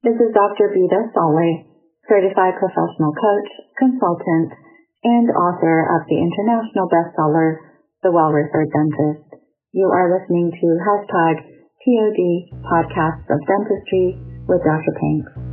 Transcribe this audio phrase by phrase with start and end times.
[0.00, 0.72] This is Dr.
[0.72, 1.68] Vida Saleh,
[2.08, 4.48] certified professional coach, consultant,
[5.04, 7.60] and author of the international bestseller,
[8.02, 9.44] The Well-Referred Dentist.
[9.76, 11.44] You are listening to hashtag
[11.84, 12.20] POD
[12.64, 14.16] Podcasts of Dentistry
[14.48, 14.92] with Dr.
[14.96, 15.49] Pinks.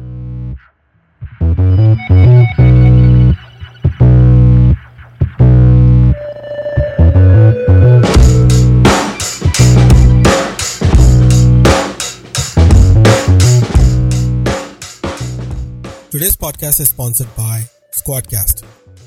[16.47, 17.61] Podcast is sponsored by
[17.91, 18.63] Squadcast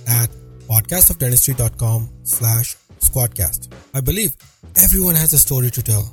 [0.07, 0.29] at
[0.69, 3.73] podcastofdentistry.com slash squadcast.
[3.95, 4.37] I believe
[4.77, 6.13] everyone has a story to tell.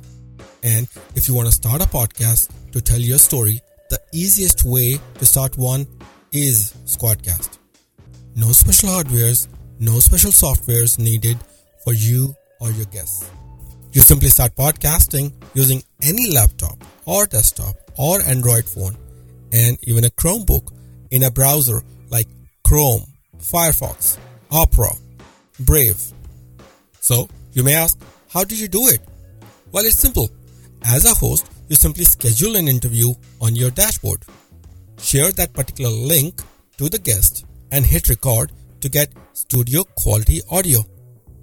[0.62, 3.60] And if you want to start a podcast to tell your story,
[3.90, 5.86] the easiest way to start one
[6.32, 7.58] is Squadcast.
[8.34, 9.48] No special hardwares,
[9.78, 11.36] no special softwares needed
[11.84, 13.30] for you or your guests.
[13.92, 18.96] You simply start podcasting using any laptop or desktop or Android phone
[19.52, 20.72] and even a Chromebook
[21.10, 22.26] in a browser like
[22.64, 23.02] Chrome,
[23.38, 24.18] Firefox,
[24.50, 24.92] Opera,
[25.60, 26.00] Brave.
[27.00, 29.00] So you may ask, how did you do it?
[29.72, 30.30] Well, it's simple.
[30.84, 34.22] As a host, you simply schedule an interview on your dashboard.
[35.00, 36.40] Share that particular link
[36.78, 40.80] to the guest and hit record to get studio quality audio.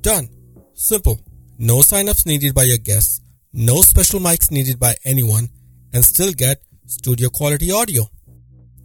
[0.01, 0.29] Done.
[0.73, 1.19] Simple.
[1.57, 3.21] No signups needed by your guests,
[3.53, 5.47] no special mics needed by anyone,
[5.93, 8.09] and still get studio quality audio.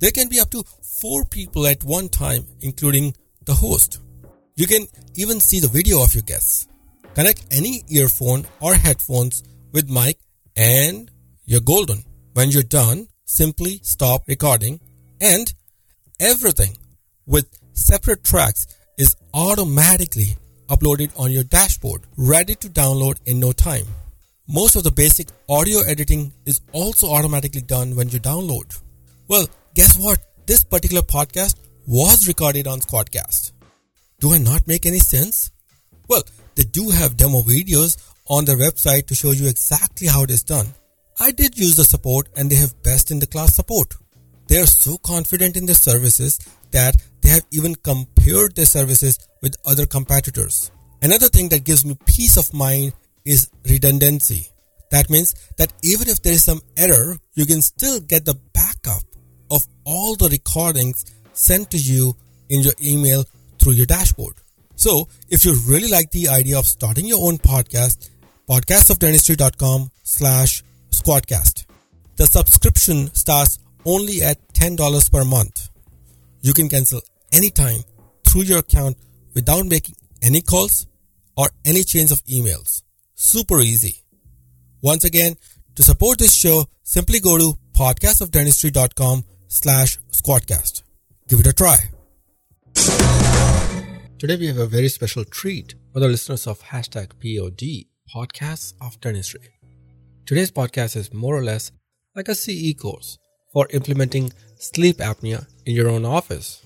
[0.00, 0.64] There can be up to
[1.00, 4.00] four people at one time, including the host.
[4.56, 6.66] You can even see the video of your guests.
[7.14, 9.42] Connect any earphone or headphones
[9.72, 10.18] with mic
[10.56, 11.10] and
[11.44, 12.02] you're golden.
[12.32, 14.80] When you're done, simply stop recording
[15.20, 15.52] and
[16.18, 16.78] everything
[17.26, 20.36] with separate tracks is automatically
[20.68, 23.86] uploaded on your dashboard, ready to download in no time.
[24.48, 28.80] Most of the basic audio editing is also automatically done when you download.
[29.28, 30.18] Well, guess what?
[30.46, 33.52] This particular podcast was recorded on Squadcast.
[34.18, 35.50] Do I not make any sense?
[36.08, 36.22] Well,
[36.54, 37.96] they do have demo videos
[38.28, 40.66] on their website to show you exactly how it is done.
[41.18, 43.94] I did use the support and they have best in the class support.
[44.48, 46.38] They are so confident in their services
[46.72, 50.70] that they have even compared their services with other competitors.
[51.02, 52.92] Another thing that gives me peace of mind
[53.24, 54.48] is redundancy.
[54.90, 59.02] That means that even if there is some error, you can still get the backup
[59.50, 62.16] of all the recordings sent to you
[62.48, 63.24] in your email
[63.58, 64.34] through your dashboard.
[64.76, 68.10] So if you really like the idea of starting your own podcast,
[68.48, 71.66] podcastofdentistry.com slash squadcast.
[72.16, 75.68] The subscription starts only at $10 per month.
[76.42, 77.00] You can cancel
[77.32, 77.80] anytime
[78.26, 78.96] through your account
[79.34, 80.86] without making any calls
[81.36, 82.82] or any change of emails.
[83.14, 84.02] Super easy.
[84.82, 85.36] Once again,
[85.76, 90.82] to support this show, simply go to podcastofdentistry.com slash squadcast.
[91.28, 91.76] Give it a try.
[94.16, 99.00] Today we have a very special treat for the listeners of hashtag POD, Podcasts of
[99.00, 99.48] Dentistry.
[100.24, 101.72] Today's podcast is more or less
[102.14, 103.18] like a CE course
[103.52, 106.64] for implementing sleep apnea in your own office.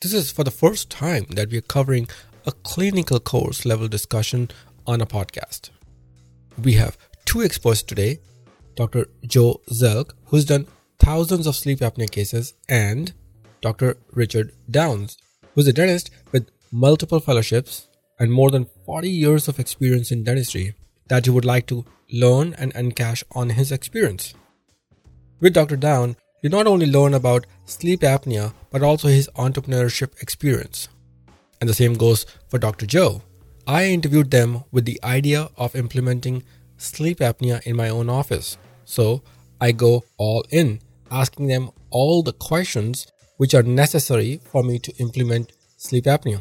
[0.00, 2.08] This is for the first time that we are covering
[2.46, 4.48] a clinical course level discussion
[4.86, 5.70] on a podcast.
[6.62, 8.20] We have two experts today
[8.76, 9.06] Dr.
[9.26, 10.66] Joe Zelk, who's done
[11.04, 13.12] thousands of sleep apnea cases, and
[13.60, 13.98] Dr.
[14.12, 15.18] Richard Downs,
[15.54, 17.88] who's a dentist with multiple fellowships
[18.18, 20.74] and more than 40 years of experience in dentistry
[21.08, 24.32] that you would like to learn and encash on his experience.
[25.40, 25.76] With Dr.
[25.76, 30.88] Down, you not only learn about sleep apnea but also his entrepreneurship experience.
[31.60, 32.86] And the same goes for Dr.
[32.86, 33.22] Joe,
[33.66, 36.44] I interviewed them with the idea of implementing
[36.78, 38.56] sleep apnea in my own office.
[38.86, 39.22] So
[39.60, 40.80] I go all in,
[41.20, 46.40] asking them all the questions which are necessary for me to implement sleep apnea.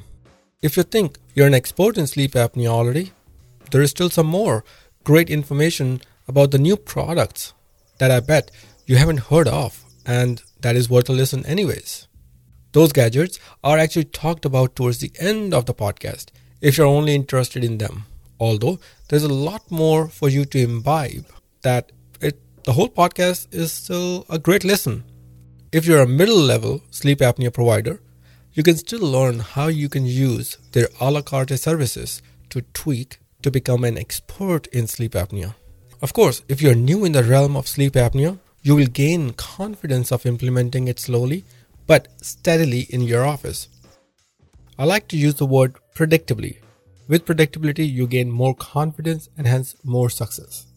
[0.62, 3.12] If you think you're an expert in sleep apnea already,
[3.72, 4.64] there is still some more
[5.04, 7.54] great information about the new products
[8.00, 8.52] that I bet
[8.86, 12.08] you haven't heard of, and that is worth a listen, anyways.
[12.72, 16.28] Those gadgets are actually talked about towards the end of the podcast
[16.62, 18.06] if you're only interested in them.
[18.40, 21.28] Although there's a lot more for you to imbibe,
[21.62, 21.92] that
[22.64, 25.04] the whole podcast is still a great listen.
[25.74, 28.02] If you're a middle level sleep apnea provider,
[28.54, 32.22] you can still learn how you can use their a la carte services
[32.52, 35.56] to tweak to become an expert in sleep apnea.
[36.02, 40.12] Of course, if you're new in the realm of sleep apnea, you will gain confidence
[40.12, 41.44] of implementing it slowly
[41.86, 43.68] but steadily in your office.
[44.80, 46.60] I like to use the word predictably.
[47.10, 50.68] With predictability, you gain more confidence and hence more success.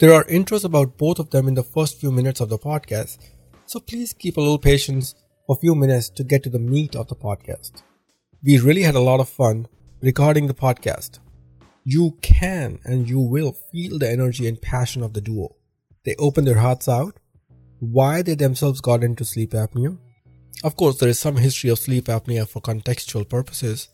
[0.00, 3.18] There are intros about both of them in the first few minutes of the podcast,
[3.66, 6.94] so please keep a little patience for a few minutes to get to the meat
[6.94, 7.82] of the podcast.
[8.44, 9.66] We really had a lot of fun
[10.00, 11.18] recording the podcast.
[11.82, 15.56] You can and you will feel the energy and passion of the duo.
[16.04, 17.18] They open their hearts out,
[17.80, 19.98] why they themselves got into sleep apnea.
[20.62, 23.88] Of course, there is some history of sleep apnea for contextual purposes,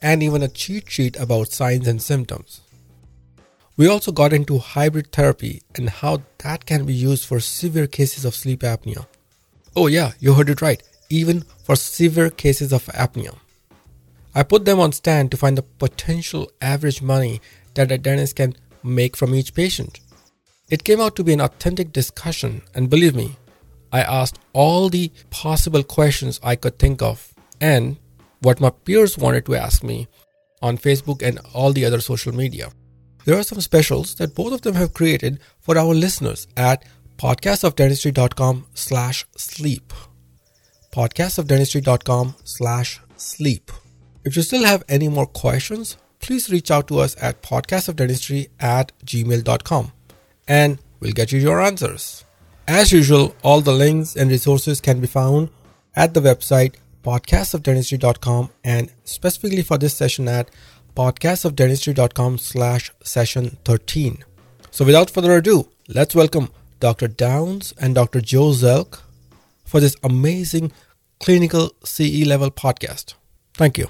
[0.00, 2.62] and even a cheat sheet about signs and symptoms.
[3.76, 8.24] We also got into hybrid therapy and how that can be used for severe cases
[8.24, 9.06] of sleep apnea.
[9.74, 10.80] Oh, yeah, you heard it right,
[11.10, 13.36] even for severe cases of apnea.
[14.32, 17.40] I put them on stand to find the potential average money
[17.74, 18.54] that a dentist can
[18.84, 19.98] make from each patient.
[20.70, 23.36] It came out to be an authentic discussion, and believe me,
[23.92, 27.96] I asked all the possible questions I could think of and
[28.40, 30.06] what my peers wanted to ask me
[30.62, 32.70] on Facebook and all the other social media.
[33.24, 36.84] There are some specials that both of them have created for our listeners at
[37.16, 39.92] podcastofdentistry.com slash sleep.
[40.92, 43.72] podcastofdentistry.com slash sleep.
[44.24, 48.92] If you still have any more questions, please reach out to us at podcastofdentistry at
[49.04, 49.92] gmail.com
[50.46, 52.24] and we'll get you your answers.
[52.68, 55.50] As usual, all the links and resources can be found
[55.96, 60.50] at the website podcastofdentistry.com and specifically for this session at
[60.94, 64.24] podcastofdentistry.com slash session 13.
[64.70, 66.50] So without further ado, let's welcome
[66.80, 67.08] Dr.
[67.08, 68.20] Downs and Dr.
[68.20, 69.00] Joe Zelk
[69.64, 70.72] for this amazing
[71.20, 73.14] clinical CE level podcast.
[73.54, 73.88] Thank you.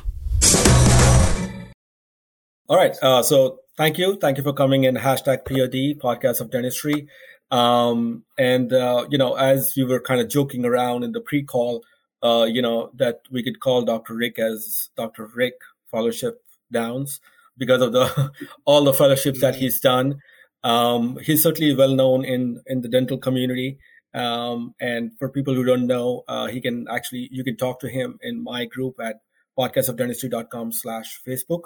[2.69, 2.97] All right.
[3.03, 4.17] Uh, so thank you.
[4.17, 7.09] Thank you for coming in hashtag POD podcast of dentistry.
[7.51, 11.85] Um, and, uh, you know, as we were kind of joking around in the pre-call,
[12.23, 14.15] uh, you know, that we could call Dr.
[14.15, 15.27] Rick as Dr.
[15.35, 15.55] Rick
[15.91, 16.44] Fellowship
[16.75, 17.21] Downs
[17.57, 18.33] because of the
[18.67, 20.19] all the fellowships that he's done.
[20.63, 23.79] Um, he's certainly well known in in the dental community.
[24.15, 27.89] Um, and for people who don't know, uh, he can actually you can talk to
[27.89, 29.17] him in my group at
[29.59, 31.63] podcastofdentistry.com slash Facebook.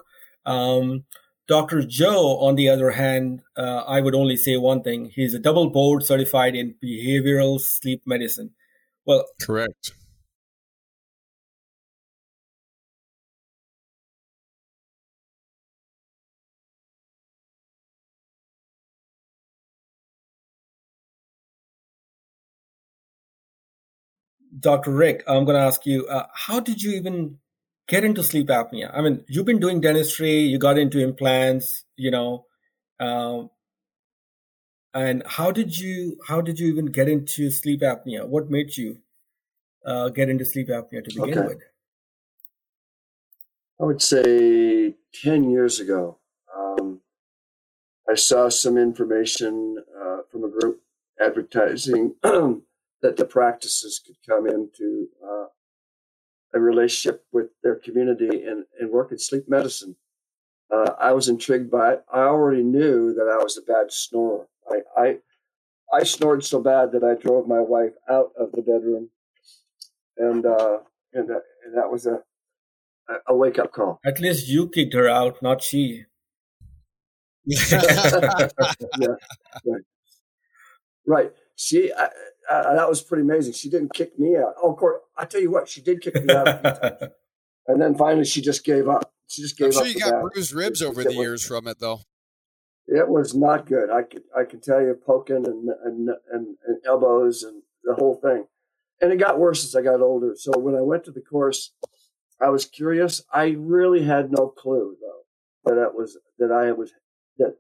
[0.47, 1.05] Um,
[1.47, 1.83] Dr.
[1.83, 5.11] Joe, on the other hand, uh, I would only say one thing.
[5.15, 8.51] He's a double board certified in behavioral sleep medicine.
[9.07, 9.93] Well, correct.
[24.59, 24.91] Dr.
[24.91, 27.39] Rick, I'm going to ask you, uh, how did you even
[27.87, 28.91] get into sleep apnea?
[28.97, 32.47] I mean, you've been doing dentistry, you got into implants, you know,
[33.01, 33.51] um,
[34.95, 38.27] and how did you how did you even get into sleep apnea?
[38.27, 38.99] What made you
[39.85, 41.47] uh, get into sleep apnea to begin okay.
[41.47, 41.63] with?
[43.81, 46.19] I would say ten years ago.
[46.57, 47.01] Um,
[48.11, 50.81] I saw some information uh, from a group
[51.21, 52.15] advertising
[53.03, 55.47] that the practices could come into uh,
[56.55, 59.97] a relationship with their community and, and work in sleep medicine.
[60.73, 62.05] Uh, I was intrigued by it.
[62.13, 64.47] I already knew that I was a bad snorer.
[64.71, 65.19] I, I,
[65.93, 69.09] I snored so bad that I drove my wife out of the bedroom,
[70.19, 70.81] and uh,
[71.15, 72.21] and, uh, and that was a
[73.27, 74.01] a wake up call.
[74.05, 76.05] At least you kicked her out, not she.
[77.47, 77.79] yeah,
[81.07, 81.33] right.
[81.73, 82.09] I,
[82.51, 83.53] uh, that was pretty amazing.
[83.53, 84.55] She didn't kick me out.
[84.63, 86.47] Oh, of course, I tell you what, she did kick me out.
[87.67, 89.13] and then finally, she just gave up.
[89.27, 89.89] She just gave I'm sure up.
[89.89, 90.23] you got that.
[90.23, 92.01] bruised ribs over the years from it, though.
[92.87, 93.91] It was not good.
[93.91, 98.15] I could I can tell you poking and, and and and elbows and the whole
[98.15, 98.47] thing.
[99.01, 100.35] And it got worse as I got older.
[100.37, 101.73] So when I went to the course,
[102.41, 103.23] I was curious.
[103.31, 105.19] I really had no clue though
[105.75, 106.93] that it was that I was
[107.39, 107.57] that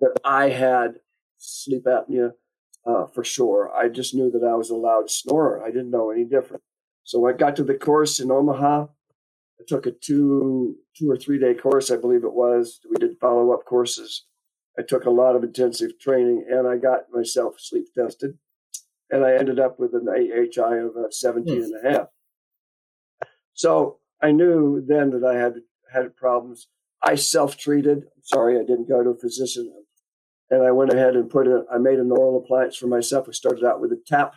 [0.00, 0.96] that I had
[1.38, 2.32] sleep apnea
[2.86, 3.70] uh, for sure.
[3.74, 5.62] I just knew that I was a loud snorer.
[5.62, 6.62] I didn't know any different.
[7.04, 8.86] So I got to the course in Omaha.
[9.60, 12.80] I took a two two or three day course, I believe it was.
[12.88, 14.24] We did follow up courses.
[14.78, 18.38] I took a lot of intensive training, and I got myself sleep tested,
[19.10, 21.66] and I ended up with an AHI of a 17 yes.
[21.66, 22.06] and a half.
[23.54, 25.56] So I knew then that I had
[25.92, 26.68] had problems.
[27.02, 28.04] I self treated.
[28.22, 29.72] Sorry, I didn't go to a physician
[30.52, 33.26] and I went ahead and put a, I made an oral appliance for myself.
[33.26, 34.34] I started out with a tap,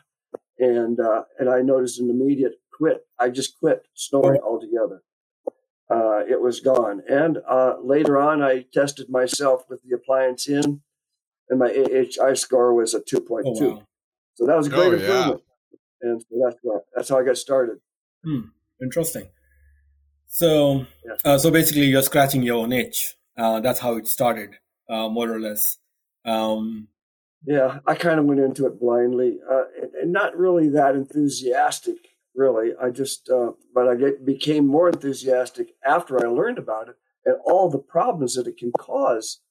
[0.57, 3.05] and uh, and I noticed an immediate quit.
[3.19, 5.03] I just quit snoring altogether.
[5.89, 7.01] Uh, it was gone.
[7.07, 10.81] And uh, later on, I tested myself with the appliance in,
[11.49, 13.43] and my AHI score was a 2.2.
[13.45, 13.83] Oh, wow.
[14.35, 15.41] So that was a great oh, improvement.
[16.01, 16.09] Yeah.
[16.09, 16.57] And so that's
[16.95, 17.79] that's how I got started.
[18.23, 18.49] Hmm.
[18.81, 19.27] Interesting.
[20.27, 21.15] So, yeah.
[21.25, 23.15] Uh, so basically, you're scratching your own itch.
[23.37, 24.51] Uh, that's how it started,
[24.89, 25.77] uh, more or less.
[26.25, 26.87] Um,
[27.45, 31.97] Yeah, I kind of went into it blindly, uh, and, and, not really that enthusiastic.
[32.33, 36.95] Really, I just, uh, but I get, became more enthusiastic after I learned about it
[37.23, 39.41] and all the problems that it can cause.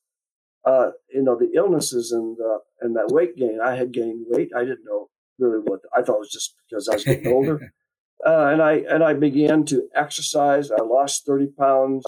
[0.65, 3.59] Uh, you know, the illnesses and uh, and that weight gain.
[3.63, 4.51] I had gained weight.
[4.57, 7.73] I didn't know really what I thought it was just because I was getting older.
[8.25, 10.71] Uh, and I and I began to exercise.
[10.71, 12.07] I lost thirty pounds.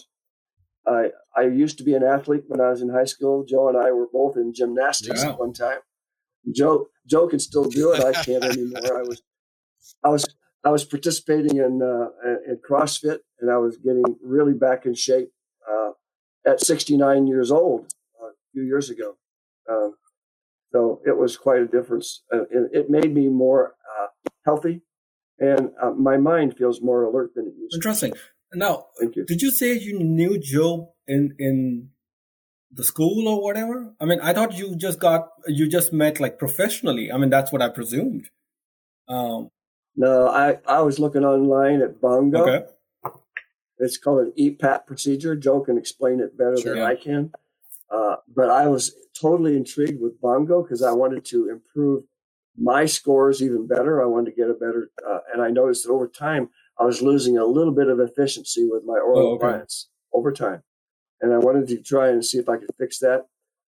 [0.86, 3.44] I I used to be an athlete when I was in high school.
[3.44, 5.78] Joe and I were both in gymnastics at one time.
[6.54, 8.04] Joe Joe can still do it.
[8.04, 8.98] I can't anymore.
[8.98, 9.22] I was
[10.04, 10.26] I was
[10.64, 12.08] I was participating in uh,
[12.46, 15.30] in CrossFit, and I was getting really back in shape
[15.70, 15.90] uh,
[16.46, 19.16] at 69 years old uh, a few years ago.
[19.70, 19.94] Um,
[20.72, 22.22] so it was quite a difference.
[22.32, 24.06] Uh, it, it, made me more uh,
[24.44, 24.82] healthy,
[25.38, 27.72] and uh, my mind feels more alert than it used.
[27.72, 27.76] To.
[27.78, 28.14] Interesting.
[28.54, 29.24] Now, Thank you.
[29.24, 31.90] did you say you knew Joe in in
[32.72, 33.94] the school or whatever?
[34.00, 37.10] I mean, I thought you just got you just met like professionally.
[37.10, 38.30] I mean, that's what I presumed.
[39.08, 39.50] Um,
[39.96, 42.42] no, I I was looking online at Bongo.
[42.42, 42.66] Okay.
[43.78, 45.36] It's called an EPAP procedure.
[45.36, 46.88] Joe can explain it better sure, than yeah.
[46.88, 47.32] I can.
[47.90, 52.04] Uh, but I was totally intrigued with Bongo because I wanted to improve
[52.56, 54.02] my scores even better.
[54.02, 56.48] I wanted to get a better, uh, and I noticed that over time
[56.78, 59.46] I was losing a little bit of efficiency with my oral oh, okay.
[59.46, 60.62] appliance over time,
[61.20, 63.26] and I wanted to try and see if I could fix that.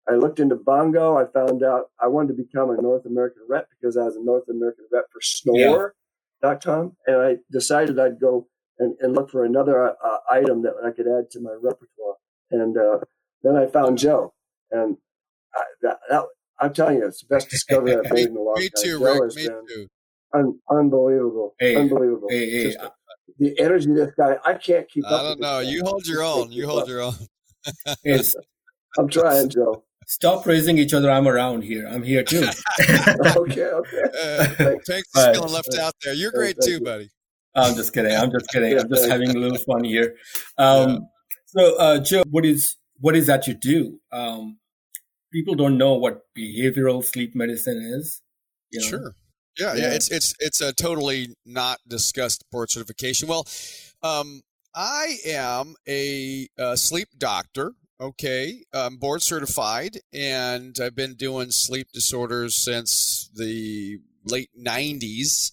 [0.09, 1.17] I looked into Bongo.
[1.17, 4.25] I found out I wanted to become a North American rep because I was a
[4.25, 7.15] North American rep for Snore.com, yeah.
[7.15, 11.07] and I decided I'd go and, and look for another uh, item that I could
[11.07, 12.17] add to my repertoire.
[12.51, 12.99] And uh,
[13.43, 14.35] then I found Joe,
[14.71, 14.97] and
[15.55, 16.25] I, that, that,
[16.59, 18.83] I'm telling you, it's the best discovery I've made in a long me time.
[18.83, 19.89] Too, Joe Rick, me too.
[20.33, 22.29] Un, unbelievable, hey, unbelievable.
[22.31, 22.77] Hey, hey,
[23.39, 25.21] the energy of this guy, I can't keep I up.
[25.21, 25.59] I don't know.
[25.61, 26.53] You hold your own.
[26.53, 26.89] You hold up.
[26.89, 27.15] your own.
[28.99, 29.85] I'm trying, Joe.
[30.07, 31.11] Stop praising each other.
[31.11, 31.87] I'm around here.
[31.89, 32.41] I'm here too.
[32.81, 34.03] okay, okay.
[34.21, 34.45] Uh,
[34.87, 35.09] Thanks.
[35.17, 35.35] Right.
[35.35, 36.15] feeling left out there.
[36.15, 36.81] You're great too, you.
[36.81, 37.11] buddy.
[37.55, 38.15] I'm just kidding.
[38.15, 38.79] I'm just kidding.
[38.79, 40.17] I'm just having a little fun here.
[40.59, 40.99] Um, yeah.
[41.47, 44.01] So, uh, Joe, what is what is that you do?
[44.13, 44.59] Um,
[45.33, 48.21] people don't know what behavioral sleep medicine is.
[48.71, 48.87] You know?
[48.87, 49.15] Sure.
[49.59, 53.29] Yeah, yeah, yeah, It's it's it's a totally not discussed board certification.
[53.29, 53.47] Well,
[54.03, 54.43] um,
[54.75, 57.73] I am a, a sleep doctor.
[58.01, 65.51] Okay, I'm board certified, and I've been doing sleep disorders since the late '90s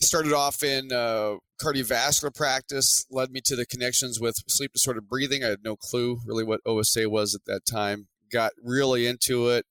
[0.00, 5.42] started off in uh, cardiovascular practice, led me to the connections with sleep disordered breathing.
[5.42, 8.08] I had no clue really what OSA was at that time.
[8.30, 9.64] Got really into it,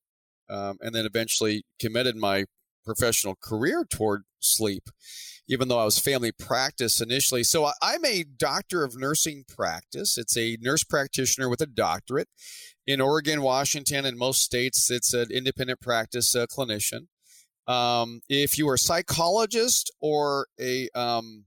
[0.49, 2.45] um, and then eventually committed my
[2.85, 4.89] professional career toward sleep,
[5.47, 7.43] even though I was family practice initially.
[7.43, 10.17] So I'm a doctor of nursing practice.
[10.17, 12.29] It's a nurse practitioner with a doctorate.
[12.85, 17.07] In Oregon, Washington, and most states, it's an independent practice uh, clinician.
[17.65, 21.45] Um, if you are a psychologist or a um,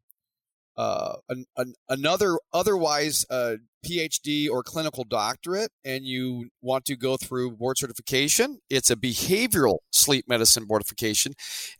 [0.76, 7.16] uh, an, an, another otherwise uh, PhD or clinical doctorate, and you want to go
[7.16, 11.32] through board certification, it's a behavioral sleep medicine boardification.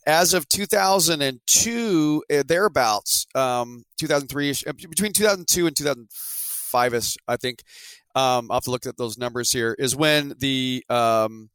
[0.05, 7.63] As of 2002, uh, thereabouts, um, 2003, uh, between 2002 and 2005 ish, I think.
[8.15, 9.75] Um, I'll have to look at those numbers here.
[9.77, 11.49] Is when the um,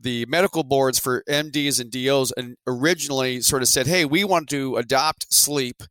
[0.00, 4.48] the medical boards for MDs and DOs and originally sort of said, "Hey, we want
[4.50, 5.82] to adopt sleep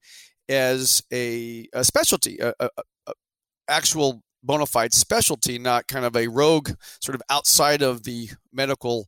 [0.49, 2.69] as a, a specialty, a, a,
[3.07, 3.13] a,
[3.67, 6.69] actual bona fide specialty, not kind of a rogue
[7.01, 9.07] sort of outside of the medical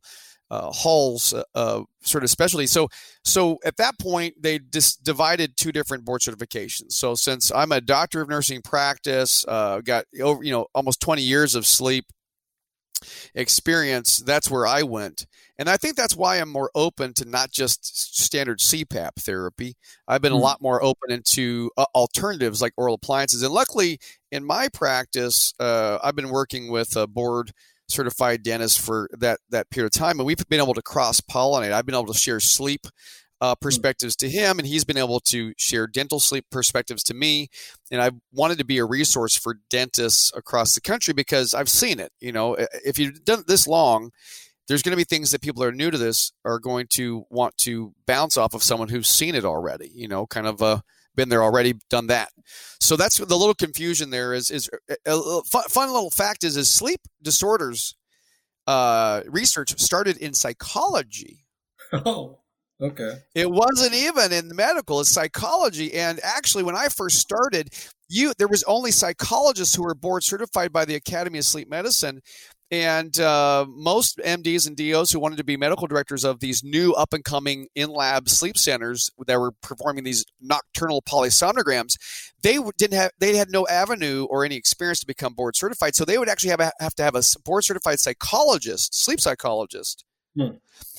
[0.50, 2.66] uh, halls uh, sort of specialty.
[2.66, 2.88] So,
[3.24, 6.92] so at that point, they just divided two different board certifications.
[6.92, 11.22] So, since I'm a doctor of nursing practice, uh, got over you know almost 20
[11.22, 12.06] years of sleep
[13.34, 15.26] experience, that's where I went.
[15.58, 19.76] And I think that's why I'm more open to not just standard CPAP therapy.
[20.06, 20.36] I've been mm.
[20.36, 23.42] a lot more open into uh, alternatives like oral appliances.
[23.42, 23.98] And luckily,
[24.30, 27.52] in my practice, uh, I've been working with a board
[27.88, 31.72] certified dentist for that that period of time, and we've been able to cross pollinate.
[31.72, 32.86] I've been able to share sleep
[33.40, 33.58] uh, hmm.
[33.60, 37.48] perspectives to him, and he's been able to share dental sleep perspectives to me.
[37.90, 42.00] And I wanted to be a resource for dentists across the country because I've seen
[42.00, 42.12] it.
[42.20, 44.10] You know, if you've done it this long,
[44.66, 47.56] there's going to be things that people are new to this are going to want
[47.58, 49.90] to bounce off of someone who's seen it already.
[49.94, 50.80] You know, kind of uh,
[51.14, 52.28] been there already, done that.
[52.80, 54.34] So that's the little confusion there.
[54.34, 57.94] Is is uh, a, fun, fun little fact is is sleep disorders
[58.68, 61.44] uh, research started in psychology.
[62.04, 62.37] Oh.
[62.80, 63.14] Okay.
[63.34, 65.94] It wasn't even in the medical, it's psychology.
[65.94, 67.70] And actually, when I first started,
[68.08, 72.20] you there was only psychologists who were board certified by the Academy of Sleep Medicine.
[72.70, 76.92] and uh, most MDs and DOs who wanted to be medical directors of these new
[76.92, 81.96] up and coming in lab sleep centers that were performing these nocturnal polysomnograms,
[82.42, 85.96] they didn't have they had no avenue or any experience to become board certified.
[85.96, 90.04] So they would actually have a, have to have a board certified psychologist, sleep psychologist,
[90.36, 90.56] hmm.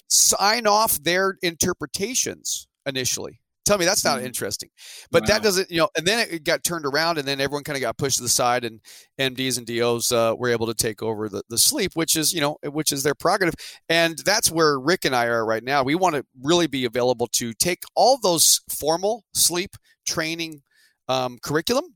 [0.10, 3.39] Sign off their interpretations initially.
[3.70, 4.25] Tell me that's not mm-hmm.
[4.25, 4.70] interesting.
[5.12, 5.28] But wow.
[5.28, 7.82] that doesn't, you know, and then it got turned around and then everyone kind of
[7.82, 8.80] got pushed to the side and
[9.20, 12.42] MDs and DOs uh, were able to take over the, the sleep, which is, you
[12.42, 13.54] know, which is their prerogative.
[13.88, 15.84] And that's where Rick and I are right now.
[15.84, 19.75] We want to really be available to take all those formal sleep
[20.08, 20.63] training
[21.08, 21.94] um, curriculum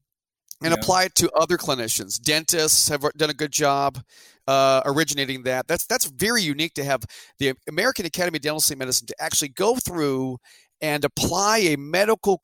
[0.64, 0.80] and yeah.
[0.80, 2.22] apply it to other clinicians.
[2.22, 4.00] Dentists have done a good job
[4.48, 5.68] uh, originating that.
[5.68, 7.04] That's that's very unique to have
[7.40, 10.38] the American Academy of Dental Medicine to actually go through
[10.84, 12.42] and apply a medical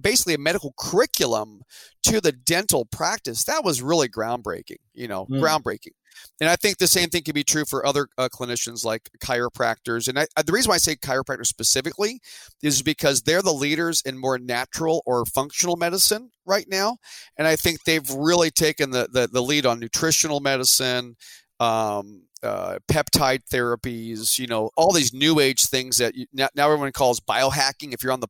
[0.00, 1.60] basically a medical curriculum
[2.04, 5.40] to the dental practice that was really groundbreaking you know mm.
[5.40, 5.92] groundbreaking
[6.40, 10.06] and i think the same thing can be true for other uh, clinicians like chiropractors
[10.08, 12.20] and I, the reason why i say chiropractors specifically
[12.62, 16.98] is because they're the leaders in more natural or functional medicine right now
[17.36, 21.16] and i think they've really taken the, the, the lead on nutritional medicine
[21.60, 26.64] um, uh, peptide therapies, you know, all these new age things that you, now, now,
[26.70, 27.92] everyone calls biohacking.
[27.92, 28.28] If you're on the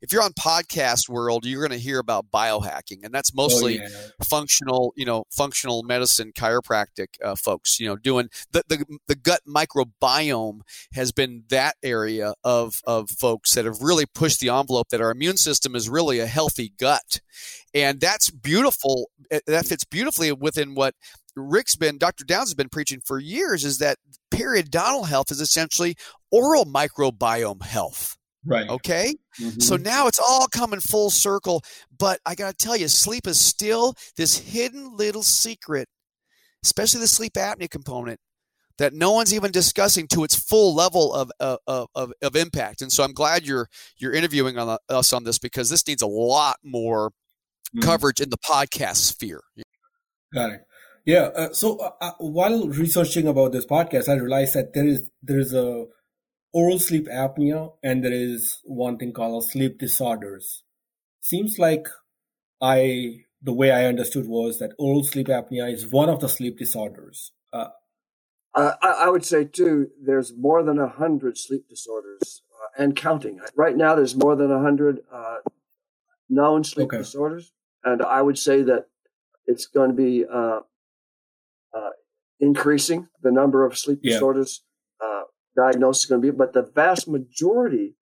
[0.00, 3.80] if you're on podcast world, you're going to hear about biohacking, and that's oh, mostly
[3.80, 4.24] oh, yeah.
[4.24, 7.78] functional, you know, functional medicine, chiropractic uh, folks.
[7.78, 10.60] You know, doing the, the the gut microbiome
[10.94, 15.10] has been that area of of folks that have really pushed the envelope that our
[15.10, 17.20] immune system is really a healthy gut,
[17.74, 19.10] and that's beautiful.
[19.30, 20.94] Eh, that fits beautifully within what
[21.40, 22.24] Rick's been, Dr.
[22.24, 23.98] Downs has been preaching for years is that
[24.32, 25.96] periodontal health is essentially
[26.30, 28.16] oral microbiome health.
[28.44, 28.68] Right.
[28.68, 29.14] Okay.
[29.40, 29.60] Mm-hmm.
[29.60, 31.62] So now it's all coming full circle.
[31.96, 35.88] But I got to tell you, sleep is still this hidden little secret,
[36.64, 38.18] especially the sleep apnea component
[38.78, 41.58] that no one's even discussing to its full level of, of,
[41.94, 42.80] of, of impact.
[42.80, 43.68] And so I'm glad you're,
[43.98, 47.80] you're interviewing on the, us on this because this needs a lot more mm-hmm.
[47.80, 49.42] coverage in the podcast sphere.
[50.32, 50.60] Got it.
[51.04, 51.30] Yeah.
[51.34, 55.38] Uh, so uh, uh, while researching about this podcast, I realized that there is there
[55.38, 55.86] is a
[56.52, 60.64] oral sleep apnea and there is one thing called sleep disorders.
[61.20, 61.86] Seems like
[62.60, 66.58] I the way I understood was that oral sleep apnea is one of the sleep
[66.58, 67.32] disorders.
[67.52, 67.68] Uh,
[68.54, 73.38] I, I, would say too, there's more than a hundred sleep disorders uh, and counting.
[73.54, 75.38] Right now, there's more than a hundred uh,
[76.28, 76.98] known sleep okay.
[76.98, 77.52] disorders,
[77.84, 78.86] and I would say that
[79.46, 80.60] it's going to be uh,
[82.40, 84.14] increasing the number of sleep yeah.
[84.14, 84.64] disorders
[85.04, 85.22] uh,
[85.54, 87.94] diagnosed is going to be, but the vast majority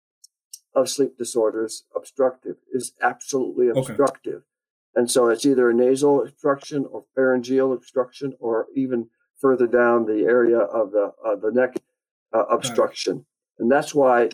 [0.75, 4.35] of sleep disorders obstructive is absolutely obstructive.
[4.35, 4.43] Okay.
[4.95, 9.09] And so it's either a nasal obstruction or pharyngeal obstruction or even
[9.41, 11.77] further down the area of the uh, the neck
[12.35, 13.17] uh, obstruction.
[13.17, 13.25] Right.
[13.59, 14.31] And that's why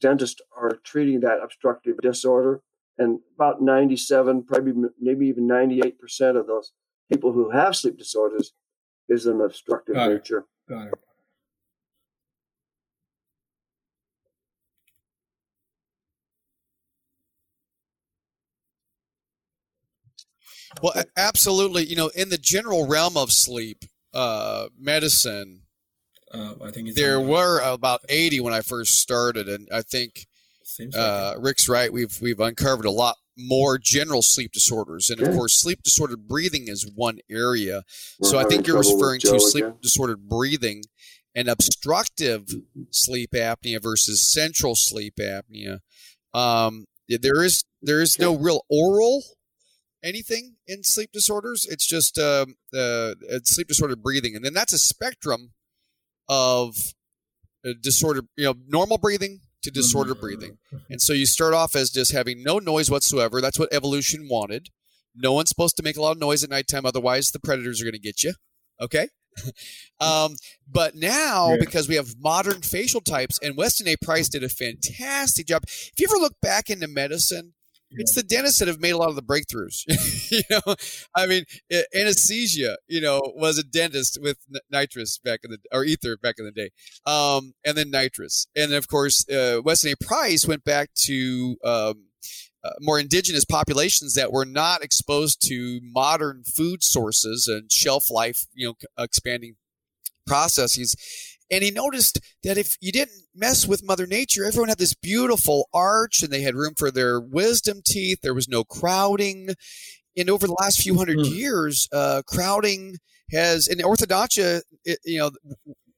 [0.00, 2.62] dentists are treating that obstructive disorder.
[2.96, 5.92] And about 97, probably maybe even 98%
[6.36, 6.72] of those
[7.10, 8.52] people who have sleep disorders
[9.08, 10.44] is an obstructive Got nature.
[10.68, 10.72] It.
[10.72, 10.94] Got it.
[20.82, 21.84] Well, absolutely.
[21.86, 25.62] You know, in the general realm of sleep uh, medicine,
[26.32, 30.26] uh, I think there were about eighty when I first started, and I think
[30.94, 31.92] uh, Rick's right.
[31.92, 35.08] We've we've uncovered a lot more general sleep disorders.
[35.10, 37.82] And of course, sleep disordered breathing is one area.
[38.20, 39.78] We're so I think you're referring to sleep again.
[39.80, 40.82] disordered breathing
[41.34, 42.48] and obstructive
[42.90, 45.80] sleep apnea versus central sleep apnea.
[46.34, 49.22] Um, there is there is no real oral
[50.02, 51.66] anything in sleep disorders.
[51.68, 52.46] It's just uh,
[52.76, 55.52] uh, sleep disordered breathing, and then that's a spectrum
[56.28, 56.76] of
[57.66, 60.20] uh, disordered, you know, normal breathing to disordered mm-hmm.
[60.20, 60.58] breathing.
[60.88, 63.40] And so you start off as just having no noise whatsoever.
[63.40, 64.68] That's what evolution wanted.
[65.14, 67.84] No one's supposed to make a lot of noise at nighttime, otherwise the predators are
[67.84, 68.34] going to get you.
[68.80, 69.08] Okay.
[70.00, 70.34] um,
[70.70, 71.56] but now, yeah.
[71.60, 73.96] because we have modern facial types, and Weston A.
[73.96, 75.62] Price did a fantastic job.
[75.66, 77.54] If you ever look back into medicine,
[77.90, 79.84] it's the dentists that have made a lot of the breakthroughs.
[80.30, 80.74] you know,
[81.14, 81.44] I mean,
[81.94, 84.38] anesthesia, you know, was a dentist with
[84.70, 86.70] nitrous back in the or ether back in the day,
[87.06, 90.04] um, and then nitrous, and of course, uh, Weston A.
[90.04, 92.04] Price went back to um,
[92.64, 98.46] uh, more indigenous populations that were not exposed to modern food sources and shelf life,
[98.54, 99.54] you know, expanding
[100.26, 100.94] processes
[101.50, 105.68] and he noticed that if you didn't mess with Mother Nature, everyone had this beautiful
[105.72, 108.20] arch and they had room for their wisdom teeth.
[108.22, 109.50] There was no crowding.
[110.16, 111.34] And over the last few hundred mm.
[111.34, 112.96] years, uh, crowding
[113.32, 115.30] has in orthodontia, it, you know,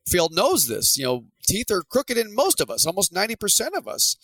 [0.06, 0.96] field knows this.
[0.96, 4.16] You know, teeth are crooked in most of us, almost 90% of us.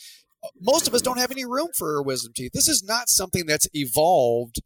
[0.60, 2.52] Most of us don't have any room for wisdom teeth.
[2.52, 4.60] This is not something that's evolved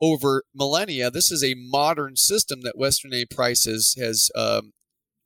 [0.00, 1.10] over millennia.
[1.10, 4.72] This is a modern system that Weston A Price has, has um,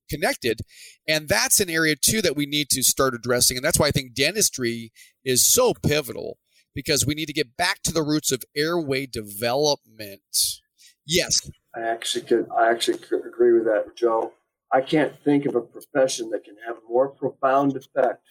[0.09, 0.61] connected.
[1.07, 3.57] And that's an area too that we need to start addressing.
[3.57, 4.93] And that's why I think dentistry
[5.25, 6.39] is so pivotal
[6.75, 10.21] because we need to get back to the roots of airway development.
[11.07, 11.51] Yes.
[11.75, 14.33] I actually could I actually could agree with that, Joe.
[14.73, 18.23] I can't think of a profession that can have a more profound effect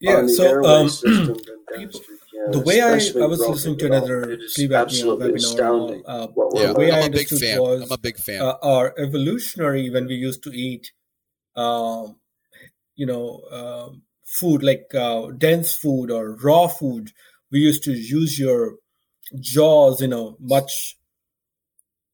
[0.00, 2.50] yeah, on the so, airway um, system than dentistry can.
[2.52, 6.92] The way I, I was listening to another sleep apnea webinar, uh, yeah, the way
[6.92, 7.60] I'm I a big fan.
[7.60, 8.42] Was, I'm a big fan.
[8.42, 10.92] Uh, our evolutionary when we used to eat,
[11.56, 12.16] um,
[12.96, 13.90] you know, uh,
[14.24, 17.10] food like uh, dense food or raw food,
[17.50, 18.76] we used to use your
[19.40, 20.96] jaws in a much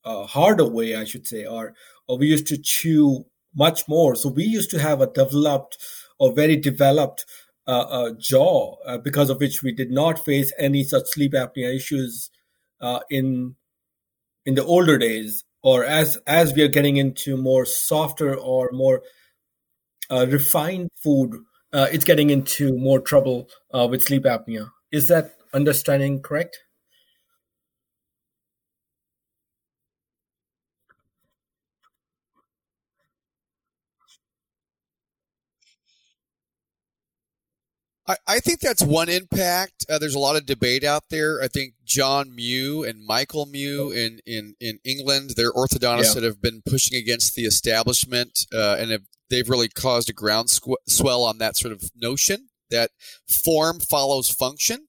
[0.04, 1.74] uh, harder way, I should say, or
[2.06, 4.14] or we used to chew much more.
[4.14, 5.78] So we used to have a developed
[6.18, 7.24] or very developed
[7.66, 11.74] uh, uh, jaw uh, because of which we did not face any such sleep apnea
[11.74, 12.30] issues
[13.10, 13.54] in
[14.44, 15.44] in the older days.
[15.62, 19.02] Or as as we are getting into more softer or more
[20.10, 21.32] uh, refined food,
[21.72, 24.70] uh, it's getting into more trouble with sleep apnea.
[24.90, 26.58] Is that understanding correct?
[38.10, 39.86] I, I think that's one impact.
[39.88, 41.40] Uh, there's a lot of debate out there.
[41.40, 46.14] I think John Mew and Michael Mew in, in, in England, they're orthodontists yeah.
[46.14, 51.24] that have been pushing against the establishment uh, and have, they've really caused a groundswell
[51.24, 52.90] on that sort of notion that
[53.28, 54.86] form follows function.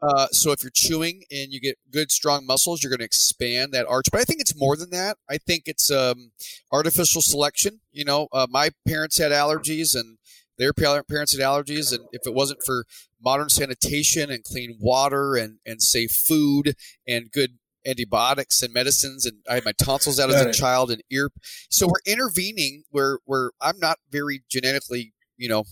[0.00, 3.72] Uh, so if you're chewing and you get good strong muscles, you're going to expand
[3.72, 4.06] that arch.
[4.12, 5.16] But I think it's more than that.
[5.28, 6.30] I think it's um,
[6.70, 7.80] artificial selection.
[7.90, 10.18] You know, uh, my parents had allergies, and
[10.56, 12.84] their parents had allergies, and if it wasn't for
[13.20, 16.74] modern sanitation and clean water and, and safe food
[17.06, 21.02] and good antibiotics and medicines, and I had my tonsils out as a child and
[21.10, 21.30] ear.
[21.70, 25.64] So we're intervening where where I'm not very genetically, you know,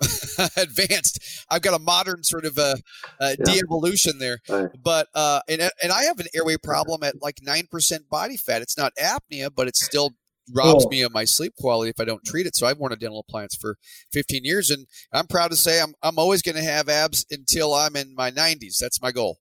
[0.56, 1.44] advanced.
[1.50, 2.76] I've got a modern sort of a,
[3.20, 3.44] a yeah.
[3.44, 4.68] de-evolution there, right.
[4.82, 8.62] but uh, and and I have an airway problem at like nine percent body fat.
[8.62, 10.10] It's not apnea, but it's still
[10.54, 10.90] robs cool.
[10.90, 12.56] me of my sleep quality if I don't treat it.
[12.56, 13.76] So I've worn a dental appliance for
[14.12, 17.74] 15 years, and I'm proud to say I'm I'm always going to have abs until
[17.74, 18.78] I'm in my 90s.
[18.78, 19.38] That's my goal.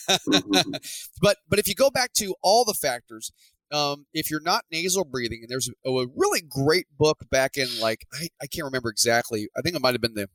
[0.00, 0.72] mm-hmm.
[1.20, 3.32] But but if you go back to all the factors,
[3.72, 7.68] um, if you're not nasal breathing, and there's a, a really great book back in
[7.80, 9.48] like I, I can't remember exactly.
[9.56, 10.28] I think it might have been the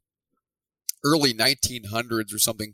[1.05, 2.73] early 1900s or something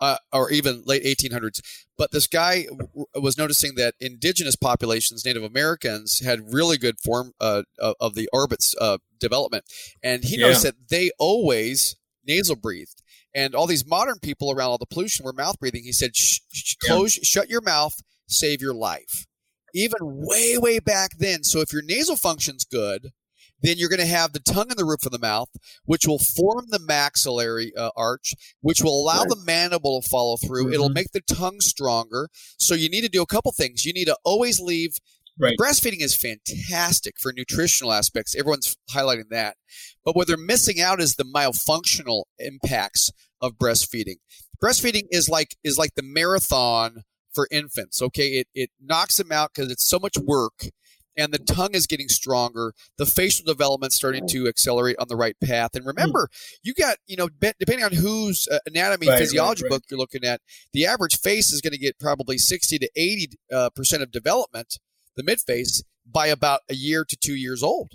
[0.00, 1.60] uh, or even late 1800s.
[1.96, 7.32] But this guy w- was noticing that indigenous populations, Native Americans, had really good form
[7.40, 9.64] uh, of the orbits uh, development,
[10.02, 10.46] and he yeah.
[10.46, 13.02] noticed that they always nasal breathed.
[13.34, 15.84] And all these modern people around all the pollution were mouth breathing.
[15.84, 17.22] He said, sh- sh- "Close, yeah.
[17.24, 19.26] shut your mouth, save your life."
[19.74, 21.44] Even way, way back then.
[21.44, 23.12] So if your nasal function's good,
[23.60, 25.48] then you're going to have the tongue in the roof of the mouth,
[25.84, 29.28] which will form the maxillary uh, arch, which will allow right.
[29.28, 30.66] the mandible to follow through.
[30.66, 30.74] Mm-hmm.
[30.74, 32.28] It'll make the tongue stronger.
[32.58, 33.84] So you need to do a couple things.
[33.84, 34.98] You need to always leave.
[35.40, 35.56] Right.
[35.56, 38.34] Breastfeeding is fantastic for nutritional aspects.
[38.34, 39.56] Everyone's highlighting that.
[40.04, 44.16] But what they're missing out is the myofunctional impacts of breastfeeding.
[44.62, 48.02] Breastfeeding is like is like the marathon for infants.
[48.02, 50.70] Okay, it it knocks them out because it's so much work
[51.18, 52.72] and the tongue is getting stronger.
[52.96, 55.74] The facial development starting to accelerate on the right path.
[55.74, 56.30] And remember,
[56.62, 57.28] you got you know
[57.58, 59.76] depending on whose uh, anatomy right, physiology right, right.
[59.76, 60.40] book you're looking at,
[60.72, 64.78] the average face is going to get probably sixty to eighty uh, percent of development,
[65.16, 67.92] the mid face, by about a year to two years old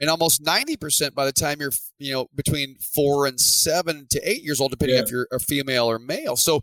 [0.00, 4.42] and almost 90% by the time you're you know between four and seven to eight
[4.42, 5.02] years old depending yeah.
[5.02, 6.60] if you're a female or male so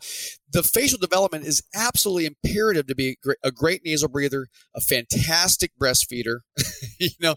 [0.52, 6.40] the facial development is absolutely imperative to be a great nasal breather a fantastic breastfeeder
[7.00, 7.36] you know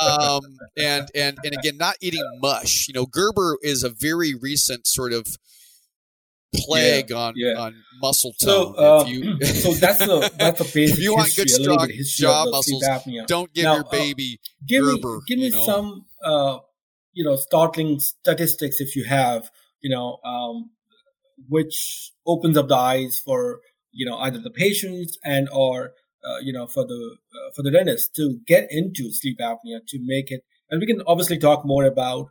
[0.00, 0.40] um,
[0.76, 5.12] and and and again not eating mush you know gerber is a very recent sort
[5.12, 5.26] of
[6.54, 7.54] plague yeah, on yeah.
[7.54, 8.74] on muscle tone.
[8.74, 10.98] So, um, you, so that's a that's a basic.
[10.98, 12.84] if you want good strong jaw muscles,
[13.26, 15.64] don't give now, your uh, baby uh, give Gerber, me give me know?
[15.64, 16.58] some uh,
[17.12, 20.70] you know startling statistics if you have you know um,
[21.48, 23.60] which opens up the eyes for
[23.92, 25.92] you know either the patients and or
[26.26, 29.98] uh, you know for the uh, for the dentist to get into sleep apnea to
[30.02, 32.28] make it and we can obviously talk more about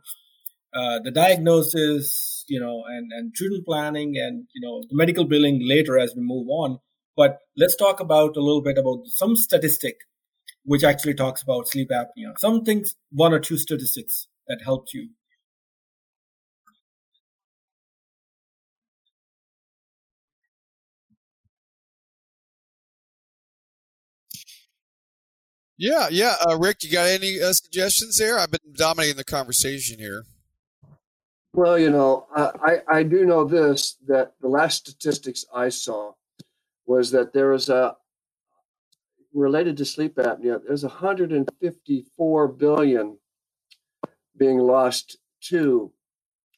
[0.76, 5.60] uh, the diagnosis, you know, and, and treatment planning and, you know, the medical billing
[5.66, 6.78] later as we move on.
[7.16, 9.96] But let's talk about a little bit about some statistic
[10.66, 12.36] which actually talks about sleep apnea.
[12.38, 15.10] Some things, one or two statistics that helped you.
[25.78, 26.34] Yeah, yeah.
[26.48, 28.38] Uh, Rick, you got any uh, suggestions there?
[28.38, 30.24] I've been dominating the conversation here.
[31.56, 36.12] Well, you know, I, I do know this that the last statistics I saw
[36.84, 37.96] was that there is a
[39.32, 43.16] related to sleep apnea, there's 154 billion
[44.36, 45.90] being lost to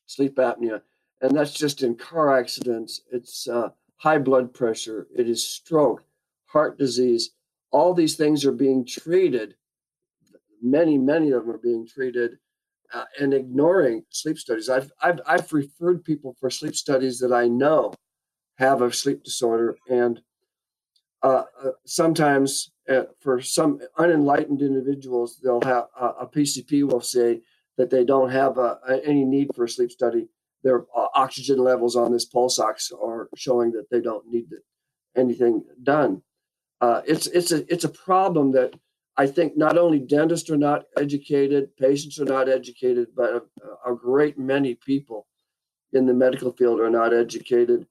[0.06, 0.82] sleep apnea.
[1.22, 6.02] And that's just in car accidents, it's uh, high blood pressure, it is stroke,
[6.46, 7.30] heart disease.
[7.70, 9.54] All these things are being treated.
[10.60, 12.38] Many, many of them are being treated
[12.92, 14.68] uh, and ignoring sleep studies.
[14.68, 17.92] I've, I've, I've referred people for sleep studies that I know
[18.58, 20.20] have a sleep disorder and
[21.22, 27.40] uh, uh, sometimes uh, for some unenlightened individuals, they'll have uh, a PCP will say
[27.76, 30.28] that they don't have uh, any need for a sleep study.
[30.62, 34.46] Their oxygen levels on this pulse ox are showing that they don't need
[35.16, 36.22] anything done.
[36.82, 38.74] it's it's a it's a problem that
[39.18, 43.48] I think not only dentists are not educated, patients are not educated, but
[43.84, 45.26] a, a great many people
[45.92, 47.88] in the medical field are not educated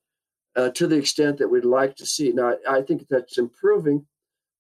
[0.56, 2.32] uh, to the extent that we'd like to see.
[2.32, 4.06] Now, I, I think that's improving,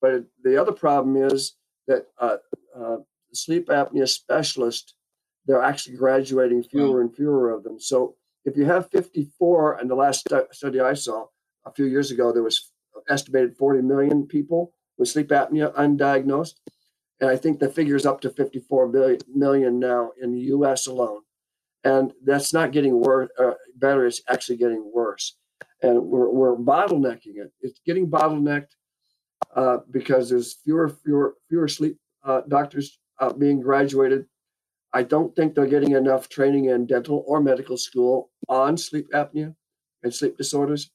[0.01, 1.53] but the other problem is
[1.87, 2.37] that uh,
[2.77, 2.97] uh,
[3.33, 4.93] sleep apnea specialists,
[5.45, 7.79] they're actually graduating fewer and fewer of them.
[7.79, 11.27] So if you have 54, and the last stu- study I saw
[11.65, 12.73] a few years ago, there was
[13.07, 16.55] estimated 40 million people with sleep apnea undiagnosed.
[17.19, 20.87] And I think the figure is up to 54 billion, million now in the US
[20.87, 21.21] alone.
[21.83, 25.35] And that's not getting worse, uh, better, it's actually getting worse
[25.81, 27.51] and we're, we're bottlenecking it.
[27.61, 28.69] It's getting bottlenecked
[29.55, 34.25] uh, because there's fewer fewer fewer sleep uh, doctors uh, being graduated.
[34.93, 39.55] I don't think they're getting enough training in dental or medical school on sleep apnea
[40.03, 40.89] and sleep disorders,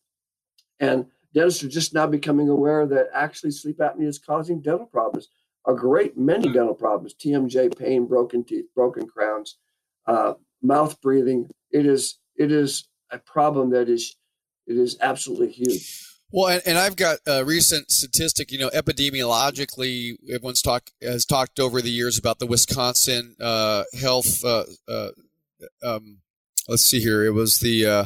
[0.81, 5.29] and dentists are just now becoming aware that actually sleep apnea is causing dental problems.
[5.67, 6.55] A great many hmm.
[6.55, 9.59] dental problems: TMJ, pain, broken teeth, broken crowns,
[10.07, 11.49] uh, mouth breathing.
[11.71, 14.17] It is it is a problem that is
[14.67, 16.09] it is absolutely huge.
[16.35, 18.51] Well, and, and, I've got a recent statistic.
[18.51, 24.43] You know, epidemiologically, everyone's talk has talked over the years about the Wisconsin uh, health.
[24.43, 25.11] Uh, uh,
[25.85, 26.23] um,
[26.69, 27.23] let's see here.
[27.23, 28.05] It was the uh,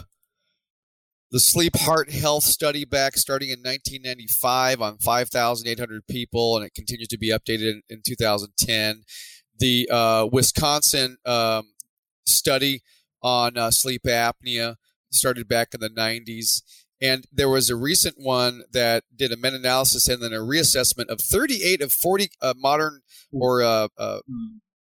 [1.31, 7.09] the sleep heart health study back starting in 1995 on 5,800 people, and it continues
[7.09, 9.03] to be updated in, in 2010.
[9.59, 11.73] The uh, Wisconsin um,
[12.25, 12.83] study
[13.23, 14.77] on uh, sleep apnea
[15.11, 16.63] started back in the 90s.
[17.01, 21.09] And there was a recent one that did a meta analysis and then a reassessment
[21.09, 23.01] of 38 of 40 uh, modern
[23.33, 24.21] or uh, uh,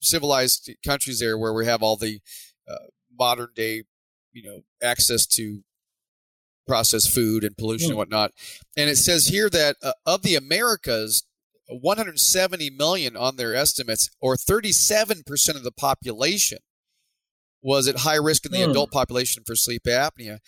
[0.01, 2.21] civilized countries there where we have all the
[2.69, 3.85] uh, modern day,
[4.33, 5.63] you know, access to
[6.71, 7.99] processed food and pollution and hmm.
[7.99, 8.31] whatnot.
[8.77, 11.25] And it says here that uh, of the Americas,
[11.67, 16.59] 170 million on their estimates, or 37% of the population,
[17.61, 18.71] was at high risk in the mm.
[18.71, 20.39] adult population for sleep apnea.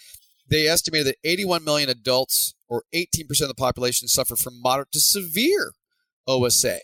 [0.48, 5.00] They estimated that 81 million adults, or 18% of the population, suffer from moderate to
[5.00, 5.72] severe
[6.28, 6.78] OSA.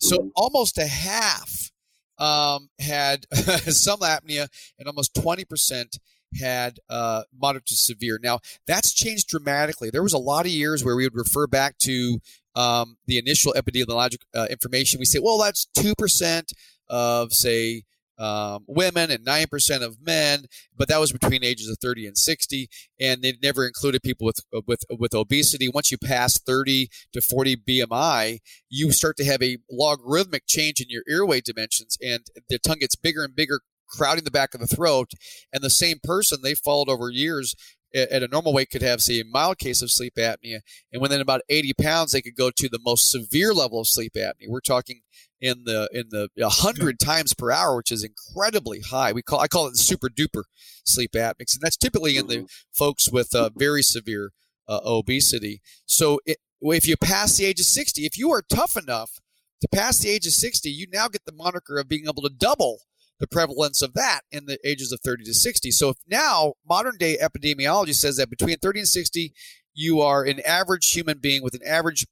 [0.00, 0.30] So mm.
[0.36, 1.70] almost a half
[2.18, 5.98] um, had some apnea, and almost 20%
[6.40, 8.18] had uh, moderate to severe.
[8.22, 9.90] Now, that's changed dramatically.
[9.90, 12.18] There was a lot of years where we would refer back to
[12.54, 14.98] um, the initial epidemiologic uh, information.
[14.98, 16.52] We say, well, that's 2%
[16.88, 17.82] of, say,
[18.18, 22.68] um, women and 9% of men, but that was between ages of 30 and 60.
[22.98, 25.68] And they never included people with, with, with obesity.
[25.68, 28.38] Once you pass 30 to 40 BMI,
[28.70, 32.96] you start to have a logarithmic change in your airway dimensions and the tongue gets
[32.96, 35.12] bigger and bigger, crowding the back of the throat.
[35.52, 37.54] And the same person they followed over years
[37.94, 40.60] at a normal weight could have, say, a mild case of sleep apnea.
[40.92, 44.12] And within about 80 pounds, they could go to the most severe level of sleep
[44.14, 44.48] apnea.
[44.48, 45.00] We're talking
[45.40, 49.12] in the in the hundred times per hour, which is incredibly high.
[49.12, 50.44] We call I call it the super duper
[50.84, 54.32] sleep apnea, and that's typically in the folks with uh, very severe
[54.68, 55.60] uh, obesity.
[55.84, 59.20] So it, if you pass the age of sixty, if you are tough enough
[59.60, 62.30] to pass the age of sixty, you now get the moniker of being able to
[62.30, 62.80] double
[63.18, 65.70] the prevalence of that in the ages of 30 to 60.
[65.70, 69.32] So if now modern day epidemiology says that between 30 and 60,
[69.74, 72.06] you are an average human being with an average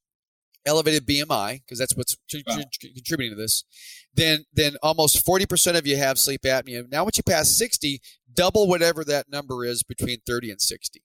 [0.67, 2.57] elevated BMI, because that's what's wow.
[2.81, 3.65] contributing to this,
[4.15, 6.91] then then almost 40% of you have sleep apnea.
[6.91, 8.01] Now, once you pass 60,
[8.33, 11.03] double whatever that number is between 30 and 60,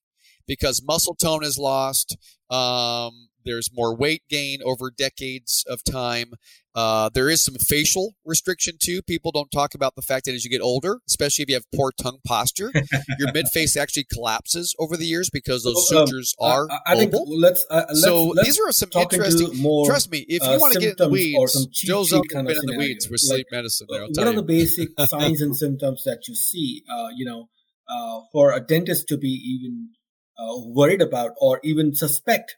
[0.47, 2.17] because muscle tone is lost.
[2.49, 6.33] Um, there's more weight gain over decades of time.
[6.79, 9.01] Uh, there is some facial restriction too.
[9.01, 11.65] People don't talk about the fact that as you get older, especially if you have
[11.75, 12.71] poor tongue posture,
[13.19, 16.93] your mid face actually collapses over the years because those um, sutures um, are I,
[16.93, 19.61] I think let's, uh, let's, so let's these are some interesting.
[19.61, 22.47] More, trust me, if you uh, want to get in the weeds, Joe's up been
[22.47, 23.87] in the weeds with sleep medicine.
[23.89, 26.83] There, what are the basic signs and symptoms that you see?
[26.89, 27.49] Uh, you know,
[27.89, 29.89] uh, for a dentist to be even
[30.37, 32.55] uh, worried about or even suspect,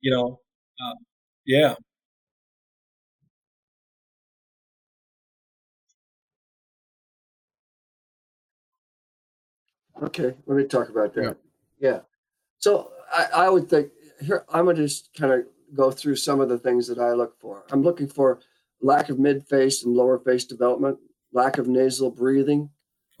[0.00, 0.40] you know,
[0.84, 0.94] uh,
[1.46, 1.74] yeah.
[10.02, 11.36] Okay, let me talk about that.
[11.80, 11.90] Yeah.
[11.90, 12.00] yeah.
[12.58, 15.40] So I, I would think here I'm gonna just kind of
[15.74, 17.64] go through some of the things that I look for.
[17.70, 18.40] I'm looking for
[18.80, 20.98] lack of mid face and lower face development,
[21.32, 22.70] lack of nasal breathing,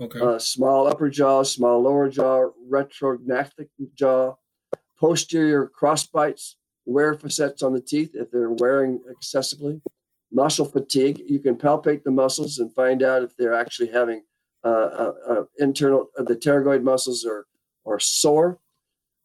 [0.00, 0.20] okay.
[0.20, 4.34] uh, small upper jaw, small lower jaw, retrognathic jaw,
[4.98, 9.80] posterior cross bites, wear facets on the teeth if they're wearing excessively,
[10.32, 11.22] muscle fatigue.
[11.26, 14.22] You can palpate the muscles and find out if they're actually having
[14.66, 17.46] uh, uh, uh internal uh, the pterygoid muscles are
[17.84, 18.58] are sore.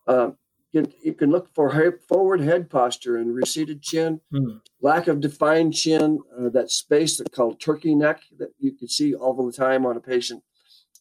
[0.08, 0.38] Um,
[0.72, 4.58] you, can, you, can, look for forward head posture and receded chin, hmm.
[4.82, 9.14] lack of defined chin, uh, that space that called turkey neck that you can see
[9.14, 10.44] all the time on a patient.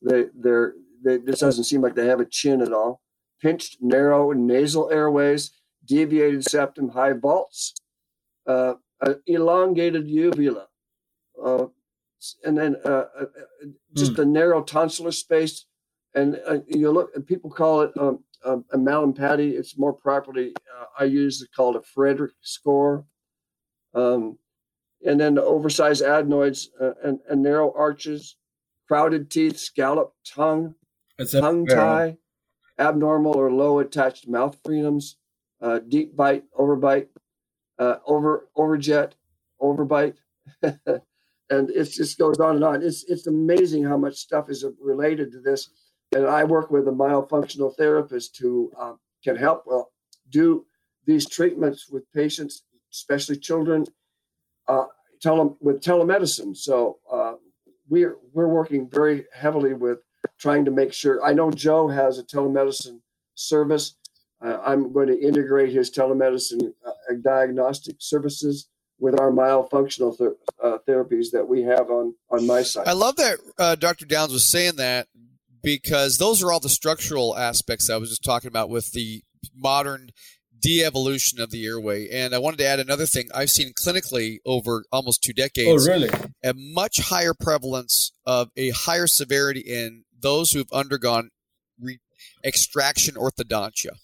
[0.03, 0.75] They, they're,
[1.05, 3.01] they, this doesn't seem like they have a chin at all
[3.41, 5.51] pinched, narrow nasal airways,
[5.85, 7.75] deviated septum, high vaults,
[8.47, 8.75] uh,
[9.27, 10.67] elongated uvula,
[11.43, 11.67] uh,
[12.45, 13.25] and then uh, uh
[13.95, 14.21] just mm.
[14.21, 15.67] a narrow tonsillar space.
[16.15, 19.53] And uh, you look, and people call it um, um, a Mallampati.
[19.53, 23.05] It's more properly, uh, I use it called a Friedman score.
[23.95, 24.39] Um,
[25.05, 26.69] and then the oversized adenoids
[27.03, 28.37] and, and narrow arches,
[28.87, 30.75] crowded teeth, scalloped tongue,
[31.31, 32.19] tongue tie,
[32.79, 35.15] abnormal or low attached mouth frenums,
[35.63, 37.09] uh, deep bite, overbite,
[37.79, 39.13] uh, over overjet,
[39.61, 40.17] overbite,
[41.51, 42.83] and it just goes on and on.
[42.83, 45.71] It's it's amazing how much stuff is related to this,
[46.15, 49.93] and I work with a myofunctional therapist who um, can help well
[50.31, 50.67] do
[51.07, 53.87] these treatments with patients, especially children,
[54.69, 54.87] uh,
[55.23, 56.57] tele- with telemedicine.
[56.57, 57.35] So uh,
[57.89, 59.99] we're we're working very heavily with
[60.39, 61.25] trying to make sure.
[61.25, 63.01] I know Joe has a telemedicine
[63.35, 63.97] service.
[64.45, 68.69] Uh, I'm going to integrate his telemedicine uh, diagnostic services
[69.01, 70.31] with our myofunctional th-
[70.63, 72.87] uh, therapies that we have on on my side.
[72.87, 74.07] I love that uh, Dr.
[74.07, 75.09] Downs was saying that
[75.63, 79.23] because those are all the structural aspects I was just talking about with the
[79.55, 80.11] modern
[80.61, 82.09] de-evolution of the airway.
[82.11, 85.89] And I wanted to add another thing I've seen clinically over almost two decades.
[85.89, 86.11] Oh, really?
[86.45, 91.31] A much higher prevalence of a higher severity in those who've undergone
[91.81, 92.01] re-
[92.45, 93.97] extraction orthodontia.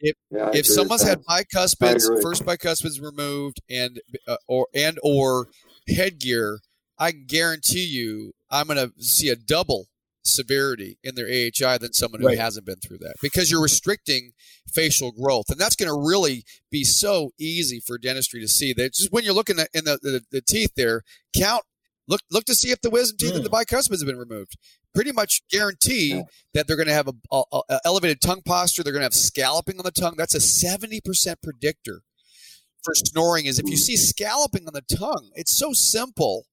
[0.00, 5.48] If, yeah, if someone's had bicuspids, first bicuspids removed, and uh, or and or
[5.88, 6.60] headgear,
[6.98, 9.86] I guarantee you, I'm going to see a double
[10.22, 12.38] severity in their AHI than someone who right.
[12.38, 14.32] hasn't been through that because you're restricting
[14.72, 18.72] facial growth, and that's going to really be so easy for dentistry to see.
[18.72, 21.02] That just when you're looking at in the, the, the teeth there,
[21.36, 21.64] count
[22.10, 23.36] look look to see if the wisdom teeth mm.
[23.36, 24.58] and the bicuspids have been removed.
[24.94, 26.22] Pretty much guarantee yeah.
[26.52, 28.82] that they're going to have a, a, a, elevated tongue posture.
[28.82, 30.14] They're going to have scalloping on the tongue.
[30.18, 32.02] That's a seventy percent predictor
[32.82, 33.46] for snoring.
[33.46, 36.46] Is if you see scalloping on the tongue, it's so simple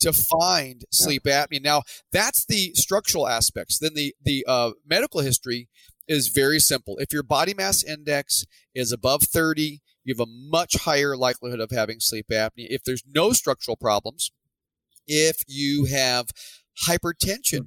[0.00, 1.62] to find sleep apnea.
[1.62, 3.78] Now, that's the structural aspects.
[3.78, 5.68] Then the the uh, medical history
[6.08, 6.98] is very simple.
[6.98, 11.70] If your body mass index is above 30, you have a much higher likelihood of
[11.70, 12.66] having sleep apnea.
[12.68, 14.30] If there's no structural problems,
[15.06, 16.26] if you have
[16.88, 17.66] hypertension, mm.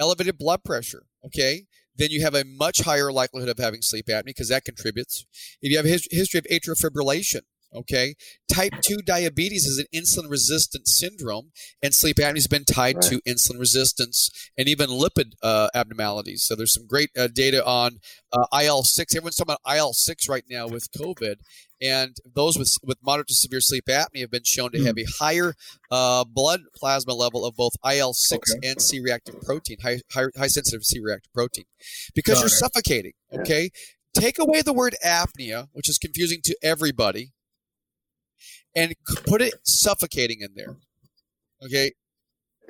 [0.00, 1.64] elevated blood pressure, okay,
[1.96, 5.26] then you have a much higher likelihood of having sleep apnea because that contributes.
[5.60, 7.42] If you have a history of atrial fibrillation,
[7.74, 8.14] Okay.
[8.52, 11.52] Type 2 diabetes is an insulin resistant syndrome,
[11.82, 13.04] and sleep apnea has been tied right.
[13.04, 16.44] to insulin resistance and even lipid uh, abnormalities.
[16.44, 17.98] So there's some great uh, data on
[18.32, 19.14] uh, IL 6.
[19.14, 21.36] Everyone's talking about IL 6 right now with COVID.
[21.80, 24.86] And those with, with moderate to severe sleep apnea have been shown to mm.
[24.86, 25.54] have a higher
[25.90, 28.68] uh, blood plasma level of both IL 6 okay.
[28.68, 31.66] and C reactive protein, high, high, high sensitive C reactive protein,
[32.14, 32.50] because Got you're it.
[32.50, 33.12] suffocating.
[33.32, 33.62] Okay.
[33.62, 34.20] Yeah.
[34.22, 37.32] Take away the word apnea, which is confusing to everybody
[38.78, 38.94] and
[39.26, 40.76] put it suffocating in there.
[41.64, 41.92] Okay.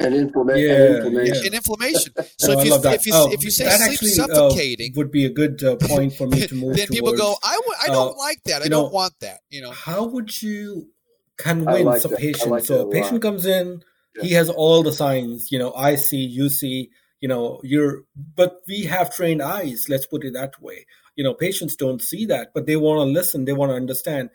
[0.01, 1.35] And, inflama- yeah, and inflammation.
[1.35, 1.47] Yeah.
[1.47, 2.13] And inflammation.
[2.39, 5.11] So if, you, if, you, oh, if you say sleep actually, uh, suffocating, uh, would
[5.11, 6.77] be a good uh, point for me to move.
[6.77, 8.63] then people go, I w- I don't uh, like that.
[8.63, 9.41] I don't want that.
[9.51, 10.89] You know, how would you
[11.37, 12.51] convince like a patient?
[12.51, 13.83] Like so a patient comes in,
[14.17, 14.23] yeah.
[14.23, 15.51] he has all the signs.
[15.51, 16.91] You know, I see, you see.
[17.21, 18.05] you know you're
[18.37, 20.87] but we have trained eyes let's put it that way
[21.17, 24.31] you know patients don't see that but they want to listen they want to understand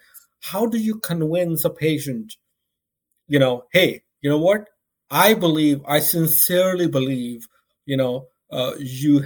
[0.52, 2.36] how do you convince a patient
[3.28, 4.70] you know hey you know what?
[5.12, 7.48] I believe i sincerely believe
[7.86, 9.26] you know uh, you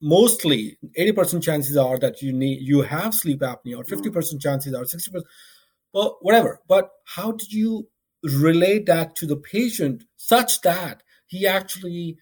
[0.00, 4.84] mostly 80% chances are that you need you have sleep apnea or 50% chances are
[4.84, 5.22] 60%
[5.92, 7.88] well whatever but how do you
[8.22, 12.16] relate that to the patient such that he actually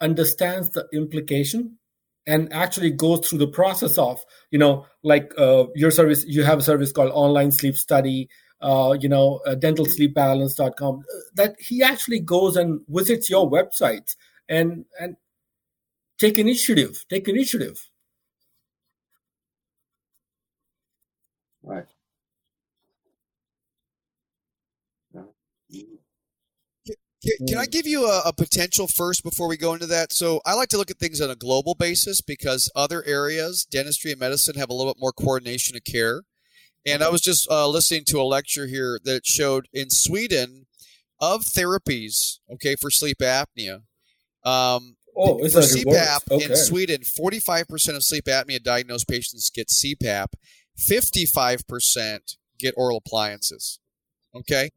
[0.00, 1.78] understands the implication
[2.28, 4.20] and actually goes through the process of
[4.50, 8.28] you know like uh, your service you have a service called online sleep study
[8.60, 11.02] uh, you know uh, dentalsleepbalance.com
[11.34, 14.14] that he actually goes and visits your websites
[14.48, 15.16] and and
[16.18, 17.88] take initiative take initiative.
[21.62, 21.97] Right
[27.48, 27.70] Can, I mm.
[27.72, 30.12] give you a, a, potential first before we go into that?
[30.12, 34.12] So I like to look at things on a global basis because other areas, dentistry
[34.12, 36.22] and medicine, have a little bit more coordination of care.
[36.86, 40.66] And I was just uh, listening to a lecture here that showed in Sweden
[41.20, 43.82] of therapies, okay, for sleep apnea.
[44.44, 46.44] Um, oh, for CPAP okay.
[46.44, 50.28] in Sweden, 45% of sleep apnea diagnosed patients get CPAP,
[50.78, 53.80] 55% get oral appliances.
[54.34, 54.70] Okay.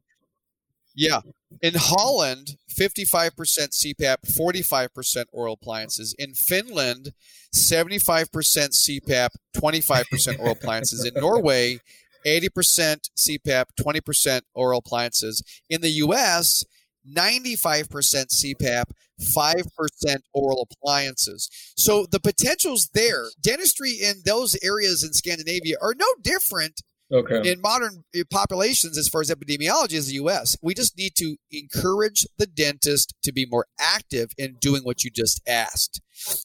[0.94, 1.20] Yeah.
[1.60, 6.14] In Holland, 55% CPAP, 45% oral appliances.
[6.18, 7.12] In Finland,
[7.54, 11.04] 75% CPAP, 25% oral appliances.
[11.04, 11.78] In Norway,
[12.26, 15.42] 80% CPAP, 20% oral appliances.
[15.68, 16.64] In the US,
[17.06, 17.86] 95%
[18.30, 18.84] CPAP,
[19.20, 21.48] 5% oral appliances.
[21.76, 23.26] So the potential's there.
[23.40, 26.82] Dentistry in those areas in Scandinavia are no different
[27.12, 27.50] okay.
[27.50, 30.56] in modern eh, populations as far as epidemiology is the US.
[30.62, 35.10] We just need to encourage the dentist to be more active in doing what you
[35.10, 36.00] just asked.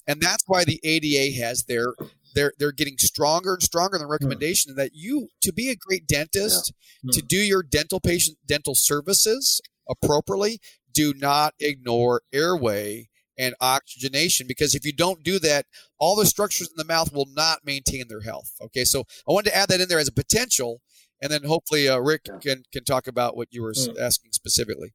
[0.07, 1.93] And that's why the ADA has their
[2.36, 4.11] they're they're getting stronger and stronger in the hmm.
[4.11, 4.76] recommendation mm.
[4.78, 7.09] that you to be a great dentist, yeah.
[7.09, 7.13] mm.
[7.13, 10.59] to do your dental patient dental services appropriately,
[10.93, 13.07] do not ignore airway
[13.38, 15.66] and oxygenation because if you don't do that,
[16.00, 18.52] all the structures in the mouth will not maintain their health.
[18.62, 20.82] Okay, so I wanted to add that in there as a potential,
[21.22, 24.00] and then hopefully uh, Rick can can talk about what you were mm.
[24.00, 24.94] asking specifically.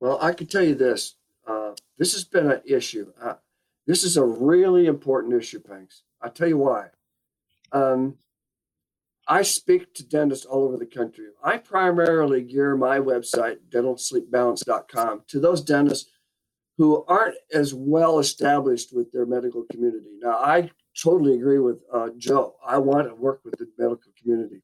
[0.00, 1.16] Well, I can tell you this:
[1.46, 3.12] uh, this has been an issue.
[3.20, 3.34] Uh,
[3.86, 6.02] this is a really important issue, Panks.
[6.20, 6.88] I tell you why.
[7.72, 8.16] Um,
[9.26, 11.26] I speak to dentists all over the country.
[11.42, 16.10] I primarily gear my website, dentalsleepbalance.com, to those dentists
[16.76, 20.10] who aren't as well established with their medical community.
[20.20, 20.70] Now, I
[21.00, 22.54] totally agree with uh, Joe.
[22.66, 24.62] I want to work with the medical community,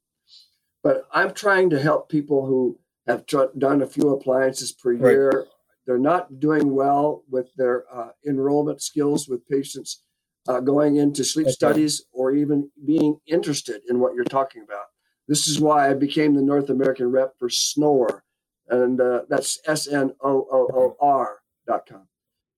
[0.82, 5.10] but I'm trying to help people who have tr- done a few appliances per right.
[5.10, 5.46] year.
[5.86, 10.02] They're not doing well with their uh, enrollment skills with patients
[10.48, 11.52] uh, going into sleep okay.
[11.52, 14.86] studies or even being interested in what you're talking about.
[15.28, 18.24] This is why I became the North American rep for Snoor,
[18.68, 21.39] and uh, that's S N O O O R
[21.70, 22.06] snoring.com.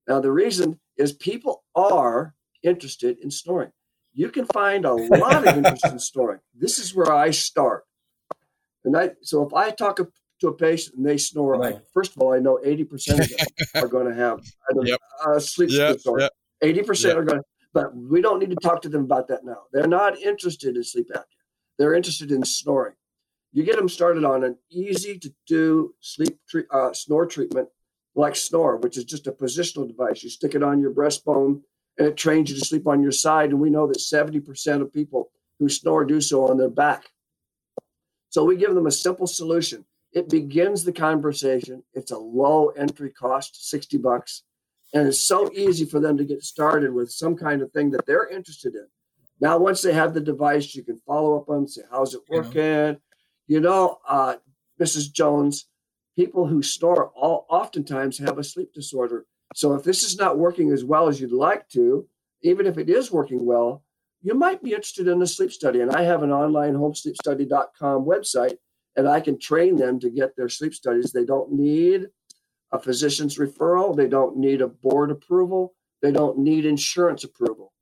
[0.09, 3.71] Now, the reason is people are interested in snoring.
[4.13, 6.41] You can find a lot of interest in snoring.
[6.55, 7.85] This is where I start.
[8.85, 10.01] And I, so if I talk
[10.41, 11.77] to a patient and they snore, right.
[11.77, 13.47] I, first of all, I know 80% of them
[13.77, 14.41] are going to have
[14.71, 14.99] a yep.
[15.41, 15.97] sleep yep.
[15.97, 16.29] disorder.
[16.63, 16.87] Yep.
[16.87, 17.17] 80% yep.
[17.17, 19.63] are going to, but we don't need to talk to them about that now.
[19.73, 21.25] They're not interested in sleep apnea.
[21.79, 22.95] They're interested in snoring.
[23.53, 27.69] You get them started on an easy to do sleep tre- uh, snore treatment
[28.15, 30.23] like Snoor, which is just a positional device.
[30.23, 31.63] You stick it on your breastbone
[31.99, 33.51] and it trains you to sleep on your side.
[33.51, 37.11] And we know that 70% of people who snore do so on their back.
[38.31, 39.85] So we give them a simple solution.
[40.13, 41.83] It begins the conversation.
[41.95, 44.43] It's a low entry cost, 60 bucks.
[44.95, 48.05] And it's so easy for them to get started with some kind of thing that
[48.05, 48.87] they're interested in.
[49.41, 52.63] Now, once they have the device, you can follow up on say, how's it working?
[52.63, 52.95] Yeah.
[53.49, 54.37] You know, uh,
[54.81, 55.13] Mrs.
[55.13, 55.67] Jones,
[56.17, 59.27] people who snore all, oftentimes have a sleep disorder.
[59.55, 62.07] So if this is not working as well as you'd like to,
[62.43, 63.85] even if it is working well,
[64.23, 65.81] you might be interested in a sleep study.
[65.81, 68.57] And I have an online homesleepstudy.com website,
[68.97, 71.13] and I can train them to get their sleep studies.
[71.13, 72.07] They don't need
[72.73, 77.73] a physician's referral, they don't need a board approval, they don't need insurance approval.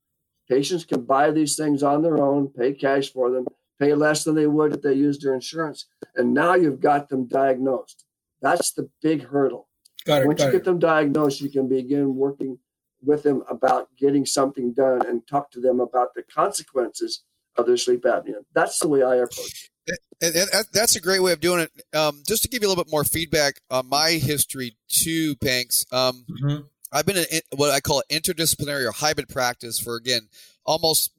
[0.48, 3.46] Patients can buy these things on their own, pay cash for them,
[3.78, 5.86] pay less than they would if they used their insurance.
[6.16, 8.04] And now you've got them diagnosed.
[8.42, 9.68] That's the big hurdle.
[10.04, 12.58] Got it, Once got you get them diagnosed, you can begin working
[13.02, 17.22] with them about getting something done and talk to them about the consequences
[17.56, 18.44] of their sleep apnea.
[18.54, 19.98] That's the way I approach it.
[20.22, 21.96] And, and that's a great way of doing it.
[21.96, 25.86] Um, just to give you a little bit more feedback on my history too, Banks.
[25.90, 26.60] Um, mm-hmm.
[26.92, 30.28] I've been in what I call interdisciplinary or hybrid practice for again
[30.64, 31.12] almost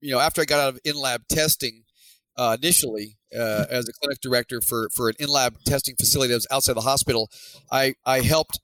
[0.00, 1.84] you know after I got out of in lab testing
[2.36, 6.36] uh, initially uh, as a clinic director for for an in lab testing facility that
[6.36, 7.30] was outside the hospital.
[7.70, 8.60] I I helped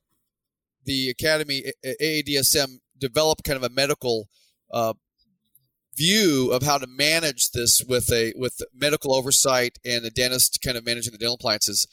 [0.84, 4.28] the academy AADSM develop kind of a medical
[4.70, 4.94] uh,
[5.96, 10.76] view of how to manage this with a with medical oversight and a dentist kind
[10.76, 11.86] of managing the dental appliances.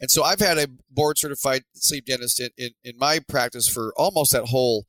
[0.00, 3.92] And so I've had a board certified sleep dentist in, in, in my practice for
[3.96, 4.84] almost that whole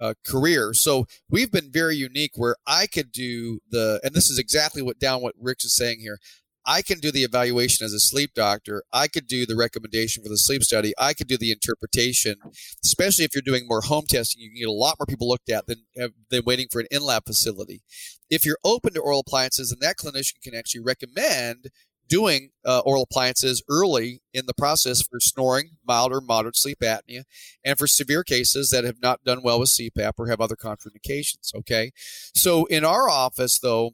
[0.00, 0.74] uh, career.
[0.74, 4.98] So we've been very unique where I could do the, and this is exactly what
[4.98, 6.18] down what Rick is saying here.
[6.66, 8.82] I can do the evaluation as a sleep doctor.
[8.92, 10.92] I could do the recommendation for the sleep study.
[10.98, 12.36] I could do the interpretation,
[12.84, 14.42] especially if you're doing more home testing.
[14.42, 15.84] You can get a lot more people looked at than,
[16.30, 17.82] than waiting for an in lab facility.
[18.30, 21.70] If you're open to oral appliances, then that clinician can actually recommend
[22.08, 27.24] doing uh, oral appliances early in the process for snoring, mild or moderate sleep apnea,
[27.64, 31.54] and for severe cases that have not done well with CPAP or have other contraindications.
[31.54, 31.92] Okay.
[32.34, 33.92] So in our office, though,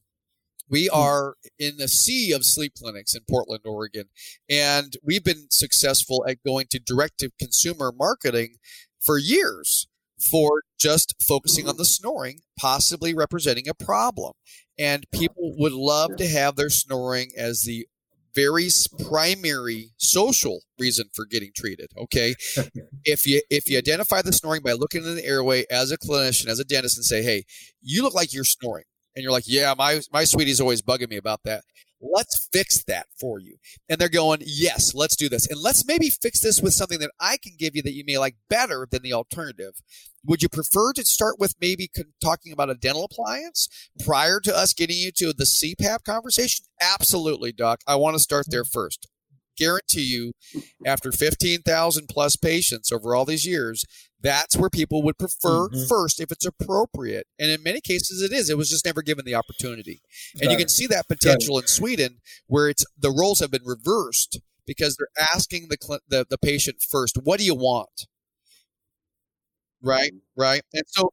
[0.68, 0.98] we hmm.
[0.98, 4.06] are in the sea of sleep clinics in Portland, Oregon,
[4.48, 8.56] and we've been successful at going to direct to consumer marketing
[9.00, 9.86] for years
[10.30, 14.32] for just focusing on the snoring, possibly representing a problem.
[14.78, 17.86] And people would love to have their snoring as the
[18.34, 18.68] very
[19.06, 21.90] primary social reason for getting treated.
[21.96, 22.34] Okay,
[23.04, 26.48] if you if you identify the snoring by looking in the airway as a clinician,
[26.48, 27.44] as a dentist, and say, "Hey,
[27.80, 28.84] you look like you're snoring,"
[29.14, 31.64] and you're like, "Yeah, my my sweetie's always bugging me about that."
[32.00, 33.56] Let's fix that for you.
[33.88, 35.48] And they're going, yes, let's do this.
[35.50, 38.18] And let's maybe fix this with something that I can give you that you may
[38.18, 39.72] like better than the alternative.
[40.26, 41.90] Would you prefer to start with maybe
[42.22, 43.68] talking about a dental appliance
[44.04, 46.66] prior to us getting you to the CPAP conversation?
[46.78, 47.80] Absolutely, Doc.
[47.86, 48.78] I want to start there mm-hmm.
[48.78, 49.08] first
[49.56, 50.32] guarantee you,
[50.86, 53.84] after 15,000 plus patients over all these years,
[54.20, 55.86] that's where people would prefer mm-hmm.
[55.88, 57.26] first if it's appropriate.
[57.38, 58.48] And in many cases, it is.
[58.48, 60.00] It was just never given the opportunity.
[60.40, 64.40] And you can see that potential in Sweden where it's the roles have been reversed
[64.66, 68.06] because they're asking the, the, the patient first, what do you want?
[69.82, 70.40] Right, mm-hmm.
[70.40, 70.62] right.
[70.72, 71.10] And so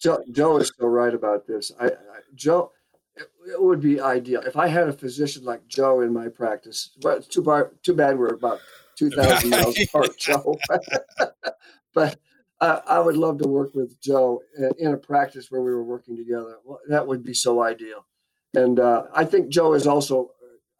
[0.00, 1.72] Joe, Joe is so right about this.
[1.80, 1.90] I, I
[2.34, 2.70] Joe,
[3.16, 6.90] it would be ideal if I had a physician like Joe in my practice.
[7.00, 8.60] But too bad, too bad we're about
[8.96, 10.58] two thousand miles apart, Joe.
[11.94, 12.18] but
[12.60, 14.42] uh, I would love to work with Joe
[14.78, 16.56] in a practice where we were working together.
[16.64, 18.06] Well, that would be so ideal.
[18.54, 20.30] And uh, I think Joe is also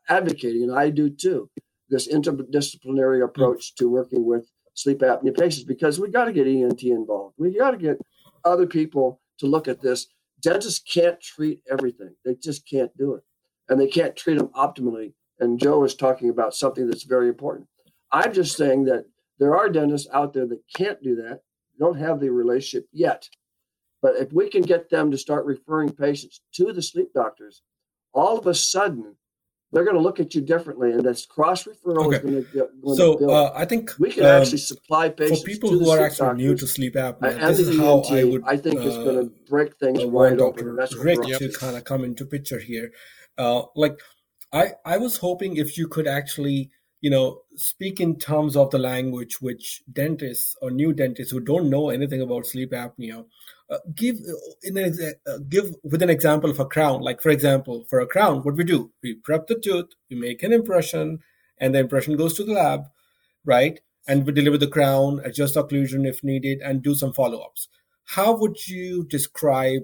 [0.09, 1.51] advocating, and I do too,
[1.91, 6.83] this interdisciplinary approach to working with sleep apnea patients because we got to get ENT
[6.85, 7.35] involved.
[7.39, 7.99] We got to get
[8.45, 10.07] other people to look at this
[10.47, 12.15] dentists can't treat everything.
[12.25, 13.25] They just can't do it.
[13.69, 15.13] And they can't treat them optimally.
[15.41, 17.67] And Joe is talking about something that's very important.
[18.13, 19.07] I'm just saying that
[19.41, 21.41] there are dentists out there that can't do that,
[21.81, 23.29] don't have the relationship yet.
[24.01, 27.63] But if we can get them to start referring patients to the sleep doctors,
[28.15, 29.17] all of a sudden
[29.77, 32.17] they're going to look at you differently, and this cross referral okay.
[32.17, 32.97] is going to get.
[32.97, 36.29] so uh, I think we can um, actually supply patients for people who are actually
[36.29, 37.39] doctors, new to sleep apnea.
[37.49, 38.43] This is how I would.
[38.47, 40.77] I think uh, it's going to break things uh, wide open.
[40.77, 42.91] That's Rick to kind of come into picture here.
[43.37, 44.01] Uh, like
[44.51, 46.71] I, I was hoping if you could actually
[47.03, 51.69] you know, speak in terms of the language which dentists or new dentists who don't
[51.69, 53.25] know anything about sleep apnea
[53.71, 54.17] uh, give
[54.63, 57.01] in an, uh, give with an example of a crown.
[57.01, 60.43] Like for example, for a crown, what we do, we prep the tooth, we make
[60.43, 61.21] an impression,
[61.59, 62.85] and the impression goes to the lab,
[63.45, 63.81] right?
[64.09, 67.69] And we deliver the crown, adjust occlusion if needed, and do some follow-ups.
[68.05, 69.83] How would you describe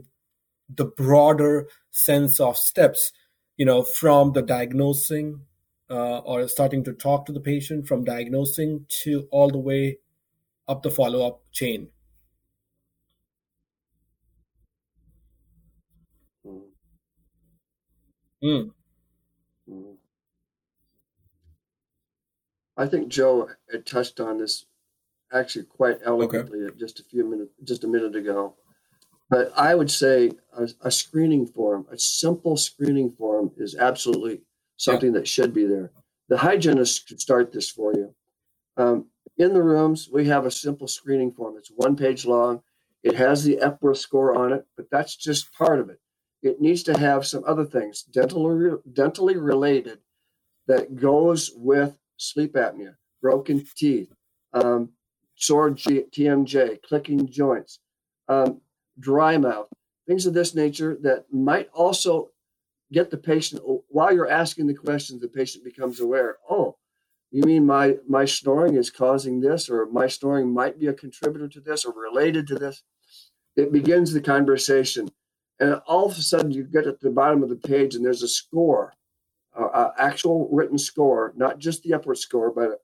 [0.69, 3.13] the broader sense of steps,
[3.57, 5.41] you know, from the diagnosing
[5.91, 9.99] uh, or starting to talk to the patient from diagnosing to all the way
[10.69, 11.89] up the follow up chain.
[18.43, 18.73] Mm.
[22.77, 24.67] I think Joe had touched on this
[25.33, 26.77] actually quite eloquently okay.
[26.79, 28.55] just a few minutes, just a minute ago.
[29.31, 34.43] But I would say a, a, screening form, a simple screening form, is absolutely
[34.77, 35.21] something yeah.
[35.21, 35.91] that should be there.
[36.29, 38.15] The hygienist could start this for you.
[38.77, 39.07] Um,
[39.39, 41.57] in the rooms, we have a simple screening form.
[41.57, 42.63] It's one page long.
[43.03, 46.01] It has the Epworth score on it, but that's just part of it.
[46.43, 49.99] It needs to have some other things, dentally, dentally related,
[50.67, 54.13] that goes with sleep apnea, broken teeth,
[54.53, 54.91] um,
[55.37, 57.81] sore G- TMJ, clicking joints,
[58.29, 58.61] um,
[58.99, 59.69] dry mouth,
[60.07, 62.31] things of this nature that might also
[62.93, 66.77] get the patient while you're asking the questions the patient becomes aware oh
[67.33, 71.49] you mean my my snoring is causing this, or my snoring might be a contributor
[71.49, 72.83] to this, or related to this?
[73.57, 75.09] It begins the conversation,
[75.63, 78.25] and all of a sudden you get at the bottom of the page, and there's
[78.25, 78.95] a score,
[79.59, 82.81] uh, uh, actual written score, not just the Epworth score, but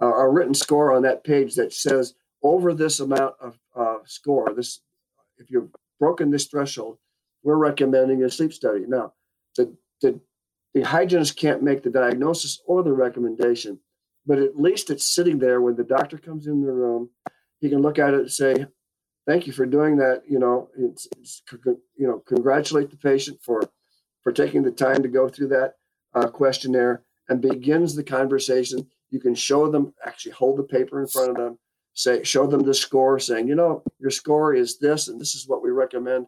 [0.00, 4.52] a, a written score on that page that says over this amount of uh, score,
[4.52, 4.80] this
[5.38, 6.98] if you've broken this threshold,
[7.44, 8.84] we're recommending a sleep study.
[8.88, 9.12] Now,
[9.56, 10.20] the the
[10.74, 13.78] the hygienist can't make the diagnosis or the recommendation,
[14.26, 17.10] but at least it's sitting there when the doctor comes in the room.
[17.60, 18.66] He can look at it and say,
[19.28, 21.42] "Thank you for doing that." You know, it's, it's
[21.96, 23.62] you know, congratulate the patient for
[24.22, 25.74] for taking the time to go through that
[26.14, 28.88] uh, questionnaire and begins the conversation.
[29.10, 31.58] You can show them, actually hold the paper in front of them,
[31.94, 35.46] say, show them the score, saying, you know, your score is this, and this is
[35.46, 36.26] what we recommend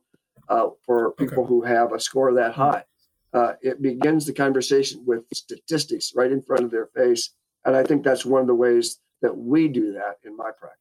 [0.49, 1.49] uh, for people okay.
[1.49, 2.85] who have a score that high
[3.33, 7.31] uh, it begins the conversation with statistics right in front of their face.
[7.65, 10.79] And I think that's one of the ways that we do that in my practice.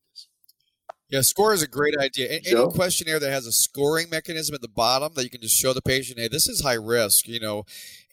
[1.09, 2.29] Yeah, score is a great idea.
[2.29, 5.59] Any, any questionnaire that has a scoring mechanism at the bottom that you can just
[5.59, 7.63] show the patient, hey, this is high risk, you know,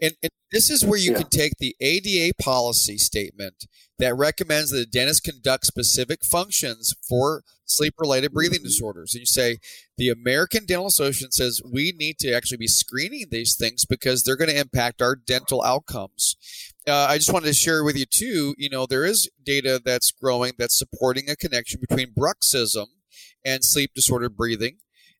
[0.01, 1.19] and, and this is where you yeah.
[1.19, 3.67] can take the ADA policy statement
[3.99, 8.67] that recommends that the dentist conduct specific functions for sleep related breathing mm-hmm.
[8.67, 9.15] disorders.
[9.15, 9.59] And you say,
[9.99, 14.37] the American Dental Association says we need to actually be screening these things because they're
[14.37, 16.37] going to impact our dental outcomes.
[16.89, 20.13] Uh, I just wanted to share with you too, you know, there is data that's
[20.13, 22.87] growing that's supporting a connection between bruxism
[23.45, 24.79] and sleep disordered breathing.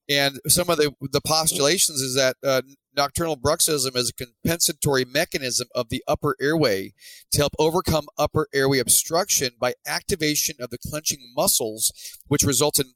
[0.09, 2.63] And some of the, the postulations is that uh,
[2.97, 6.93] nocturnal bruxism is a compensatory mechanism of the upper airway
[7.33, 11.93] to help overcome upper airway obstruction by activation of the clenching muscles,
[12.29, 12.93] which results in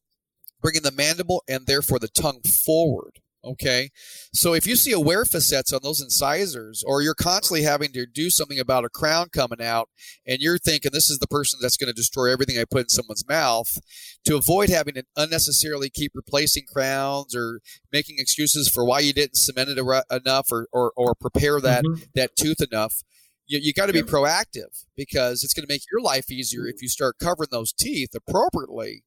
[0.63, 3.19] bringing the mandible and therefore the tongue forward.
[3.43, 3.89] Okay.
[4.35, 8.29] So if you see aware facets on those incisors, or you're constantly having to do
[8.29, 9.89] something about a crown coming out,
[10.27, 12.89] and you're thinking this is the person that's going to destroy everything I put in
[12.91, 13.79] someone's mouth,
[14.27, 17.61] to avoid having to unnecessarily keep replacing crowns or
[17.91, 22.03] making excuses for why you didn't cement it enough or, or, or prepare that, mm-hmm.
[22.15, 23.03] that tooth enough,
[23.47, 26.83] you, you got to be proactive because it's going to make your life easier if
[26.83, 29.03] you start covering those teeth appropriately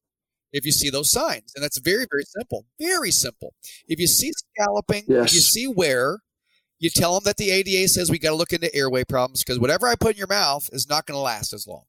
[0.54, 1.52] if you see those signs.
[1.54, 2.64] And that's very, very simple.
[2.80, 3.52] Very simple.
[3.88, 5.28] If you see scalloping, yes.
[5.28, 6.20] if you see wear,
[6.78, 9.58] you tell them that the ADA says we got to look into airway problems because
[9.58, 11.84] whatever I put in your mouth is not going to last as long.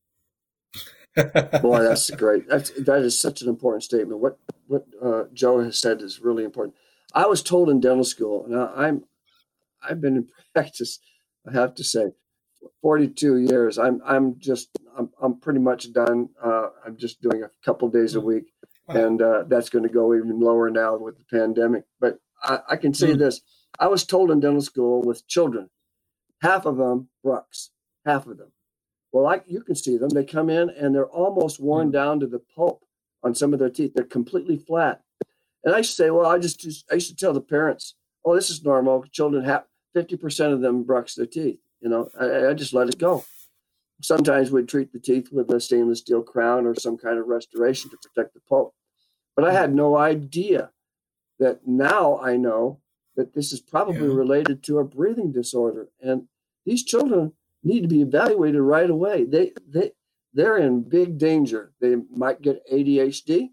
[1.61, 2.49] Boy, that's great.
[2.49, 4.19] That's that is such an important statement.
[4.19, 4.37] What
[4.67, 6.75] what uh, Joe has said is really important.
[7.13, 9.03] I was told in dental school, and I, I'm
[9.87, 10.99] I've been in practice.
[11.47, 12.11] I have to say,
[12.81, 13.77] 42 years.
[13.77, 16.29] I'm I'm just I'm I'm pretty much done.
[16.43, 18.51] Uh, I'm just doing a couple days a week,
[18.87, 21.83] and uh, that's going to go even lower now with the pandemic.
[21.99, 23.19] But I, I can say mm.
[23.19, 23.41] this:
[23.79, 25.69] I was told in dental school with children,
[26.41, 27.69] half of them Brux,
[28.05, 28.51] half of them.
[29.11, 31.93] Well, like you can see them, they come in and they're almost worn mm.
[31.93, 32.83] down to the pulp
[33.23, 33.93] on some of their teeth.
[33.95, 35.01] They're completely flat.
[35.63, 38.63] And I say, well, I just I used to tell the parents, oh, this is
[38.63, 39.03] normal.
[39.11, 41.59] Children have 50% of them Brux their teeth.
[41.85, 43.23] You know, I, I just let it go.
[44.01, 47.91] Sometimes we'd treat the teeth with a stainless steel crown or some kind of restoration
[47.91, 48.73] to protect the pulp.
[49.35, 50.71] But I had no idea
[51.37, 52.79] that now I know
[53.15, 54.15] that this is probably yeah.
[54.15, 55.89] related to a breathing disorder.
[56.01, 56.23] And
[56.65, 57.33] these children
[57.63, 59.23] need to be evaluated right away.
[59.23, 59.91] They they
[60.33, 61.71] they're in big danger.
[61.79, 63.49] They might get ADHD,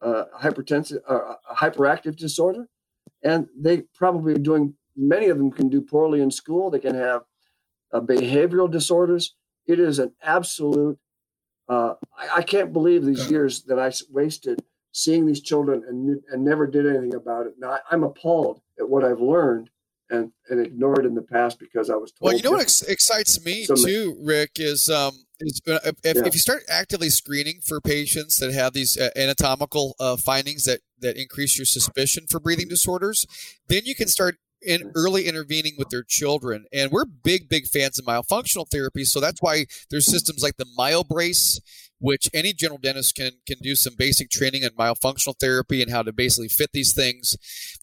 [0.00, 2.68] uh, hypertensive, uh, hyperactive disorder,
[3.24, 4.74] and they probably are doing.
[4.94, 6.70] Many of them can do poorly in school.
[6.70, 7.22] They can have
[7.92, 9.34] uh, behavioral disorders.
[9.66, 10.98] It is an absolute.
[11.68, 14.62] Uh, I, I, can't believe these years that I wasted
[14.92, 17.54] seeing these children and and never did anything about it.
[17.58, 19.70] Now I, am appalled at what I've learned
[20.08, 22.28] and and ignored in the past because I was told.
[22.28, 25.26] Well, you know what ex- excites me too, Rick, is um
[25.68, 26.24] uh, if, yeah.
[26.24, 30.80] if you start actively screening for patients that have these uh, anatomical uh, findings that
[31.00, 33.26] that increase your suspicion for breathing disorders,
[33.68, 36.66] then you can start in early intervening with their children.
[36.72, 39.04] And we're big, big fans of myofunctional therapy.
[39.04, 41.60] So that's why there's systems like the MyoBrace,
[41.98, 46.02] which any general dentist can can do some basic training on myofunctional therapy and how
[46.02, 47.36] to basically fit these things.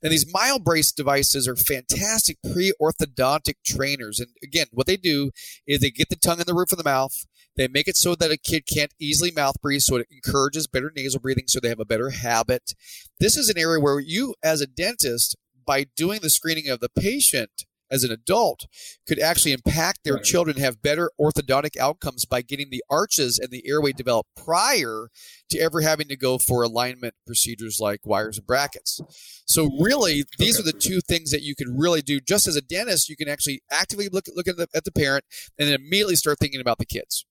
[0.03, 4.19] And these MyoBrace devices are fantastic pre-orthodontic trainers.
[4.19, 5.31] And again, what they do
[5.65, 7.25] is they get the tongue in the roof of the mouth.
[7.55, 10.91] They make it so that a kid can't easily mouth breathe, so it encourages better
[10.95, 12.73] nasal breathing, so they have a better habit.
[13.19, 16.89] This is an area where you, as a dentist, by doing the screening of the
[16.89, 18.65] patient as an adult
[19.07, 20.23] could actually impact their right.
[20.23, 25.09] children have better orthodontic outcomes by getting the arches and the airway developed prior
[25.49, 28.99] to ever having to go for alignment procedures like wires and brackets.
[29.45, 30.67] So really, these okay.
[30.67, 32.19] are the two things that you can really do.
[32.19, 35.25] Just as a dentist, you can actually actively look, look at, the, at the parent
[35.59, 37.25] and then immediately start thinking about the kids.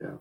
[0.00, 0.14] Yeah.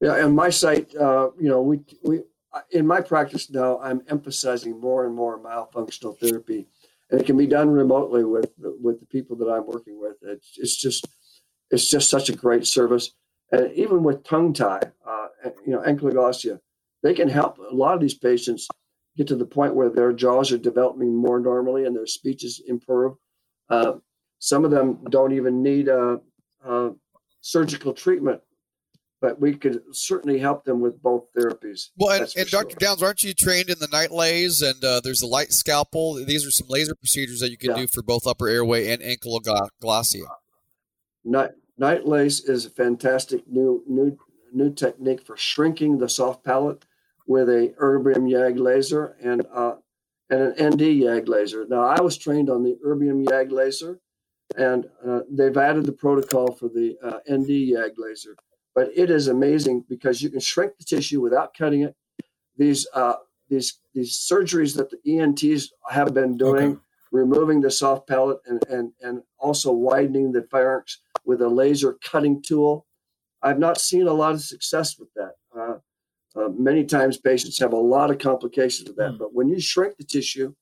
[0.00, 2.22] Yeah, and my site, uh, you know, we, we
[2.70, 6.66] in my practice now, I'm emphasizing more and more myofunctional therapy,
[7.10, 10.16] and it can be done remotely with with the people that I'm working with.
[10.22, 11.06] It's it's just
[11.70, 13.12] it's just such a great service,
[13.50, 15.28] and even with tongue tie, uh,
[15.66, 16.60] you know, ankyloglossia,
[17.02, 18.68] they can help a lot of these patients
[19.16, 22.62] get to the point where their jaws are developing more normally and their speech is
[22.66, 23.16] improved.
[23.68, 23.94] Uh,
[24.38, 26.18] some of them don't even need a,
[26.64, 26.90] a
[27.40, 28.40] surgical treatment
[29.22, 31.90] but we could certainly help them with both therapies.
[31.96, 32.70] Well, and, and Dr.
[32.70, 32.78] Sure.
[32.80, 34.68] Downs, aren't you trained in the NightLase?
[34.68, 36.14] And uh, there's a light scalpel.
[36.14, 37.76] These are some laser procedures that you can yeah.
[37.76, 40.24] do for both upper airway and ankylosing.
[41.24, 44.18] Night, NightLase is a fantastic new new
[44.52, 46.84] new technique for shrinking the soft palate
[47.26, 49.76] with a erbium YAG laser and uh,
[50.28, 51.64] and an ND YAG laser.
[51.68, 54.00] Now, I was trained on the erbium YAG laser,
[54.56, 58.34] and uh, they've added the protocol for the uh, ND YAG laser
[58.74, 61.94] but it is amazing because you can shrink the tissue without cutting it.
[62.56, 63.14] These uh,
[63.48, 66.80] these these surgeries that the ENTs have been doing, okay.
[67.10, 72.42] removing the soft palate and, and and also widening the pharynx with a laser cutting
[72.42, 72.86] tool.
[73.42, 75.34] I've not seen a lot of success with that.
[75.56, 75.74] Uh,
[76.34, 79.18] uh, many times patients have a lot of complications with that, mm.
[79.18, 80.54] but when you shrink the tissue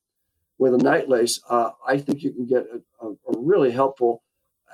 [0.58, 4.22] with a NightLase, uh, I think you can get a, a, a really helpful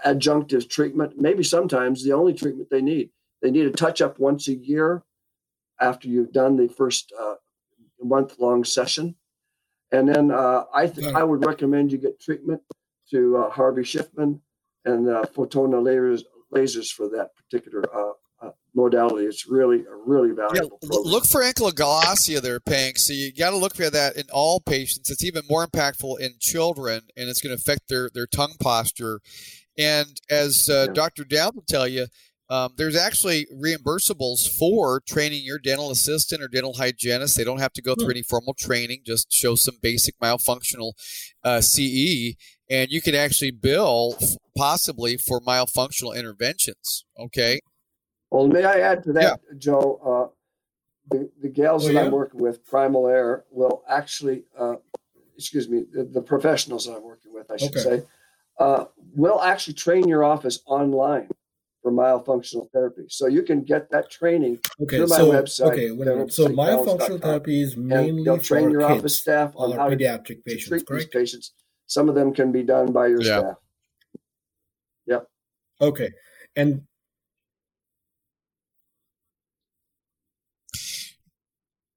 [0.05, 1.18] adjunctive treatment.
[1.18, 3.11] Maybe sometimes the only treatment they need.
[3.43, 5.03] They need a touch up once a year
[5.80, 7.34] after you've done the first uh,
[8.03, 9.16] month long session.
[9.93, 12.61] And then uh, I th- I would recommend you get treatment
[13.11, 14.41] to uh, Harvey Shiffman
[14.84, 16.22] and uh, Fotona lasers,
[16.53, 19.26] lasers for that particular uh, uh, modality.
[19.26, 20.78] It's really a really valuable.
[20.82, 22.99] Yeah, look for ankyloglossia there, Pank.
[22.99, 25.11] So you got to look for that in all patients.
[25.11, 29.20] It's even more impactful in children, and it's going to affect their their tongue posture.
[29.78, 30.93] And as uh, yeah.
[30.95, 31.24] Dr.
[31.24, 32.07] Dow will tell you,
[32.49, 37.36] um, there's actually reimbursables for training your dental assistant or dental hygienist.
[37.36, 38.12] They don't have to go through hmm.
[38.12, 40.92] any formal training, just show some basic myofunctional
[41.42, 42.34] uh, CE,
[42.70, 44.16] and you can actually bill
[44.57, 47.05] possibly for myofunctional interventions.
[47.18, 47.61] Okay.
[48.30, 49.59] Well, may I add to that, yeah.
[49.59, 50.01] Joe?
[50.05, 50.32] Uh,
[51.11, 52.05] the, the gals oh, that yeah?
[52.05, 54.76] I'm working with, Primal Air, will actually, uh,
[55.36, 57.80] excuse me, the, the, professionals that I'm working with, I should okay.
[57.80, 58.03] say,
[58.59, 61.28] uh, will actually train your office online
[61.87, 63.05] for myofunctional therapy.
[63.07, 65.72] So you can get that training okay, through my so, website.
[65.72, 65.89] Okay,
[66.30, 69.91] so myofunctional therapy is mainly they'll train for your kids office staff on uh, how
[69.91, 71.12] pediatric to, patients, to treat correct?
[71.12, 71.53] these patients.
[71.87, 73.39] Some of them can be done by your yeah.
[73.39, 73.57] staff.
[75.07, 75.28] Yep.
[75.80, 76.11] Okay,
[76.57, 76.82] and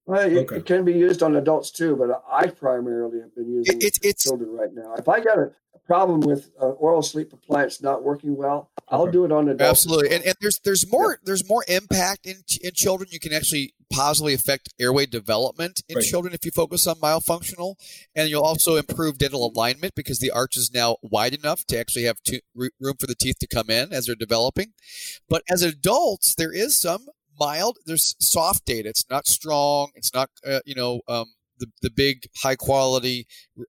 [0.06, 0.56] Well, it, okay.
[0.56, 4.24] it, can be used on adults too, but I primarily have been using it, it's,
[4.24, 4.96] children right now.
[4.96, 9.08] If I got a, a problem with uh, oral sleep appliance not working well, I'll
[9.08, 9.72] do it on adults.
[9.72, 11.18] Absolutely, and, and there's there's more yeah.
[11.26, 13.10] there's more impact in in children.
[13.12, 16.06] You can actually positively affect airway development in right.
[16.06, 17.74] children if you focus on myofunctional,
[18.16, 22.04] and you'll also improve dental alignment because the arch is now wide enough to actually
[22.04, 24.74] have to, room for the teeth to come in as they're developing.
[25.28, 27.08] But as adults, there is some
[27.40, 27.80] mild.
[27.88, 28.90] There's soft data.
[28.90, 29.90] It's not strong.
[29.96, 33.28] It's not uh, you know um, the the big high quality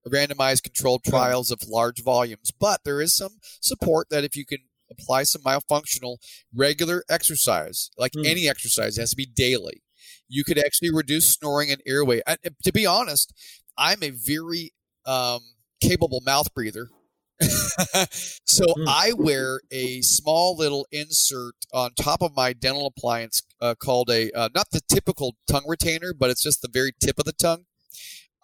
[0.09, 2.51] randomized controlled trials of large volumes.
[2.59, 4.61] But there is some support that if you can
[4.91, 6.17] apply some myofunctional
[6.55, 8.27] regular exercise, like mm.
[8.27, 9.83] any exercise, it has to be daily.
[10.29, 12.23] You could actually reduce snoring and airway.
[12.27, 13.33] I, to be honest,
[13.77, 14.73] I'm a very
[15.07, 15.41] um,
[15.83, 16.89] capable mouth breather.
[18.45, 18.85] so mm.
[18.87, 24.31] I wear a small little insert on top of my dental appliance uh, called a
[24.33, 27.65] uh, not the typical tongue retainer, but it's just the very tip of the tongue.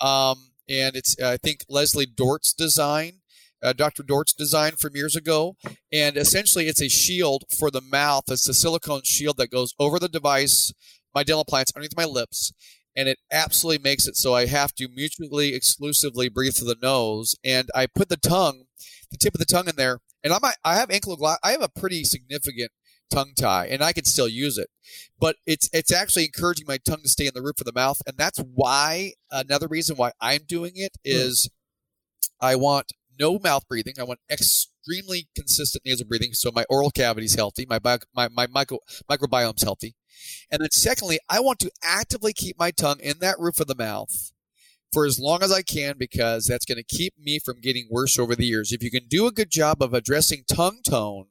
[0.01, 3.21] Um, and it's I think Leslie Dort's design,
[3.63, 4.03] uh, Dr.
[4.03, 5.57] Dort's design from years ago,
[5.93, 8.25] and essentially it's a shield for the mouth.
[8.29, 10.73] It's a silicone shield that goes over the device,
[11.15, 12.53] my dental appliance underneath my lips,
[12.97, 17.37] and it absolutely makes it so I have to mutually exclusively breathe through the nose.
[17.45, 18.65] And I put the tongue,
[19.11, 21.37] the tip of the tongue in there, and I might, I have ankylosing.
[21.45, 22.73] I have a pretty significant
[23.11, 24.69] tongue tie, and I can still use it.
[25.19, 28.01] But it's it's actually encouraging my tongue to stay in the roof of the mouth,
[28.07, 31.29] and that's why another reason why I'm doing it is hmm.
[31.29, 31.51] is
[32.41, 33.95] I want no mouth breathing.
[33.99, 37.81] I want extremely consistent nasal breathing, so my oral cavity is healthy, my
[38.15, 38.79] my my micro,
[39.11, 39.95] microbiome's healthy,
[40.51, 43.75] and then secondly, I want to actively keep my tongue in that roof of the
[43.75, 44.33] mouth
[44.93, 48.19] for as long as I can because that's going to keep me from getting worse
[48.19, 48.73] over the years.
[48.73, 51.27] If you can do a good job of addressing tongue tone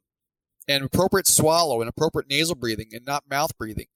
[0.68, 3.86] and appropriate swallow and appropriate nasal breathing and not mouth breathing,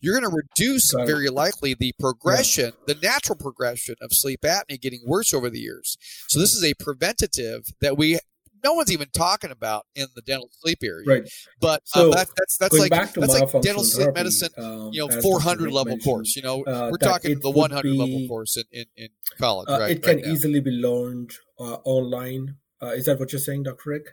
[0.00, 2.94] you're going to reduce very likely the progression, yeah.
[2.94, 5.96] the natural progression of sleep apnea getting worse over the years.
[6.28, 8.18] So this is a preventative that we
[8.62, 11.04] no one's even talking about in the dental sleep area.
[11.06, 11.32] Right.
[11.60, 14.90] But um, so um, that's that's that's like that's like dental sleep therapy, medicine, um,
[14.92, 16.36] you know, 400 level course.
[16.36, 19.08] You know, uh, we're talking the 100 be, level course in in, in
[19.38, 19.68] college.
[19.68, 19.90] Uh, right.
[19.92, 22.56] It can right easily be learned uh, online.
[22.82, 23.90] Uh, is that what you're saying, Dr.
[23.90, 24.06] Rick?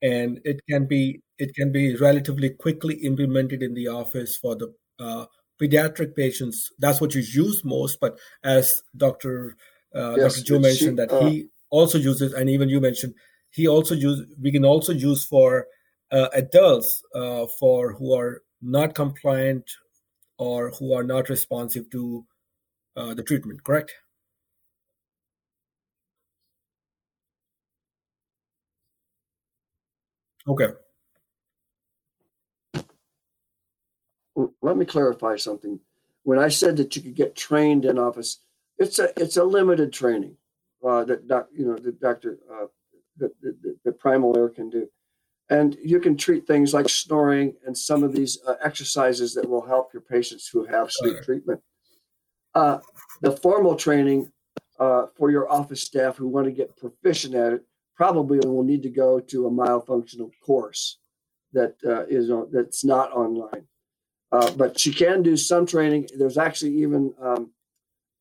[0.00, 4.74] And it can be it can be relatively quickly implemented in the office for the
[4.98, 5.26] uh,
[5.60, 6.70] pediatric patients.
[6.78, 8.00] That's what you use most.
[8.00, 9.56] But as Dr.
[9.94, 10.44] Uh, yes, Dr.
[10.44, 13.14] Joe mentioned, she, that he also uses, and even you mentioned
[13.50, 15.66] he also use we can also use for
[16.10, 19.64] uh, adults uh, for who are not compliant
[20.38, 22.24] or who are not responsive to
[22.96, 23.94] uh, the treatment correct
[30.46, 30.68] okay
[34.62, 35.80] let me clarify something
[36.22, 38.40] when i said that you could get trained in office
[38.78, 40.36] it's a it's a limited training
[40.86, 42.66] uh, that doc, you know the doctor uh,
[43.18, 44.88] that, that, that primal air can do.
[45.50, 49.66] And you can treat things like snoring and some of these uh, exercises that will
[49.66, 51.60] help your patients who have sleep treatment.
[52.54, 52.78] Uh,
[53.22, 54.30] the formal training
[54.78, 57.64] uh, for your office staff who want to get proficient at it
[57.96, 60.98] probably will need to go to a myofunctional course
[61.52, 63.66] that uh, is on, that's not online.
[64.30, 66.06] Uh, but she can do some training.
[66.16, 67.50] There's actually even um,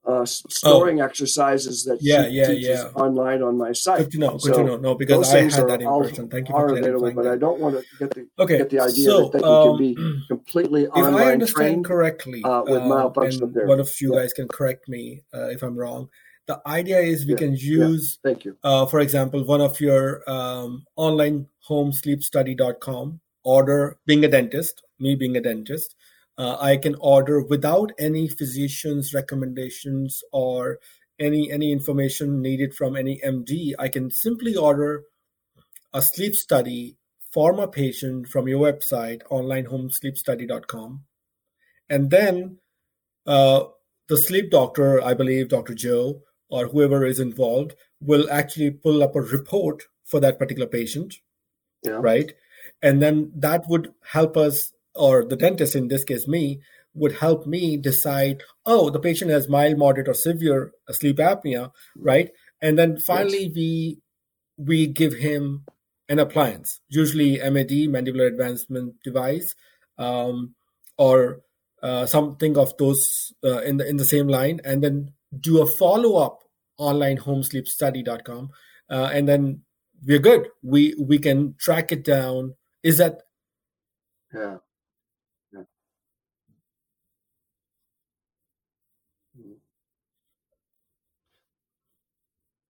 [0.07, 1.05] uh, snoring oh.
[1.05, 2.83] exercises that yeah, yeah, yeah.
[2.95, 3.99] online on my site.
[3.99, 4.31] Good to know.
[4.31, 4.77] Good so to know.
[4.77, 6.29] No, because I had that impression.
[6.29, 7.33] Thank you for available, but that.
[7.33, 8.57] I don't want to get the okay.
[8.59, 11.31] get the idea so, that, that um, you can be um, completely if online I
[11.33, 13.67] understand trained correctly uh, with and there.
[13.67, 14.21] One of you yeah.
[14.21, 16.09] guys can correct me uh, if I'm wrong.
[16.47, 18.31] The idea is we yeah, can use, yeah.
[18.31, 18.55] thank you.
[18.63, 25.35] Uh, for example, one of your um, online homesleepstudy.com order being a dentist, me being
[25.35, 25.96] a dentist,
[26.37, 30.79] uh, I can order without any physician's recommendations or
[31.19, 33.73] any any information needed from any MD.
[33.79, 35.03] I can simply order
[35.93, 36.97] a sleep study
[37.31, 41.03] for my patient from your website, onlinehomesleepstudy.com,
[41.89, 42.57] and then
[43.25, 43.63] uh,
[44.07, 45.73] the sleep doctor, I believe Dr.
[45.73, 51.15] Joe or whoever is involved, will actually pull up a report for that particular patient,
[51.83, 51.97] yeah.
[51.99, 52.31] right?
[52.81, 56.61] And then that would help us or the dentist, in this case me,
[56.93, 62.31] would help me decide, oh, the patient has mild, moderate, or severe sleep apnea, right?
[62.61, 63.55] And then finally, yes.
[63.55, 63.99] we
[64.57, 65.65] we give him
[66.09, 69.53] an appliance, usually MAD, mandibular advancement device,
[69.97, 70.55] um,
[70.97, 71.41] or
[71.83, 75.67] uh, something of those uh, in the in the same line, and then do a
[75.67, 76.39] follow up
[76.77, 78.49] online homesleepstudy.com,
[78.89, 79.61] uh, and then
[80.03, 80.47] we're good.
[80.63, 82.55] We we can track it down.
[82.83, 83.21] Is that
[84.33, 84.57] yeah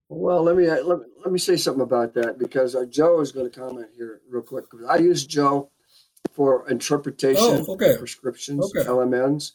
[0.10, 3.32] Well, let me uh, let, let me say something about that because uh, Joe is
[3.32, 4.66] going to comment here real quick.
[4.88, 5.70] I use Joe
[6.32, 7.98] for interpretation oh, okay.
[7.98, 8.88] prescriptions, okay.
[8.88, 9.54] LMNs,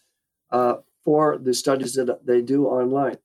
[0.50, 3.16] uh, for the studies that they do online.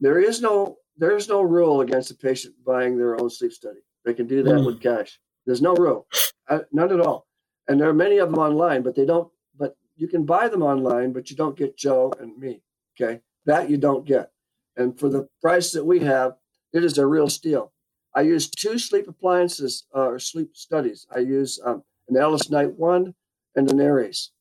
[0.00, 3.80] There is no there is no rule against a patient buying their own sleep study.
[4.04, 4.66] They can do that mm.
[4.66, 5.20] with cash.
[5.46, 6.06] There's no rule,
[6.48, 7.26] uh, none at all.
[7.68, 9.30] And there are many of them online, but they don't.
[9.56, 12.62] But you can buy them online, but you don't get Joe and me.
[12.96, 14.32] Okay, that you don't get.
[14.76, 16.34] And for the price that we have,
[16.74, 17.72] it is a real steal.
[18.14, 21.06] I use two sleep appliances uh, or sleep studies.
[21.14, 23.14] I use um, an Alice Night One
[23.54, 24.32] and an ARES.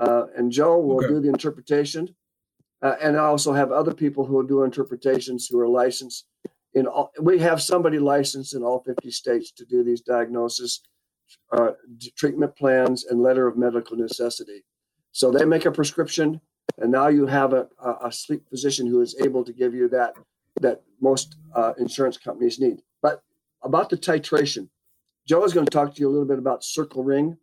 [0.00, 1.08] Uh, and Joe will okay.
[1.08, 2.14] do the interpretation.
[2.82, 6.26] Uh, and I also have other people who will do interpretations who are licensed
[6.74, 7.12] in all.
[7.20, 10.80] We have somebody licensed in all 50 states to do these diagnoses,
[11.52, 11.72] uh,
[12.16, 14.64] treatment plans, and letter of medical necessity.
[15.12, 16.40] So they make a prescription,
[16.78, 17.68] and now you have a,
[18.02, 20.14] a sleep physician who is able to give you that
[20.60, 22.82] that most uh, insurance companies need.
[23.02, 23.22] But
[23.62, 24.68] about the titration,
[25.26, 27.36] Joe is going to talk to you a little bit about circle ring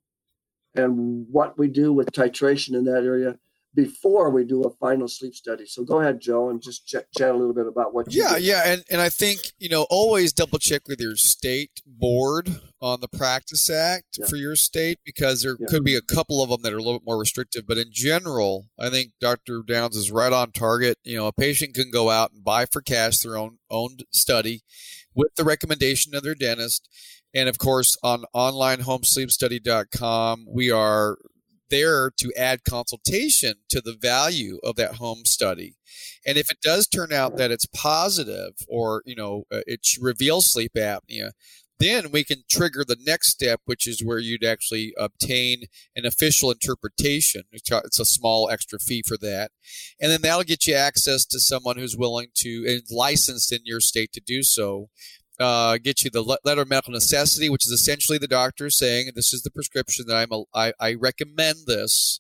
[0.76, 3.38] and what we do with titration in that area
[3.74, 5.66] before we do a final sleep study.
[5.66, 8.44] So go ahead, Joe, and just chat, chat a little bit about what Yeah, do.
[8.44, 8.64] yeah.
[8.66, 13.08] And, and I think, you know, always double check with your state board on the
[13.08, 14.26] Practice Act yeah.
[14.26, 15.68] for your state because there yeah.
[15.70, 17.66] could be a couple of them that are a little bit more restrictive.
[17.66, 19.64] But in general, I think Dr.
[19.66, 20.98] Downs is right on target.
[21.04, 24.64] You know, a patient can go out and buy for cash their own own study
[25.16, 26.90] with the recommendation of their dentist.
[27.34, 31.18] And of course, on onlinehomesleepstudy.com, we are
[31.72, 35.74] there to add consultation to the value of that home study.
[36.26, 40.52] And if it does turn out that it's positive or, you know, uh, it reveals
[40.52, 41.32] sleep apnea,
[41.82, 45.64] then we can trigger the next step, which is where you'd actually obtain
[45.96, 47.42] an official interpretation.
[47.52, 49.50] It's a small extra fee for that.
[50.00, 53.80] And then that'll get you access to someone who's willing to and licensed in your
[53.80, 54.90] state to do so
[55.42, 59.34] uh, get you the letter of medical necessity, which is essentially the doctor saying this
[59.34, 62.20] is the prescription that I'm a, I, I recommend this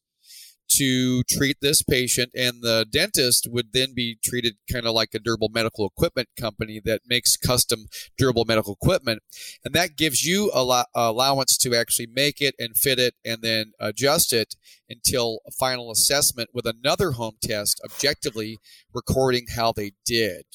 [0.77, 5.19] to treat this patient, and the dentist would then be treated kind of like a
[5.19, 9.21] durable medical equipment company that makes custom durable medical equipment,
[9.65, 13.41] and that gives you a lo- allowance to actually make it and fit it and
[13.41, 14.55] then adjust it
[14.89, 18.57] until a final assessment with another home test objectively
[18.93, 20.45] recording how they did.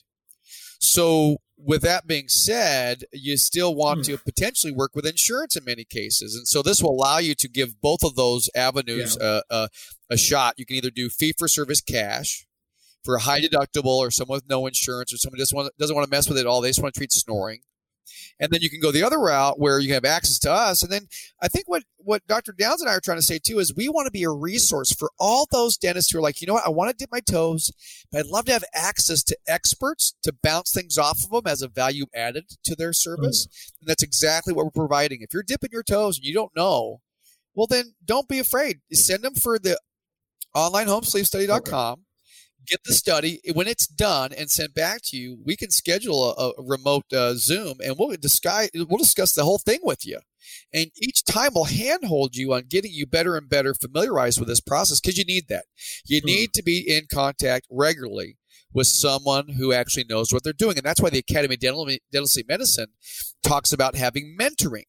[0.79, 4.05] So with that being said, you still want mm.
[4.07, 7.49] to potentially work with insurance in many cases, and so this will allow you to
[7.49, 9.27] give both of those avenues yeah.
[9.27, 9.69] uh, uh,
[10.11, 10.55] a shot.
[10.59, 12.47] You can either do fee for service cash
[13.05, 16.05] for a high deductible, or someone with no insurance, or someone doesn't want doesn't want
[16.05, 16.61] to mess with it at all.
[16.61, 17.61] They just want to treat snoring,
[18.41, 20.83] and then you can go the other route where you have access to us.
[20.83, 21.09] And then
[21.43, 22.53] I think what, what Dr.
[22.53, 24.93] Downs and I are trying to say too is we want to be a resource
[24.93, 27.21] for all those dentists who are like, you know what, I want to dip my
[27.21, 27.73] toes,
[28.11, 31.63] but I'd love to have access to experts to bounce things off of them as
[31.63, 33.47] a value added to their service.
[33.47, 33.73] Mm.
[33.81, 35.23] And that's exactly what we're providing.
[35.23, 37.01] If you're dipping your toes and you don't know,
[37.55, 38.81] well, then don't be afraid.
[38.93, 39.79] Send them for the
[40.55, 41.93] online homesleepstudy.com.
[41.93, 42.03] Okay
[42.67, 45.39] get the study when it's done and sent back to you.
[45.45, 49.59] We can schedule a, a remote uh, Zoom and we'll discuss we'll discuss the whole
[49.59, 50.21] thing with you.
[50.73, 54.61] And each time we'll handhold you on getting you better and better familiarized with this
[54.61, 55.65] process because you need that.
[56.05, 56.27] You hmm.
[56.27, 58.37] need to be in contact regularly
[58.73, 60.77] with someone who actually knows what they're doing.
[60.77, 62.89] And that's why the Academy of Dental, Dental Sleep Medicine
[63.43, 64.85] talks about having mentoring.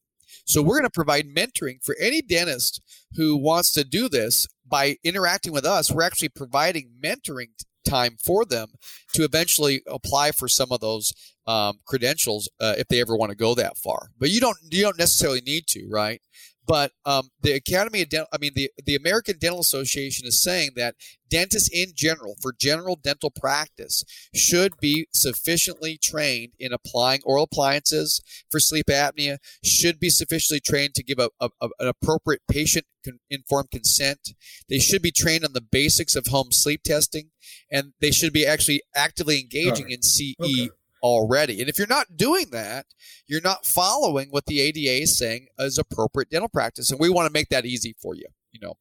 [0.45, 2.81] So we're going to provide mentoring for any dentist
[3.15, 5.91] who wants to do this by interacting with us.
[5.91, 7.49] We're actually providing mentoring
[7.87, 8.69] time for them
[9.13, 11.13] to eventually apply for some of those
[11.45, 14.09] um, credentials uh, if they ever want to go that far.
[14.19, 16.21] But you don't you don't necessarily need to, right?
[16.67, 20.71] But um, the Academy of Dental, I mean, the, the American Dental Association is saying
[20.75, 20.95] that
[21.29, 24.03] dentists in general, for general dental practice,
[24.35, 30.93] should be sufficiently trained in applying oral appliances for sleep apnea, should be sufficiently trained
[30.95, 32.85] to give a, a, an appropriate patient
[33.29, 34.33] informed consent.
[34.67, 37.29] They should be trained on the basics of home sleep testing,
[37.71, 39.93] and they should be actually actively engaging right.
[39.93, 40.69] in CE okay
[41.07, 41.59] already.
[41.59, 42.85] And if you're not doing that,
[43.27, 46.91] you're not following what the ADA is saying is appropriate dental practice.
[46.91, 48.75] And we want to make that easy for you, you know.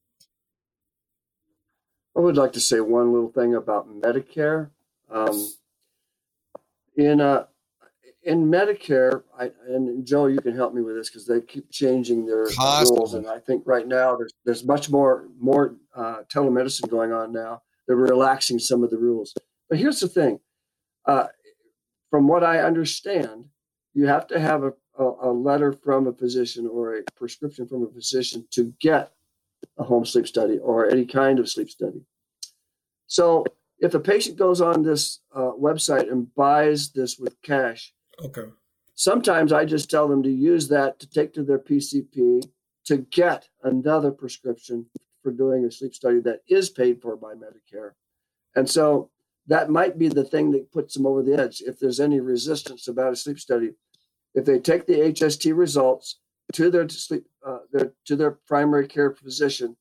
[2.16, 4.70] I would like to say one little thing about Medicare.
[5.10, 5.50] Um,
[6.96, 7.44] in uh,
[8.22, 12.26] in Medicare, I, and Joe, you can help me with this because they keep changing
[12.26, 12.98] their Constantly.
[12.98, 17.32] rules, and I think right now there's there's much more more uh, telemedicine going on
[17.32, 17.62] now.
[17.86, 19.32] They're relaxing some of the rules.
[19.68, 20.40] But here's the thing:
[21.06, 21.28] uh,
[22.10, 23.46] from what I understand,
[23.94, 27.82] you have to have a, a, a, letter from a physician or a prescription from
[27.82, 29.12] a physician to get
[29.78, 32.02] a home sleep study or any kind of sleep study.
[33.06, 33.44] So
[33.78, 37.92] if a patient goes on this uh, website and buys this with cash,
[38.22, 38.44] okay.
[38.98, 42.42] Sometimes I just tell them to use that to take to their PCP
[42.86, 44.86] to get another prescription
[45.22, 47.90] for doing a sleep study that is paid for by Medicare.
[48.54, 49.10] And so
[49.46, 51.62] that might be the thing that puts them over the edge.
[51.64, 53.72] If there's any resistance about a sleep study,
[54.34, 56.18] if they take the HST results
[56.52, 59.76] to their sleep, uh, their to their primary care physician,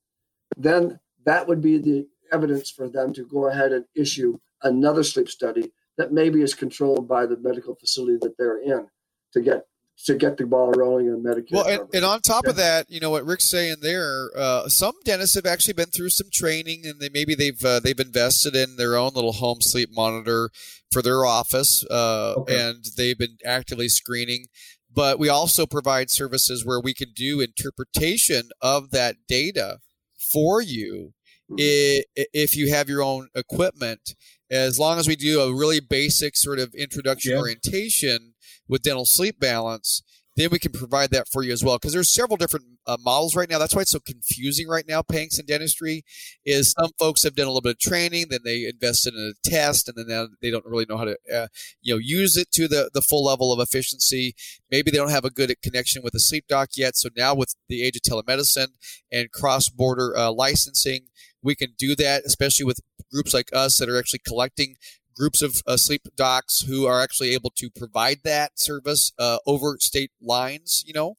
[0.57, 5.30] then that would be the evidence for them to go ahead and issue another sleep
[5.30, 8.88] study that maybe is controlled by the medical facility that they're in
[9.34, 9.66] to get
[10.05, 11.51] to get the ball rolling on Medicare.
[11.51, 12.49] Well, and, and on top yeah.
[12.51, 14.29] of that, you know what Rick's saying there.
[14.35, 17.99] Uh, some dentists have actually been through some training, and they maybe they've uh, they've
[17.99, 20.49] invested in their own little home sleep monitor
[20.91, 22.69] for their office, uh, okay.
[22.69, 24.47] and they've been actively screening.
[24.93, 29.79] But we also provide services where we can do interpretation of that data
[30.17, 31.13] for you
[31.51, 32.23] mm-hmm.
[32.33, 34.15] if you have your own equipment.
[34.49, 37.39] As long as we do a really basic sort of introduction yeah.
[37.39, 38.34] orientation
[38.68, 40.01] with dental sleep balance,
[40.36, 41.78] then we can provide that for you as well.
[41.78, 43.57] Because there's several different uh, models right now.
[43.57, 45.01] That's why it's so confusing right now.
[45.01, 46.03] Paying some dentistry
[46.45, 49.49] is some folks have done a little bit of training, then they invested in a
[49.49, 51.47] test, and then they don't really know how to uh,
[51.82, 54.36] you know use it to the the full level of efficiency.
[54.70, 56.97] Maybe they don't have a good connection with a sleep doc yet.
[56.97, 58.74] So now with the age of telemedicine
[59.11, 61.07] and cross border uh, licensing,
[61.41, 64.76] we can do that, especially with groups like us that are actually collecting
[65.16, 69.78] groups of uh, sleep docs who are actually able to provide that service uh, over
[69.80, 71.18] state lines, you know.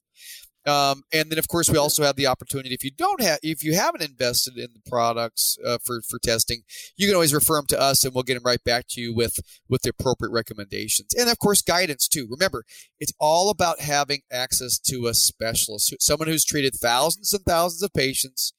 [0.67, 3.63] Um, and then, of course, we also have the opportunity if you don't have, if
[3.63, 6.63] you haven't invested in the products uh, for for testing,
[6.97, 9.15] you can always refer them to us, and we'll get them right back to you
[9.15, 9.39] with
[9.69, 12.27] with the appropriate recommendations, and of course, guidance too.
[12.29, 12.65] Remember,
[12.99, 17.93] it's all about having access to a specialist, someone who's treated thousands and thousands of
[17.93, 18.51] patients,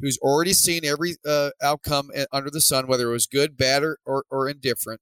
[0.00, 3.98] who's already seen every uh, outcome under the sun, whether it was good, bad, or,
[4.04, 5.00] or, or indifferent.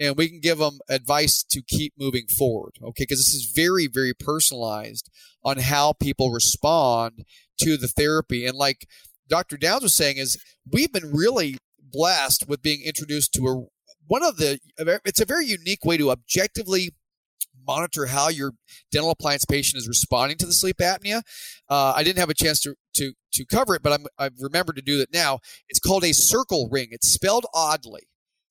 [0.00, 2.72] and we can give them advice to keep moving forward.
[2.82, 5.10] Okay, because this is very, very personalized
[5.44, 7.24] on how people respond
[7.60, 8.46] to the therapy.
[8.46, 8.86] And like
[9.28, 9.56] Dr.
[9.56, 10.38] Downs was saying, is
[10.70, 13.64] we've been really blessed with being introduced to a
[14.08, 14.58] one of the
[15.04, 16.90] it's a very unique way to objectively
[17.66, 18.52] monitor how your
[18.90, 21.22] dental appliance patient is responding to the sleep apnea.
[21.68, 24.76] Uh, I didn't have a chance to, to, to cover it, but I'm, I've remembered
[24.76, 25.38] to do that now.
[25.68, 26.88] It's called a Circul ring.
[26.90, 28.02] It's spelled oddly.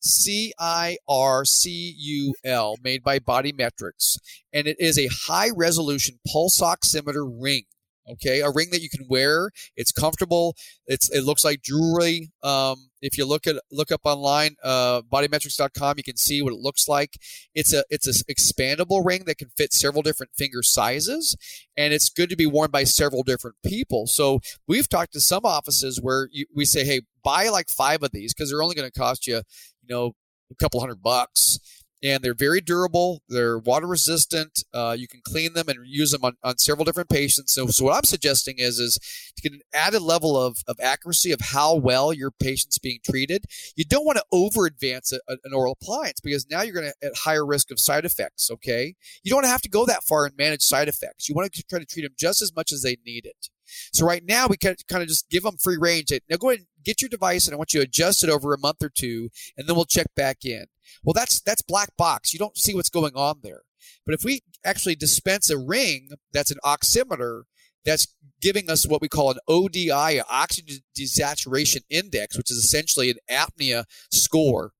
[0.04, 4.18] C I R C U L, made by BodiMetrics,
[4.52, 7.66] And it is a high resolution pulse oximeter ring.
[8.14, 9.52] Okay, a ring that you can wear.
[9.76, 10.56] It's comfortable.
[10.86, 12.32] It's it looks like jewelry.
[12.44, 16.60] Um, if you look at look up online, uh, bodimetrics.com, you can see what it
[16.60, 17.18] looks like.
[17.56, 21.38] It's a it's an expandable ring that can fit several different finger sizes,
[21.78, 24.08] and it's good to be worn by several different people.
[24.08, 28.12] So we've talked to some offices where you, we say, hey, buy like five of
[28.12, 30.12] these because they're only going to cost you, you know,
[30.52, 31.60] a couple hundred bucks
[32.04, 33.22] and they're very durable.
[33.30, 34.64] They're water resistant.
[34.74, 37.54] Uh, you can clean them and use them on, on several different patients.
[37.54, 38.98] So, so what I'm suggesting is is
[39.36, 43.46] to get an added level of, of accuracy of how well your patient's being treated.
[43.76, 47.18] You don't want to over advance an oral appliance because now you're going to at
[47.18, 48.50] higher risk of side effects.
[48.52, 51.30] Okay, you don't have to go that far and manage side effects.
[51.30, 53.50] You want to try to treat them just as much as they need it.
[53.94, 56.12] So right now we can kind of just give them free range.
[56.30, 58.54] Now go ahead and get your device and I want you to adjust it over
[58.54, 60.66] a month or two and then we'll check back in.
[61.04, 62.34] Well, that's that's black box.
[62.34, 63.62] You don't see what's going on there.
[64.06, 67.44] But if we actually dispense a ring that's an oximeter
[67.86, 68.08] that's
[68.42, 73.86] giving us what we call an ODI, oxygen desaturation index, which is essentially an apnea
[74.12, 74.72] score.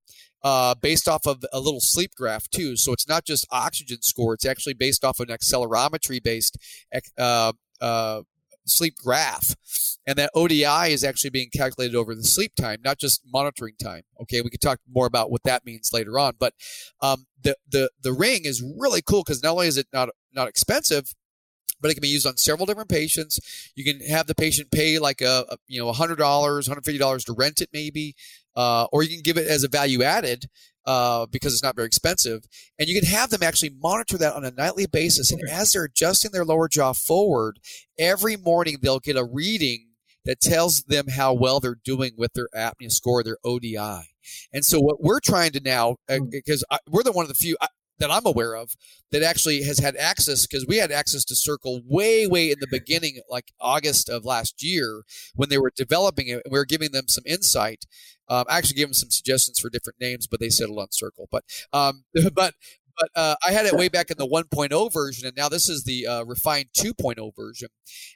[0.44, 2.76] Uh, based off of a little sleep graph too.
[2.76, 6.58] So it's not just oxygen score; it's actually based off of an accelerometry based
[7.16, 8.22] uh, uh,
[8.66, 9.54] sleep graph.
[10.06, 14.02] And that ODI is actually being calculated over the sleep time, not just monitoring time.
[14.22, 16.34] Okay, we can talk more about what that means later on.
[16.40, 16.54] But
[17.00, 20.48] um, the the the ring is really cool because not only is it not not
[20.48, 21.14] expensive,
[21.80, 23.38] but it can be used on several different patients.
[23.76, 26.98] You can have the patient pay like a, a you know hundred dollars, hundred fifty
[26.98, 28.14] dollars to rent it, maybe,
[28.56, 30.46] uh, or you can give it as a value added
[30.86, 32.44] uh, because it's not very expensive.
[32.78, 35.30] And you can have them actually monitor that on a nightly basis.
[35.30, 37.58] And as they're adjusting their lower jaw forward,
[37.98, 39.88] every morning they'll get a reading
[40.24, 44.08] that tells them how well they're doing with their apnea score, their ODI.
[44.52, 46.28] And so what we're trying to now, uh, hmm.
[46.30, 47.56] because we're the one of the few,
[47.98, 48.74] that I'm aware of
[49.10, 52.66] that actually has had access because we had access to Circul way, way in the
[52.70, 55.02] beginning, like August of last year
[55.34, 56.42] when they were developing it.
[56.44, 57.84] And we were giving them some insight.
[58.28, 61.26] Um, I actually gave them some suggestions for different names, but they settled on Circul.
[61.30, 62.54] But um, but
[62.98, 65.84] but uh, I had it way back in the 1.0 version, and now this is
[65.84, 67.68] the uh, refined 2.0 version.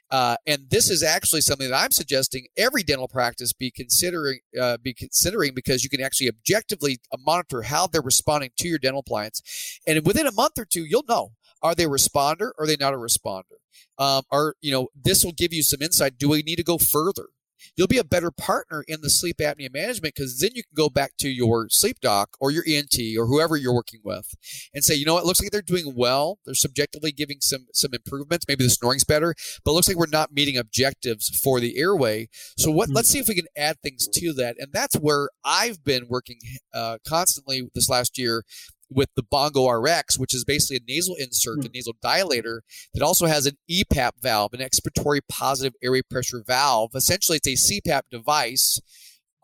[0.09, 4.77] Uh, and this is actually something that I'm suggesting every dental practice be considering uh,
[4.77, 8.99] be considering because you can actually objectively uh, monitor how they're responding to your dental
[8.99, 9.41] appliance,
[9.87, 12.77] and within a month or two, you'll know are they a responder or are they
[12.79, 13.57] not a responder.
[13.97, 16.17] Um, or you know this will give you some insight.
[16.17, 17.27] Do we need to go further?
[17.75, 20.89] You'll be a better partner in the sleep apnea management because then you can go
[20.89, 24.35] back to your sleep doc or your ENT or whoever you're working with
[24.73, 26.39] and say, you know, it looks like they're doing well.
[26.45, 28.45] They're subjectively giving some some improvements.
[28.47, 32.29] Maybe the snoring's better, but it looks like we're not meeting objectives for the airway.
[32.57, 32.87] So what?
[32.87, 32.95] Mm-hmm.
[32.95, 36.39] Let's see if we can add things to that, and that's where I've been working
[36.73, 38.43] uh, constantly this last year
[38.89, 41.73] with the Bongo RX, which is basically a nasal insert, a hmm.
[41.73, 42.59] nasal dilator
[42.93, 46.91] that also has an EPAP valve, an expiratory positive airway pressure valve.
[46.95, 48.79] Essentially, it's a CPAP device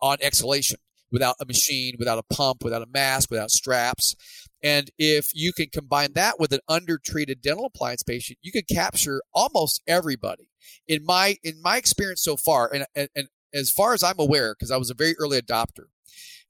[0.00, 0.78] on exhalation
[1.10, 4.14] without a machine, without a pump, without a mask, without straps.
[4.62, 9.22] And if you can combine that with an undertreated dental appliance patient, you could capture
[9.32, 10.48] almost everybody.
[10.88, 14.54] In my in my experience so far, and, and, and as far as I'm aware,
[14.54, 15.84] because I was a very early adopter,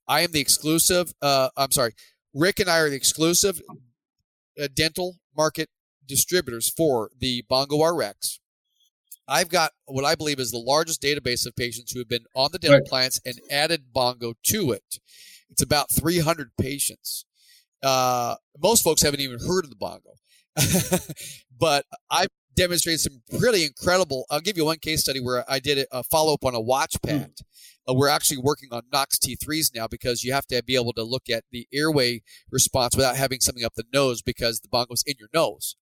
[0.07, 1.13] I am the exclusive.
[1.21, 1.93] Uh, I'm sorry.
[2.35, 3.63] Rick and I are the exclusive
[4.61, 5.69] uh, dental market
[6.07, 8.41] distributors for the Bongo RX.
[9.27, 12.51] I've got what I believe is the largest database of patients who have been on
[12.53, 12.89] the dental right.
[12.89, 14.99] plans and added Bongo to it.
[15.51, 17.25] It's about 300 patients.
[17.83, 20.15] Uh, most folks haven't even heard of the Bongo,
[21.59, 24.27] but I've demonstrated some really incredible.
[24.31, 26.97] I'll give you one case study where I did a follow up on a watch
[27.03, 27.09] hmm.
[27.09, 27.31] pad.
[27.37, 27.43] Mm.
[27.89, 31.03] Uh, we're actually working on Nox T3s now because you have to be able to
[31.03, 35.15] look at the airway response without having something up the nose because the bongo's in
[35.19, 35.77] your nose.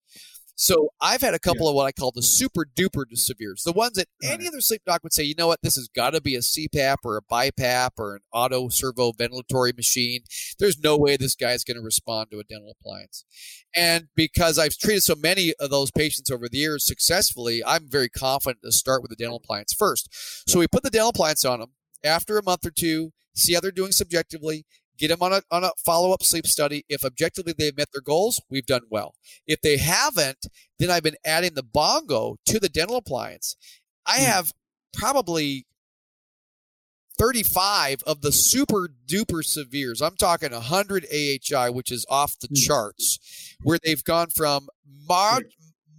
[0.55, 1.71] So I've had a couple yeah.
[1.71, 5.03] of what I call the super duper severes, the ones that any other sleep doc
[5.03, 7.91] would say, you know what, this has got to be a CPAP or a BiPAP
[7.99, 10.21] or an auto servo ventilatory machine.
[10.59, 13.25] There's no way this guy's going to respond to a dental appliance.
[13.75, 18.11] And because I've treated so many of those patients over the years successfully, I'm very
[18.11, 20.09] confident to start with the dental appliance first.
[20.49, 21.71] So we put the dental appliance on them
[22.05, 24.65] after a month or two, see how they're doing subjectively,
[24.99, 26.85] get them on a, on a follow up sleep study.
[26.89, 29.15] If objectively they've met their goals, we've done well.
[29.47, 30.47] If they haven't,
[30.79, 33.57] then I've been adding the bongo to the dental appliance.
[34.07, 34.25] I hmm.
[34.25, 34.53] have
[34.93, 35.67] probably
[37.19, 40.01] 35 of the super duper severes.
[40.01, 42.55] I'm talking 100 AHI, which is off the hmm.
[42.55, 44.69] charts, where they've gone from
[45.09, 45.45] mod,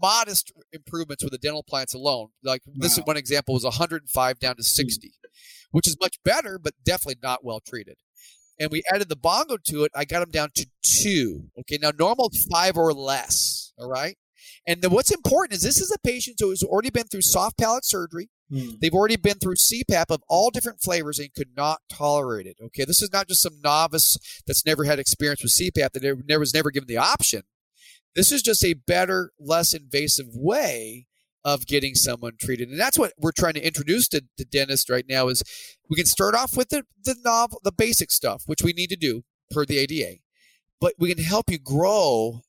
[0.01, 2.29] modest improvements with the dental appliance alone.
[2.43, 2.73] Like wow.
[2.77, 4.63] this one example was 105 down to hmm.
[4.63, 5.13] 60,
[5.73, 7.97] which is much better, but definitely not well treated.
[8.59, 9.91] And we added the bongo to it.
[9.95, 11.49] I got them down to two.
[11.59, 13.73] Okay, now normal five or less.
[13.77, 14.15] All right.
[14.67, 17.57] And then what's important is this is a patient who has already been through soft
[17.57, 18.29] palate surgery.
[18.51, 18.79] Mm.
[18.79, 22.57] They've already been through CPAP of all different flavors and could not tolerate it.
[22.61, 26.39] Okay, this is not just some novice that's never had experience with CPAP that never
[26.39, 27.41] was never given the option.
[28.15, 31.07] This is just a better, less invasive way
[31.45, 35.05] of getting someone treated, and that's what we're trying to introduce to the dentist right
[35.07, 35.27] now.
[35.27, 35.43] Is
[35.89, 38.95] we can start off with the the novel, the basic stuff, which we need to
[38.95, 40.19] do per the ADA,
[40.79, 42.41] but we can help you grow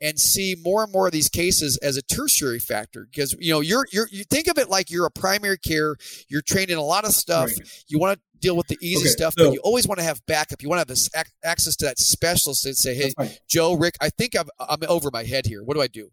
[0.00, 3.06] and see more and more of these cases as a tertiary factor.
[3.10, 5.96] Because you know you're you're you think of it like you're a primary care
[6.28, 7.48] you're trained in a lot of stuff.
[7.48, 7.84] Right.
[7.88, 10.04] you want to deal with the easy okay, stuff so, but you always want to
[10.04, 10.62] have backup.
[10.62, 13.12] You want to have this ac- access to that specialist and say hey
[13.48, 15.64] joe rick i think I'm, I'm over my head here.
[15.64, 16.10] What do i do?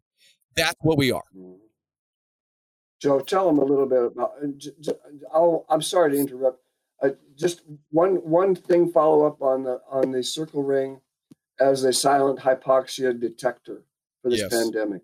[0.55, 1.57] That's what we are mm.
[3.01, 4.33] Joe tell them a little bit about
[5.33, 6.61] I'll, i'm sorry to interrupt
[7.01, 11.01] uh, just one one thing follow up on the on the Circul ring
[11.59, 13.83] as a silent hypoxia detector
[14.21, 14.49] for this yes.
[14.49, 15.01] pandemic.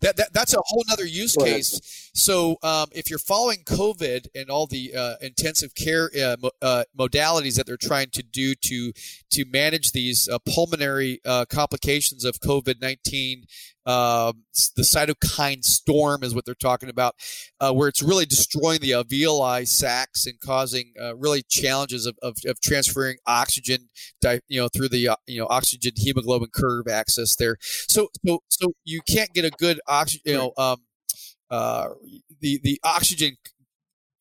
[0.00, 2.10] That, that, that's a whole other use case.
[2.14, 7.56] So um, if you're following COVID and all the uh, intensive care uh, uh, modalities
[7.56, 8.92] that they're trying to do to
[9.32, 13.46] to manage these uh, pulmonary uh, complications of COVID nineteen
[13.84, 14.44] um,
[14.76, 17.16] the cytokine storm is what they're talking about,
[17.60, 22.36] uh, where it's really destroying the alveoli sacs and causing uh, really challenges of, of,
[22.46, 23.88] of, transferring oxygen,
[24.46, 27.56] you know, through the uh, you know oxygen hemoglobin curve axis there.
[27.60, 30.82] So so so you can't get a good oxygen, you know, um,
[31.50, 31.88] uh,
[32.40, 33.36] the the oxygen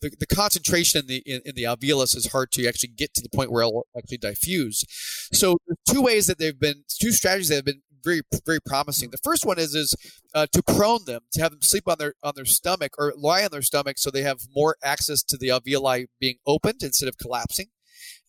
[0.02, 3.22] the, the concentration in the in, in, the alveolus is hard to actually get to
[3.22, 4.84] the point where it'll actually diffuse.
[5.32, 5.58] So
[5.88, 9.11] two ways that they've been two strategies that have been very very promising.
[9.11, 9.95] The first one is is
[10.34, 13.44] uh, to prone them to have them sleep on their on their stomach or lie
[13.44, 17.18] on their stomach so they have more access to the alveoli being opened instead of
[17.18, 17.68] collapsing.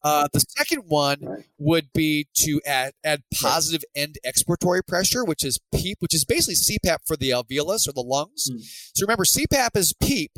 [0.05, 5.61] Uh, the second one would be to add add positive end expiratory pressure, which is
[5.73, 8.49] PEEP, which is basically CPAP for the alveolus or the lungs.
[8.51, 8.61] Mm.
[8.95, 10.33] So remember, CPAP is PEEP,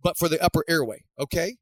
[0.00, 1.02] but for the upper airway.
[1.18, 1.56] Okay,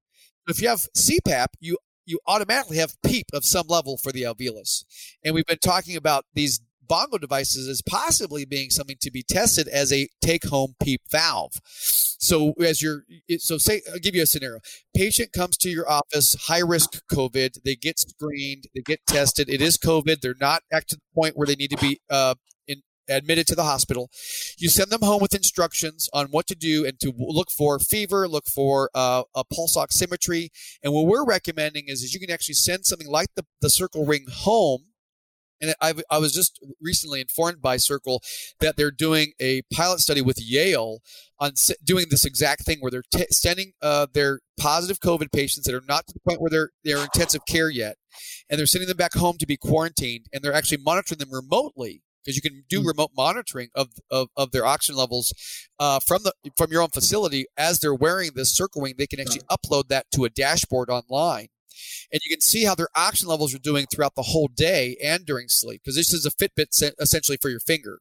[0.47, 4.85] if you have CPAP, you you automatically have PEEP of some level for the alveolus.
[5.23, 9.69] And we've been talking about these bongo devices as possibly being something to be tested
[9.69, 11.60] as a take home PEEP valve.
[12.20, 13.05] So as you're,
[13.39, 14.60] so say, I'll give you a scenario.
[14.94, 17.62] Patient comes to your office, high risk COVID.
[17.65, 19.48] They get screened, they get tested.
[19.48, 20.20] It is COVID.
[20.20, 22.35] They're not at the point where they need to be uh,
[22.66, 24.10] in, admitted to the hospital.
[24.59, 28.27] You send them home with instructions on what to do and to look for fever,
[28.27, 30.48] look for uh, a pulse oximetry.
[30.82, 34.09] And what we're recommending is, is you can actually send something like the, the Circul
[34.09, 34.88] ring home
[35.61, 38.21] and I, I was just recently informed by Circul
[38.61, 41.01] that they're doing a pilot study with Yale
[41.39, 41.53] on
[41.85, 45.83] doing this exact thing where they're t- sending uh, their positive COVID patients that are
[45.89, 47.97] not to the point where they're they're intensive care yet,
[48.49, 52.03] and they're sending them back home to be quarantined, and they're actually monitoring them remotely
[52.25, 52.87] because you can do mm.
[52.87, 55.33] remote monitoring of, of, of their oxygen levels
[55.79, 58.95] uh, from the from your own facility as they're wearing this Circul ring.
[58.99, 61.49] They can actually upload that to a dashboard online
[62.13, 65.25] and you can see how their oxygen levels are doing throughout the whole day and
[65.27, 68.01] during sleep because this is a Fitbit essentially for your finger,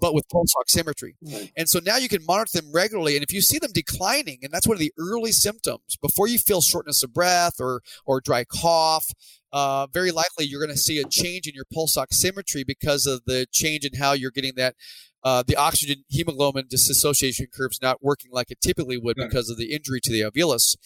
[0.00, 1.12] but with pulse oximetry.
[1.22, 1.52] Right.
[1.56, 4.52] And so now you can monitor them regularly, and if you see them declining, and
[4.52, 8.44] that's one of the early symptoms before you feel shortness of breath or or dry
[8.44, 9.06] cough.
[9.50, 13.22] Uh, very likely you're going to see a change in your pulse oximetry because of
[13.24, 14.74] the change in how you're getting that
[15.24, 19.72] uh, the oxygen hemoglobin dissociation curves not working like it typically would because of the
[19.72, 20.76] injury to the alveolus.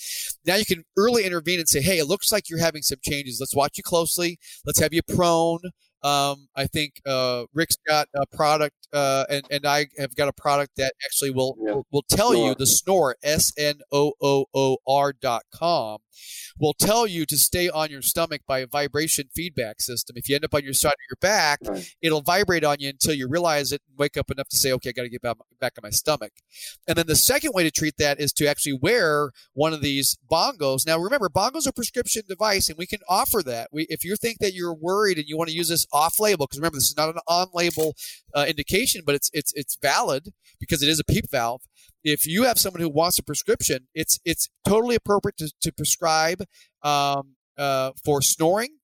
[0.47, 3.39] Now you can early intervene and say, hey, it looks like you're having some changes.
[3.41, 4.39] Let's watch you closely.
[4.65, 5.61] Let's have you prone.
[6.03, 10.33] Um, I think uh, Rick's got a product, uh, and and I have got a
[10.33, 11.75] product that actually will yeah.
[11.75, 12.49] will, will, tell snore.
[12.49, 15.99] you the Snoor s n o o o r dot com
[16.61, 20.15] will tell you to stay on your stomach by a vibration feedback system.
[20.17, 21.95] If you end up on your side of your back, right.
[22.03, 24.91] it'll vibrate on you until you realize it and wake up enough to say, okay,
[24.91, 26.33] I got to get back, back on my stomach.
[26.87, 30.19] And then the second way to treat that is to actually wear one of these
[30.31, 30.87] bongos.
[30.87, 33.69] Now, remember, bongos are a prescription device, and we can offer that.
[33.73, 36.47] We, if you think that you're worried and you want to use this off label,
[36.47, 37.95] because remember, this is not an on label
[38.35, 41.63] uh, indication, but it's, it's, it's valid because it is a PEEP valve
[42.05, 46.43] if you have someone who wants a prescription, it's it's totally appropriate to, to prescribe
[46.83, 48.79] um, uh, for snoring,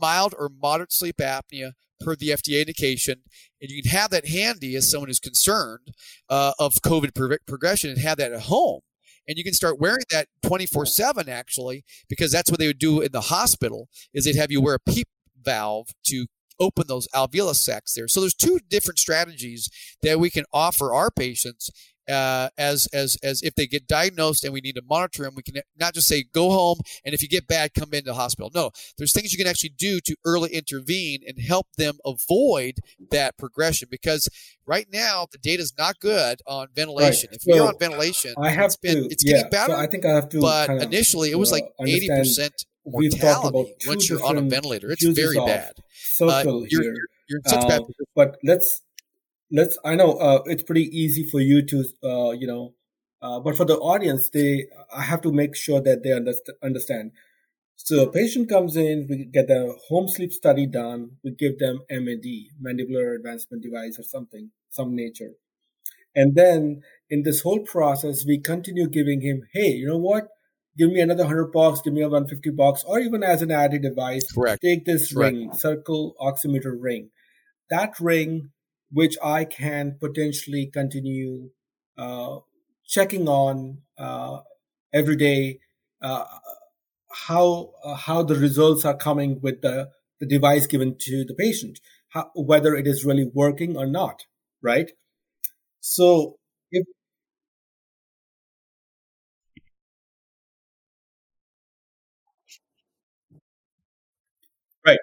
[0.00, 3.22] mild or moderate sleep apnea per the FDA indication,
[3.60, 5.92] and you can have that handy as someone who's concerned
[6.28, 8.80] uh, of COVID pro- progression and have that at home.
[9.26, 13.00] And you can start wearing that 24 7 actually, because that's what they would do
[13.00, 15.08] in the hospital is they'd have you wear a PEEP
[15.42, 16.26] valve to
[16.60, 18.08] open those alveolus sacs there.
[18.08, 19.68] So there's two different strategies
[20.02, 21.70] that we can offer our patients
[22.08, 25.42] uh, as as as if they get diagnosed and we need to monitor them, we
[25.42, 28.50] can not just say go home and if you get bad, come into the hospital.
[28.54, 32.80] No, there's things you can actually do to early intervene and help them avoid
[33.10, 34.28] that progression because
[34.66, 37.28] right now the data is not good on ventilation.
[37.30, 37.36] Right.
[37.36, 39.36] If so you're on ventilation, I have it's been to, it's yeah.
[39.36, 39.72] getting better.
[39.72, 40.40] So I think I have to.
[40.40, 44.90] But initially, it was like uh, eighty percent mortality once you're on a ventilator.
[44.90, 45.74] It's very bad.
[45.92, 46.92] Circle uh, you're, here.
[46.92, 47.80] You're, you're in such uh,
[48.14, 48.82] But let's
[49.50, 52.74] let's i know uh, it's pretty easy for you to uh, you know
[53.22, 56.12] uh, but for the audience they i have to make sure that they
[56.62, 57.12] understand
[57.76, 61.80] so a patient comes in we get a home sleep study done we give them
[61.90, 62.24] mad
[62.62, 65.32] mandibular advancement device or something some nature
[66.14, 70.28] and then in this whole process we continue giving him hey you know what
[70.78, 73.82] give me another 100 bucks give me a 150 bucks or even as an added
[73.82, 74.62] device Correct.
[74.62, 75.34] take this Correct.
[75.34, 77.10] ring Circul oximeter ring
[77.70, 78.50] that ring
[78.90, 81.50] which I can potentially continue
[81.98, 82.38] uh,
[82.86, 84.38] checking on uh,
[84.92, 85.60] every day
[86.00, 86.24] uh,
[87.26, 89.90] how uh, how the results are coming with the,
[90.20, 91.80] the device given to the patient,
[92.10, 94.26] how, whether it is really working or not,
[94.62, 94.90] right?
[95.80, 96.36] So
[96.70, 96.86] if
[104.86, 104.98] right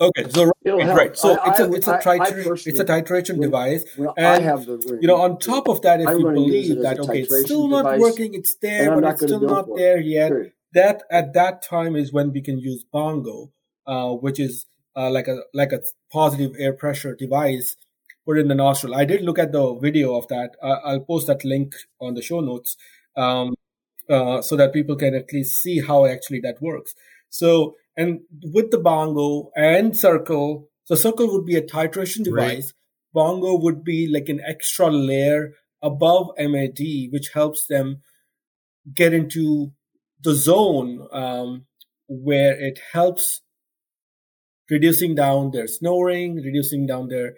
[0.00, 1.16] Okay, so right, right.
[1.16, 4.66] So I, it's a it's a titration it's a titration device, well, and I have
[4.66, 7.68] the you know on top of that, if I'm you believe that okay, it's still
[7.68, 10.30] not device, working, it's there, but it's still not there yet.
[10.30, 10.52] Period.
[10.72, 13.52] That at that time is when we can use Bongo,
[13.86, 14.66] uh, which is
[14.96, 15.80] uh, like a like a
[16.12, 17.76] positive air pressure device
[18.26, 18.96] put in the nostril.
[18.96, 20.56] I did look at the video of that.
[20.62, 22.76] I'll post that link on the show notes
[23.16, 23.54] um,
[24.08, 26.94] uh, so that people can at least see how actually that works.
[27.28, 32.72] So and with the bongo and Circul, so Circul would be a titration device.
[32.72, 32.72] Right.
[33.12, 36.80] Bongo would be like an extra layer above MAD,
[37.10, 38.02] which helps them
[38.92, 39.72] get into
[40.22, 41.66] the zone um,
[42.08, 43.42] where it helps
[44.70, 47.34] reducing down their snoring, reducing down their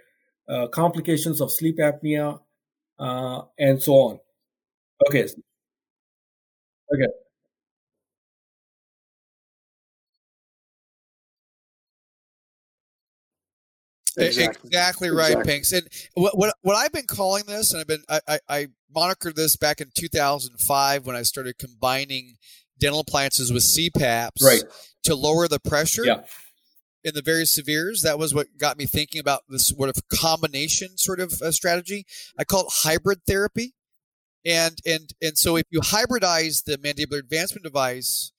[0.49, 2.41] uh, complications of sleep apnea,
[2.99, 4.21] uh, and so on.
[5.09, 5.25] Okay.
[6.93, 7.13] Okay.
[14.17, 15.53] Exactly, exactly right, exactly.
[15.53, 15.73] Pinks.
[15.73, 19.35] And what, what, what I've been calling this, and I've been I, I, I monikered
[19.35, 22.37] this back in 2005 when I started combining
[22.79, 24.63] dental appliances with CPAPs right.
[25.05, 26.05] to lower the pressure.
[26.05, 26.23] Yeah.
[27.05, 30.99] In the very severes, that was what got me thinking about this sort of combination
[30.99, 32.05] sort of uh, strategy.
[32.37, 33.75] I call it hybrid therapy,
[34.45, 38.33] and and and so if you hybridize the mandibular advancement device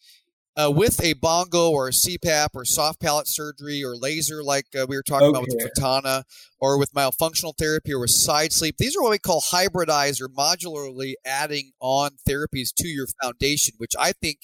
[0.57, 4.85] uh, with a bongo or a CPAP or soft palate surgery or laser, like uh,
[4.89, 5.37] we were talking okay.
[5.37, 6.23] about with the Fotona,
[6.59, 8.77] or with myofunctional therapy or with side sleep.
[8.77, 13.93] These are what we call hybridized or modularly adding on therapies to your foundation, which
[13.99, 14.39] I think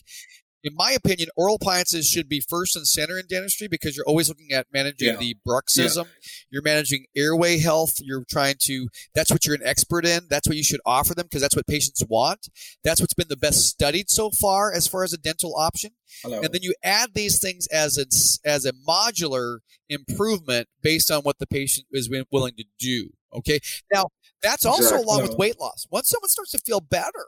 [0.63, 4.29] in my opinion, oral appliances should be first and center in dentistry because you're always
[4.29, 5.15] looking at managing yeah.
[5.17, 6.05] the bruxism.
[6.05, 6.29] Yeah.
[6.51, 7.95] You're managing airway health.
[8.01, 10.27] You're trying to, that's what you're an expert in.
[10.29, 12.47] That's what you should offer them because that's what patients want.
[12.83, 15.91] That's what's been the best studied so far as far as a dental option.
[16.21, 16.41] Hello.
[16.41, 18.05] And then you add these things as a,
[18.47, 19.59] as a modular
[19.89, 23.09] improvement based on what the patient is willing to do.
[23.35, 23.59] Okay.
[23.91, 24.09] Now,
[24.41, 25.87] that's also along with weight loss.
[25.89, 27.27] Once someone starts to feel better,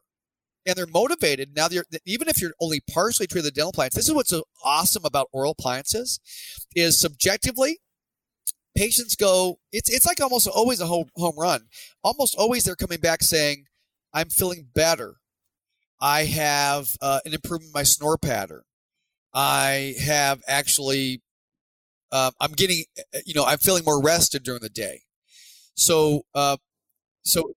[0.66, 1.56] and they're motivated.
[1.56, 4.44] Now, they're, even if you're only partially treated the dental appliance, this is what's so
[4.64, 6.20] awesome about oral appliances
[6.76, 7.80] is subjectively,
[8.76, 11.68] patients go, it's, it's like almost always a home, home run.
[12.04, 13.66] Almost always they're coming back saying,
[14.14, 15.18] I'm feeling better.
[16.02, 18.64] I have uh, an improvement in my snore pattern.
[19.34, 21.22] I have actually,
[22.12, 22.84] uh, I'm getting,
[23.26, 25.02] you know, I'm feeling more rested during the day.
[25.76, 26.58] So, uh,
[27.24, 27.54] so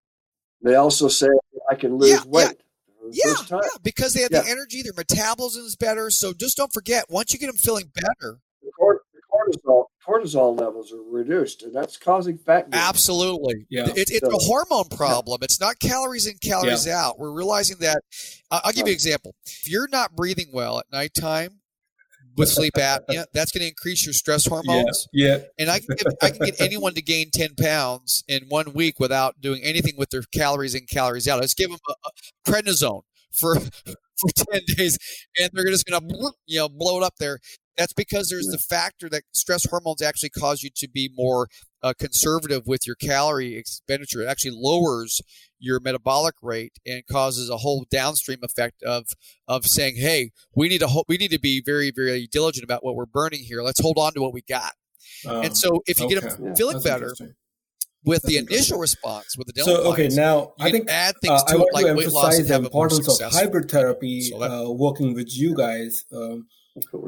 [0.62, 1.28] they also say
[1.70, 2.56] I can lose yeah, weight.
[2.58, 2.64] Yeah
[3.12, 4.42] yeah, yeah, because they have yeah.
[4.42, 6.10] the energy, their metabolism is better.
[6.10, 8.70] So just don't forget, once you get them feeling better, the
[9.32, 12.70] cortisol cortisol levels are reduced, and that's causing fat.
[12.70, 12.80] Gain.
[12.80, 13.88] Absolutely, yeah.
[13.88, 15.38] It, it's so, a hormone problem.
[15.40, 15.44] Yeah.
[15.44, 17.04] It's not calories in, calories yeah.
[17.04, 17.18] out.
[17.18, 18.02] We're realizing that.
[18.50, 19.34] I'll give you an example.
[19.44, 21.57] If you're not breathing well at nighttime,
[22.38, 23.26] with sleep apnea.
[23.34, 25.08] That's going to increase your stress hormones.
[25.12, 25.36] Yeah.
[25.36, 25.38] yeah.
[25.58, 28.98] And I can, give, I can get anyone to gain 10 pounds in one week
[28.98, 31.40] without doing anything with their calories in, calories out.
[31.40, 33.02] Let's give them a, a prednisone
[33.32, 33.56] for,
[33.86, 34.98] for 10 days
[35.38, 37.38] and they're just going to, you know, blow it up there.
[37.76, 41.46] That's because there's the factor that stress hormones actually cause you to be more
[41.82, 44.22] uh, conservative with your calorie expenditure.
[44.22, 45.20] It actually lowers
[45.58, 49.06] your metabolic rate and causes a whole downstream effect of
[49.46, 52.84] of saying, "Hey, we need to ho- we need to be very very diligent about
[52.84, 53.62] what we're burning here.
[53.62, 54.72] Let's hold on to what we got."
[55.26, 56.14] Um, and so, if you okay.
[56.14, 57.14] get them feeling better
[58.04, 61.42] with That's the initial response with the dental so okay now I think add things
[61.42, 64.50] uh, to I want it, like to emphasize the importance of hybrid therapy so that,
[64.50, 66.04] uh, working with you guys.
[66.14, 66.46] Um,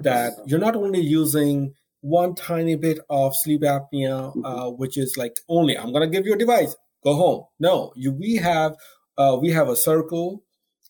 [0.02, 4.44] that you're not only using one tiny bit of sleep apnea, mm-hmm.
[4.44, 6.74] uh, which is like only I'm gonna give you a device,
[7.04, 7.44] go home.
[7.58, 8.76] No, you we have
[9.18, 10.40] uh, we have a Circul,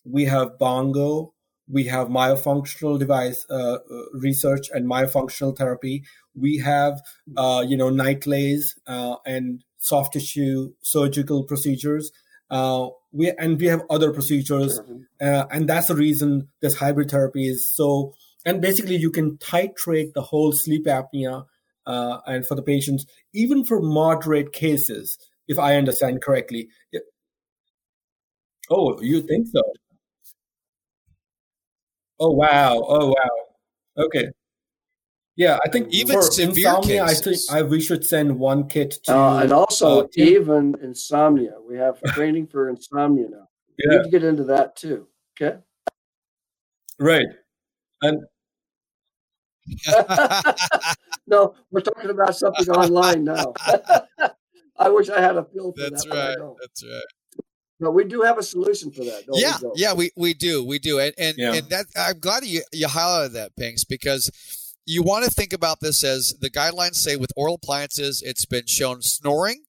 [0.05, 1.33] we have bongo,
[1.67, 3.79] we have myofunctional device uh, uh
[4.13, 6.03] research and myofunctional therapy.
[6.33, 7.01] We have
[7.35, 12.11] uh, you know NightLase uh, and soft tissue surgical procedures.
[13.11, 14.79] we and we have other procedures,
[15.19, 18.13] and that's the reason this hybrid therapy is so
[18.45, 21.45] and basically you can titrate the whole sleep apnea
[21.85, 26.69] uh, and for the patients even for moderate cases if i understand correctly.
[28.69, 29.61] Oh you think so?
[32.19, 32.83] Oh wow.
[32.87, 34.03] Oh wow.
[34.05, 34.29] Okay.
[35.35, 37.49] Yeah i think even for insomnia cases.
[37.49, 41.55] i think I, we should send one kit to uh, and also uh, even insomnia.
[41.67, 43.47] We have training for insomnia now.
[43.77, 43.89] Yeah.
[43.89, 45.07] we need to get into that too.
[45.35, 45.57] Okay?
[46.99, 47.27] Right.
[48.03, 48.23] And
[51.27, 53.53] no, we're talking about something online now.
[54.77, 56.39] I wish I had a pill for That's that.
[56.39, 56.55] Right.
[56.61, 57.03] That's right.
[57.79, 59.23] But we do have a solution for that.
[59.33, 61.53] yeah, we yeah, we, we do, we do, and and, yeah.
[61.53, 64.29] and that I'm glad you you highlighted that, Pinks, because
[64.85, 68.67] you want to think about this as the guidelines say with oral appliances, it's been
[68.67, 69.63] shown snoring,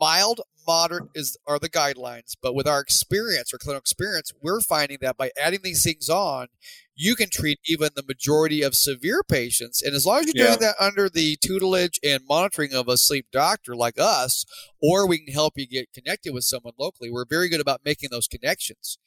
[0.00, 4.98] mild, moderate is are the guidelines, but with our experience, our clinical experience, we're finding
[5.00, 6.46] that by adding these things on,
[6.94, 9.82] you can treat even the majority of severe patients.
[9.82, 10.50] And as long as you're yeah.
[10.50, 14.44] doing that under the tutelage and monitoring of a sleep doctor like us,
[14.82, 18.10] or we can help you get connected with someone locally, we're very good about making
[18.12, 18.98] those connections.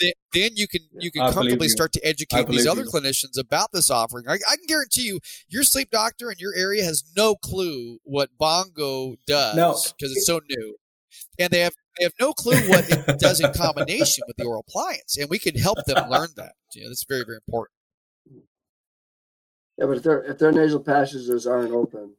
[0.00, 2.88] Then, you can you can I comfortably start to educate these other you.
[2.88, 4.24] clinicians about this offering.
[4.28, 8.30] I, I, can guarantee you, your sleep doctor in your area has no clue what
[8.38, 10.16] Bongo does because no.
[10.16, 10.76] it's so new
[11.38, 14.64] and they have they have no clue what it does in combination with the oral
[14.66, 16.52] appliance, and we can help them learn that.
[16.74, 17.74] You know, that's very very important.
[19.78, 22.12] Yeah, but if their if their nasal passages aren't open,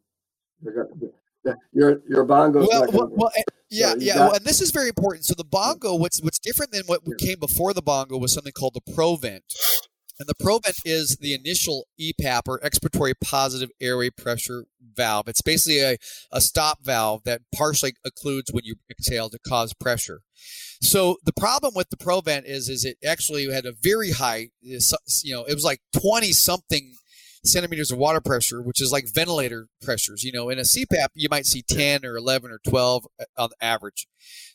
[0.62, 1.12] they're going
[1.74, 2.66] your your bongo.
[2.68, 5.26] Well, well, well eh, yeah, so yeah, got, well, and this is very important.
[5.26, 8.74] So the bongo, what's what's different than what came before the bongo was something called
[8.74, 9.44] the Provent,
[10.20, 14.66] and the Provent is the initial EPAP or expiratory positive airway pressure
[14.96, 15.28] valve.
[15.28, 15.98] It's basically a,
[16.32, 20.22] a stop valve that partially occludes when you exhale to cause pressure.
[20.82, 24.80] So the problem with the Provent is, is it actually had a very high, eh,
[25.24, 26.94] you know, it was like 20 something
[27.44, 30.24] centimeters of water pressure, which is like ventilator pressures.
[30.24, 33.50] You know, in a CPAP, you might see 10 or 11 or 12 uh, on
[33.62, 34.08] average.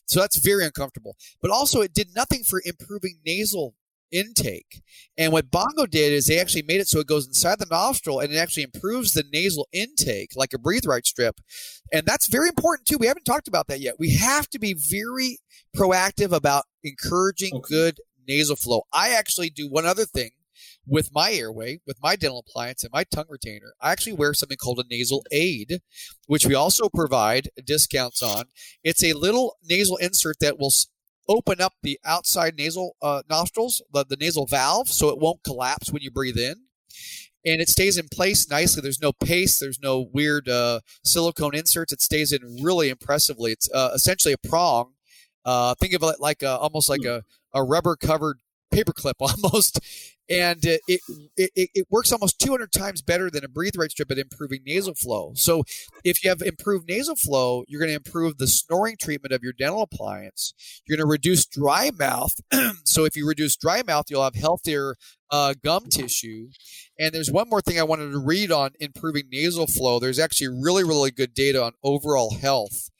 [0.06, 1.16] So that's very uncomfortable.
[1.42, 3.74] But also, it did nothing for improving nasal
[4.12, 4.82] intake.
[5.18, 8.20] And what Bongo did is they actually made it so it goes inside the nostril
[8.20, 11.40] and it actually improves the nasal intake like a breathe right strip.
[11.92, 12.98] And that's very important too.
[12.98, 13.94] We haven't talked about that yet.
[13.98, 15.38] We have to be very
[15.76, 17.68] proactive about encouraging okay.
[17.68, 18.82] good nasal flow.
[18.92, 20.30] I actually do one other thing
[20.86, 24.56] with my airway, with my dental appliance and my tongue retainer, I actually wear something
[24.56, 25.80] called a nasal aid,
[26.26, 28.44] which we also provide discounts on.
[28.84, 30.72] It's a little nasal insert that will
[31.28, 35.92] open up the outside nasal uh, nostrils, the, the nasal valve, so it won't collapse
[35.92, 36.54] when you breathe in.
[37.44, 38.82] And it stays in place nicely.
[38.82, 39.60] There's no paste.
[39.60, 41.92] There's no weird uh, silicone inserts.
[41.92, 43.52] It stays in really impressively.
[43.52, 44.94] It's uh, essentially a prong.
[45.44, 47.22] Uh, think of it like a, almost like a,
[47.54, 48.38] a rubber covered
[48.72, 49.80] paperclip almost
[50.28, 50.80] and it,
[51.36, 54.94] it, it, works almost 200 times better than a breathe right strip at improving nasal
[54.94, 55.32] flow.
[55.36, 55.62] So
[56.02, 59.52] if you have improved nasal flow, you're going to improve the snoring treatment of your
[59.52, 60.52] dental appliance.
[60.84, 62.34] You're going to reduce dry mouth.
[62.84, 64.96] so if you reduce dry mouth, you'll have healthier
[65.30, 66.48] uh, gum tissue.
[66.98, 70.00] And there's one more thing I wanted to read on improving nasal flow.
[70.00, 72.90] There's actually really, really good data on overall health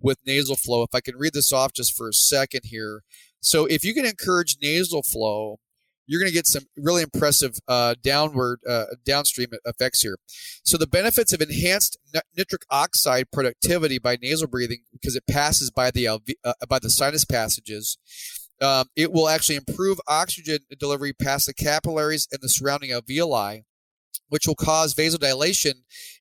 [0.00, 0.84] with nasal flow.
[0.84, 3.02] If I can read this off just for a second here.
[3.46, 5.60] So if you can encourage nasal flow,
[6.08, 10.16] you're going to get some really impressive uh, downward uh, downstream effects here.
[10.64, 11.96] So the benefits of enhanced
[12.36, 16.18] nitric oxide productivity by nasal breathing because it passes by the uh,
[16.68, 17.98] by the sinus passages.
[18.60, 23.62] Um, it will actually improve oxygen delivery past the capillaries and the surrounding alveoli,
[24.28, 25.74] which will cause vasodilation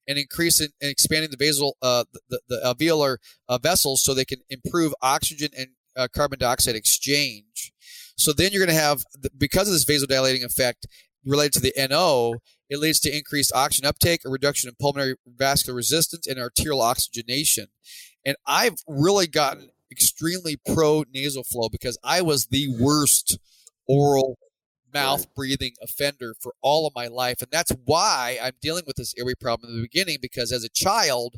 [0.07, 3.17] and increase in, in expanding the vasal uh, the, the, alveolar
[3.49, 7.71] uh, vessels so they can improve oxygen and uh, carbon dioxide exchange.
[8.17, 9.03] So then you're going to have,
[9.37, 10.87] because of this vasodilating effect
[11.25, 12.35] related to the NO,
[12.69, 17.67] It leads to increased oxygen uptake, a reduction in pulmonary vascular resistance, and arterial oxygenation.
[18.25, 23.37] And I've really gotten extremely pro nasal flow because I was the worst
[23.87, 24.37] oral
[24.93, 27.41] mouth breathing offender for all of my life.
[27.41, 30.69] And that's why I'm dealing with this airway problem in the beginning because as a
[30.69, 31.35] child,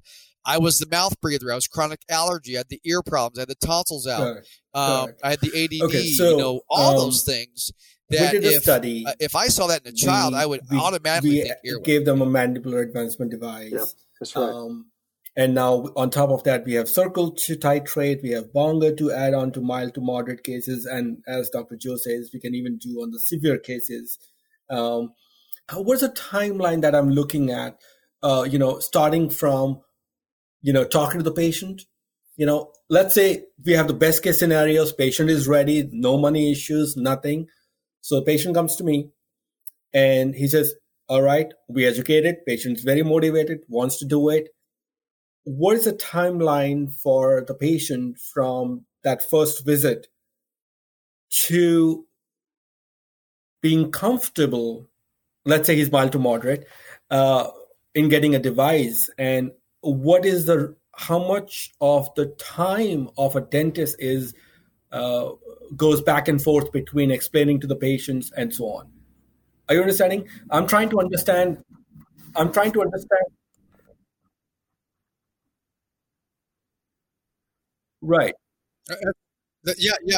[0.47, 1.51] I was the mouth breather.
[1.51, 2.55] I was chronic allergy.
[2.55, 3.37] I had the ear problems.
[3.37, 4.37] I had the tonsils out.
[4.73, 5.87] Um, I had the ADD.
[5.87, 7.71] Okay, so, you know, all um, those things.
[8.09, 9.05] That we did if, a study.
[9.05, 11.83] Uh, if I saw that in a child, we, I would we, automatically we think
[11.83, 13.73] gave them a mandibular advancement device.
[13.73, 13.85] Yeah,
[14.19, 14.49] that's right.
[14.49, 14.85] Um,
[15.35, 19.11] and now on top of that, we have Circul to titrate, we have bongo to
[19.11, 21.75] add on to mild to moderate cases, and as Dr.
[21.75, 24.17] Joe says, we can even do on the severe cases.
[24.69, 25.13] Um,
[25.73, 27.77] what's the timeline that I'm looking at?
[28.23, 29.81] Uh, you know, starting from,
[30.67, 31.83] you know, talking to the patient.
[32.35, 34.91] You know, let's say we have the best case scenarios.
[34.91, 37.47] Patient is ready, no money issues, nothing.
[38.01, 39.11] So the patient comes to me,
[39.93, 40.75] and he says,
[41.07, 42.45] "All right, we educated.
[42.45, 44.49] Patient's very motivated, wants to do it."
[45.49, 50.07] what is the timeline for the patient from that first visit
[51.29, 52.05] to
[53.61, 54.89] being comfortable
[55.45, 56.65] let's say he's mild to moderate
[57.11, 57.47] uh,
[57.95, 63.41] in getting a device and what is the how much of the time of a
[63.41, 64.33] dentist is
[64.91, 65.29] uh,
[65.75, 68.89] goes back and forth between explaining to the patients and so on
[69.69, 71.63] are you understanding i'm trying to understand
[72.35, 73.25] i'm trying to understand
[78.01, 78.33] Right.
[78.89, 80.17] Uh, uh yeah, yeah.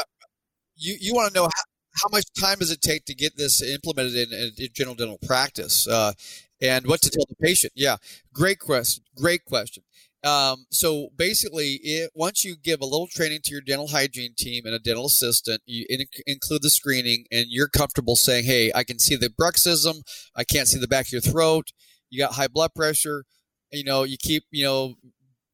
[0.75, 1.63] You you want to know how,
[2.03, 5.87] how much time does it take to get this implemented in, in general dental practice,
[5.87, 6.13] uh,
[6.61, 7.73] and what to tell the patient?
[7.75, 7.97] Yeah,
[8.33, 9.03] great question.
[9.15, 9.83] Great question.
[10.23, 14.65] Um, so basically, it, once you give a little training to your dental hygiene team
[14.65, 18.83] and a dental assistant, you in, include the screening, and you're comfortable saying, "Hey, I
[18.83, 20.01] can see the bruxism.
[20.35, 21.67] I can't see the back of your throat.
[22.09, 23.23] You got high blood pressure.
[23.71, 24.95] You know, you keep you know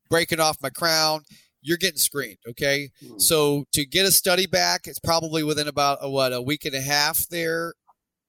[0.09, 1.23] breaking off my crown."
[1.67, 2.37] you're getting screened.
[2.47, 2.91] Okay.
[3.03, 3.17] Mm-hmm.
[3.17, 6.75] So to get a study back, it's probably within about a, what, a week and
[6.75, 7.73] a half there,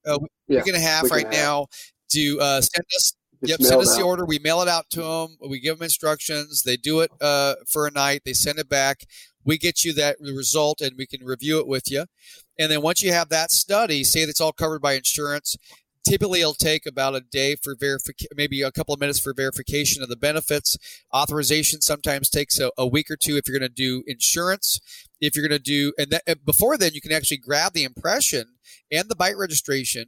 [0.07, 1.93] a yeah, week and a half right now half.
[2.11, 3.17] To uh, send us.
[3.43, 3.99] It's yep, send us out.
[3.99, 4.25] the order.
[4.25, 5.37] We mail it out to them.
[5.49, 6.63] We give them instructions.
[6.63, 8.23] They do it uh, for a night.
[8.25, 9.07] They send it back.
[9.45, 12.07] We get you that result, and we can review it with you.
[12.59, 15.57] And then once you have that study, say that's all covered by insurance,
[16.09, 20.03] typically it'll take about a day for verification, maybe a couple of minutes for verification
[20.03, 20.77] of the benefits.
[21.15, 24.81] Authorization sometimes takes a, a week or two if you're going to do insurance.
[25.21, 28.57] If you're going to do, and that, before then, you can actually grab the impression
[28.91, 30.07] and the bite registration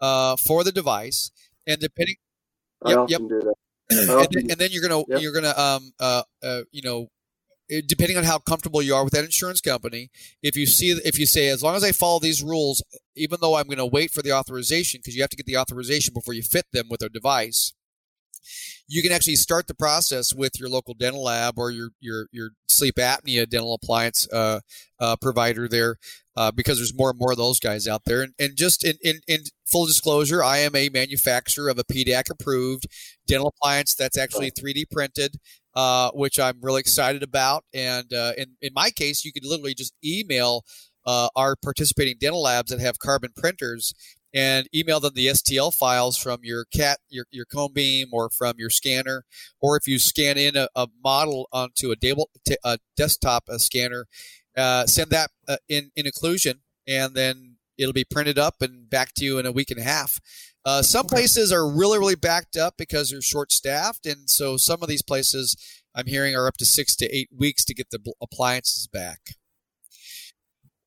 [0.00, 1.30] uh, for the device,
[1.66, 2.16] and depending.
[2.84, 3.20] I yep, yep.
[3.90, 5.20] and, then, and, then, you're gonna yep.
[5.20, 7.08] you're gonna um uh, uh you know
[7.86, 10.10] depending on how comfortable you are with that insurance company,
[10.42, 12.82] if you see if you say as long as I follow these rules,
[13.14, 15.58] even though I'm going to wait for the authorization because you have to get the
[15.58, 17.74] authorization before you fit them with a device,
[18.86, 22.50] you can actually start the process with your local dental lab or your your your
[22.68, 24.60] sleep apnea dental appliance uh,
[25.00, 25.96] uh, provider there,
[26.36, 28.22] uh, because there's more and more of those guys out there.
[28.22, 32.30] And, and just in, in, in full disclosure, I am a manufacturer of a PDAC
[32.30, 32.86] approved
[33.26, 35.36] dental appliance that's actually 3D printed
[35.78, 37.62] uh, which I'm really excited about.
[37.72, 40.64] And uh, in, in my case, you could literally just email
[41.06, 43.94] uh, our participating dental labs that have carbon printers
[44.34, 48.54] and email them the STL files from your cat, your, your cone beam, or from
[48.58, 49.24] your scanner,
[49.60, 52.30] or if you scan in a, a model onto a, table,
[52.64, 54.06] a desktop a scanner,
[54.56, 59.14] uh, send that uh, in in occlusion, and then it'll be printed up and back
[59.14, 60.20] to you in a week and a half.
[60.64, 64.04] Uh, some places are really, really backed up because they're short staffed.
[64.04, 65.56] And so some of these places
[65.94, 69.20] I'm hearing are up to six to eight weeks to get the appliances back.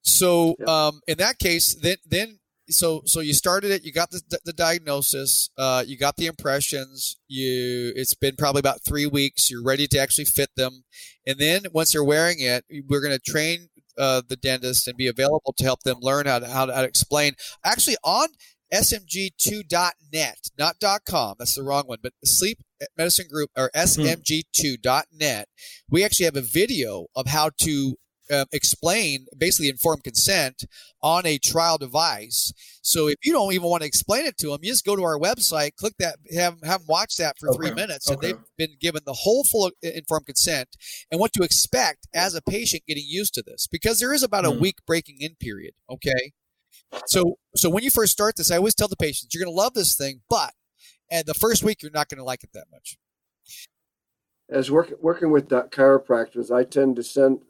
[0.03, 2.39] So um, in that case, then, then
[2.71, 7.17] so so you started it you got the, the diagnosis uh, you got the impressions
[7.27, 10.83] you it's been probably about three weeks you're ready to actually fit them
[11.25, 15.07] and then once they're wearing it we're going to train uh, the dentist and be
[15.07, 17.33] available to help them learn how to, how to, how to explain
[17.63, 18.29] actually on
[18.73, 21.35] smg2.net, not .com.
[21.37, 22.59] That's the wrong one, but Sleep
[22.97, 25.49] Medicine Group or smg2.net.
[25.89, 27.97] We actually have a video of how to
[28.31, 30.65] um, explain basically informed consent
[31.01, 32.53] on a trial device.
[32.81, 35.03] So if you don't even want to explain it to them, you just go to
[35.03, 37.57] our website, click that, have, have them watch that for okay.
[37.57, 38.13] three minutes, okay.
[38.13, 40.69] and they've been given the whole full informed consent
[41.11, 44.45] and what to expect as a patient getting used to this because there is about
[44.45, 44.57] mm-hmm.
[44.57, 45.73] a week breaking in period.
[45.89, 46.31] Okay.
[47.05, 49.61] So, so when you first start this, I always tell the patients, you're going to
[49.61, 50.53] love this thing, but
[51.09, 52.97] and the first week you're not going to like it that much.
[54.49, 57.41] As work, working with chiropractors, I tend to send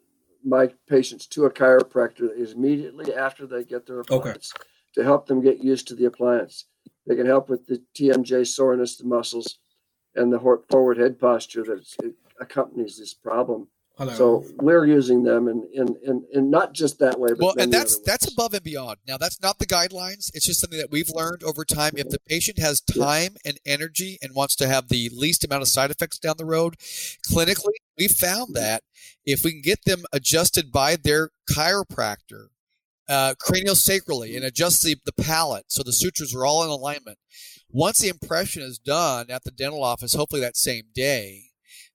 [0.44, 4.66] my patients to a chiropractor is immediately after they get their appliance okay.
[4.96, 6.66] to help them get used to the appliance.
[7.08, 9.60] They can help with the TMJ soreness, the muscles,
[10.16, 10.40] and the
[10.70, 13.68] forward head posture that accompanies this problem.
[13.98, 14.14] Hello.
[14.14, 18.00] So we're using them in, in, in, in not just that way, well, and that's
[18.00, 18.98] that's above and beyond.
[19.08, 20.32] Now that's not the guidelines.
[20.34, 21.94] It's just something that we've learned over time.
[21.98, 25.68] If the patient has time and energy and wants to have the least amount of
[25.68, 26.78] side effects down the road,
[27.30, 28.84] clinically, we found that
[29.26, 32.48] if we can get them adjusted by their chiropractor,
[33.10, 37.18] uh, craniosacrally, and adjust the, the palate so the sutures are all in alignment.
[37.70, 41.51] Once the impression is done at the dental office, hopefully that same day,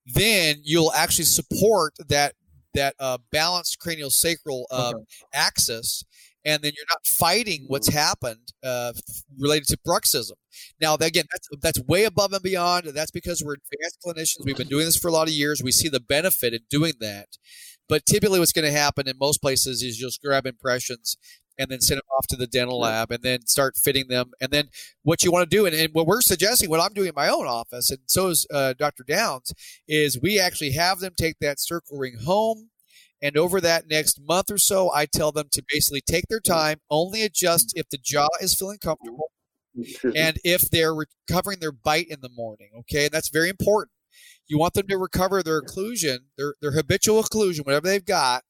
[0.07, 2.35] then you'll actually support that
[2.75, 5.05] that uh, balanced cranial sacral uh, okay.
[5.33, 6.05] axis
[6.47, 8.93] and then you're not fighting what's happened uh,
[9.39, 10.37] related to bruxism.
[10.81, 12.87] Now, again, that's that's way above and beyond.
[12.87, 14.45] That's because we're advanced clinicians.
[14.47, 15.61] We've been doing this for a lot of years.
[15.63, 17.27] We see the benefit in doing that.
[17.89, 21.17] But typically, what's going to happen in most places is you'll just grab impressions
[21.59, 24.33] and then send them off to the dental lab and then start fitting them.
[24.41, 24.69] And then
[25.03, 27.29] what you want to do, and, and what we're suggesting, what I'm doing in my
[27.29, 29.05] own office, and so is uh, Dr.
[29.07, 29.53] Downs,
[29.89, 32.71] is we actually have them take that Circul ring home.
[33.23, 36.81] And over that next month or so, I tell them to basically take their time,
[36.91, 39.31] only adjust if the jaw is feeling comfortable
[40.15, 42.69] and if they're recovering their bite in the morning.
[42.81, 43.05] Okay.
[43.05, 43.96] And that's very important.
[44.47, 48.45] You want them to recover their occlusion, their, their habitual occlusion, whatever they've got,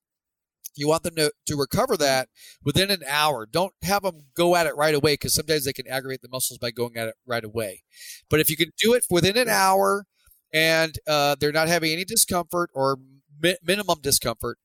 [0.77, 2.29] you want them to, to recover that
[2.63, 3.47] within an hour.
[3.51, 6.59] Don't have them go at it right away because sometimes they can aggravate the muscles
[6.59, 7.83] by going at it right away.
[8.29, 10.05] But if you can do it within an hour
[10.53, 12.99] and uh, they're not having any discomfort or
[13.43, 14.59] mi- minimum discomfort,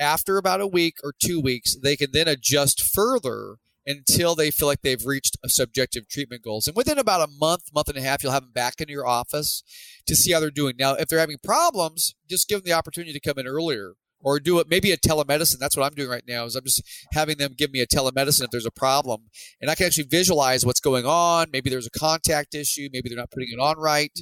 [0.00, 3.56] after about a week or two weeks, they can then adjust further
[3.88, 6.68] until they feel like they've reached a subjective treatment goals.
[6.68, 9.06] And within about a month, month and a half, you'll have them back in your
[9.06, 9.62] office
[10.06, 10.74] to see how they're doing.
[10.78, 14.40] Now, if they're having problems, just give them the opportunity to come in earlier or
[14.40, 15.58] do it maybe a telemedicine.
[15.58, 16.44] That's what I'm doing right now.
[16.44, 16.82] Is I'm just
[17.12, 19.28] having them give me a telemedicine if there's a problem,
[19.60, 21.48] and I can actually visualize what's going on.
[21.52, 22.88] Maybe there's a contact issue.
[22.92, 24.12] Maybe they're not putting it on right.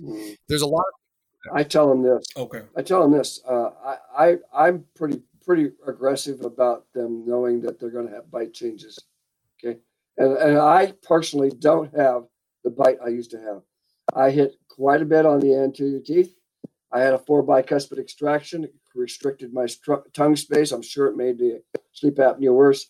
[0.48, 0.80] There's a lot.
[0.80, 2.26] Of- I tell them this.
[2.36, 2.62] Okay.
[2.76, 3.40] I tell them this.
[3.48, 8.30] Uh, I, I I'm pretty pretty aggressive about them knowing that they're going to have
[8.30, 8.98] bite changes.
[9.58, 9.78] Okay,
[10.16, 12.24] and and I personally don't have
[12.64, 13.62] the bite I used to have.
[14.14, 16.34] I hit quite a bit on the anterior teeth.
[16.92, 19.66] I had a four bicuspid extraction restricted my
[20.14, 20.72] tongue space.
[20.72, 21.62] I'm sure it made the
[21.92, 22.88] sleep apnea worse.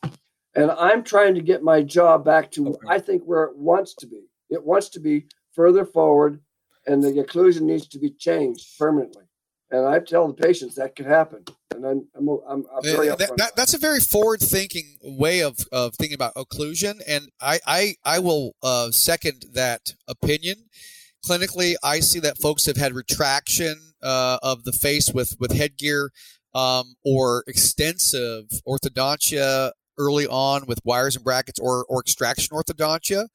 [0.55, 2.79] And I'm trying to get my jaw back to, okay.
[2.89, 4.23] I think, where it wants to be.
[4.49, 6.41] It wants to be further forward,
[6.87, 9.25] and the occlusion needs to be changed permanently.
[9.71, 11.45] And I tell the patients that could happen.
[11.75, 15.95] And I'm, I'm, I'm, I'm very that, that, that's a very forward-thinking way of, of
[15.95, 20.67] thinking about occlusion, and I I, I will uh, second that opinion
[21.27, 26.11] clinically, I see that folks have had retraction uh, of the face with with headgear
[26.55, 33.29] um, or extensive orthodontia early on with wires and brackets or or extraction orthodontia.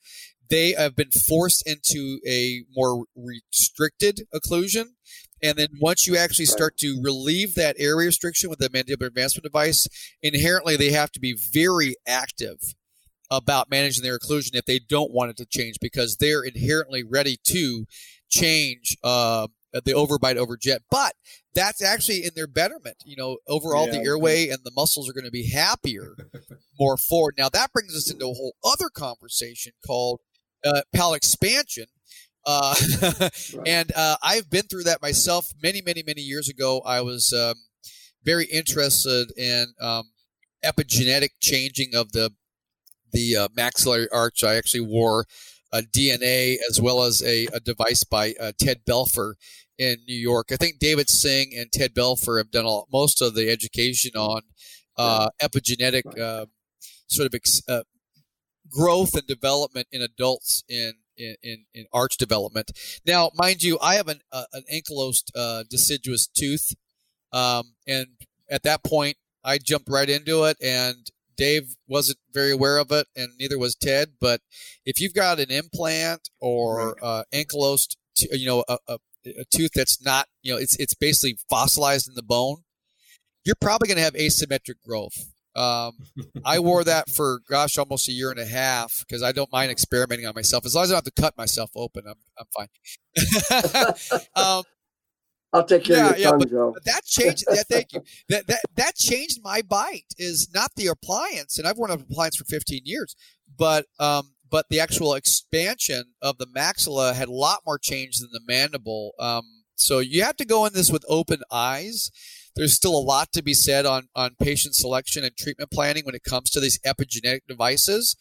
[0.49, 4.95] They have been forced into a more restricted occlusion.
[5.43, 9.43] And then once you actually start to relieve that area restriction with the mandibular advancement
[9.43, 9.87] device,
[10.21, 12.59] inherently they have to be very active
[13.31, 17.37] about managing their occlusion if they don't want it to change because they're inherently ready
[17.45, 17.85] to
[18.29, 20.81] change uh, the overbite over jet.
[20.91, 21.13] But
[21.55, 22.97] that's actually in their betterment.
[23.05, 26.15] You know, overall, yeah, the airway and the muscles are going to be happier
[26.79, 27.35] more forward.
[27.37, 30.19] Now, that brings us into a whole other conversation called
[30.63, 31.85] uh, palate expansion.
[32.45, 32.75] Uh,
[33.65, 36.81] and uh, I've been through that myself many, many, many years ago.
[36.85, 37.55] I was um,
[38.23, 40.11] very interested in um,
[40.63, 42.31] epigenetic changing of the
[43.11, 44.43] the uh, maxillary arch.
[44.43, 45.25] I actually wore
[45.73, 49.33] a DNA as well as a, a device by uh, Ted Belfor
[49.77, 50.47] in New York.
[50.51, 54.41] I think David Singh and Ted Belfor have done all, most of the education on
[54.97, 56.45] uh, epigenetic uh,
[57.07, 57.83] sort of ex, uh,
[58.69, 62.71] growth and development in adults in in, in, in, arch development.
[63.05, 66.73] Now, mind you, I have an, uh, an ankylosed uh, deciduous tooth,
[67.31, 68.07] um, and
[68.49, 71.09] at that point, I jumped right into it and
[71.41, 74.11] Dave wasn't very aware of it, and neither was Ted.
[74.19, 74.41] But
[74.85, 77.95] if you've got an implant or uh, ankylosed,
[78.31, 82.13] you know, a, a, a, tooth that's not, you know, it's it's basically fossilized in
[82.13, 82.57] the bone,
[83.43, 85.30] you're probably going to have asymmetric growth.
[85.55, 85.97] Um,
[86.45, 89.71] I wore that for gosh, almost a year and a half because I don't mind
[89.71, 92.03] experimenting on myself as long as I don't have to cut myself open.
[92.07, 92.67] I'm I'm fine.
[94.35, 94.63] um,
[95.53, 96.71] I'll take care yeah, of your yeah, tongue, but, Joe.
[96.73, 97.43] But that changed.
[97.51, 98.01] yeah, thank you.
[98.29, 100.05] That that that changed my bite.
[100.17, 103.15] Is not the appliance, and I've worn an appliance for 15 years,
[103.57, 108.29] but um, but the actual expansion of the maxilla had a lot more change than
[108.31, 109.13] the mandible.
[109.19, 109.43] Um,
[109.75, 112.11] so you have to go in this with open eyes.
[112.55, 116.15] There's still a lot to be said on on patient selection and treatment planning when
[116.15, 118.15] it comes to these epigenetic devices.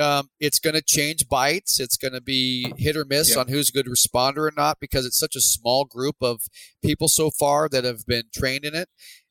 [0.00, 1.78] um, it's going to change bites.
[1.78, 3.40] It's going to be hit or miss yeah.
[3.40, 6.40] on who's a good responder or not because it's such a small group of
[6.82, 8.88] people so far that have been trained in it.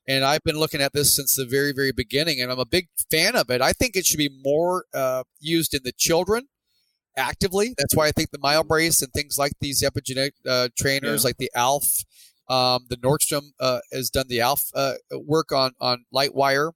[0.08, 2.88] And I've been looking at this since the very, very beginning, and I'm a big
[3.12, 3.62] fan of it.
[3.62, 6.48] I think it should be more uh, used in the children
[7.16, 7.76] actively.
[7.78, 11.28] That's why I think the MyoBrace and things like these epigenetic uh, trainers, yeah.
[11.28, 12.06] like the ALF,
[12.50, 16.72] um, the Nordstrom uh, has done the ALF uh, work on on light wire.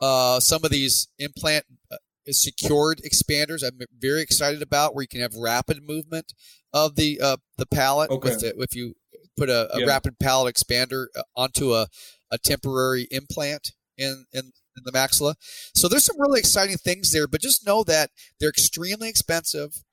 [0.00, 1.96] Uh, some of these implant uh,
[2.28, 6.32] secured expanders I'm very excited about, where you can have rapid movement
[6.72, 8.30] of the uh, the palate okay.
[8.30, 8.54] with it.
[8.58, 8.94] If you
[9.36, 9.86] put a, a yeah.
[9.86, 11.88] rapid palate expander onto a,
[12.30, 15.34] a temporary implant in, in in the maxilla.
[15.74, 18.10] So there's some really exciting things there, but just know that
[18.40, 19.84] they're extremely expensive.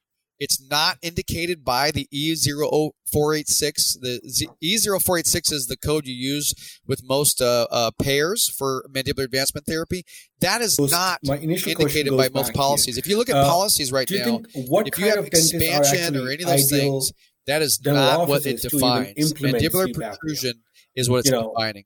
[0.42, 4.00] It's not indicated by the E0486.
[4.02, 9.68] The E0486 is the code you use with most uh, uh, payers for mandibular advancement
[9.68, 10.04] therapy.
[10.40, 12.98] That is not indicated by most policies.
[12.98, 16.50] If you look at uh, policies right now, if you have expansion or any of
[16.50, 17.14] those things,
[17.46, 19.34] that is not what it defines.
[19.34, 20.64] Mandibular protrusion
[20.96, 21.84] is what it's you know, defining.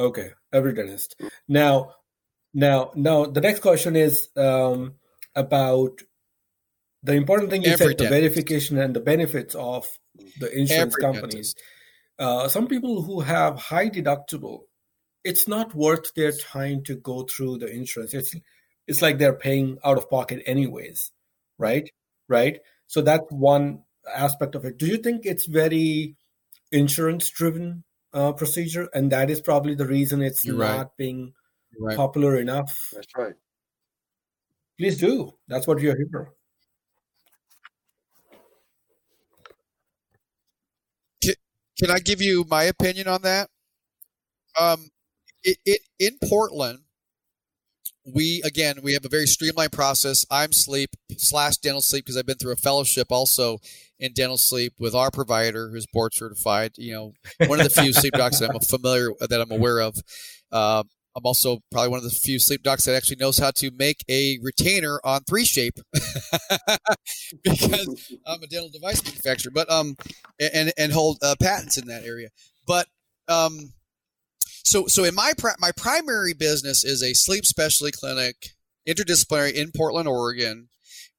[0.00, 1.14] Okay, every dentist.
[1.46, 1.92] Now,
[2.52, 4.94] now, now, the next question is um,
[5.36, 6.00] about
[7.04, 9.86] the important thing you Every said—the verification and the benefits of
[10.40, 11.54] the insurance Every companies.
[12.18, 14.60] Uh, some people who have high deductible,
[15.22, 18.14] it's not worth their time to go through the insurance.
[18.14, 18.34] It's
[18.86, 21.10] it's like they're paying out of pocket anyways,
[21.58, 21.90] right?
[22.28, 22.60] Right.
[22.86, 23.82] So that's one
[24.12, 24.78] aspect of it.
[24.78, 26.16] Do you think it's very
[26.72, 30.86] insurance driven uh, procedure, and that is probably the reason it's You're not right.
[30.96, 31.34] being
[31.78, 31.96] right.
[31.96, 32.90] popular enough?
[32.94, 33.34] That's right.
[34.78, 35.34] Please do.
[35.48, 36.32] That's what you're here.
[41.78, 43.48] Can I give you my opinion on that?
[44.58, 44.90] Um,
[45.42, 46.80] it, it in Portland,
[48.06, 50.26] we again we have a very streamlined process.
[50.30, 53.58] I'm sleep slash dental sleep because I've been through a fellowship also
[53.98, 56.72] in dental sleep with our provider who's board certified.
[56.76, 57.12] You know,
[57.48, 59.96] one of the few sleep docs that I'm familiar that I'm aware of.
[60.52, 60.84] Uh,
[61.16, 64.04] I'm also probably one of the few sleep docs that actually knows how to make
[64.10, 65.80] a retainer on 3Shape
[67.44, 69.96] because I'm a dental device manufacturer, but um,
[70.40, 72.30] and and hold uh, patents in that area.
[72.66, 72.88] But
[73.28, 73.72] um,
[74.40, 78.50] so so in my pri- my primary business is a sleep specialty clinic,
[78.88, 80.68] interdisciplinary in Portland, Oregon,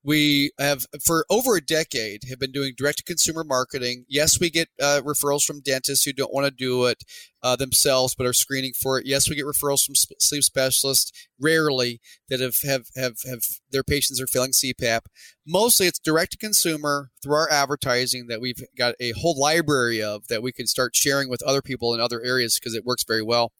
[0.05, 4.05] we have for over a decade have been doing direct to consumer marketing.
[4.07, 7.03] Yes we get uh, referrals from dentists who don't want to do it
[7.41, 9.05] uh, themselves but are screening for it.
[9.05, 11.99] Yes we get referrals from sleep specialists rarely
[12.29, 13.41] that have, have have have
[13.71, 15.01] their patients are failing cpap
[15.45, 20.27] mostly it's direct to consumer through our advertising that we've got a whole library of
[20.27, 23.21] that we can start sharing with other people in other areas because it works very
[23.21, 23.51] well.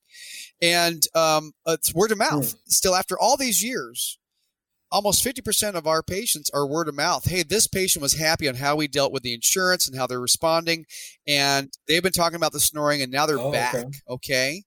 [0.62, 2.56] And um, it's word of mouth.
[2.56, 2.58] Mm.
[2.68, 4.18] still after all these years
[4.92, 7.30] almost 50% of our patients are word of mouth.
[7.30, 10.20] Hey, this patient was happy on how we dealt with the insurance and how they're
[10.20, 10.86] responding.
[11.28, 13.76] And they've been talking about the snoring and now they're oh, back.
[13.76, 14.00] Okay.
[14.10, 14.64] okay.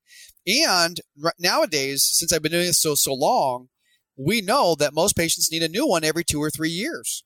[0.46, 1.00] And
[1.38, 3.68] nowadays, since I've been doing this so, so long,
[4.16, 7.22] we know that most patients need a new one every two or three years.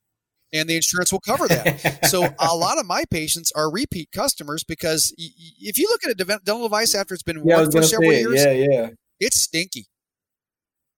[0.52, 2.06] And the insurance will cover that.
[2.06, 6.40] so a lot of my patients are repeat customers because if you look at a
[6.44, 8.88] dental device after it's been yeah, worn for several years, yeah, yeah.
[9.18, 9.86] it's stinky.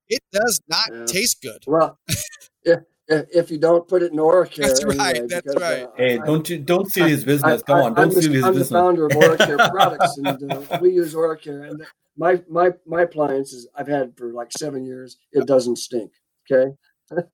[0.09, 1.05] It does not yeah.
[1.06, 1.62] taste good.
[1.66, 1.98] Well,
[2.64, 5.16] if, if you don't put it in Oracare, that's right.
[5.16, 5.82] Anyway, that's because, right.
[5.85, 7.62] Uh, hey, don't you don't steal his business.
[7.62, 8.72] I, Come on, don't steal his I'm business.
[8.72, 11.70] I'm the founder of Oracare products, and uh, we use Oracare.
[11.70, 11.85] And
[12.16, 15.16] my my my appliances I've had for like seven years.
[15.32, 16.12] It doesn't stink.
[16.51, 16.72] Okay.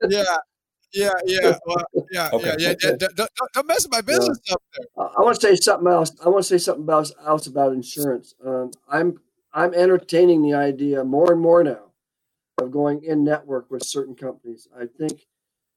[0.09, 0.25] yeah.
[0.93, 2.57] Yeah, yeah, well, yeah, okay.
[2.59, 3.07] yeah, yeah, yeah.
[3.15, 4.55] Don't, don't, mess with my business yeah.
[4.55, 5.07] up there.
[5.17, 6.11] I want to say something else.
[6.25, 8.35] I want to say something else, else about insurance.
[8.45, 9.21] Um, I'm
[9.55, 11.90] I'm entertaining the idea more and more now
[12.61, 14.69] of going in network with certain companies.
[14.79, 15.27] I think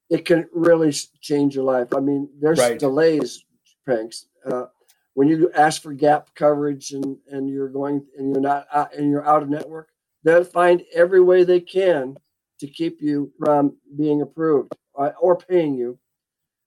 [0.10, 0.92] it can really
[1.22, 1.94] change your life.
[1.96, 2.80] I mean, there's right.
[2.80, 3.46] delays,
[3.86, 4.28] Pranks.
[4.46, 4.66] Uh,
[5.14, 9.10] when you ask for gap coverage and, and you're going and you're not out, and
[9.10, 9.90] you're out of network,
[10.24, 12.16] they'll find every way they can
[12.60, 16.00] to keep you from being approved uh, or paying you.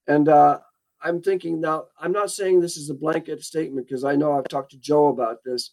[0.06, 0.60] And uh,
[1.02, 4.48] I'm thinking now, I'm not saying this is a blanket statement because I know I've
[4.48, 5.72] talked to Joe about this.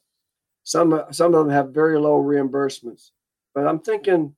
[0.63, 3.11] Some some of them have very low reimbursements.
[3.53, 4.35] But I'm thinking,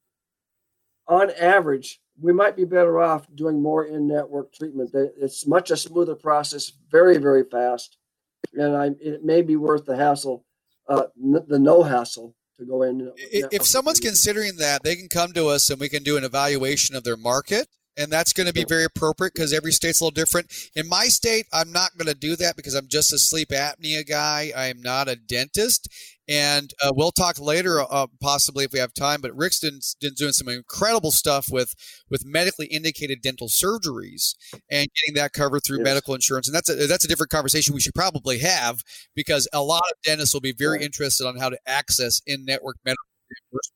[1.07, 4.91] on average, we might be better off doing more in-network treatment.
[4.93, 7.97] It's much a smoother process, very very fast,
[8.53, 10.45] and I, it may be worth the hassle,
[10.87, 13.11] uh, the no hassle to go in.
[13.17, 16.95] If someone's considering that, they can come to us and we can do an evaluation
[16.95, 17.67] of their market
[17.97, 20.51] and that's going to be very appropriate because every state's a little different.
[20.75, 24.07] In my state, I'm not going to do that because I'm just a sleep apnea
[24.07, 24.51] guy.
[24.55, 25.87] I am not a dentist,
[26.27, 29.21] And uh, we'll talk later, uh, possibly if we have time.
[29.21, 31.73] But Rick's been, been, doing some incredible stuff with
[32.09, 34.35] with medically indicated dental surgeries
[34.71, 35.85] and getting that covered through yes.
[35.85, 36.47] medical insurance.
[36.47, 38.81] And that's a that's a different conversation we should probably have
[39.15, 40.85] because a lot of dentists will be very yeah.
[40.85, 43.03] interested on how to access in network medical.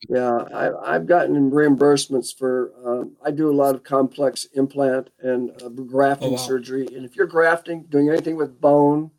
[0.10, 0.46] Yeah,
[0.86, 2.72] I, have gotten reimbursements for.
[2.86, 6.38] Um, I do a lot of complex implant and uh, grafting oh, wow.
[6.38, 9.12] surgery, and if you're grafting, doing anything with bone,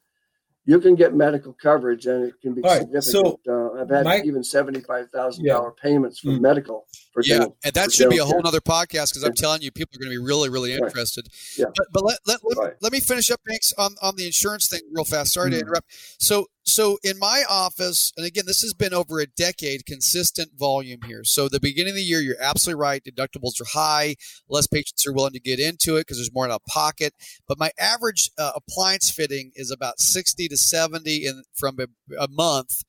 [0.70, 3.04] you can get medical coverage and it can be All significant.
[3.04, 5.54] So uh, I've had my, even seventy-five thousand yeah.
[5.54, 6.40] dollar payments for mm.
[6.40, 6.86] medical.
[7.12, 9.72] For yeah, dental, and that should be a whole other podcast because I'm telling you,
[9.72, 11.26] people are going to be really, really interested.
[11.26, 11.58] Right.
[11.58, 11.72] Yeah.
[11.76, 12.74] But, but let, let, let, right.
[12.80, 15.32] let, me finish up, Banks, on, on the insurance thing real fast.
[15.32, 15.54] Sorry mm.
[15.54, 15.92] to interrupt.
[16.22, 21.00] So so in my office, and again, this has been over a decade, consistent volume
[21.06, 21.22] here.
[21.24, 23.02] So the beginning of the year, you're absolutely right.
[23.04, 24.16] Deductibles are high.
[24.48, 27.14] Less patients are willing to get into it because there's more in a pocket.
[27.46, 31.86] But my average uh, appliance fitting is about 60 to 70 in from a,
[32.18, 32.82] a month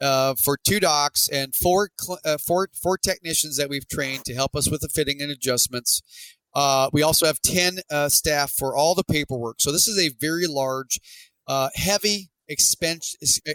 [0.00, 1.90] uh, for two docs and four,
[2.24, 6.02] uh, four, four technicians that we've trained to help us with the fitting and adjustments.
[6.54, 9.60] Uh, we also have 10 uh, staff for all the paperwork.
[9.60, 11.00] So this is a very large,
[11.46, 13.02] uh, heavy expend,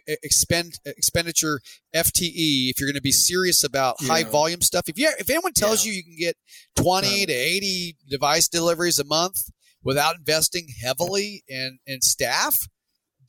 [0.08, 1.60] expend expenditure
[1.96, 4.08] FTE if you're going to be serious about yeah.
[4.08, 4.84] high volume stuff.
[4.88, 5.92] If you if anyone tells yeah.
[5.92, 6.36] you you can get
[6.76, 9.50] 20 to 80 device deliveries a month
[9.84, 12.68] without investing heavily in in staff,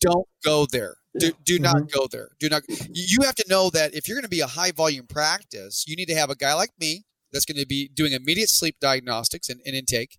[0.00, 0.96] don't go there.
[1.18, 1.64] Do, do mm-hmm.
[1.64, 2.30] not go there.
[2.38, 2.62] Do not.
[2.92, 5.96] You have to know that if you're going to be a high volume practice, you
[5.96, 9.48] need to have a guy like me that's going to be doing immediate sleep diagnostics
[9.48, 10.18] and, and intake.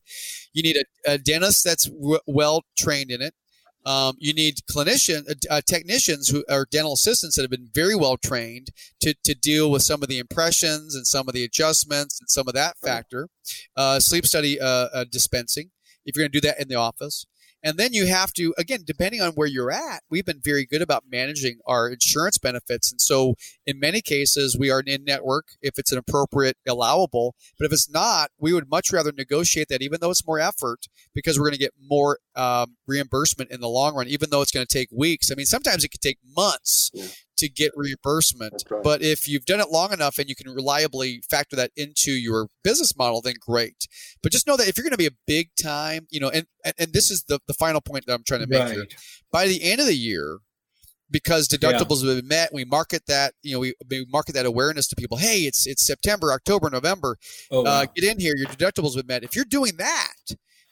[0.54, 3.34] You need a, a dentist that's w- well trained in it.
[3.86, 7.96] Um, you need clinician uh, uh, technicians who are dental assistants that have been very
[7.96, 8.70] well trained
[9.02, 12.48] to, to deal with some of the impressions and some of the adjustments and some
[12.48, 13.28] of that factor.
[13.76, 15.72] Uh, sleep study uh, uh dispensing
[16.06, 17.26] if you're going to do that in the office.
[17.64, 20.82] And then you have to, again, depending on where you're at, we've been very good
[20.82, 22.92] about managing our insurance benefits.
[22.92, 23.36] And so
[23.66, 27.36] in many cases, we are in network if it's an appropriate, allowable.
[27.60, 30.88] But if it's not, we would much rather negotiate that, even though it's more effort,
[31.14, 34.52] because we're going to get more um, reimbursement in the long run, even though it's
[34.52, 35.32] going to take weeks.
[35.32, 36.92] I mean, sometimes it could take months
[37.42, 38.64] to get reimbursement.
[38.70, 38.84] Right.
[38.84, 42.48] But if you've done it long enough and you can reliably factor that into your
[42.64, 43.88] business model, then great.
[44.24, 46.46] But just know that if you're going to be a big time, you know, and,
[46.64, 48.74] and, and this is the, the final point that I'm trying to make right.
[48.74, 48.86] here.
[49.32, 50.40] By the end of the year,
[51.10, 52.14] because deductibles yeah.
[52.14, 55.18] have been met, we market that, you know, we, we, market that awareness to people.
[55.18, 57.18] Hey, it's it's September, October, November.
[57.52, 57.82] Oh, wow.
[57.82, 58.34] uh, get in here.
[58.38, 59.24] Your deductibles have been met.
[59.24, 60.14] If you're doing that,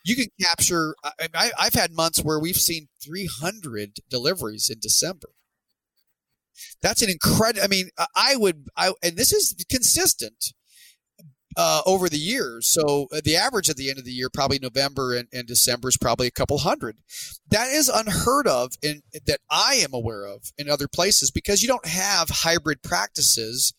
[0.05, 0.95] you can capture.
[1.03, 5.29] I, I've had months where we've seen 300 deliveries in December.
[6.81, 7.64] That's an incredible.
[7.64, 10.53] I mean, I would, I and this is consistent
[11.57, 12.68] uh, over the years.
[12.68, 15.90] So uh, the average at the end of the year, probably November and, and, December,
[15.90, 16.98] is probably a couple hundred.
[17.49, 21.68] That is unheard of in that I am aware of in other places because you
[21.68, 23.73] don't have hybrid practices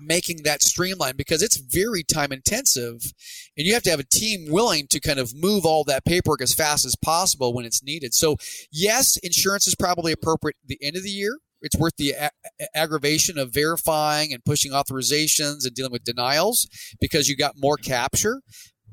[0.00, 3.12] making that streamline because it's very time intensive
[3.56, 6.42] and you have to have a team willing to kind of move all that paperwork
[6.42, 8.12] as fast as possible when it's needed.
[8.12, 8.36] So
[8.72, 12.30] yes, insurance is probably appropriate at the end of the year it's worth the a-
[12.74, 16.68] aggravation of verifying and pushing authorizations and dealing with denials
[17.00, 18.40] because you got more capture.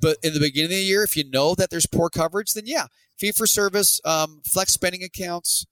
[0.02, 2.64] But in the beginning of the year, if you know that there's poor coverage, then
[2.65, 2.88] yeah,
[3.19, 5.65] fee for service, um, flex spending accounts.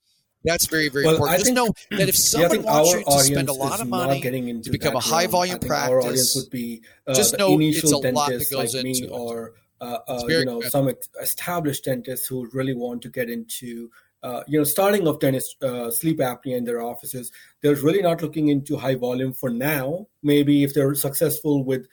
[0.43, 1.35] That's very, very well, important.
[1.35, 4.21] I Just know that if someone yeah, wants you to spend a lot of money
[4.21, 8.49] to become a high volume practice, would be uh, just know it's a lot that
[8.49, 10.89] goes like into or uh, uh, you know some
[11.21, 13.89] established dentists who really want to get into
[14.21, 17.31] uh, you know, starting of dentist uh, sleep apnea in their offices,
[17.61, 20.07] they're really not looking into high volume for now.
[20.23, 21.87] Maybe if they're successful with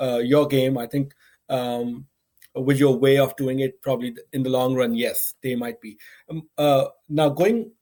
[0.00, 1.12] uh, your game, I think
[1.48, 2.06] um,
[2.54, 5.98] with your way of doing it, probably in the long run, yes, they might be.
[6.30, 7.72] Um, uh, now going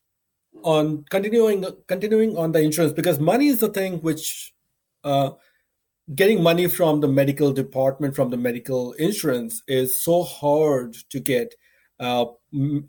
[0.63, 4.55] on, continuing continuing on the insurance because money is the thing which
[5.05, 5.31] uh,
[6.15, 11.55] getting money from the medical department from the medical insurance is so hard to get
[12.01, 12.25] uh,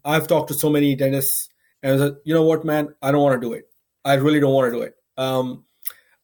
[0.04, 1.50] I've talked to so many dentists,
[1.84, 3.66] and you know what, man, I don't want to do it.
[4.04, 4.96] I really don't want to do it.
[5.18, 5.66] Um,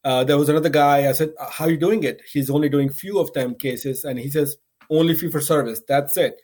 [0.04, 1.08] uh, there was another guy.
[1.08, 4.18] I said, "How are you doing it?" He's only doing few of them cases, and
[4.18, 4.56] he says,
[4.90, 5.82] "Only fee for service.
[5.86, 6.40] That's it.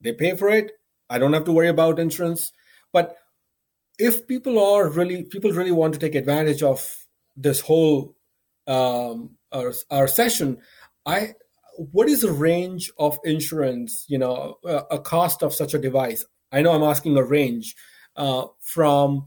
[0.00, 0.72] They pay for it.
[1.08, 2.52] I don't have to worry about insurance."
[2.92, 3.16] But
[3.98, 7.06] if people are really people really want to take advantage of
[7.36, 8.16] this whole
[8.66, 10.58] um, our, our session,
[11.06, 11.34] I
[11.92, 16.24] what is the range of insurance you know a, cost of such a device?
[16.52, 17.74] I know i'm asking a range
[18.16, 19.26] uh, from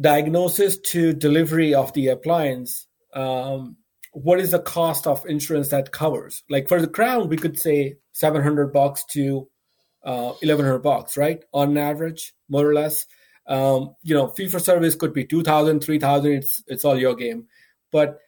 [0.00, 3.76] diagnosis to delivery of the appliance um,
[4.12, 6.42] what is the cost of insurance that covers?
[6.48, 9.48] Like for the crown we could say 700 bucks to
[10.04, 11.42] uh, 1100 bucks right?
[11.52, 13.06] On average more or less.
[13.46, 17.46] Um, you know, fee for service could be 2000 3000 It's, it's all your game.
[17.90, 18.18] But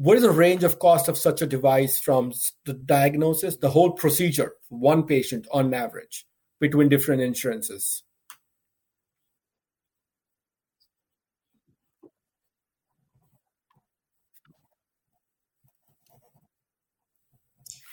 [0.00, 2.32] what is the range of cost of such a device from
[2.64, 6.24] the diagnosis, the whole procedure, one patient on average
[6.58, 8.02] between different insurances?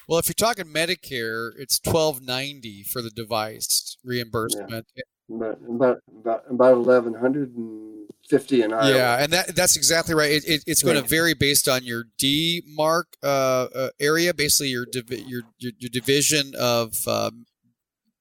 [0.08, 4.88] Well, if you're talking Medicare, it's twelve ninety for the device reimbursement.
[4.96, 5.36] Yeah.
[5.36, 7.87] About about about, about eleven hundred and
[8.30, 8.90] fifty an hour.
[8.90, 10.32] Yeah, and that that's exactly right.
[10.32, 14.70] It, it, it's going to vary based on your D mark uh, uh, area, basically
[14.70, 17.46] your, divi- your, your your division of um,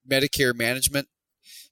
[0.08, 1.08] Medicare management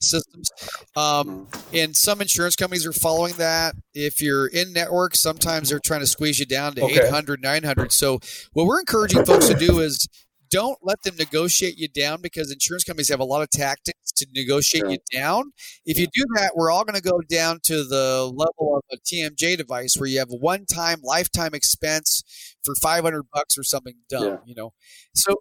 [0.01, 0.51] systems.
[0.97, 1.77] Um, mm-hmm.
[1.77, 3.75] and some insurance companies are following that.
[3.95, 7.07] If you're in network, sometimes they're trying to squeeze you down to okay.
[7.07, 7.93] 800, 900.
[7.93, 8.21] So
[8.53, 10.09] what we're encouraging folks to do is
[10.55, 14.25] don't let them negotiate you down because insurance companies have a lot of tactics to
[14.33, 14.91] negotiate sure.
[14.93, 15.51] you down.
[15.85, 18.97] If you do that, we're all going to go down to the level of a
[18.99, 22.23] TMJ device where you have a one-time lifetime expense
[22.63, 24.37] for 500 bucks or something dumb, yeah.
[24.47, 24.73] you know.
[25.17, 25.35] So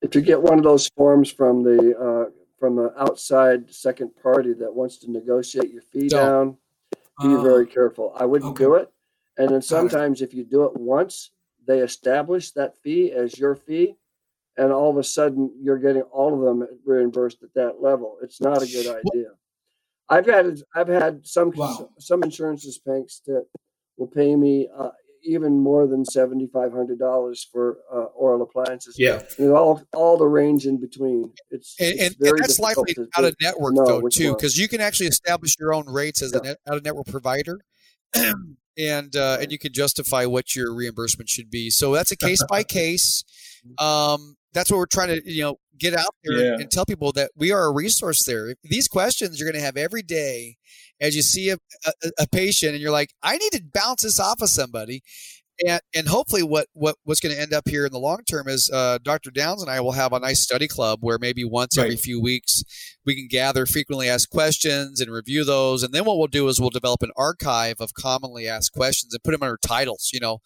[0.00, 4.52] if you get one of those forms from the uh, from an outside second party
[4.54, 6.56] that wants to negotiate your fee down,
[7.20, 8.14] be uh, very careful.
[8.16, 8.62] I wouldn't okay.
[8.62, 8.92] do it.
[9.38, 11.32] And then sometimes if you do it once,
[11.66, 13.96] they establish that fee as your fee
[14.56, 18.16] and all of a sudden you're getting all of them reimbursed at that level.
[18.22, 19.30] It's not a good idea.
[20.08, 21.90] I've had I've had some wow.
[21.98, 23.46] some insurances banks that
[23.96, 24.90] will pay me uh,
[25.24, 28.96] even more than seventy five hundred dollars for uh, oral appliances.
[28.98, 31.32] Yeah, and all all the range in between.
[31.50, 35.08] It's and, it's and that's likely out of network though too, because you can actually
[35.08, 36.52] establish your own rates as yeah.
[36.52, 37.60] a out of network provider.
[38.78, 41.70] and uh, and you can justify what your reimbursement should be.
[41.70, 43.24] So that's a case by case.
[43.78, 46.54] Um, that's what we're trying to you know get out there yeah.
[46.54, 48.54] and tell people that we are a resource there.
[48.64, 50.56] These questions you're going to have every day
[51.00, 54.18] as you see a, a, a, patient and you're like, I need to bounce this
[54.18, 55.02] off of somebody.
[55.66, 58.48] And, and hopefully what, what what's going to end up here in the long term
[58.48, 59.30] is uh, Dr.
[59.30, 61.84] Downs and I will have a nice study club where maybe once right.
[61.84, 62.62] every few weeks
[63.04, 65.82] we can gather frequently asked questions and review those.
[65.82, 69.22] And then what we'll do is we'll develop an archive of commonly asked questions and
[69.22, 70.40] put them under titles, you know,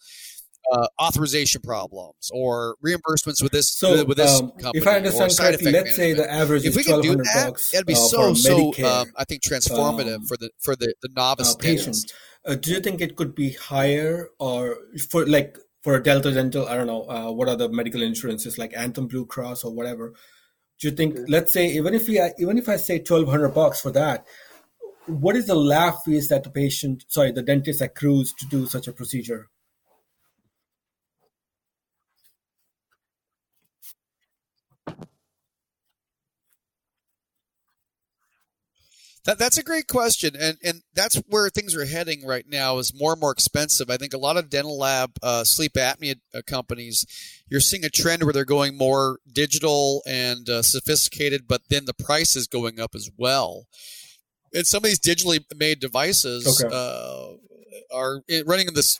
[0.71, 4.79] uh, authorization problems or reimbursements with this so, with this um, company.
[4.81, 7.87] If I understand correctly, let's say the average if we can do that, bucks, that'd
[7.87, 11.53] be uh, so so um, I think transformative um, for the for the, the novice
[11.53, 11.97] uh, patient.
[12.45, 14.77] Uh, do you think it could be higher or
[15.09, 16.67] for like for a Delta Dental?
[16.67, 20.13] I don't know uh, what are the medical insurances like Anthem Blue Cross or whatever.
[20.79, 21.17] Do you think?
[21.27, 24.25] Let's say even if we even if I say twelve hundred bucks for that,
[25.05, 28.87] what is the lab fees that the patient, sorry, the dentist accrues to do such
[28.87, 29.49] a procedure?
[39.25, 42.79] That, that's a great question, and and that's where things are heading right now.
[42.79, 43.89] Is more and more expensive.
[43.89, 47.05] I think a lot of dental lab uh, sleep apnea uh, companies,
[47.47, 51.93] you're seeing a trend where they're going more digital and uh, sophisticated, but then the
[51.93, 53.67] price is going up as well.
[54.55, 56.75] And some of these digitally made devices okay.
[56.75, 57.33] Uh,
[57.93, 58.99] are running in this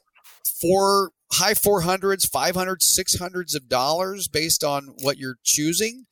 [0.61, 6.05] four high 400s 500 600s of dollars based on what you're choosing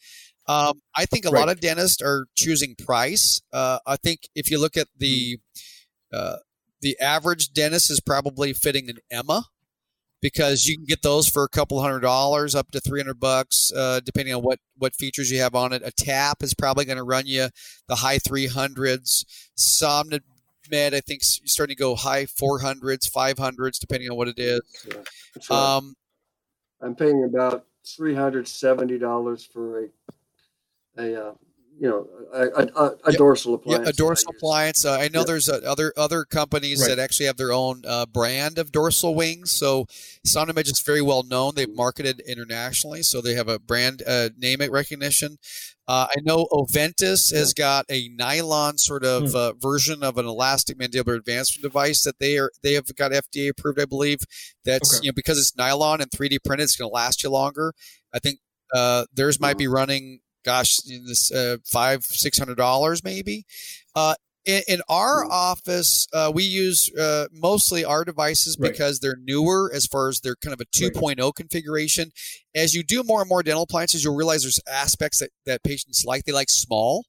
[0.50, 1.42] um, I think a right.
[1.42, 3.40] lot of dentists are choosing price.
[3.54, 6.18] Uh, I think if you look at the mm-hmm.
[6.18, 6.38] uh,
[6.82, 9.44] the average dentist is probably fitting an EMMA
[10.22, 14.00] because you can get those for a couple hundred dollars up to 300 bucks uh,
[14.04, 17.04] depending on what what features you have on it a tap is probably going to
[17.04, 17.48] run you
[17.88, 20.20] the high 300s somned
[20.70, 24.62] med i think you're starting to go high 400s 500s depending on what it is
[25.50, 25.52] right.
[25.52, 25.96] um,
[26.82, 29.88] i'm paying about $370 for a
[31.00, 31.34] a uh,
[31.80, 33.86] you know a, a, a dorsal appliance.
[33.86, 34.86] Yeah, a dorsal appliance.
[34.86, 36.90] Uh, I know there's uh, other other companies right.
[36.90, 39.52] that actually have their own uh, brand of dorsal wings.
[39.52, 39.86] So
[40.28, 41.56] SomnoMed is very well known.
[41.56, 45.38] They've marketed internationally, so they have a brand uh, name recognition.
[45.88, 49.58] Uh, I know Oventus has got a nylon sort of hmm.
[49.60, 53.80] version of an elastic mandibular advancement device that they are they have got FDA approved,
[53.80, 54.20] I believe.
[54.66, 55.06] That's okay.
[55.06, 57.74] you know because it's nylon and 3D printed, it's going to last you longer.
[58.14, 58.40] I think
[58.76, 63.46] uh, theirs might be running gosh, this uh, five six hundred dollars maybe.
[63.96, 65.30] Uh, in, in, our mm.
[65.30, 68.72] office, uh, we use uh, mostly our devices right.
[68.72, 71.36] because they're newer as far as they're kind of a 2.0 right.
[71.36, 72.12] configuration.
[72.56, 76.04] As you do more and more dental appliances, you'll realize there's aspects that, that patients
[76.06, 76.24] like.
[76.24, 77.06] They like small,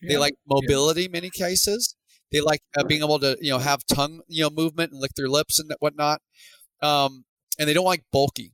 [0.00, 0.10] yeah.
[0.10, 1.06] they like mobility yeah.
[1.06, 1.96] in many cases.
[2.30, 5.12] They like uh, being able to you know have tongue you know movement and lick
[5.16, 6.20] their lips and whatnot.
[6.82, 7.24] Um,
[7.58, 8.52] and they don't like bulky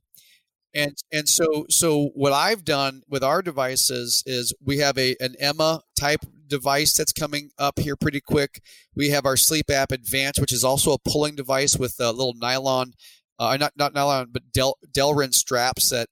[0.73, 5.35] and and so so what I've done with our devices is we have a an
[5.41, 8.61] EMMA type device that's coming up here pretty quick.
[8.95, 12.35] We have our Sleep App Advance, which is also a pulling device with a little
[12.35, 12.93] nylon,
[13.39, 16.09] uh, not not nylon, but Del Delrin straps that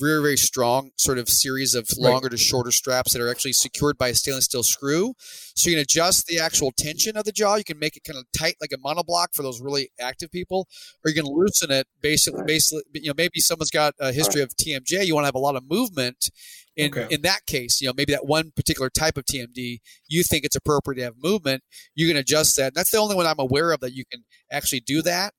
[0.00, 2.32] very very strong sort of series of longer right.
[2.32, 5.14] to shorter straps that are actually secured by a stainless steel screw
[5.54, 8.18] so you can adjust the actual tension of the jaw you can make it kind
[8.18, 10.66] of tight like a monoblock for those really active people
[11.04, 14.50] or you can loosen it basically basically you know maybe someone's got a history of
[14.56, 16.30] tmj you want to have a lot of movement
[16.76, 17.06] in okay.
[17.14, 19.78] in that case you know maybe that one particular type of tmd
[20.08, 21.62] you think it's appropriate to have movement
[21.94, 24.80] you can adjust that that's the only one i'm aware of that you can actually
[24.80, 25.34] do that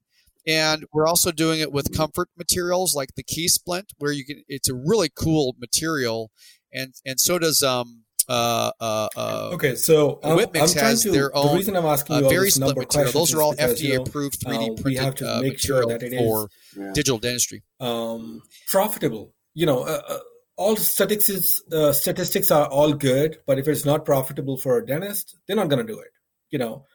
[0.47, 4.69] and we're also doing it with comfort materials like the KeySplint where you can it's
[4.69, 6.31] a really cool material
[6.73, 11.35] and and so does um uh, uh, uh, okay, so um, Whipmix has to, their
[11.35, 13.11] own the reason I'm asking uh, you very split material.
[13.11, 15.97] Those are all because, FDA approved 3D uh, printed have to uh, make material sure
[15.97, 16.91] that it for is, yeah.
[16.93, 17.63] digital dentistry.
[17.81, 19.34] Um, profitable.
[19.53, 20.19] You know, uh, uh,
[20.55, 21.61] all statistics
[21.91, 25.85] statistics are all good, but if it's not profitable for a dentist, they're not going
[25.85, 26.11] to do it.
[26.51, 26.85] You know,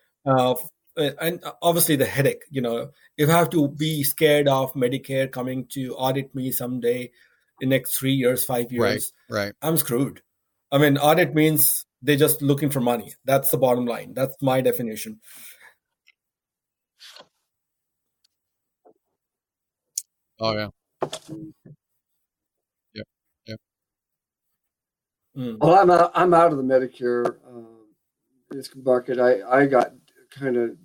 [0.96, 2.42] and obviously the headache.
[2.50, 7.10] You know, if I have to be scared of Medicare coming to audit me someday
[7.60, 9.52] in next three years, five years, right, right.
[9.62, 10.22] I'm screwed.
[10.72, 13.14] I mean, audit means they're just looking for money.
[13.24, 14.14] That's the bottom line.
[14.14, 15.20] That's my definition.
[20.38, 20.68] Oh yeah.
[22.94, 23.06] Yep.
[23.46, 23.60] Yep.
[25.36, 25.58] Mm.
[25.58, 29.18] Well, I'm out, I'm out of the Medicare uh, market.
[29.18, 29.92] I I got
[30.30, 30.76] kind of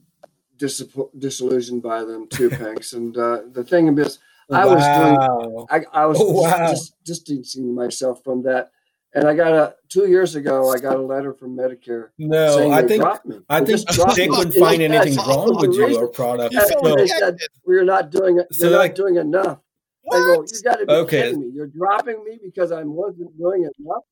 [1.18, 2.94] disillusioned by them too, Pinks.
[2.94, 4.20] And uh, the thing is,
[4.52, 4.76] I wow.
[4.76, 6.70] was doing, I, I was oh, wow.
[6.70, 8.72] just distancing myself from that.
[9.14, 10.72] And I got a two years ago.
[10.72, 12.10] I got a letter from Medicare.
[12.18, 13.04] No, I think
[13.50, 16.54] I they think they couldn't find anything wrong with your product.
[16.54, 18.48] So, they said we're not doing it.
[18.54, 19.60] So you're like, not doing enough.
[20.04, 20.16] What?
[20.16, 21.22] I go, you got to be okay.
[21.24, 21.52] kidding me!
[21.54, 24.04] You're dropping me because I wasn't doing enough.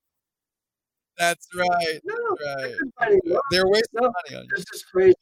[1.17, 1.99] That's right.
[2.03, 2.15] No,
[2.99, 3.19] right.
[3.51, 4.49] They're wasting no, money on you.
[4.55, 5.15] This is crazy.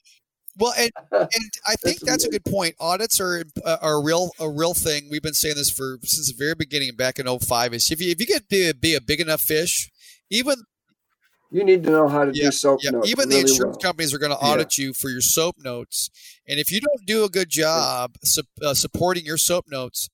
[0.58, 2.76] Well, and and I think that's a good point.
[2.80, 5.08] Audits are uh, are a real a real thing.
[5.10, 8.12] We've been saying this for since the very beginning, back in 05, Is if you
[8.12, 9.90] if you get to be a big enough fish,
[10.30, 10.56] even
[11.52, 12.92] you need to know how to yeah, do soap yeah.
[12.92, 13.10] notes.
[13.10, 13.92] Even really the insurance well.
[13.92, 14.88] companies are going to audit yeah.
[14.88, 16.10] you for your soap notes,
[16.48, 20.10] and if you don't do a good job su- uh, supporting your soap notes,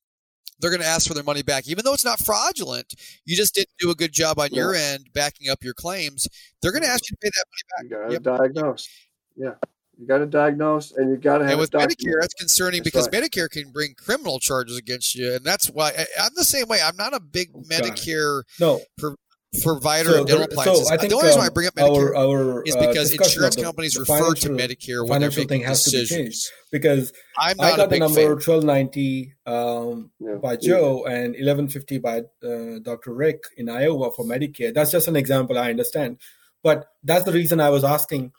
[0.60, 2.94] they're going to ask for their money back, even though it's not fraudulent.
[3.24, 6.28] You just didn't do a good job on your end backing up your claims.
[6.62, 8.12] They're going to ask you to pay that money back.
[8.12, 8.54] You got to yep.
[8.54, 8.88] diagnose.
[9.36, 9.54] Yeah.
[9.98, 11.52] You got to diagnose, and you got to have.
[11.52, 13.22] And with Medicare, that's concerning that's because right.
[13.22, 16.80] Medicare can bring criminal charges against you, and that's why I, am the same way.
[16.84, 18.80] I'm not a big oh, Medicare no.
[18.98, 19.14] Pro,
[19.62, 20.88] provider so, of dental plans.
[20.88, 23.12] So I think the only reason um, I bring up Medicare our, our, is because
[23.12, 26.50] uh, insurance companies refer to Medicare when they're making decisions.
[26.70, 28.30] because I'm I got the number fan.
[28.30, 30.34] 1290 um, yeah.
[30.36, 31.14] by Joe yeah.
[31.14, 33.12] and 1150 by uh, Dr.
[33.12, 34.74] Rick in Iowa for Medicare.
[34.74, 35.58] That's just an example.
[35.58, 36.18] I understand,
[36.62, 38.32] but that's the reason I was asking.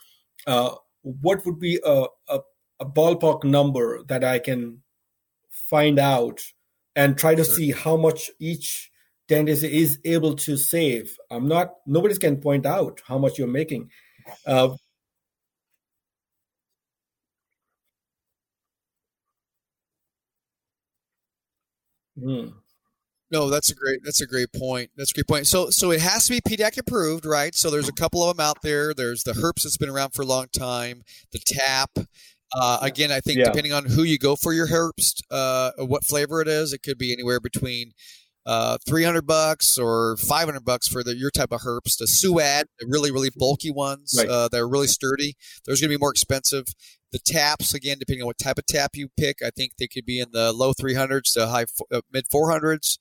[0.45, 0.75] Uh,
[1.05, 2.39] what would be a, a,
[2.79, 4.81] a ballpark number that I can
[5.69, 6.41] find out
[6.95, 7.53] and try to sure.
[7.53, 8.91] see how much each
[9.27, 11.17] dentist is able to save.
[11.29, 13.91] I'm not, nobody can point out how much you're making.
[14.47, 14.75] Uh,
[22.19, 22.47] hmm.
[23.31, 24.01] No, that's a great.
[24.03, 24.91] That's a great point.
[24.95, 25.47] That's a great point.
[25.47, 27.55] So, so it has to be PDAC approved, right?
[27.55, 28.93] So there's a couple of them out there.
[28.93, 31.03] There's the Herbst that's been around for a long time.
[31.31, 31.89] The Tap.
[32.55, 33.45] Uh, again, I think yeah.
[33.45, 36.97] depending on who you go for your Herbst, uh, what flavor it is, it could
[36.97, 37.91] be anywhere between
[38.45, 41.97] uh, 300 bucks or 500 bucks for the, your type of Herbst.
[41.97, 44.27] The Suad, the really, really bulky ones right.
[44.27, 45.35] uh, that are really sturdy,
[45.65, 46.65] those are going to be more expensive.
[47.11, 50.05] The taps, again, depending on what type of tap you pick, I think they could
[50.05, 52.97] be in the low 300s to high uh, mid 400s,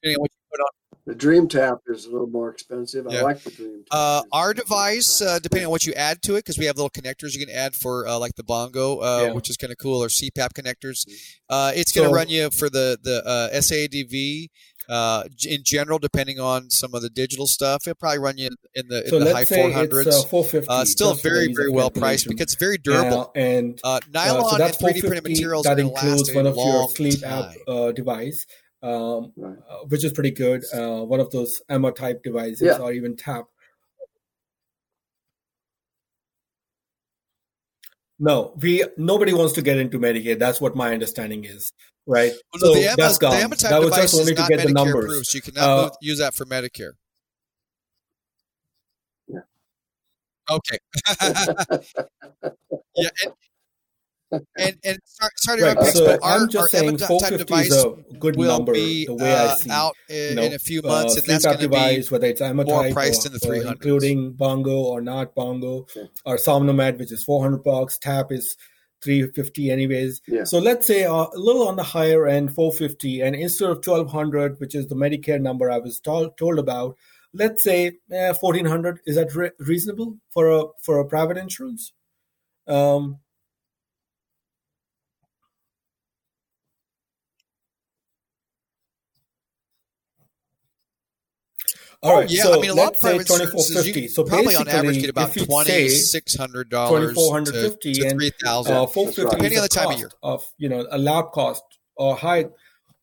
[0.00, 0.80] depending on what you put on.
[1.06, 3.06] The Dream Tap is a little more expensive.
[3.08, 3.18] Yeah.
[3.18, 3.98] I like the Dream Tap.
[3.98, 6.90] Uh, our device, uh, depending on what you add to it, because we have little
[6.90, 9.32] connectors you can add for uh, like the Bongo, uh, yeah.
[9.32, 11.06] which is kind of cool, or CPAP connectors.
[11.06, 11.12] Mm-hmm.
[11.48, 14.50] Uh, it's going to so, run you for the the uh, SADV
[14.90, 18.56] uh, in general, depending on some of the digital stuff, it'll probably run you in,
[18.74, 20.08] in the, so in the high four hundreds.
[20.08, 20.68] Uh, 450.
[20.68, 23.30] Uh, still very very well priced because it's very durable.
[23.36, 27.22] and uh, nylon uh, so and 3D printed materials that includes one of your sleep
[27.24, 28.46] app uh, device.
[28.82, 29.58] Um, right.
[29.70, 30.64] Uh, which is pretty good.
[30.72, 32.78] one of those EMMA type devices, yeah.
[32.78, 33.44] or even TAP.
[38.20, 40.38] No, we nobody wants to get into Medicaid.
[40.38, 41.72] That's what my understanding is
[42.06, 42.32] right?
[42.52, 43.50] Well, no, so the that's gone.
[43.50, 45.04] The that was just only to get Medicare the numbers.
[45.04, 46.92] Approved, so you cannot uh, use that for Medicare.
[50.50, 50.78] Okay.
[52.96, 53.08] yeah.
[53.24, 53.34] And,
[54.32, 55.82] and and sorry, right.
[55.86, 59.52] so our, I'm just our saying 450 is a good number be, the way uh,
[59.52, 61.68] I see out in, you know, in a few months, uh, and that's going to
[61.68, 65.86] be whether it's more priced or, in the 300 including bongo or not bongo,
[66.24, 67.98] or Somnomed, which is 400 bucks.
[67.98, 68.56] Tap is
[69.02, 70.20] 350 anyways.
[70.26, 70.44] Yeah.
[70.44, 74.60] So let's say uh, a little on the higher end, 450, and instead of 1200,
[74.60, 76.96] which is the Medicare number I was told told about,
[77.32, 79.00] let's say eh, 1400.
[79.06, 81.92] Is that re- reasonable for a for a private insurance?
[82.66, 83.18] Um,
[92.02, 92.30] All right.
[92.30, 95.34] Yeah, so I mean, a lot of private insurances, so probably on average get about
[95.34, 100.10] twenty six hundred dollars to, to three thousand, uh, depending on the time of year.
[100.22, 101.62] Of you know a lab cost
[101.96, 102.46] or high.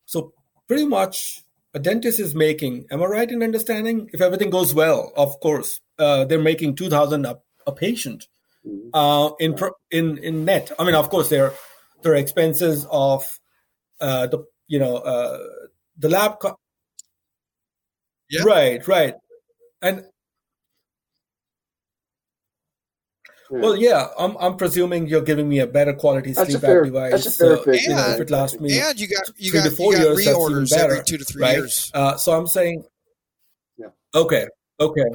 [0.06, 0.34] So
[0.68, 1.44] pretty much
[1.76, 2.88] a dentist is making.
[2.90, 4.10] Am I right in understanding?
[4.14, 8.28] If everything goes well, of course, uh, they're making two thousand a, a patient
[8.66, 8.90] mm-hmm.
[8.96, 9.56] uh, in
[9.92, 10.72] in in net.
[10.80, 11.54] I mean, of course, there
[12.02, 13.24] there are expenses of
[14.02, 15.38] uh, the you know uh,
[16.00, 16.40] the lab.
[16.40, 16.58] Co-
[18.30, 18.44] yeah.
[18.44, 19.16] Right, right.
[19.82, 20.06] And
[23.50, 23.62] Hmm.
[23.62, 26.80] well, yeah, I'm I'm presuming you're giving me a better quality That's a sleep fair-
[26.82, 27.12] app device.
[27.12, 27.88] that's a fair so, fix.
[27.88, 30.04] you know, if And- it lasts me and you got you got four you got
[30.18, 31.56] years, reorders better, every two to three right?
[31.56, 31.90] years.
[31.94, 32.84] Uh, so I'm saying,
[33.78, 33.88] Yeah.
[34.14, 34.48] okay,
[34.82, 35.06] okay.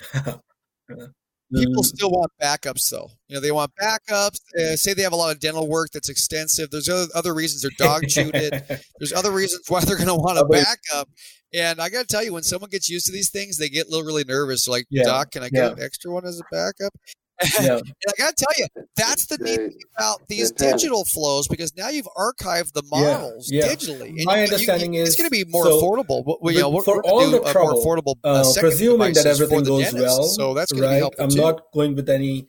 [1.54, 3.08] People Mm, still want backups, though.
[3.28, 4.40] You know, they want backups.
[4.58, 6.70] Uh, say they have a lot of dental work that's extensive.
[6.70, 8.64] There's other, other reasons their dog chewed it.
[8.98, 11.08] There's other reasons why they're going to want a backup.
[11.54, 13.86] And I got to tell you, when someone gets used to these things, they get
[13.86, 14.66] a little really nervous.
[14.66, 16.92] Like, Yeah, doc, can I get an extra one as a backup?
[17.60, 20.80] yeah, And I got to tell you, that's the neat thing about these they panic.
[20.80, 23.66] digital flows because now you've archived the models yeah.
[23.66, 24.08] digitally.
[24.08, 26.22] And My you- you- understanding it's going to be more so, affordable.
[26.40, 28.60] Well, you know, we're, for we're all do the a more trouble, affordable uh, uh,
[28.60, 30.02] presuming that everything goes dentist.
[30.06, 30.98] well, So that's going to be right?
[30.98, 31.40] helpful I'm too.
[31.42, 32.48] not going with any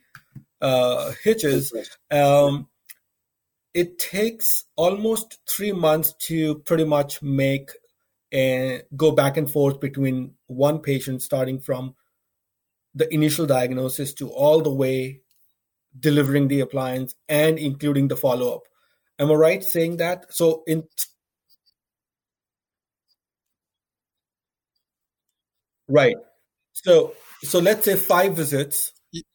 [0.61, 1.73] uh, hitches.
[2.09, 2.67] Um,
[3.73, 7.71] it takes almost three months to pretty much make
[8.31, 11.93] and go back and forth between one patient starting from
[12.99, 15.21] the initial diagnosis to all the way
[16.07, 18.63] delivering the appliance and including the follow-up
[19.19, 20.83] am i right saying that so in
[25.87, 26.15] right
[26.73, 27.13] so
[27.43, 28.91] so let's say five visits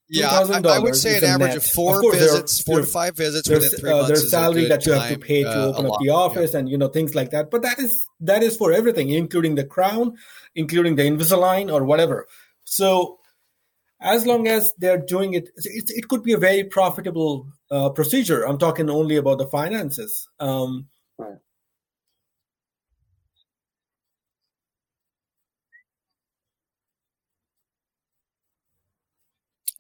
[0.09, 1.57] Yeah, I, I would say an average net.
[1.57, 3.97] of four Of course, there are- visits, four to five visits within there's three uh,
[3.97, 4.09] months.
[4.09, 6.25] there's salary that you have to pay to uh, open up the Yeah.
[6.27, 9.55] office and you know things like that but that is that is for everything including
[9.55, 10.13] the crown
[10.55, 12.27] including the invisalign or whatever
[12.65, 13.19] so
[14.03, 18.43] as long as they're doing it it, it could be a very profitable uh, procedure
[18.47, 20.87] i'm talking only about the finances um,
[21.19, 21.39] Right.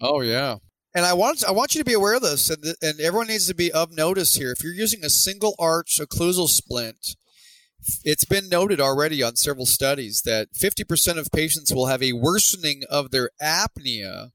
[0.01, 0.57] Oh yeah.
[0.95, 3.29] And I want I want you to be aware of this, and, th- and everyone
[3.29, 4.53] needs to be of notice here.
[4.53, 7.17] If you're using a single arch occlusal splint,
[8.05, 12.83] it's been noted already on several studies that 50% of patients will have a worsening
[12.91, 14.31] of their apnea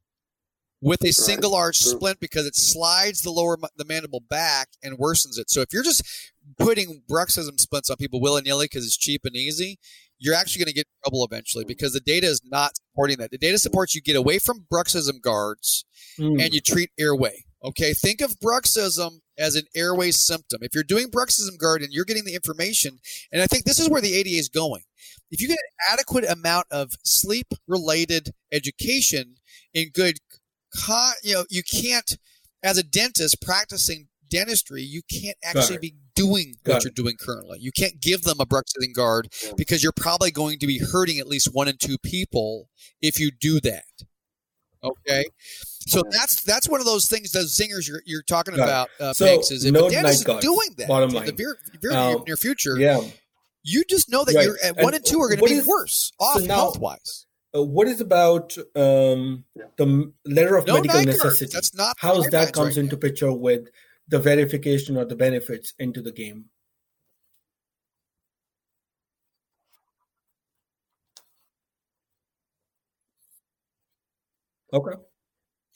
[0.82, 5.40] with a single arch splint because it slides the lower the mandible back and worsens
[5.40, 5.50] it.
[5.50, 6.04] So if you're just
[6.60, 9.80] putting bruxism splints on people willy nilly because it's cheap and easy,
[10.20, 13.32] you're actually going to get trouble eventually because the data is not supporting that.
[13.32, 15.86] The data supports you get away from bruxism guards
[16.20, 17.46] mm, and you treat airway.
[17.64, 20.60] Okay, think of bruxism as an airway symptom.
[20.62, 23.00] If you're doing bruxism guard and you're getting the information,
[23.32, 24.84] and I think this is where the ADA is going.
[25.32, 29.36] If you get an adequate amount of sleep related education
[29.74, 30.18] in good,
[31.24, 32.18] you know, you can't,
[32.64, 36.84] as a dentist practicing dentistry, you can't actually be doing Got what it.
[36.86, 37.60] you're doing currently.
[37.60, 41.28] You can't give them a bruxism guard because you're probably going to be hurting at
[41.28, 42.70] least one in two people
[43.02, 43.86] if you do that.
[45.08, 45.26] Okay,
[45.88, 46.12] so Yeah.
[46.12, 47.32] that's that's one of those things.
[47.32, 50.28] Those zingers you're, you're talking Got about, uh, So, Pinks, is if no a dentist
[50.28, 51.36] is doing that bottom in the line.
[51.38, 53.02] very, very Um, near future, yeah
[53.70, 54.46] you just know that Right.
[54.46, 56.80] you're at And one and two are going to be is- worse off now- health
[56.80, 57.26] wise.
[57.54, 59.44] Uh, what is about um,
[59.78, 62.96] the letter of No medical night necessity That's not the how's that comes right into
[62.96, 63.00] now.
[63.02, 63.68] picture with
[64.08, 66.46] the verification or the benefits into the game
[74.74, 74.96] okay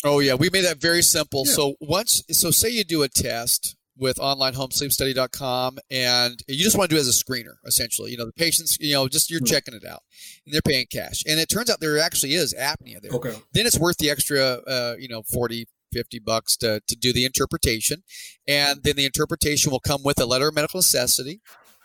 [0.04, 1.44] Oh yeah, we made that very simple.
[1.46, 1.54] Yeah.
[1.54, 6.96] So once, so say you do a test with onlinehomesleepstudy.com and you just want to
[6.96, 8.10] do it as a screener, essentially.
[8.10, 9.48] You know, the patients, you know, just you're Mhm.
[9.48, 10.02] checking it out
[10.46, 11.24] and they're paying cash.
[11.28, 13.12] And it turns out there actually is apnea there.
[13.12, 17.14] okay then it's worth the extra uh, you know 40 50 bucks to, to do
[17.14, 18.02] the interpretation
[18.48, 21.42] and then the interpretation will come with a letter of medical necessity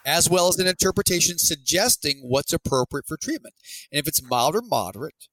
[0.07, 3.55] as well as an interpretation suggesting what's appropriate for treatment
[3.93, 5.27] and if it's mild or moderate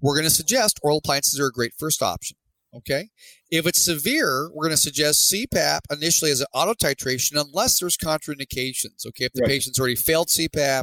[0.00, 2.36] we're going to suggest oral appliances are a great first option.
[2.72, 3.08] Okay.
[3.50, 7.96] If it's severe, we're going to suggest CPAP initially as an auto titration unless there's
[7.96, 9.04] contraindications.
[9.08, 9.24] Okay.
[9.24, 9.48] If the right.
[9.48, 10.82] patient's already failed CPAP,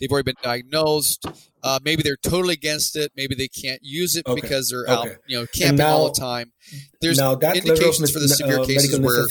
[0.00, 1.26] they've already been diagnosed,
[1.62, 3.12] uh, maybe they're totally against it.
[3.16, 4.40] Maybe they can't use it okay.
[4.40, 5.10] because they're okay.
[5.10, 6.52] out, you know, camping now, all the time.
[7.02, 9.26] There's now that indications for the severe uh, cases where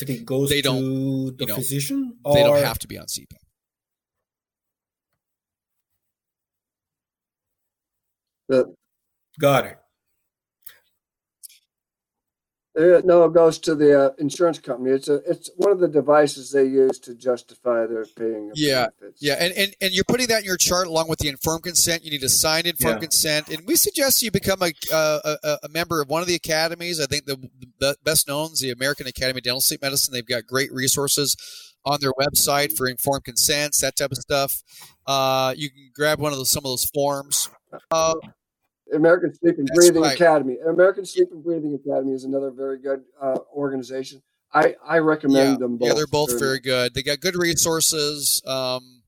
[0.47, 3.37] they don't, the you know, physician they don't have to be on CPAP.
[8.47, 8.75] The,
[9.39, 9.77] Got it.
[12.77, 14.91] Uh, no, it goes to the uh, insurance company.
[14.91, 18.51] It's a it's one of the devices they use to justify their paying.
[18.53, 19.21] yeah, benefits.
[19.21, 22.03] yeah, and, and and you're putting that in your chart along with the informed consent.
[22.03, 23.07] You need to sign informed yeah.
[23.07, 26.99] consent, and we suggest you become a, a, a member of one of the academies.
[26.99, 27.49] I think the,
[27.79, 30.13] the best known is the American Academy of Dental Sleep Medicine.
[30.13, 31.37] They've got great resources
[31.85, 34.61] on their website for informed consents, that type of stuff.
[35.07, 37.49] Uh, you can grab one of those some of those forms.
[37.89, 38.15] Uh,
[38.93, 40.15] American Sleep and That's Breathing right.
[40.15, 40.57] Academy.
[40.67, 44.21] American Sleep and Breathing Academy is another very good uh, organization.
[44.53, 45.57] I, I recommend yeah.
[45.57, 45.87] them both.
[45.87, 46.93] Yeah, they're both very good.
[46.93, 48.41] They got good resources.
[48.45, 49.01] Um,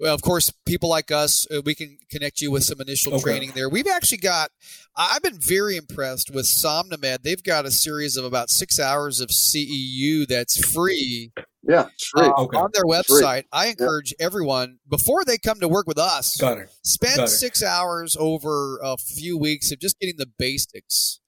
[0.00, 3.22] well, of course, people like us, uh, we can connect you with some initial okay.
[3.22, 3.68] training there.
[3.68, 4.50] We've actually got,
[4.96, 7.22] I've been very impressed with SomnoMed.
[7.22, 11.32] They've got a series of about six hours of CEU that's free
[11.68, 12.56] yeah, uh, okay.
[12.56, 13.44] on their website.
[13.52, 14.24] I encourage yeah.
[14.24, 16.38] everyone before they come to work with us.
[16.38, 16.70] Got it.
[16.82, 21.20] Spend Got six hours over a few weeks of just getting the basics,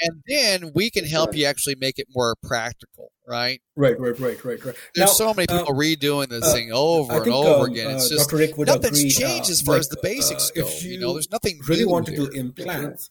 [0.00, 1.38] and then we can help right.
[1.40, 3.12] you actually make it more practical.
[3.28, 3.60] Right.
[3.76, 4.00] Right.
[4.00, 4.18] Right.
[4.18, 4.44] Right.
[4.44, 4.64] Right.
[4.64, 4.74] Right.
[4.94, 7.90] There's now, so many people uh, redoing this uh, thing over and over um, again.
[7.92, 10.68] It's uh, just nothing's agree, changed as far like, as the basics uh, go.
[10.80, 11.60] You, you, know, there's nothing.
[11.68, 13.10] Really want to do implants?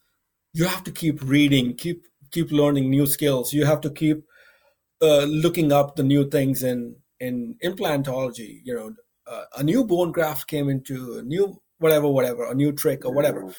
[0.53, 3.53] You have to keep reading, keep keep learning new skills.
[3.53, 4.23] You have to keep
[5.01, 8.61] uh, looking up the new things in in implantology.
[8.63, 8.93] You know,
[9.27, 13.11] uh, a new bone graft came into a new whatever, whatever, a new trick or
[13.11, 13.53] whatever.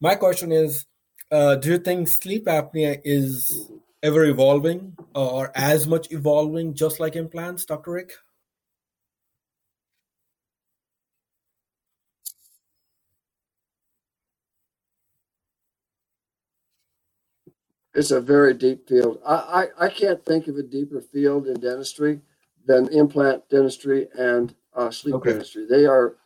[0.00, 0.86] My question is,
[1.30, 3.68] uh, do you think sleep apnea is
[4.02, 7.92] ever evolving or as much evolving, just like implants, Dr.
[7.92, 8.12] Rick?
[17.96, 19.18] It's a very deep field.
[19.26, 22.20] I, I, I can't think of a deeper field in dentistry
[22.66, 25.30] than implant dentistry and uh, sleep okay.
[25.30, 25.66] dentistry.
[25.68, 26.16] They are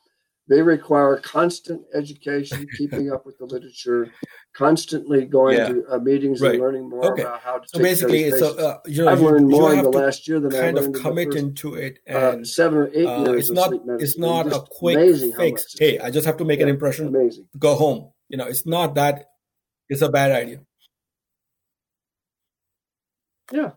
[0.51, 4.13] they require constant education, keeping up with the literature,
[4.53, 5.69] constantly going yeah.
[5.69, 6.55] to uh, meetings right.
[6.55, 7.23] and learning more okay.
[7.23, 7.69] about how to.
[7.69, 10.77] So basically, so uh, you know, I've learned more in the last year than kind
[10.77, 13.49] I learned of commit first, into it, uh, and uh, seven or eight years.
[13.49, 13.73] it's not.
[14.01, 14.99] It's not a quick
[15.37, 15.77] fix.
[15.79, 17.07] Hey, I just have to make yeah, an impression.
[17.07, 17.47] Amazing.
[17.57, 18.11] Go home.
[18.29, 19.27] You know, it's not that.
[19.89, 20.63] It's a bad idea.
[23.53, 23.71] Yeah.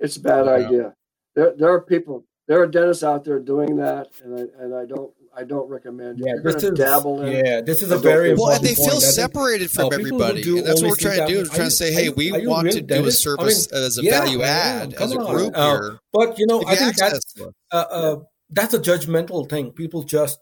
[0.00, 0.52] It's a bad yeah.
[0.52, 0.94] idea.
[1.34, 4.84] There, there are people, there are dentists out there doing that, and I, and I
[4.84, 6.20] don't, I don't recommend.
[6.24, 7.44] Yeah, this is dabble in.
[7.44, 10.42] Yeah, this is a very well, and they feel separated from uh, everybody.
[10.58, 11.38] And that's what we're trying to do.
[11.40, 14.02] We're trying to say, hey, we want to do a service I mean, as a
[14.02, 15.98] yeah, value add as a group uh, here.
[16.12, 17.34] But you know, I think that's
[17.72, 18.16] uh, uh,
[18.50, 19.72] that's a judgmental thing.
[19.72, 20.38] People just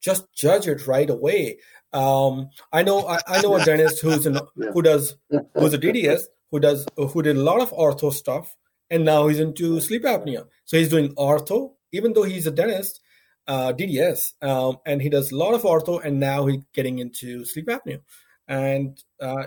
[0.00, 1.58] just judge it right away.
[1.92, 4.38] Um, I know I, I, know a dentist who's an,
[4.72, 5.16] who does
[5.54, 8.56] who's a DDS who does who did a lot of ortho stuff
[8.90, 10.46] and now he's into sleep apnea.
[10.64, 13.00] So he's doing ortho even though he's a dentist,
[13.46, 17.44] uh, DDS, um, and he does a lot of ortho and now he's getting into
[17.44, 18.00] sleep apnea.
[18.48, 19.44] And uh,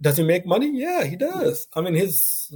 [0.00, 0.70] does he make money?
[0.72, 1.66] Yeah, he does.
[1.74, 2.52] I mean his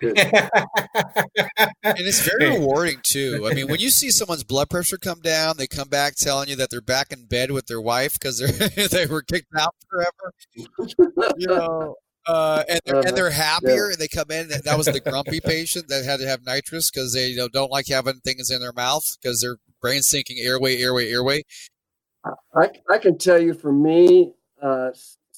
[0.02, 0.14] and
[1.82, 3.48] it's very rewarding too.
[3.50, 6.56] I mean, when you see someone's blood pressure come down, they come back telling you
[6.56, 10.32] that they're back in bed with their wife because they they were kicked out forever.
[11.36, 11.96] You know,
[12.28, 13.90] uh, and they're, and they're happier.
[13.90, 13.96] Yeah.
[13.98, 14.48] They come in.
[14.48, 17.72] That was the grumpy patient that had to have nitrous because they you know, don't
[17.72, 21.42] like having things in their mouth because their brain sinking airway, airway, airway.
[22.54, 24.90] I I can tell you for me, uh,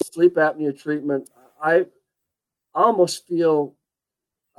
[0.03, 1.29] sleep apnea treatment,
[1.63, 1.85] I
[2.73, 3.75] almost feel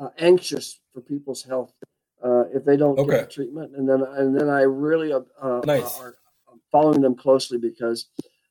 [0.02, 1.72] uh, anxious for people's health
[2.24, 3.18] uh, if they don't okay.
[3.18, 5.98] get treatment, and then and then I really uh, uh nice.
[6.00, 6.16] are
[6.70, 8.08] following them closely because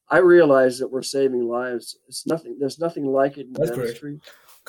[0.09, 1.97] I realize that we're saving lives.
[2.07, 2.57] It's nothing.
[2.59, 4.19] There's nothing like it in That's dentistry.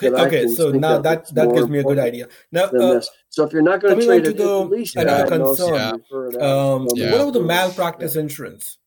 [0.01, 2.27] Okay, okay so now that that gives me a good idea.
[2.51, 6.01] Now, uh, so if you're not going to treat it, at least another concern.
[6.11, 6.37] Yeah.
[6.39, 7.11] Um, yeah.
[7.11, 8.21] What about the malpractice yeah.
[8.21, 8.79] insurance?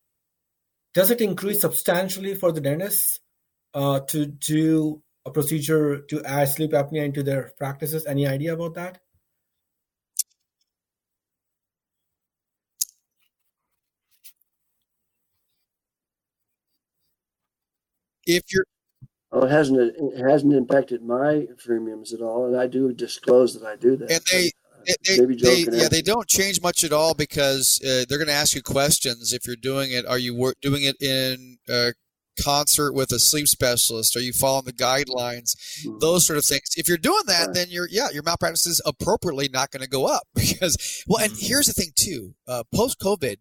[0.94, 3.20] Does it increase substantially for the dentists
[3.74, 8.06] uh, to do a procedure to add sleep apnea into their practices?
[8.06, 9.00] Any idea about that?
[18.28, 18.64] If you're
[19.32, 23.66] Oh, it hasn't it hasn't impacted my premiums at all, and I do disclose that
[23.66, 24.10] I do that.
[24.10, 24.50] And they,
[25.04, 28.32] they, they, they yeah, they don't change much at all because uh, they're going to
[28.32, 30.06] ask you questions if you're doing it.
[30.06, 31.90] Are you doing it in uh,
[32.42, 34.16] concert with a sleep specialist?
[34.16, 35.56] Are you following the guidelines?
[35.84, 35.98] Mm-hmm.
[36.00, 36.70] Those sort of things.
[36.76, 40.06] If you're doing that, then you're yeah, your malpractice is appropriately not going to go
[40.06, 41.46] up because well, and mm-hmm.
[41.46, 42.34] here's the thing too.
[42.46, 43.36] Uh, Post COVID,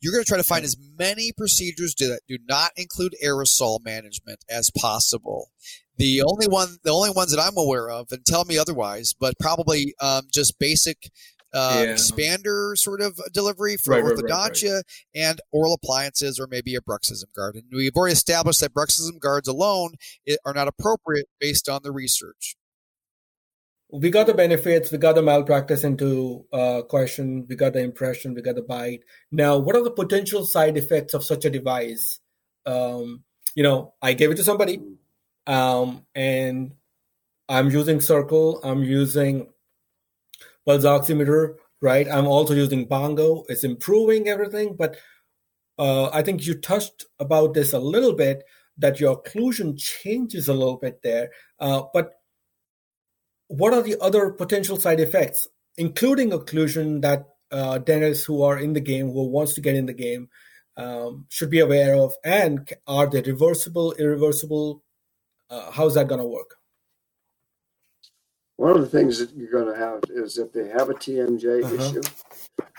[0.00, 4.44] you're going to try to find as many procedures that do not include aerosol management
[4.48, 5.50] as possible.
[5.96, 9.38] The only one, the only ones that I'm aware of, and tell me otherwise, but
[9.40, 11.10] probably um, just basic
[11.54, 11.94] uh, yeah.
[11.94, 14.82] expander sort of delivery for right, orthodontia right, right,
[15.14, 17.54] and oral appliances or maybe a bruxism guard.
[17.54, 19.94] And we've already established that bruxism guards alone
[20.44, 22.56] are not appropriate based on the research.
[23.92, 28.34] We got the benefits, we got the malpractice into uh, question, we got the impression,
[28.34, 29.00] we got the bite.
[29.30, 32.18] Now, what are the potential side effects of such a device?
[32.66, 33.22] Um,
[33.54, 34.80] you know, I gave it to somebody,
[35.46, 36.74] um, and
[37.48, 39.52] I'm using Circul, I'm using
[40.66, 42.08] pulse oximeter, right?
[42.08, 43.44] I'm also using Bongo.
[43.48, 44.96] It's improving everything, but
[45.78, 48.42] uh, I think you touched about this a little bit
[48.78, 51.30] that your occlusion changes a little bit there.
[51.58, 52.12] Uh, but
[53.48, 58.72] what are the other potential side effects, including occlusion, that uh, dentists who are in
[58.72, 60.28] the game, who wants to get in the game,
[60.76, 62.14] um, should be aware of?
[62.24, 64.82] And are they reversible, irreversible?
[65.48, 66.56] Uh, how's that going to work?
[68.56, 71.64] One of the things that you're going to have is if they have a TMJ
[71.64, 71.74] uh-huh.
[71.74, 72.02] issue.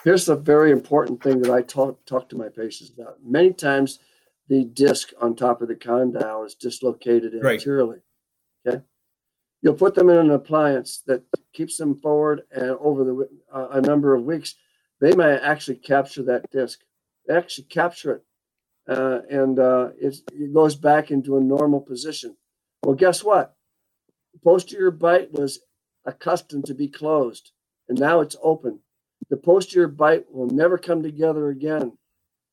[0.04, 3.18] Here's the very important thing that I talk talk to my patients about.
[3.24, 4.00] Many times,
[4.48, 7.98] the disc on top of the condyle is dislocated anteriorly.
[8.66, 8.76] Right.
[8.76, 8.84] Okay,
[9.62, 11.24] you'll put them in an appliance that
[11.54, 14.56] keeps them forward, and over the uh, a number of weeks,
[15.00, 16.80] they may actually capture that disc.
[17.28, 18.24] They actually capture it,
[18.88, 22.38] uh, and uh, it goes back into a normal position.
[22.84, 23.56] Well, guess what?
[24.44, 25.60] Posterior bite was
[26.08, 27.52] accustomed to be closed,
[27.88, 28.80] and now it's open.
[29.30, 31.98] The posterior bite will never come together again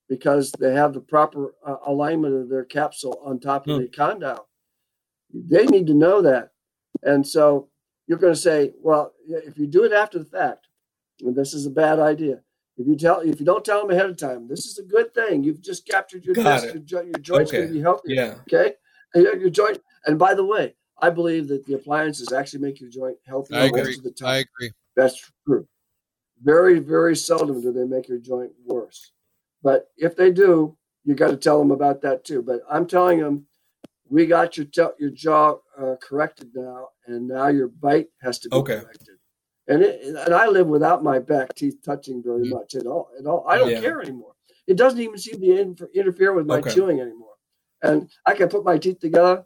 [0.08, 3.82] because they have the proper uh, alignment of their capsule on top of hmm.
[3.82, 4.48] the condyle.
[5.32, 6.50] They need to know that.
[7.02, 7.68] And so
[8.06, 10.66] you're going to say, well, if you do it after the fact,
[11.20, 12.40] this is a bad idea.
[12.76, 15.14] If you tell, if you don't tell them ahead of time, this is a good
[15.14, 15.44] thing.
[15.44, 16.74] You've just captured your disc.
[16.88, 17.58] Your, your joint's okay.
[17.58, 18.14] going to be healthy.
[18.14, 18.34] Yeah.
[18.42, 18.72] Okay.
[19.14, 19.80] Your joint.
[20.06, 23.66] And by the way, I believe that the appliances actually make your joint healthy I
[23.66, 23.94] agree.
[23.94, 24.28] of the time.
[24.28, 24.72] I agree.
[24.96, 25.66] That's true.
[26.42, 29.12] Very, very seldom do they make your joint worse.
[29.62, 32.42] But if they do, you got to tell them about that too.
[32.42, 33.46] But I'm telling them,
[34.08, 38.48] we got your te- your jaw uh, corrected now, and now your bite has to
[38.48, 38.80] be okay.
[38.80, 39.16] corrected.
[39.66, 42.50] And it, and I live without my back teeth touching very mm-hmm.
[42.50, 43.08] much at all.
[43.18, 43.80] At all, I don't yeah.
[43.80, 44.34] care anymore.
[44.66, 46.74] It doesn't even seem to inter- interfere with my okay.
[46.74, 47.34] chewing anymore.
[47.82, 49.44] And I can put my teeth together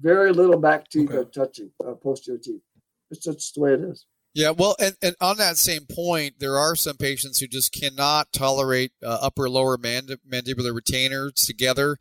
[0.00, 1.18] very little back teeth okay.
[1.18, 2.62] are touching uh, posterior teeth.
[3.10, 4.06] It's just the way it is.
[4.32, 8.32] Yeah, well, and, and on that same point, there are some patients who just cannot
[8.32, 11.96] tolerate uh, upper lower mand- mandibular retainers together,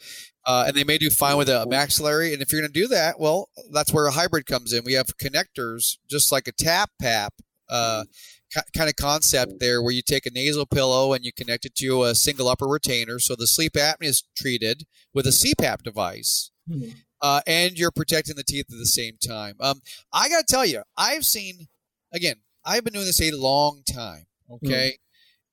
[0.45, 2.31] uh, and they may do fine with a maxillary.
[2.31, 4.83] And if you're going to do that, well, that's where a hybrid comes in.
[4.83, 7.33] We have connectors, just like a tap pap.
[7.67, 8.03] Uh,
[8.75, 12.01] kind of concept there where you take a nasal pillow and you connect it to
[12.01, 16.89] a single upper retainer so the sleep apnea is treated with a cpap device mm-hmm
[17.21, 19.55] uh, and you're protecting the teeth at the same time.
[19.59, 19.81] Um,
[20.13, 21.67] I got to tell you, I've seen,
[22.13, 22.35] again,
[22.65, 24.25] I've been doing this a long time.
[24.51, 24.93] Okay.
[24.93, 24.99] Mm.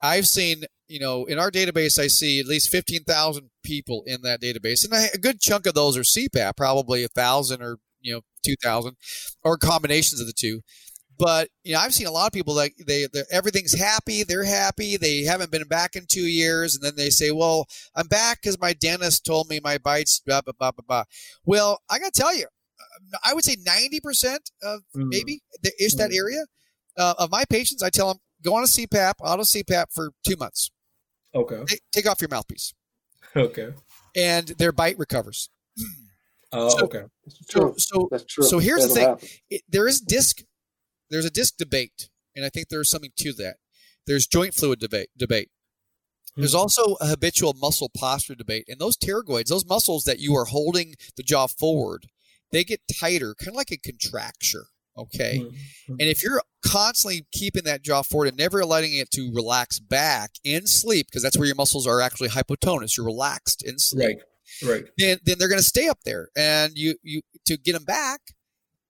[0.02, 4.40] I've seen, you know, in our database, I see at least 15,000 people in that
[4.40, 4.84] database.
[4.84, 8.97] And a good chunk of those are CPAP, probably a thousand or, you know, 2,000
[9.43, 10.60] or combinations of the two.
[11.18, 14.97] But you know, I've seen a lot of people like they everything's happy, they're happy,
[14.97, 18.60] they haven't been back in two years, and then they say, "Well, I'm back because
[18.60, 21.05] my dentist told me my bites." Blah blah blah blah blah.
[21.44, 22.47] Well, I got to tell you,
[23.24, 25.09] I would say ninety percent of mm.
[25.09, 25.40] maybe
[25.78, 26.16] is that mm.
[26.16, 26.44] area
[26.98, 27.82] uh, of my patients.
[27.82, 30.70] I tell them go on a CPAP, auto CPAP for two months.
[31.34, 31.62] Okay.
[31.66, 32.72] Take, take off your mouthpiece.
[33.34, 33.68] Okay.
[34.14, 35.51] And their bite recovers.
[36.52, 37.02] Oh, so, okay.
[37.48, 38.09] So, so,
[38.40, 40.43] so here's That'll the thing: it, there is disc
[41.11, 43.57] there's a disc debate, and I think there's something to that.
[44.07, 45.09] There's joint fluid debate.
[45.16, 45.51] debate.
[46.37, 46.59] There's hmm.
[46.59, 50.95] also a habitual muscle posture debate, and those pterygoids, those muscles that you are holding
[51.16, 52.07] the jaw forward,
[52.53, 54.66] they get tighter, kind of like a contracture.
[54.99, 55.93] Okay, mm-hmm.
[55.93, 60.31] and if you're constantly keeping that jaw forward and never letting it to relax back
[60.43, 64.07] in sleep, because that's where your muscles are actually hypotonous, you're relaxed in sleep.
[64.07, 64.19] Right.
[64.65, 64.85] Right.
[64.97, 68.20] Then, then they're going to stay up there, and you you to get them back,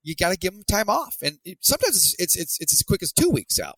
[0.07, 1.17] you got to give them time off.
[1.21, 3.75] And it, sometimes it's, it's, it's, it's, as quick as two weeks out.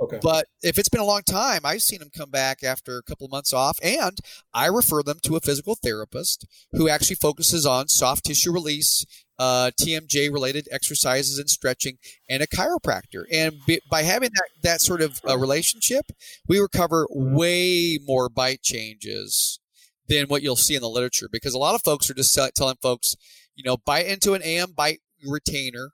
[0.00, 0.18] Okay.
[0.20, 3.26] But if it's been a long time, I've seen them come back after a couple
[3.26, 4.18] of months off, and
[4.52, 9.04] I refer them to a physical therapist who actually focuses on soft tissue release,
[9.38, 11.98] uh, TMJ related exercises and stretching,
[12.30, 13.24] and a chiropractor.
[13.30, 13.56] And
[13.90, 16.12] by having that, that sort of uh, relationship,
[16.48, 19.60] we recover way more bite changes
[20.08, 22.76] than what you'll see in the literature because a lot of folks are just telling
[22.82, 23.16] folks,
[23.54, 25.90] you know, bite into an AM bite retainer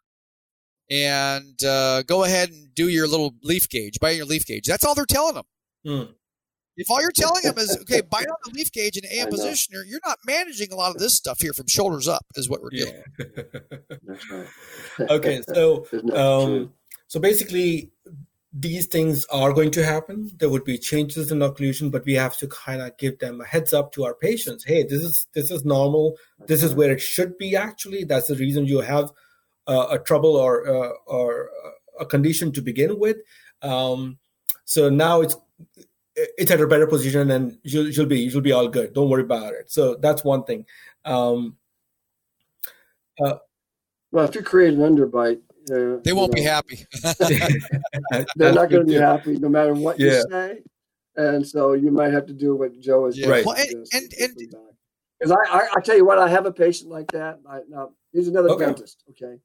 [0.91, 4.67] and uh, go ahead and do your little leaf gauge, buy your leaf gauge.
[4.67, 5.45] That's all they're telling them.
[5.87, 6.09] Mm.
[6.77, 9.83] If all you're telling them is, okay, buy on the leaf gauge and AM positioner,
[9.87, 12.71] you're not managing a lot of this stuff here from shoulders up, is what we're
[12.71, 13.03] doing.
[14.07, 15.11] That's right.
[15.11, 16.73] okay, so um,
[17.09, 17.91] so basically,
[18.59, 20.31] these things are going to happen.
[20.39, 23.45] There would be changes in occlusion, but we have to kind of give them a
[23.45, 24.65] heads up to our patients.
[24.65, 26.17] Hey, this is this is normal.
[26.47, 27.55] This is where it should be.
[27.55, 29.11] Actually, that's the reason you have
[29.67, 31.51] uh, a trouble or uh, or
[32.01, 33.19] a condition to begin with.
[33.61, 34.19] Um,
[34.65, 35.37] so now it's
[36.15, 38.95] it's at a better position, and you'll, you'll be you'll be all good.
[38.95, 39.71] Don't worry about it.
[39.71, 40.65] So that's one thing.
[41.05, 41.57] Um,
[43.23, 43.37] uh,
[44.13, 46.87] well, if you create an underbite, uh, they won't know, be happy.
[48.37, 50.13] they're not going to be happy no matter what yeah.
[50.13, 50.59] you say.
[51.17, 53.29] And so you might have to do what Joe is yeah.
[53.29, 53.45] right.
[53.45, 54.37] Well, and, and, and
[55.19, 57.41] because I, I, I, tell you what, I have a patient like that.
[57.49, 58.67] I, now he's another okay.
[58.67, 59.39] dentist, okay,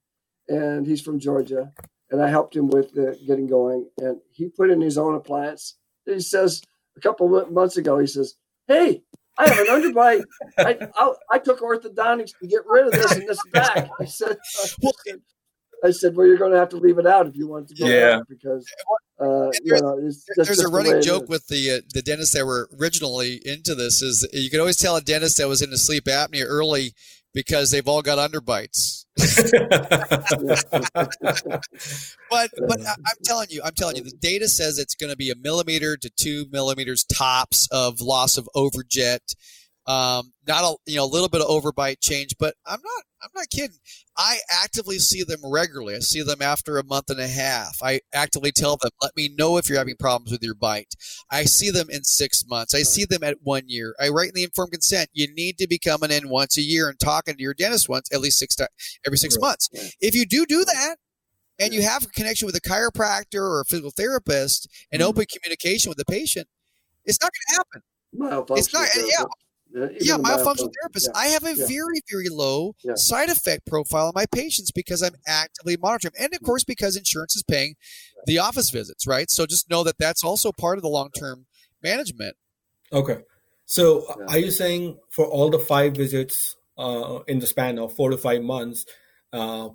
[0.49, 1.71] and he's from Georgia,
[2.09, 5.77] and I helped him with the getting going, and he put in his own appliance.
[6.05, 6.61] He says
[6.97, 8.35] a couple of months ago, he says,
[8.67, 9.03] "Hey,
[9.37, 10.23] I have an underbite.
[10.57, 14.31] I, I, I took orthodontics to get rid of this and this back." I said,
[14.31, 15.21] I said,
[15.83, 17.75] I said, "Well, you're going to have to leave it out if you want to
[17.75, 18.21] go yeah.
[18.29, 18.65] because
[19.19, 22.45] uh, you know, there's, there's a running the joke with the uh, the dentists that
[22.45, 26.05] were originally into this is you could always tell a dentist that was into sleep
[26.05, 26.93] apnea early
[27.33, 29.05] because they've all got underbites.
[32.29, 35.29] but but I'm telling you, I'm telling you, the data says it's going to be
[35.29, 39.35] a millimeter to two millimeters tops of loss of overjet
[39.91, 43.29] um, not a you know a little bit of overbite change, but I'm not I'm
[43.35, 43.77] not kidding.
[44.17, 45.95] I actively see them regularly.
[45.95, 47.77] I see them after a month and a half.
[47.83, 50.93] I actively tell them, let me know if you're having problems with your bite.
[51.29, 52.73] I see them in six months.
[52.73, 53.95] I see them at one year.
[53.99, 55.09] I write in the informed consent.
[55.13, 58.09] You need to be coming in once a year and talking to your dentist once
[58.13, 58.69] at least six times
[59.05, 59.49] every six right.
[59.49, 59.69] months.
[59.99, 60.97] If you do do that,
[61.59, 65.09] and you have a connection with a chiropractor or a physical therapist and mm-hmm.
[65.09, 66.47] open communication with the patient,
[67.05, 67.81] it's not going to happen.
[68.57, 68.87] It's not.
[68.95, 69.25] Yeah,
[69.73, 71.09] yeah, myofunctional therapist.
[71.13, 71.19] Yeah.
[71.19, 71.65] I have a yeah.
[71.67, 72.93] very, very low yeah.
[72.95, 76.45] side effect profile on my patients because I'm actively monitoring, and of mm.
[76.45, 77.75] course because insurance is paying
[78.25, 79.29] the office visits, right?
[79.29, 81.45] So just know that that's also part of the long term
[81.83, 82.35] management.
[82.93, 83.19] Okay,
[83.65, 87.95] so uh, are you saying for all the five visits uh, in the span of
[87.95, 88.85] four to five months,
[89.33, 89.69] uh,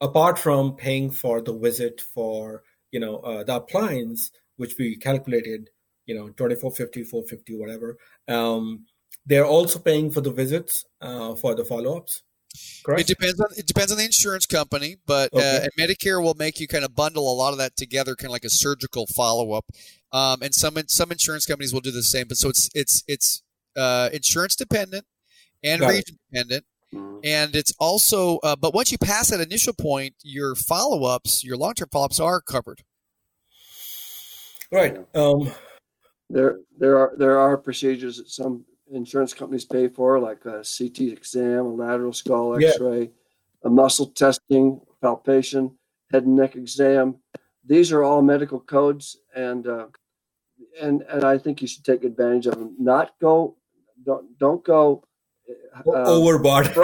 [0.00, 5.70] apart from paying for the visit for you know uh, the appliance, which we calculated
[6.08, 7.96] you know 2450 450 whatever
[8.28, 8.86] um,
[9.26, 12.22] they're also paying for the visits uh, for the follow-ups
[12.84, 13.02] Correct?
[13.02, 15.66] It depends on it depends on the insurance company, but uh, okay.
[15.66, 18.32] uh, Medicare will make you kind of bundle a lot of that together, kind of
[18.32, 19.66] like a surgical follow up.
[20.12, 22.26] Um, and some some insurance companies will do the same.
[22.28, 23.42] But so it's it's it's
[23.76, 25.04] uh, insurance dependent
[25.62, 26.30] and Got region it.
[26.32, 26.64] dependent,
[27.24, 28.38] and it's also.
[28.38, 32.06] Uh, but once you pass that initial point, your follow ups, your long term follow
[32.06, 32.82] ups are covered.
[34.72, 34.96] Right.
[35.14, 35.52] Um,
[36.30, 41.12] there there are there are procedures that some insurance companies pay for, like a CT
[41.12, 43.06] exam, a lateral skull X-ray, yeah.
[43.64, 45.76] a muscle testing, palpation,
[46.10, 47.16] head and neck exam.
[47.64, 49.86] These are all medical codes, and uh,
[50.80, 52.76] and and I think you should take advantage of them.
[52.78, 53.56] Not go,
[54.04, 55.04] don't don't go
[55.86, 56.66] uh, overboard,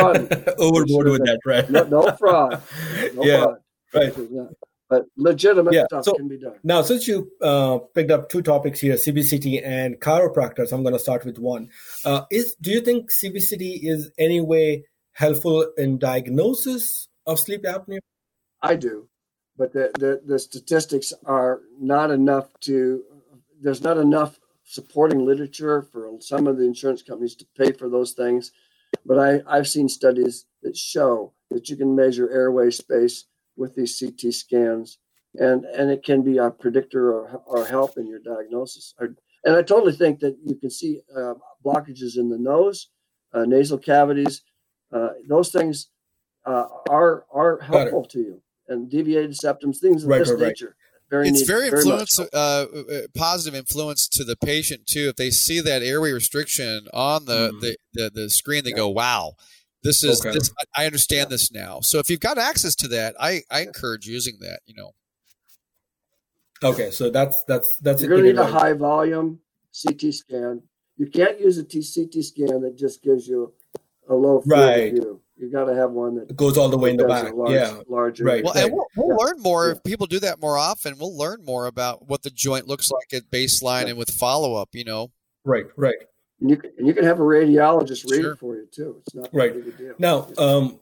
[0.58, 1.68] overboard with that, right?
[1.70, 2.62] No, no fraud.
[3.14, 3.58] No yeah, fraud.
[3.94, 4.14] right.
[4.30, 4.46] Yeah
[4.94, 5.86] but legitimate yeah.
[5.86, 6.54] stuff so, can be done.
[6.62, 11.00] Now, since you uh, picked up two topics here, CBCT and chiropractors, I'm going to
[11.00, 11.70] start with one.
[12.04, 17.98] Uh, is do you think CBCT is any way helpful in diagnosis of sleep apnea?
[18.62, 19.08] I do,
[19.56, 23.02] but the, the, the statistics are not enough to.
[23.60, 28.12] There's not enough supporting literature for some of the insurance companies to pay for those
[28.12, 28.52] things.
[29.04, 33.24] But I, I've seen studies that show that you can measure airway space
[33.56, 34.98] with these CT scans,
[35.34, 38.94] and and it can be a predictor or, or help in your diagnosis.
[38.98, 42.88] And I totally think that you can see uh, blockages in the nose,
[43.32, 44.42] uh, nasal cavities.
[44.92, 45.88] Uh, those things
[46.46, 50.66] uh, are are helpful to you, and deviated septums, things of right, this right, nature.
[50.66, 50.74] Right.
[51.10, 55.08] Very it's neat, very, very influence, uh, uh, positive influence to the patient too.
[55.10, 57.60] If they see that airway restriction on the mm.
[57.60, 58.76] the, the, the, screen, they yeah.
[58.76, 59.34] go, "Wow,
[59.84, 60.36] this is okay.
[60.36, 60.50] this.
[60.74, 61.80] I understand this now.
[61.80, 64.60] So if you've got access to that, I I encourage using that.
[64.66, 64.92] You know.
[66.62, 69.40] Okay, so that's that's that's you're going to need a high volume
[69.82, 70.62] CT scan.
[70.96, 73.52] You can't use a CT scan that just gives you
[74.08, 74.92] a low field right.
[74.92, 75.20] view.
[75.36, 77.34] You got to have one that it goes all the way in the back.
[77.34, 78.24] Large, yeah, larger.
[78.24, 78.42] Right.
[78.42, 79.24] Well, and we'll, we'll yeah.
[79.26, 79.72] learn more yeah.
[79.72, 80.96] if people do that more often.
[80.96, 83.88] We'll learn more about what the joint looks like at baseline yeah.
[83.90, 84.70] and with follow up.
[84.72, 85.10] You know.
[85.44, 85.66] Right.
[85.76, 85.96] Right.
[86.44, 88.32] And you can, and you can have a radiologist read sure.
[88.32, 89.00] it for you too.
[89.06, 89.54] It's not right.
[89.98, 90.78] Now, um,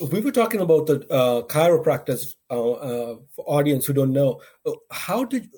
[0.00, 4.40] we were talking about the uh, chiropractors uh, uh, audience who don't know.
[4.66, 5.48] Uh, how did?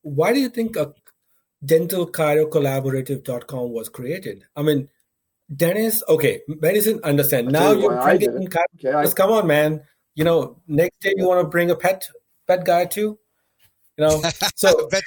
[0.00, 0.94] Why do you think a
[1.62, 4.46] dentalchirocollaborative.com was created?
[4.56, 4.88] I mean,
[5.54, 7.48] Dennis, okay, medicine, understand.
[7.48, 9.82] now you bring in okay, I, come on, man.
[10.14, 12.08] You know, next day you want to bring a pet
[12.46, 13.18] pet guy too.
[13.98, 14.22] You know,
[14.54, 14.88] so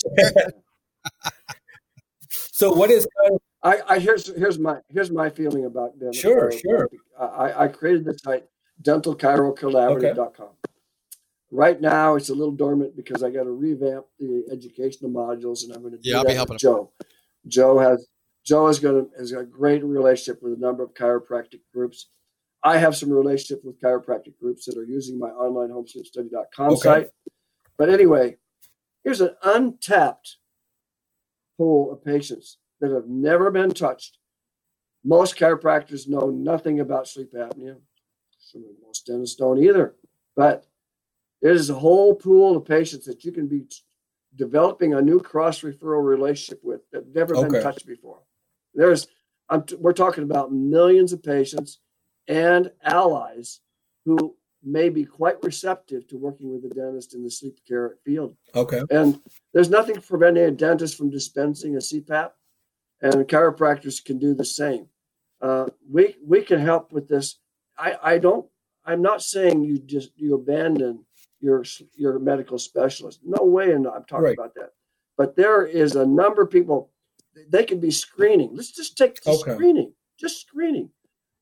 [2.61, 6.13] so what is kind of, I, I here's here's my here's my feeling about dental.
[6.13, 6.89] Sure, uh, sure.
[7.19, 8.45] I, I created the site
[8.83, 10.45] dentalchirocollaborative.com.
[10.45, 10.53] Okay.
[11.49, 15.73] Right now, it's a little dormant because I got to revamp the educational modules, and
[15.73, 16.91] I'm going to do yeah, I'll be helping Joe.
[17.47, 18.07] Joe has
[18.45, 22.09] Joe has got, a, has got a great relationship with a number of chiropractic groups.
[22.63, 26.79] I have some relationship with chiropractic groups that are using my online homesleepstudy.com okay.
[26.79, 27.07] site.
[27.77, 28.37] But anyway,
[29.03, 30.37] here's an untapped
[31.61, 34.17] pool of patients that have never been touched.
[35.03, 37.75] Most chiropractors know nothing about sleep apnea.
[38.83, 39.93] Most dentists don't either.
[40.35, 40.65] But
[41.39, 43.61] there's a whole pool of patients that you can be
[44.35, 47.49] developing a new cross referral relationship with that never okay.
[47.49, 48.21] been touched before.
[48.73, 49.07] There's,
[49.47, 51.79] I'm, we're talking about millions of patients
[52.27, 53.59] and allies
[54.05, 58.35] who may be quite receptive to working with a dentist in the sleep care field.
[58.55, 58.81] Okay.
[58.89, 59.19] And
[59.53, 62.31] there's nothing preventing a dentist from dispensing a CPAP,
[63.01, 64.87] and chiropractors can do the same.
[65.41, 67.39] Uh, we we can help with this.
[67.77, 68.45] I I don't.
[68.85, 71.05] I'm not saying you just you abandon
[71.39, 71.63] your
[71.95, 73.19] your medical specialist.
[73.23, 74.37] No way, and I'm talking right.
[74.37, 74.71] about that.
[75.17, 76.91] But there is a number of people
[77.49, 78.51] they can be screening.
[78.53, 79.53] Let's just take okay.
[79.53, 80.89] screening, just screening.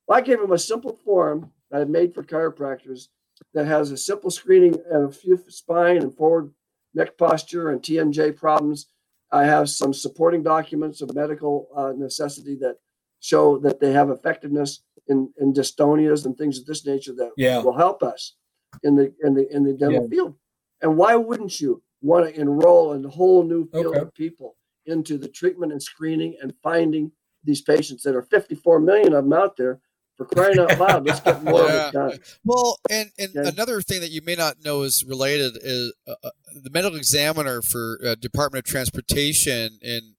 [0.08, 3.08] Well, I gave them a simple form that I made for chiropractors
[3.54, 6.52] that has a simple screening of a few spine and forward
[6.94, 8.88] neck posture and TMJ problems.
[9.32, 12.78] I have some supporting documents of medical uh, necessity that
[13.20, 17.60] show that they have effectiveness in, in dystonias and things of this nature that yeah.
[17.60, 18.36] will help us
[18.84, 20.10] in the in the in the dental yeah.
[20.10, 20.36] field.
[20.82, 24.00] And why wouldn't you want to enroll a whole new field okay.
[24.00, 24.56] of people
[24.86, 27.12] into the treatment and screening and finding
[27.44, 29.80] these patients that are 54 million of them out there
[30.20, 31.08] for crying out loud.
[31.08, 31.92] Let's get more yeah.
[31.92, 32.20] done.
[32.44, 33.50] Well, and, and okay.
[33.50, 36.30] another thing that you may not know is related is uh, uh
[36.62, 40.16] the medical examiner for uh, Department of Transportation in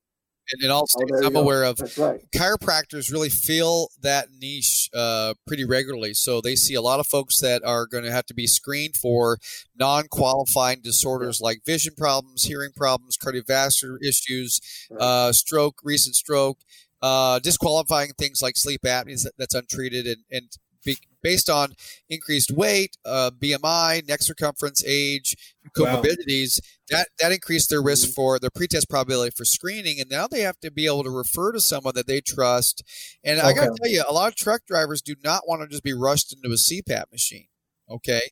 [0.53, 1.41] and in all states oh, I'm go.
[1.41, 2.21] aware of, right.
[2.35, 6.13] chiropractors really feel that niche uh, pretty regularly.
[6.15, 8.97] So they see a lot of folks that are going to have to be screened
[8.97, 9.39] for
[9.79, 14.61] non-qualifying disorders like vision problems, hearing problems, cardiovascular issues,
[14.91, 15.01] right.
[15.01, 16.59] uh, stroke, recent stroke,
[17.03, 20.49] uh, disqualifying things like sleep apnea that's untreated, and, and
[20.85, 21.75] be, based on
[22.09, 25.37] increased weight, uh, BMI, neck circumference, age,
[25.77, 26.99] comorbidities, wow.
[26.99, 28.15] that that increased their risk mm-hmm.
[28.15, 31.53] for their pretest probability for screening, and now they have to be able to refer
[31.53, 32.83] to someone that they trust.
[33.25, 33.49] And okay.
[33.49, 35.85] I got to tell you, a lot of truck drivers do not want to just
[35.85, 37.47] be rushed into a CPAP machine.
[37.89, 38.23] Okay,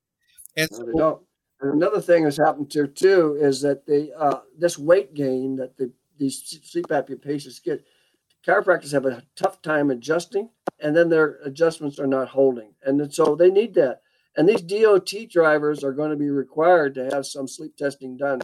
[0.56, 1.24] and so,
[1.60, 5.76] and another thing that's happened here too is that the uh, this weight gain that
[5.76, 6.42] the these
[6.74, 7.84] CPAP patients get,
[8.48, 10.48] chiropractors have a tough time adjusting
[10.80, 12.74] and then their adjustments are not holding.
[12.82, 14.00] And so they need that.
[14.36, 18.40] And these DOT drivers are going to be required to have some sleep testing done.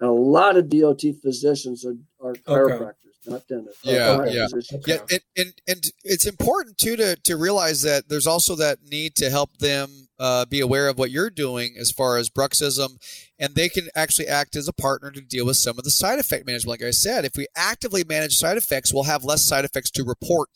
[0.00, 2.94] And a lot of DOT physicians are, are chiropractors, okay.
[3.26, 3.84] not dentists.
[3.84, 4.48] Yeah, yeah,
[4.86, 4.98] yeah.
[5.10, 9.30] And, and, and it's important too to to realize that there's also that need to
[9.30, 12.96] help them uh, be aware of what you're doing as far as bruxism,
[13.38, 16.18] and they can actually act as a partner to deal with some of the side
[16.18, 16.80] effect management.
[16.80, 20.04] Like I said, if we actively manage side effects, we'll have less side effects to
[20.04, 20.50] report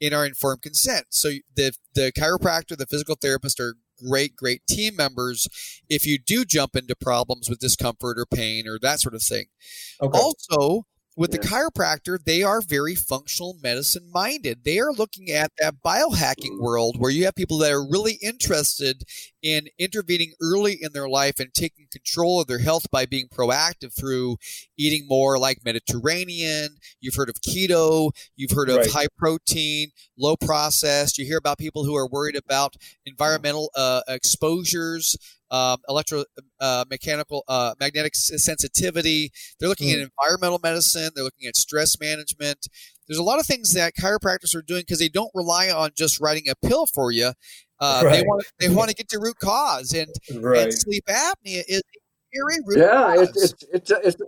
[0.00, 1.06] in our informed consent.
[1.10, 5.48] So the the chiropractor, the physical therapist are great, great team members
[5.88, 9.46] if you do jump into problems with discomfort or pain or that sort of thing.
[10.00, 10.18] Okay.
[10.18, 11.40] Also, with yeah.
[11.40, 14.64] the chiropractor, they are very functional medicine minded.
[14.64, 16.60] They are looking at that biohacking mm.
[16.60, 19.04] world where you have people that are really interested
[19.42, 23.94] in intervening early in their life and taking control of their health by being proactive
[23.98, 24.36] through
[24.78, 26.76] eating more like Mediterranean.
[27.00, 28.90] You've heard of keto, you've heard of right.
[28.90, 31.18] high protein, low processed.
[31.18, 35.16] You hear about people who are worried about environmental uh, exposures
[35.52, 36.24] um, electro
[36.60, 39.30] uh, mechanical uh, magnetic sensitivity.
[39.60, 40.02] They're looking mm.
[40.02, 41.10] at environmental medicine.
[41.14, 42.66] They're looking at stress management.
[43.06, 46.20] There's a lot of things that chiropractors are doing because they don't rely on just
[46.20, 47.32] writing a pill for you.
[47.82, 48.12] Uh, right.
[48.12, 50.08] They want they want to get to root cause, and,
[50.40, 50.62] right.
[50.62, 51.82] and sleep apnea is
[52.32, 53.28] primary root yeah, cause.
[53.28, 54.24] it's it's it's a, it's a,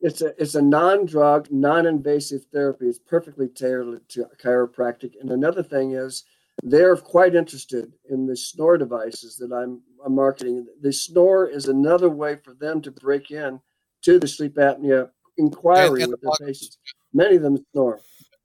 [0.00, 2.86] it's a it's a non-drug, non-invasive therapy.
[2.86, 5.14] It's perfectly tailored to chiropractic.
[5.20, 6.22] And another thing is
[6.62, 10.66] they're quite interested in the snore devices that I'm, I'm marketing.
[10.80, 13.60] The snore is another way for them to break in
[14.02, 16.78] to the sleep apnea inquiry and, and with the their patients.
[17.12, 17.98] Many of them snore.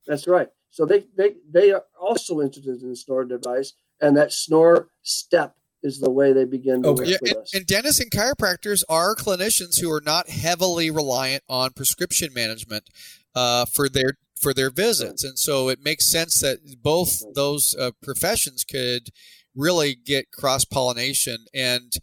[0.07, 0.47] That's right.
[0.71, 5.55] So they they they are also interested in the snore device and that snore step
[5.83, 7.01] is the way they begin to okay.
[7.01, 7.53] work yeah, with and, us.
[7.53, 12.89] And dentists and chiropractors are clinicians who are not heavily reliant on prescription management
[13.35, 17.91] uh, for their for their visits, and so it makes sense that both those uh,
[18.01, 19.09] professions could
[19.55, 21.93] really get cross pollination and.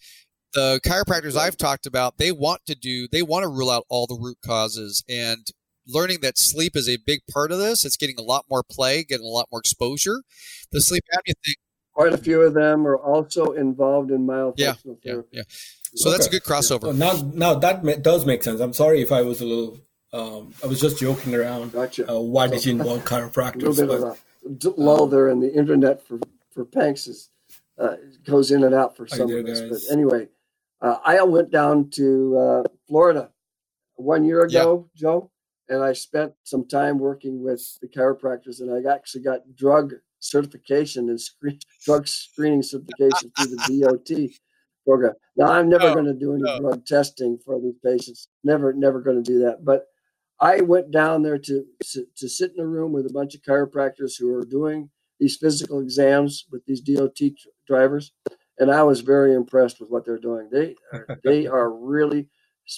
[0.54, 4.06] The chiropractors I've talked about, they want to do, they want to rule out all
[4.06, 5.46] the root causes and
[5.86, 7.84] learning that sleep is a big part of this.
[7.84, 10.22] It's getting a lot more play, getting a lot more exposure.
[10.72, 11.54] The sleep apnea thing
[11.98, 15.28] quite a few of them are also involved in myofunctional yeah, therapy.
[15.32, 15.42] Yeah, yeah.
[15.96, 16.16] So okay.
[16.16, 16.94] that's a good crossover.
[16.94, 18.60] now, now that does make sense.
[18.60, 19.80] I'm sorry if I was a little.
[20.12, 21.72] Um, I was just joking around.
[21.72, 22.10] Gotcha.
[22.10, 23.62] Uh, why so, did you involve chiropractors?
[23.62, 26.20] A little bit but, of a lull um, there in the internet for
[26.52, 27.30] for Panks is
[27.78, 29.60] uh, goes in and out for some of us.
[29.60, 30.28] But anyway,
[30.80, 33.30] uh, I went down to uh, Florida
[33.96, 35.00] one year ago, yeah.
[35.00, 35.30] Joe,
[35.68, 41.08] and I spent some time working with the chiropractors, and I actually got drug certification
[41.08, 44.30] and screen, drug screening certification through the DOT
[44.86, 45.14] program.
[45.36, 46.58] Now, I'm never no, going to do any no.
[46.60, 48.28] drug testing for these patients.
[48.44, 49.64] Never, never going to do that.
[49.64, 49.86] But
[50.40, 54.12] I went down there to to sit in a room with a bunch of chiropractors
[54.18, 57.18] who are doing these physical exams with these DOT
[57.66, 58.12] drivers,
[58.58, 60.48] and I was very impressed with what they're doing.
[60.50, 62.28] They are, they are really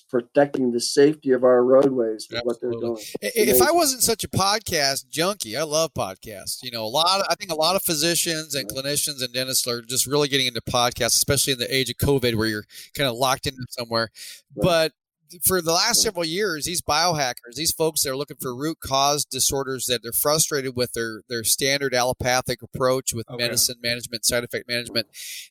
[0.09, 3.02] protecting the safety of our roadways with what they're doing.
[3.20, 6.62] If I wasn't such a podcast junkie, I love podcasts.
[6.62, 7.20] You know, a lot.
[7.20, 10.47] Of, I think a lot of physicians and clinicians and dentists are just really getting
[10.47, 14.10] into podcasts, especially in the age of COVID, where you're kind of locked into somewhere.
[14.55, 14.62] Right.
[14.62, 14.93] But
[15.44, 19.25] for the last several years, these biohackers, these folks that are looking for root cause
[19.25, 23.44] disorders that they're frustrated with their their standard allopathic approach with okay.
[23.44, 25.07] medicine management, side effect management.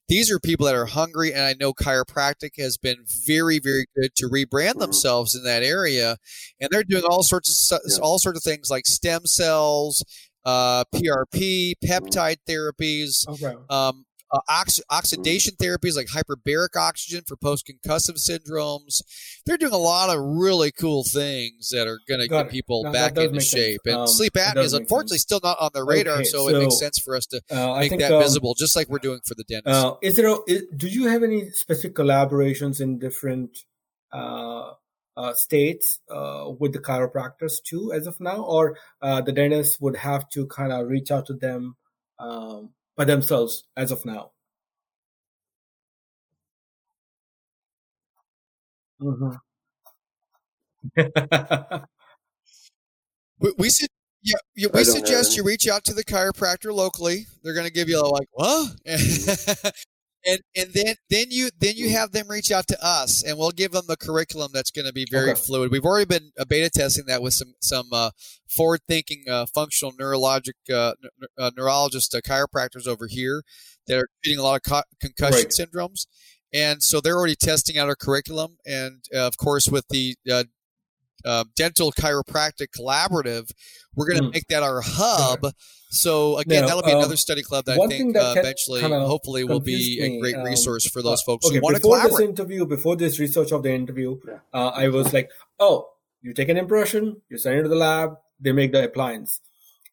[0.08, 4.16] These are people that are hungry, and I know chiropractic has been very, very good
[4.16, 6.18] to rebrand themselves in that area,
[6.60, 10.04] and they're doing all sorts of all sorts of things like stem cells,
[10.46, 13.56] uh, PRP, peptide therapies, okay.
[13.70, 19.02] um, uh, ox- oxidation therapies like hyperbaric oxygen for post-concussive syndromes.
[19.46, 22.92] They're doing a lot of really cool things that are going to get people no,
[22.92, 23.82] back into shape.
[23.86, 23.94] Sense.
[23.94, 25.24] And um, sleep apnea is unfortunately sense.
[25.24, 27.80] still not on the radar, okay, so, so, it makes sense for us to uh,
[27.80, 29.86] make think, that um, visible, just like we're doing for the dentist.
[29.86, 30.28] Uh, is there?
[30.28, 33.58] A, is, do you have any specific collaborations in different?
[34.12, 34.72] Uh,
[35.20, 39.98] uh, states uh, with the chiropractors too as of now, or uh, the dentist would
[39.98, 41.76] have to kind of reach out to them
[42.20, 44.32] um, by themselves as of now.
[49.02, 49.38] Mm-hmm.
[53.40, 53.88] we, we should
[54.22, 57.26] yeah, yeah we suggest you reach out to the chiropractor locally.
[57.42, 58.76] They're going to give you a like what,
[60.26, 63.52] and and then then you then you have them reach out to us, and we'll
[63.52, 65.40] give them the curriculum that's going to be very okay.
[65.40, 65.72] fluid.
[65.72, 68.12] We've already been uh, beta testing that with some some uh,
[68.50, 73.44] forward thinking uh, functional neurologic uh, n- uh, neurologist uh, chiropractors over here
[73.88, 75.48] that are treating a lot of co- concussion right.
[75.50, 76.06] syndromes.
[76.52, 80.16] And so they're already testing out our curriculum, and of course, with the
[81.26, 83.50] uh, dental chiropractic collaborative
[83.96, 84.34] we're going to mm.
[84.34, 85.52] make that our hub.
[85.92, 89.44] So again that'll be um, another study club that i think that uh, eventually hopefully
[89.44, 92.12] will be a great um, resource for those uh, folks okay, who want to collaborate
[92.12, 94.20] Before this interview before this research of the interview
[94.54, 95.90] uh, i was like oh
[96.22, 99.42] you take an impression you send it to the lab they make the appliance.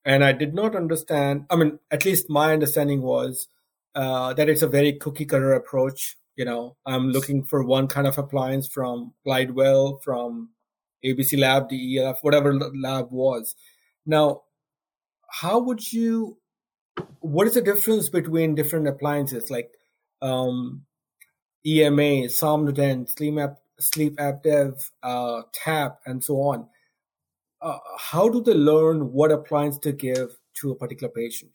[0.04, 3.48] And i did not understand i mean at least my understanding was
[3.94, 6.76] uh, that it's a very cookie cutter approach you know?
[6.84, 10.50] I'm looking for one kind of appliance from glidewell from
[11.04, 13.54] ABC lab, DEF, whatever lab was.
[14.04, 14.42] Now,
[15.28, 16.38] how would you,
[17.20, 19.70] what is the difference between different appliances like
[20.22, 20.84] um,
[21.66, 26.68] EMA, Somnodent, Sleep App, Sleep App Dev, uh, TAP, and so on?
[27.60, 31.52] Uh, how do they learn what appliance to give to a particular patient?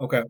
[0.00, 0.22] Okay.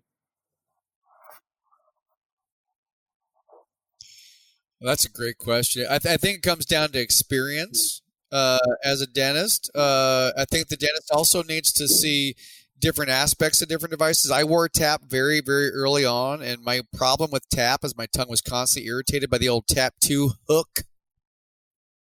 [4.82, 5.86] Well, that's a great question.
[5.88, 8.02] I, th- I, think it comes down to experience
[8.32, 9.70] uh, as a dentist.
[9.76, 12.34] Uh, I think the dentist also needs to see
[12.80, 14.32] different aspects of different devices.
[14.32, 18.28] I wore tap very, very early on, and my problem with tap is my tongue
[18.28, 20.82] was constantly irritated by the old tap two hook.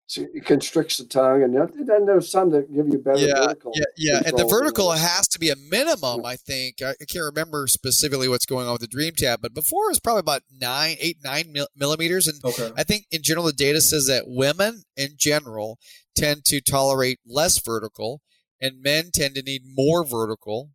[0.09, 1.53] So it constricts the tongue, and
[1.87, 3.73] then there's some that give you better yeah, vertical.
[3.75, 6.25] Yeah, yeah, and the vertical has to be a minimum.
[6.25, 9.85] I think I can't remember specifically what's going on with the Dream TAP, but before
[9.85, 12.71] it was probably about nine, eight, nine millimeters, and okay.
[12.75, 15.77] I think in general the data says that women in general
[16.17, 18.21] tend to tolerate less vertical,
[18.59, 20.71] and men tend to need more vertical,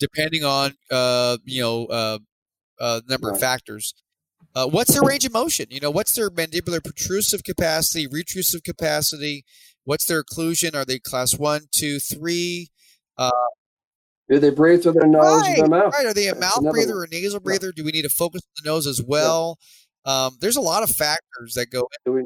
[0.00, 2.18] depending on uh, you know uh,
[2.80, 3.34] uh, number right.
[3.34, 3.92] of factors.
[4.58, 5.66] Uh, what's their range of motion?
[5.70, 9.44] You know, what's their mandibular protrusive capacity, retrusive capacity?
[9.84, 10.74] What's their occlusion?
[10.74, 12.66] Are they class one, two, three?
[13.16, 13.30] Uh,
[14.28, 15.92] do they breathe through their nose right, or their mouth?
[15.92, 16.06] Right.
[16.06, 17.02] Are they a mouth breather one.
[17.02, 17.68] or a nasal breather?
[17.68, 17.72] Yeah.
[17.76, 19.60] Do we need to focus on the nose as well?
[20.04, 20.24] Yeah.
[20.24, 21.86] Um, there's a lot of factors that go.
[22.04, 22.22] Do we,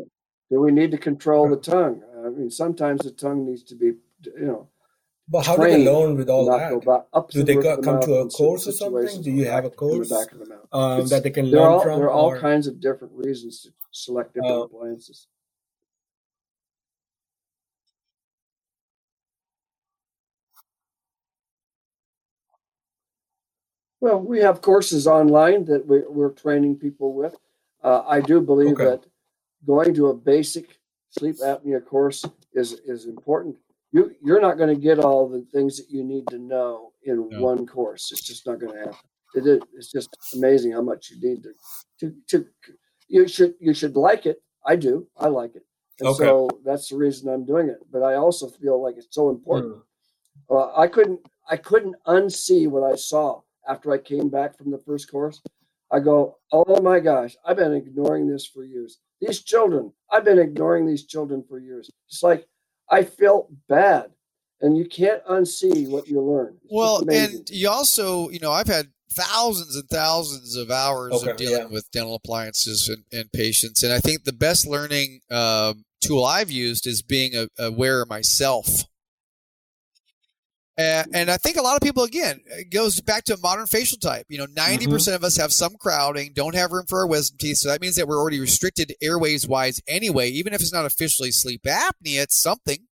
[0.51, 2.03] do we need to control the tongue?
[2.25, 3.93] I mean, sometimes the tongue needs to be,
[4.25, 4.69] you know,
[5.29, 7.29] but how do they learn with all that?
[7.31, 9.23] Do they go, come to a course or something?
[9.23, 10.13] Do you have a course
[10.73, 11.99] um, that they can learn all, from?
[11.99, 12.41] There are all or?
[12.41, 15.29] kinds of different reasons to select different uh, appliances.
[24.01, 27.37] Well, we have courses online that we, are training people with.
[27.85, 28.85] Uh, I do believe okay.
[28.85, 29.05] that
[29.65, 33.57] going to a basic sleep apnea course is is important
[33.93, 37.29] you you're not going to get all the things that you need to know in
[37.31, 37.41] no.
[37.41, 38.11] one course.
[38.11, 38.97] It's just not going to happen.
[39.35, 41.53] It is, it's just amazing how much you need to,
[42.01, 42.47] to to
[43.09, 44.43] you should you should like it.
[44.67, 45.07] I do.
[45.17, 45.65] I like it.
[46.01, 46.25] And okay.
[46.25, 47.79] so that's the reason I'm doing it.
[47.91, 49.77] But I also feel like it's so important.
[50.51, 50.57] Mm.
[50.57, 54.79] Uh, I couldn't I couldn't unsee what I saw after I came back from the
[54.79, 55.41] first course.
[55.91, 58.99] I go, oh my gosh, I've been ignoring this for years.
[59.21, 61.91] These children, I've been ignoring these children for years.
[62.09, 62.47] It's like
[62.93, 64.11] I felt bad.
[64.61, 66.57] And you can't unsee what you learn.
[66.63, 71.31] It's well, and you also, you know, I've had thousands and thousands of hours okay,
[71.33, 71.67] of dealing yeah.
[71.67, 73.83] with dental appliances and, and, patients.
[73.83, 78.07] And I think the best learning uh, tool I've used is being a, a wearer
[78.07, 78.85] myself.
[80.79, 83.67] And, and, I think a lot of people, again, it goes back to a modern
[83.67, 84.25] facial type.
[84.31, 85.15] You know, 90% mm-hmm.
[85.15, 87.59] of us have some crowding, don't have room for our wisdom teeth.
[87.59, 90.31] So that means that we're already restricted airways wise anyway.
[90.31, 92.87] Even if it's not officially sleep apnea, it's something.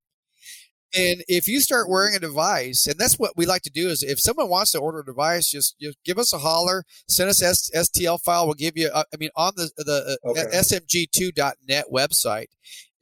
[0.95, 4.03] And if you start wearing a device, and that's what we like to do is
[4.03, 7.41] if someone wants to order a device, just, just give us a holler, send us
[7.43, 8.47] S- STL file.
[8.47, 10.47] We'll give you, uh, I mean, on the, the uh, okay.
[10.53, 12.49] smg2.net website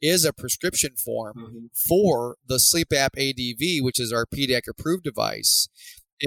[0.01, 1.65] is a prescription form mm-hmm.
[1.87, 5.67] for the Sleep App ADV, which is our PDAC approved device.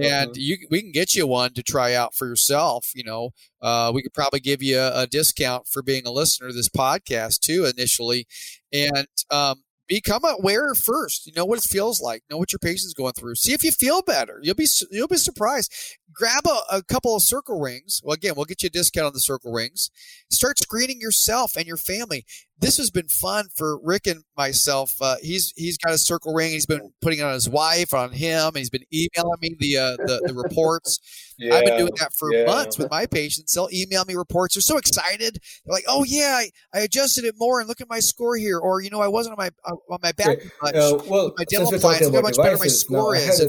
[0.01, 0.35] And uh-huh.
[0.37, 2.91] you, we can get you one to try out for yourself.
[2.95, 6.49] You know, uh, we could probably give you a, a, discount for being a listener
[6.49, 8.27] to this podcast too initially.
[8.73, 11.27] And um, become aware first.
[11.27, 12.23] You know what it feels like.
[12.31, 13.37] Know what your patient's going through.
[13.37, 14.39] See if you feel better.
[14.43, 15.73] You'll be you'll be surprised.
[16.13, 18.01] Grab a, a couple of Circul rings.
[18.05, 19.91] Well, again, we'll get you a discount on the Circul rings.
[20.31, 22.25] Start screening yourself and your family
[22.63, 24.95] this has been fun for Rick and myself.
[25.01, 26.53] Uh, he's he's got a Circul ring.
[26.53, 28.53] He's been putting it on his wife, on him.
[28.55, 31.01] He's been emailing me the uh, the, the, reports.
[31.39, 32.45] Yeah, I've been doing that for yeah.
[32.45, 33.53] months with my patients.
[33.53, 34.55] They'll email me reports.
[34.55, 35.41] They're so excited.
[35.65, 38.59] They're like, "Oh yeah, I, I adjusted it more, and look at my score here."
[38.59, 40.75] Or you know, I wasn't on my on my back much.
[40.75, 42.07] Uh, well, my dental appliance.
[42.07, 43.41] Look how much better my score is.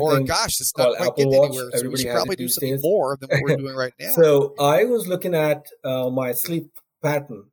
[0.00, 1.70] or gosh, it's not quite getting anywhere.
[1.74, 2.82] So we should probably do something days.
[2.82, 4.10] more than what we're doing right now.
[4.10, 6.70] so I was looking at uh, my sleep
[7.02, 7.44] pattern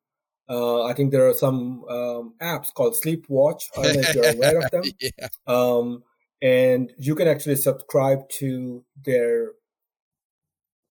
[0.49, 3.69] uh, I think there are some um, apps called Sleep Watch.
[3.77, 4.83] I don't know if you're aware of them.
[4.99, 5.27] yeah.
[5.45, 6.03] Um,
[6.41, 9.51] and you can actually subscribe to their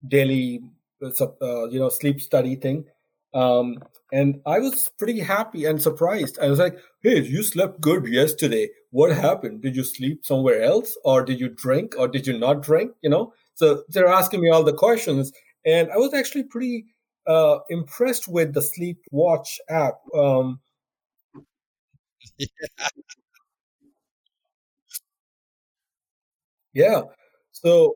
[0.08, 0.62] daily,
[1.02, 2.86] uh, you know, sleep study thing.
[3.34, 3.78] Um,
[4.12, 6.38] and I was pretty happy and surprised.
[6.40, 8.70] I was like, "Hey, you slept good yesterday.
[8.92, 9.62] What happened?
[9.62, 13.10] Did you sleep somewhere else, or did you drink, or did you not drink?" You
[13.10, 13.34] know.
[13.56, 15.32] So they're asking me all the questions,
[15.66, 16.86] and I was actually pretty
[17.28, 19.95] uh, impressed with the Sleep Watch app.
[20.16, 20.60] Um,
[22.38, 22.48] yeah.
[26.74, 27.02] yeah.
[27.52, 27.95] So.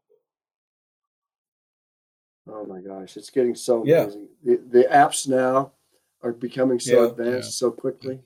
[2.50, 4.03] Oh my gosh, it's getting so yeah.
[4.03, 4.27] amazing.
[4.43, 5.74] The, the apps now
[6.22, 7.67] are becoming so yeah, advanced yeah.
[7.67, 8.19] so quickly.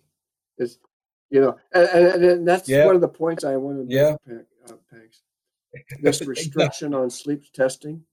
[0.57, 0.77] It's
[1.29, 4.15] you know, and, and, and that's one of the points I wanted to yeah.
[4.25, 5.21] make, uh, Pegs.
[6.01, 8.03] This restriction on sleep testing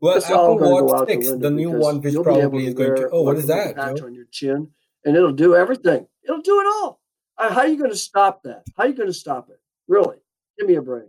[0.00, 3.10] well, it's Apple Watch 6, the new one, which probably is going to.
[3.10, 3.76] Oh, what is that?
[3.76, 4.68] Patch on your chin,
[5.04, 6.06] and it'll do everything.
[6.24, 7.00] It'll do it all.
[7.36, 8.64] Uh, how are you going to stop that?
[8.76, 9.60] How are you going to stop it?
[9.88, 10.16] Really?
[10.58, 11.08] Give me a break.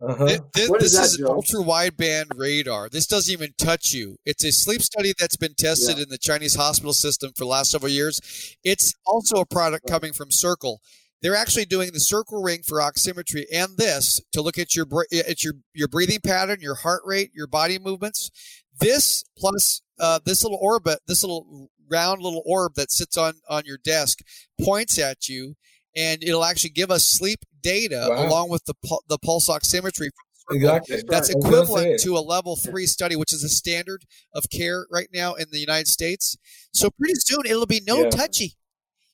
[0.00, 0.24] Uh-huh.
[0.52, 2.88] This, this is, is an ultra wideband radar.
[2.88, 4.16] This doesn't even touch you.
[4.26, 6.04] It's a sleep study that's been tested yeah.
[6.04, 8.56] in the Chinese hospital system for the last several years.
[8.64, 10.78] It's also a product coming from Circul.
[11.22, 15.42] They're actually doing the Circul ring for oximetry and this to look at your at
[15.42, 18.30] your your breathing pattern, your heart rate, your body movements.
[18.78, 23.62] This plus uh, this little orbit, this little round little orb that sits on on
[23.64, 24.18] your desk
[24.60, 25.54] points at you,
[25.96, 28.26] and it'll actually give us sleep data wow.
[28.26, 28.74] along with the
[29.08, 30.10] the pulse oximetry.
[30.50, 31.02] Exactly.
[31.08, 35.34] That's equivalent to a level three study, which is a standard of care right now
[35.34, 36.36] in the United States.
[36.72, 38.10] So pretty soon it'll be no yeah.
[38.10, 38.54] touchy.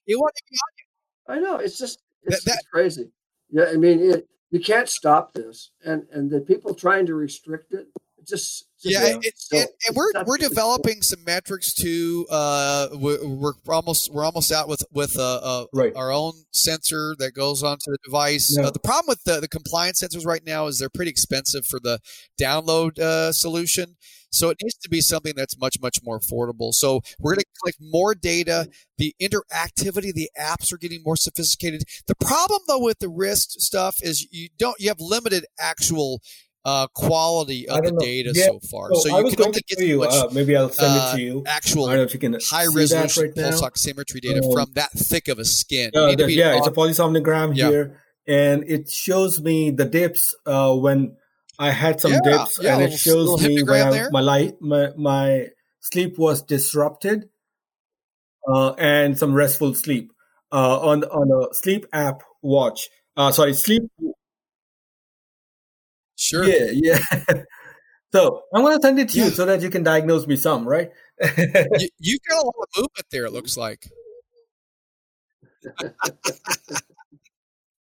[0.08, 1.46] It won't be on you.
[1.46, 1.58] I know.
[1.60, 3.12] It's just it's, that, that, crazy.
[3.50, 7.72] Yeah, I mean, it, you can't stop this, and and the people trying to restrict
[7.72, 7.86] it
[8.26, 12.26] just, just yeah, it, so, and, and, we're we're developing some metrics too.
[12.30, 15.92] Uh, we're, we're, almost we're almost out with with uh, uh, right.
[15.94, 18.56] our own sensor that goes onto the device.
[18.56, 18.66] Yeah.
[18.66, 21.80] Uh, the problem with the, the compliance sensors right now is they're pretty expensive for
[21.80, 22.00] the
[22.40, 23.96] download uh, solution.
[24.32, 26.72] So it needs to be something that's much, much more affordable.
[26.72, 28.68] So we're going to collect more data.
[28.96, 31.82] The interactivity, the apps are getting more sophisticated.
[32.06, 36.20] The problem though with the wrist stuff is you don't, you have limited actual
[36.64, 37.98] uh, quality of the know.
[37.98, 38.46] data yeah.
[38.46, 38.90] so far.
[38.94, 41.16] So, so you can only get you, much, uh, maybe I'll send it to uh,
[41.16, 41.44] you.
[41.46, 44.72] Actual I don't know if you can high resolution right pulse oximetry data um, from
[44.74, 45.90] that thick of a skin.
[45.94, 47.68] Uh, yeah, on, it's a polysomnogram yeah.
[47.68, 51.16] here, and it shows me the dips uh, when
[51.58, 55.48] I had some yeah, dips, and it shows me when I, my light, my my
[55.80, 57.28] sleep was disrupted,
[58.46, 60.12] uh, and some restful sleep
[60.52, 62.90] on on a sleep app watch.
[63.16, 63.82] sorry, sleep
[66.20, 66.44] Sure.
[66.44, 66.98] Yeah, yeah.
[68.12, 70.68] so I'm going to send it to you so that you can diagnose me some,
[70.68, 70.90] right?
[71.38, 73.24] you, you got a lot of movement there.
[73.24, 73.88] It looks like.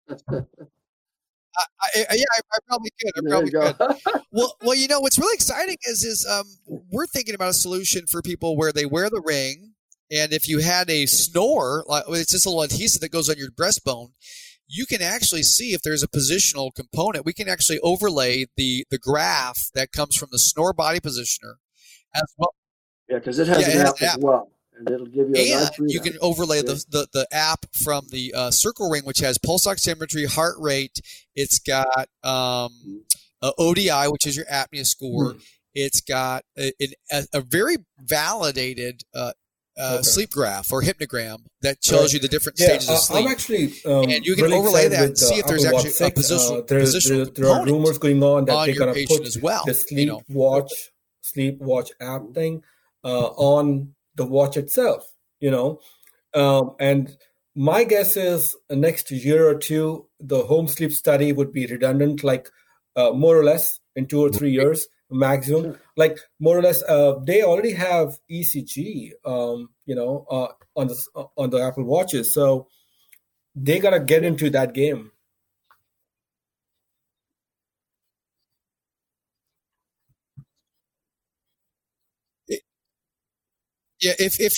[0.09, 3.11] I, I, yeah, I, I, probably could.
[3.17, 4.22] I probably could.
[4.32, 6.45] well, well, you know what's really exciting is is um,
[6.91, 9.74] we're thinking about a solution for people where they wear the ring,
[10.11, 13.38] and if you had a snore, like it's just a little adhesive that goes on
[13.38, 14.11] your breastbone,
[14.67, 17.25] you can actually see if there's a positional component.
[17.25, 21.55] We can actually overlay the the graph that comes from the snore body positioner
[22.13, 22.53] as well.
[23.09, 25.29] Yeah, because it has yeah, an, it app, an app as well, and it'll give
[25.29, 25.35] you.
[25.35, 29.03] A and nice you can overlay the, the the app from the uh, Circul Ring,
[29.05, 30.99] which has pulse oximetry, heart rate.
[31.35, 32.71] It's got um,
[33.43, 33.49] mm-hmm.
[33.57, 35.31] ODI, which is your apnea score.
[35.31, 35.39] Mm-hmm.
[35.79, 36.73] It's got a,
[37.11, 39.33] a, a, very validated uh,
[39.77, 40.03] uh, okay.
[40.03, 43.25] sleep graph or hypnogram that tells you the different yeah, stages of sleep.
[43.25, 46.11] I'm actually um, and you can really overlay that and see if there's actually a
[46.11, 46.57] position.
[46.57, 49.64] Uh, there, there, there are rumors going on that they're going to put as well,
[49.65, 50.22] the sleep you know.
[50.30, 50.72] watch,
[51.22, 52.64] sleep watch app thing
[53.03, 55.06] uh, on the watch itself.
[55.39, 55.80] You know,
[56.33, 57.15] um, and
[57.56, 62.49] my guess is next year or two, the home sleep study would be redundant, like
[62.95, 65.77] uh, more or less in two or three years maximum.
[65.95, 71.06] Like more or less uh, they already have ecg um, you know uh, on the
[71.16, 72.34] uh, on the apple watches.
[72.34, 72.68] So
[73.56, 75.11] they gotta get into that game.
[84.00, 84.53] Yeah if if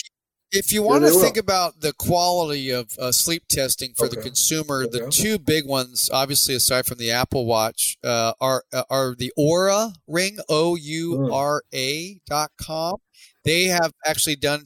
[0.51, 1.41] if you want yeah, to think will.
[1.41, 4.15] about the quality of uh, sleep testing for okay.
[4.15, 4.99] the consumer, okay.
[4.99, 9.31] the two big ones, obviously aside from the Apple Watch, uh, are uh, are the
[9.37, 12.97] Oura Ring, O U R A dot com.
[13.45, 14.63] They have actually done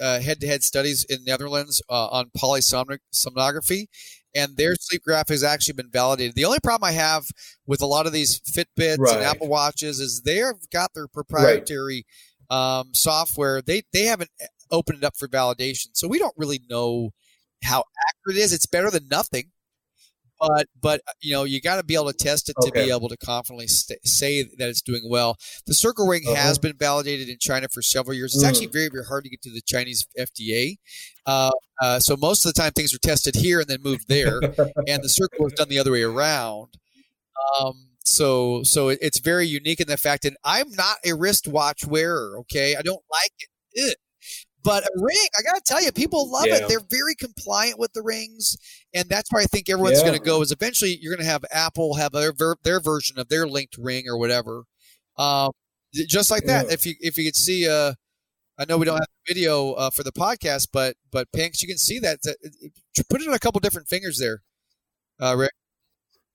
[0.00, 3.86] uh, head-to-head studies in the Netherlands uh, on polysomnography,
[4.34, 6.34] and their sleep graph has actually been validated.
[6.34, 7.26] The only problem I have
[7.66, 9.16] with a lot of these Fitbits right.
[9.16, 12.04] and Apple Watches is they've got their proprietary
[12.50, 12.78] right.
[12.80, 13.62] um, software.
[13.62, 14.30] They they haven't
[14.70, 15.88] open it up for validation.
[15.92, 17.10] So we don't really know
[17.62, 18.52] how accurate it is.
[18.52, 19.50] It's better than nothing,
[20.40, 23.08] but but you know you got to be able to test it to be able
[23.08, 25.36] to confidently st- say that it's doing well.
[25.66, 26.36] The Circul Ring uh-huh.
[26.36, 28.34] has been validated in China for several years.
[28.34, 28.48] It's mm.
[28.48, 30.76] actually very very hard to get to the Chinese FDA.
[31.24, 31.50] Uh,
[31.82, 35.02] uh, so most of the time things are tested here and then moved there, and
[35.02, 36.74] the Circul is done the other way around.
[37.60, 42.38] Um, so so it's very unique in the fact that I'm not a wristwatch wearer.
[42.40, 43.32] Okay, I don't like
[43.74, 43.90] it.
[43.90, 43.96] Ugh.
[44.66, 46.56] But a ring, I got to tell you, people love yeah.
[46.56, 46.68] it.
[46.68, 48.56] They're very compliant with the rings,
[48.92, 50.08] and that's where I think everyone's yeah.
[50.08, 50.42] going to go.
[50.42, 52.32] Is eventually you're going to have Apple have their
[52.64, 54.64] their version of their linked ring or whatever,
[55.18, 55.52] um,
[55.94, 56.66] just like that.
[56.66, 56.72] Yeah.
[56.72, 57.92] If you if you could see, uh,
[58.58, 61.78] I know we don't have video uh, for the podcast, but but Pinks, you can
[61.78, 62.18] see that.
[63.08, 64.42] Put it on a couple different fingers there,
[65.20, 65.52] uh, Rick.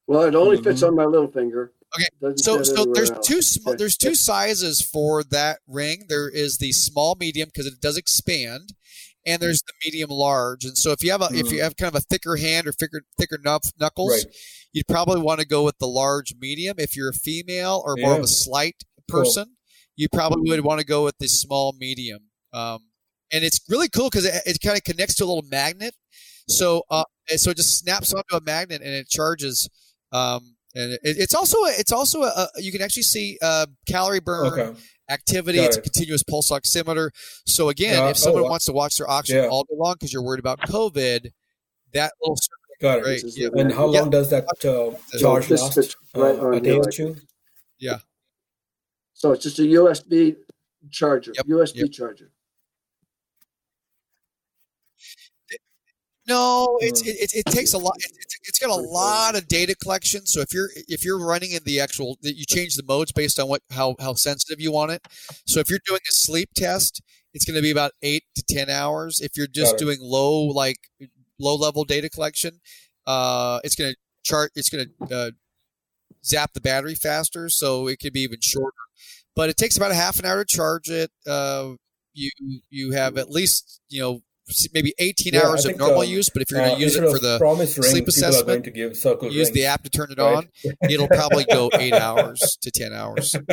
[0.07, 0.91] Well, it only fits mm-hmm.
[0.91, 1.73] on my little finger.
[1.95, 3.27] Okay, so so there's else.
[3.27, 3.77] two sm- okay.
[3.77, 6.05] there's two sizes for that ring.
[6.07, 8.73] There is the small medium because it does expand,
[9.25, 10.63] and there's the medium large.
[10.63, 11.39] And so if you have a mm.
[11.39, 11.63] if you mm.
[11.63, 14.35] have kind of a thicker hand or thicker thicker knuckles, right.
[14.71, 16.75] you'd probably want to go with the large medium.
[16.77, 18.17] If you're a female or more yeah.
[18.17, 19.53] of a slight person, cool.
[19.97, 22.29] you probably would want to go with the small medium.
[22.53, 22.79] Um,
[23.33, 25.95] and it's really cool because it, it kind of connects to a little magnet.
[26.47, 29.69] So uh, so it just snaps onto a magnet and it charges.
[30.13, 33.65] Um, and it, it's also a, it's also a, a, you can actually see uh,
[33.87, 34.79] calorie burn okay.
[35.09, 35.57] activity.
[35.57, 37.09] Got it's a continuous pulse oximeter.
[37.45, 39.49] So again, Uh, if someone oh, wants to watch their oxygen yeah.
[39.49, 41.31] all day long because you're worried about COVID,
[41.93, 42.37] that little
[42.81, 43.03] Got it.
[43.03, 43.21] Great.
[43.21, 43.49] This is Yeah.
[43.49, 44.01] the- And how Yeah.
[44.01, 45.75] long does that uh, charge this last?
[45.75, 47.15] fits right Uh, on a day or two?
[47.77, 47.99] yeah.
[49.13, 50.35] So it's just a USB
[50.89, 51.91] charger, Yep, USB yep.
[51.91, 52.31] charger.
[56.31, 57.07] No, it's Mm.
[57.07, 57.95] it, it, it takes a lot.
[57.99, 60.25] It, it's, it's got a lot of data collection.
[60.25, 63.47] So if you're if you're running in the actual, you change the modes based on
[63.49, 65.07] what how how sensitive you want it.
[65.45, 67.01] So if you're doing a sleep test,
[67.33, 69.19] it's going to be about eight to ten hours.
[69.19, 70.77] If you're just doing low like
[71.39, 72.59] low level data collection,
[73.07, 74.51] uh, it's going to chart.
[74.55, 75.31] It's going to uh,
[76.25, 78.75] zap the battery faster, so it could be even shorter.
[79.35, 81.11] But it takes about a half an hour to charge it.
[81.27, 81.73] Uh,
[82.13, 82.29] you
[82.69, 84.21] you have at least you know
[84.73, 86.29] maybe 18 Yeah, hours of normal um, use.
[86.29, 88.95] But if you're Uh, going to use it for the sleep assessment, going to give
[88.97, 90.37] circle use the app to turn it right?
[90.37, 90.49] on,
[90.89, 93.35] it'll probably go eight hours to 10 hours.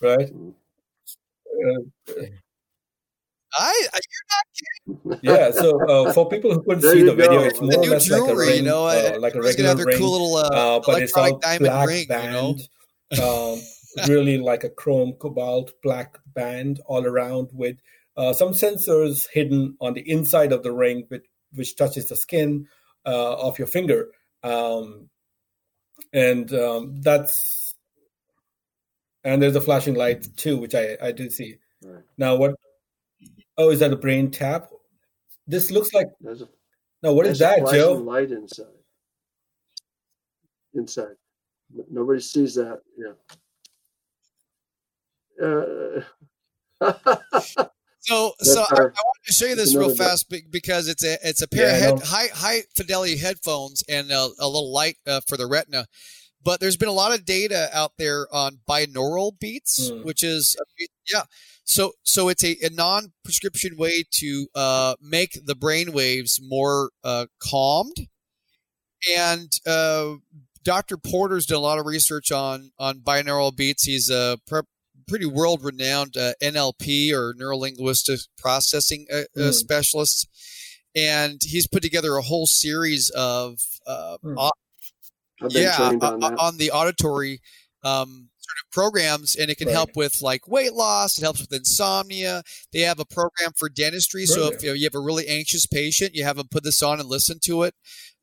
[0.00, 0.30] right?
[1.46, 1.80] Uh,
[3.56, 4.00] I, I
[5.22, 5.50] yeah.
[5.50, 7.46] So uh, for people who couldn't see you the video, go.
[7.46, 9.40] it's The more or new less like a jewelry, ring, you know, uh, like a
[9.42, 12.56] regular ring, cool little uh, uh, but it's all diamond black ring, you know.
[13.12, 13.62] band, um,
[14.08, 17.76] really like a chrome cobalt black band all around with
[18.16, 22.66] uh, some sensors hidden on the inside of the ring, which, which touches the skin
[23.06, 24.08] uh, of your finger,
[24.42, 25.08] um,
[26.12, 27.74] and um, that's
[29.24, 31.56] and there's a flashing light too, which I I did see.
[31.82, 32.02] Right.
[32.16, 32.54] Now what?
[33.56, 34.70] Oh, is that a brain tap?
[35.46, 36.08] This looks like.
[36.20, 36.48] There's a,
[37.02, 37.94] Now what is that, Joe?
[37.94, 38.66] light inside.
[40.74, 41.16] Inside.
[41.90, 42.80] Nobody sees that.
[42.96, 43.12] Yeah.
[46.80, 47.64] Uh,
[48.06, 51.40] So, so I, I wanted to show you this real fast because it's a it's
[51.42, 55.20] a pair Yeah, of head, high high fidelity headphones and a, a little light uh,
[55.26, 55.86] for the retina.
[56.42, 60.04] But there's been a lot of data out there on binaural beats, Mm.
[60.04, 60.54] which is
[61.10, 61.22] yeah.
[61.64, 67.26] So so it's a, a non-prescription way to uh, make the brain waves more uh,
[67.42, 67.96] calmed.
[69.16, 70.16] And uh,
[70.62, 70.96] Dr.
[70.98, 73.84] Porter's done a lot of research on on binaural beats.
[73.84, 74.62] He's a pre-
[75.06, 79.52] pretty world renowned uh, NLP or neuro linguistic processing uh, uh, Mm.
[79.54, 80.28] specialist,
[80.94, 84.50] and he's put together a whole series of uh, Mm.
[85.50, 87.40] yeah on on the auditory
[87.82, 89.74] um, sort of programs, and it can Right.
[89.74, 91.18] help with like weight loss.
[91.18, 92.42] It helps with insomnia.
[92.72, 95.66] They have a program for dentistry, so if you, know, you have a really anxious
[95.66, 97.74] patient, you have them put this on and listen to it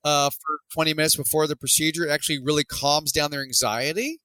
[0.04, 2.08] uh, for 20 minutes before the procedure.
[2.08, 4.20] It actually really calms down their anxiety,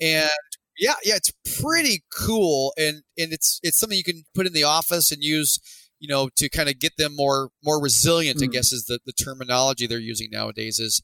[0.00, 0.30] and
[0.78, 4.64] yeah, yeah, it's pretty cool, and and it's it's something you can put in the
[4.64, 5.58] office and use.
[5.98, 8.52] You know, to kind of get them more more resilient, I Mm.
[8.52, 11.00] guess is the, the terminology they're using nowadays is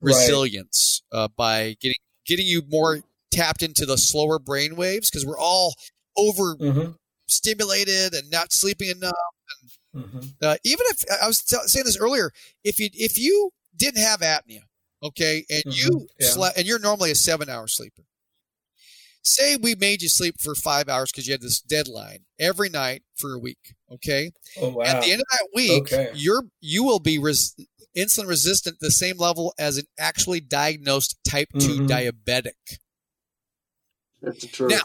[0.00, 0.14] Right.
[0.14, 1.96] resilience uh, by getting
[2.26, 3.00] getting you more
[3.32, 5.74] tapped into the slower brain waves because we're all
[6.16, 6.90] over hmm
[7.26, 9.12] stimulated and not sleeping enough.
[9.92, 12.30] hmm Uh, even if I was t- saying this earlier,
[12.62, 14.60] if you if you didn't have apnea,
[15.02, 16.26] okay, and you Mhm, yeah.
[16.28, 18.05] slept, and you're normally a seven hour sleeper.
[19.26, 23.02] Say we made you sleep for five hours because you had this deadline every night
[23.16, 24.30] for a week, okay?
[24.60, 24.84] Oh wow.
[24.84, 26.10] At the end of that week, Okay.
[26.14, 27.56] you're you will be res-
[27.96, 31.88] insulin resistant the same level as an actually diagnosed type 2 Mhm.
[31.88, 32.78] diabetic.
[34.22, 34.70] That's the truth.
[34.70, 34.82] Now-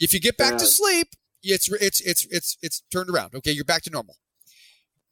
[0.00, 1.08] If you get back to sleep,
[1.42, 3.34] it's it's it's it's it's turned around.
[3.34, 4.16] Okay, you're back to normal.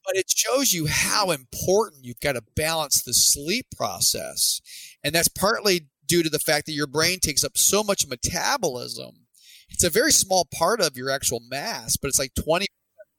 [0.06, 4.60] But it shows you how important you've got to balance the sleep process,
[5.02, 9.26] and that's partly due to the fact that your brain takes up so much metabolism.
[9.70, 12.66] It's a very small part of your actual mass, but it's like twenty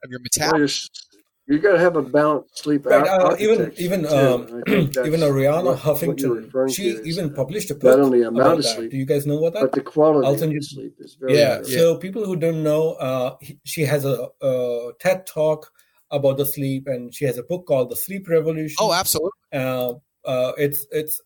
[0.04, 0.90] of your metabolism.
[1.48, 4.70] you're, s- got to have a balanced sleep Right, uh, even even um, and I
[4.72, 7.82] think that's even Arianna what- what Huffington, referring she is even that published a not
[7.82, 8.76] book only amount about of that.
[8.76, 9.62] sleep, Do you guys know what that?
[9.64, 11.56] but the quality I'll of send you- sleep is very yeah.
[11.58, 11.74] important.
[11.80, 15.72] So people who don't know, uh, he- she has a, a TED talk
[16.12, 18.78] about the sleep, and she has a book called The Sleep Revolution.
[18.80, 19.32] Oh, absolutely.
[19.52, 19.94] uh,
[20.24, 21.20] uh, it's it's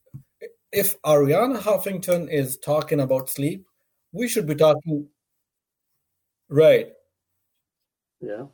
[0.72, 3.65] if Arianna Huffington is talking about sleep,
[4.11, 5.07] we should be talking.
[6.49, 6.89] Right.
[8.22, 8.45] Yeah.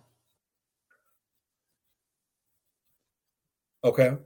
[3.83, 4.17] Okay.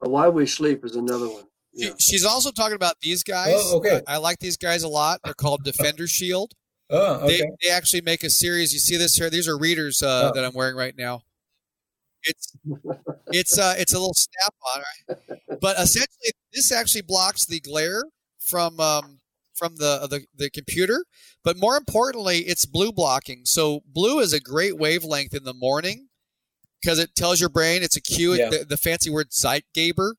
[0.00, 1.44] But Why we sleep is another one.
[1.74, 1.90] Yeah.
[1.98, 3.54] She's also talking about these guys.
[3.56, 4.00] Oh, okay.
[4.06, 5.20] I, I like these guys a lot.
[5.24, 6.52] They're called Defender Shield.
[6.90, 7.50] Oh, They, okay.
[7.62, 8.72] they actually make a series.
[8.72, 9.30] You see this here?
[9.30, 10.34] These are readers uh, Oh.
[10.34, 11.22] that I'm wearing right now.
[12.24, 12.56] It's
[13.32, 15.38] it's uh it's a little snap on, right?
[15.60, 18.04] but essentially this actually blocks the glare
[18.38, 19.20] from um,
[19.54, 21.04] from the, the the computer.
[21.44, 23.42] But more importantly, it's blue blocking.
[23.44, 26.08] So blue is a great wavelength in the morning
[26.80, 28.34] because it tells your brain it's a cue.
[28.34, 28.50] Yeah.
[28.50, 30.14] The, the fancy word Zeitgeber.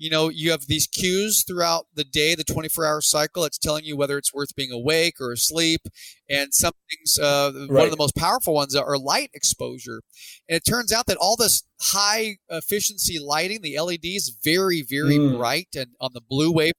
[0.00, 3.44] You know, you have these cues throughout the day, the 24 hour cycle.
[3.44, 5.82] It's telling you whether it's worth being awake or asleep.
[6.28, 7.70] And some things, uh, right.
[7.70, 10.00] one of the most powerful ones are light exposure.
[10.48, 15.18] And it turns out that all this high efficiency lighting, the LED is very, very
[15.18, 15.36] mm.
[15.36, 16.76] bright and on the blue wavelength.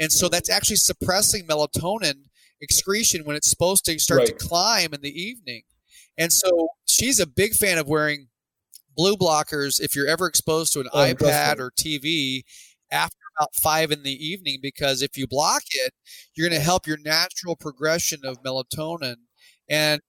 [0.00, 2.22] And so that's actually suppressing melatonin
[2.62, 4.26] excretion when it's supposed to start right.
[4.28, 5.64] to climb in the evening.
[6.16, 8.28] And so she's a big fan of wearing
[8.96, 12.42] blue blockers if you're ever exposed to an oh, iPad or TV
[12.90, 15.92] after about five in the evening, because if you block it,
[16.34, 19.16] you're going to help your natural progression of melatonin.
[19.68, 20.00] And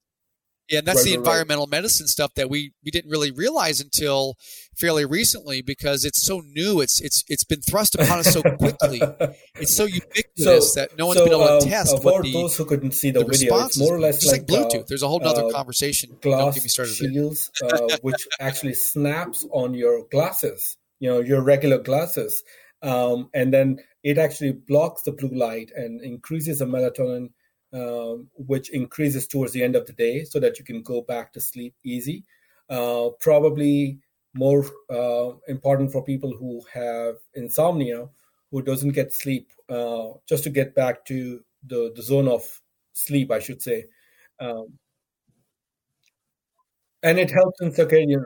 [0.68, 1.72] yeah, and that's right, the environmental right.
[1.72, 4.36] medicine stuff that we we didn't really realize until
[4.76, 6.80] fairly recently because it's so new.
[6.80, 9.02] It's it's it's been thrust upon us so quickly.
[9.56, 11.94] it's so ubiquitous so, that no one's so, been able to um, test.
[11.94, 14.42] Uh, for the, those who couldn't see the, the video, it's more or less like,
[14.42, 14.80] like, Bluetooth.
[14.80, 16.16] Uh, There's a whole other uh, conversation.
[16.22, 16.58] Glass
[16.96, 20.76] shields, uh, which actually snaps on your glasses.
[21.00, 22.42] You know, your regular glasses,
[22.82, 27.30] um, and then it actually blocks the blue light and increases the melatonin
[27.72, 31.32] um, which increases towards the end of the day so that you can go back
[31.32, 32.24] to sleep easy.
[32.68, 33.98] Uh, probably
[34.34, 38.08] more uh, important for people who have insomnia,
[38.50, 42.44] who doesn't get sleep, uh, just to get back to the, the zone of
[42.92, 43.86] sleep, I should say.
[44.40, 44.78] Um,
[47.02, 48.24] and it helps in circadian.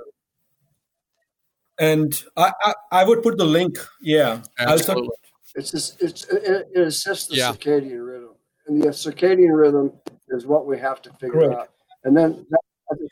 [1.78, 3.78] And I, I, I would put the link.
[4.00, 5.08] Yeah, Absolutely.
[5.54, 7.52] It's just, it's it, it assists the yeah.
[7.52, 8.35] circadian rhythm
[8.66, 9.92] and the circadian rhythm
[10.28, 11.60] is what we have to figure Correct.
[11.60, 11.68] out.
[12.04, 12.46] And then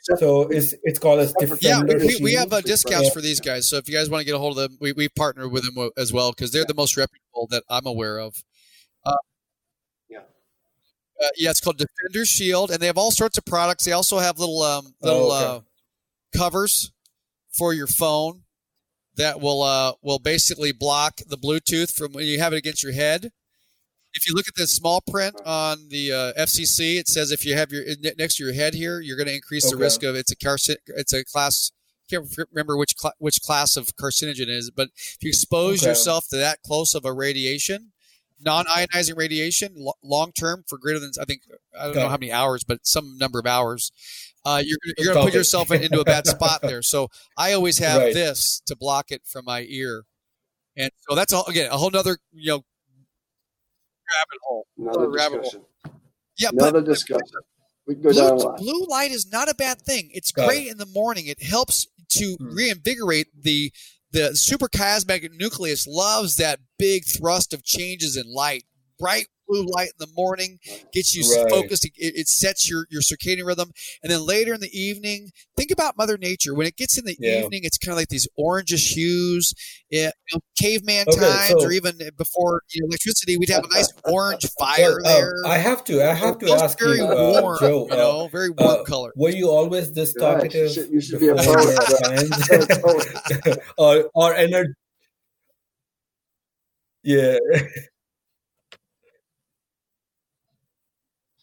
[0.02, 3.68] so it's it's called as yeah we, we have uh, discounts for these guys.
[3.68, 5.64] So if you guys want to get a hold of them we, we partner with
[5.64, 8.44] them as well because they're the most reputable that i'm aware of.
[9.04, 9.16] Uh,
[10.08, 10.18] yeah.
[10.18, 13.84] uh, yeah it's called defender shield and they have all sorts of products.
[13.84, 15.66] They also have little um, little oh, okay.
[16.36, 16.92] Uh, covers
[17.50, 18.42] for your phone
[19.16, 22.92] that will uh, will basically block the bluetooth from when you have it against your
[22.92, 23.32] head
[24.14, 27.56] if you look at the small print on the uh, FCC, it says if you
[27.56, 27.84] have your
[28.18, 29.74] next to your head here, you're going to increase okay.
[29.74, 31.72] the risk of it's a carcin it's a class.
[32.10, 35.90] Can't remember which cl- which class of carcinogen is, but if you expose okay.
[35.90, 37.92] yourself to that close of a radiation,
[38.44, 41.42] non-ionizing radiation, long term for greater than I think
[41.78, 43.90] I don't know how many hours, but some number of hours,
[44.44, 46.82] uh, you're you're going to put yourself into a bad spot there.
[46.82, 48.14] So I always have right.
[48.14, 50.04] this to block it from my ear,
[50.76, 52.64] and so that's all again a whole other you know
[54.20, 54.66] rabbit hole.
[54.78, 55.60] Another discussion.
[55.84, 55.94] Hole.
[56.38, 57.40] Yeah, another but, discussion.
[57.86, 60.10] We go blue, down blue light is not a bad thing.
[60.12, 60.72] It's Got great it.
[60.72, 61.26] in the morning.
[61.26, 62.54] It helps to hmm.
[62.54, 63.72] reinvigorate the
[64.12, 65.86] the suprachiasmatic nucleus.
[65.86, 68.64] Loves that big thrust of changes in light.
[68.98, 70.58] Bright blue light in the morning
[70.92, 71.50] gets you right.
[71.50, 71.84] focused.
[71.84, 73.70] It, it, sets your, your circadian rhythm.
[74.02, 76.54] And then later in the evening, think about Mother Nature.
[76.54, 77.44] When it gets in the yeah.
[77.44, 79.52] evening, it's kind of like these orangish hues.
[79.90, 83.64] It, you know, caveman okay, times, so, or even before you know, electricity, we'd have
[83.64, 85.32] a nice orange fire well, uh, there.
[85.46, 86.02] I have to.
[86.02, 87.86] I have to ask very you, uh, warm, Joe.
[87.90, 89.12] You know, very uh, warm color.
[89.16, 90.54] Were you always this talkative?
[90.54, 93.58] Yeah, you, should, you should be a poet.
[93.78, 94.72] or or energy.
[97.02, 97.38] Yeah.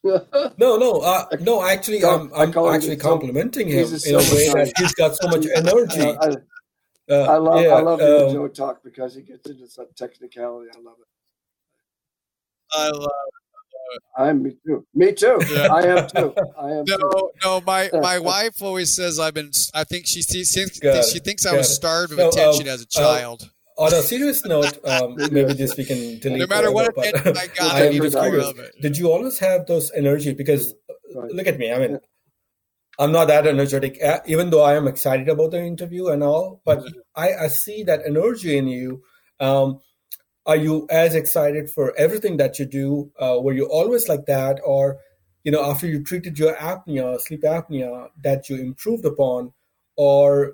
[0.04, 1.64] No, no, uh, no.
[1.64, 6.02] Actually, I'm, I'm actually complimenting him in a way that he's got so much energy.
[6.02, 6.28] I,
[7.10, 9.88] I, uh, I love, yeah, I love um, Joe talk because he gets into some
[9.96, 10.72] technicality.
[10.76, 11.08] I love it.
[12.74, 13.04] I love.
[13.94, 14.02] It.
[14.18, 14.86] I'm me too.
[14.96, 15.38] Me too.
[15.50, 15.68] Yeah.
[15.68, 16.34] I am too.
[16.58, 16.86] I am.
[16.88, 17.30] No, too.
[17.44, 17.62] no.
[17.62, 19.52] My my wife always says I've been.
[19.74, 22.86] I think she she, she thinks I was starved of so, attention um, as a
[22.86, 23.44] uh, child.
[23.44, 26.40] Uh, on a serious note, um, maybe this we can delete.
[26.40, 30.34] No matter what but, I got, I need to Did you always have those energy?
[30.34, 30.76] Because
[31.16, 31.32] right.
[31.32, 31.74] look at me.
[31.74, 32.00] I mean,
[33.00, 36.62] I'm not that energetic, even though I am excited about the interview and all.
[36.64, 37.00] But mm-hmm.
[37.16, 39.02] I, I, see that energy in you.
[39.40, 39.80] Um,
[40.46, 43.12] are you as excited for everything that you do?
[43.20, 45.00] Uh, were you always like that, or
[45.44, 49.54] you know, after you treated your apnea, sleep apnea, that you improved upon,
[49.96, 50.54] or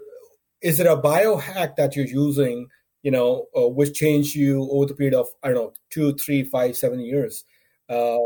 [0.61, 2.67] is it a biohack that you're using?
[3.07, 6.43] You know, uh, which changed you over the period of I don't know two, three,
[6.43, 7.45] five, seven years?
[7.87, 8.17] Uh,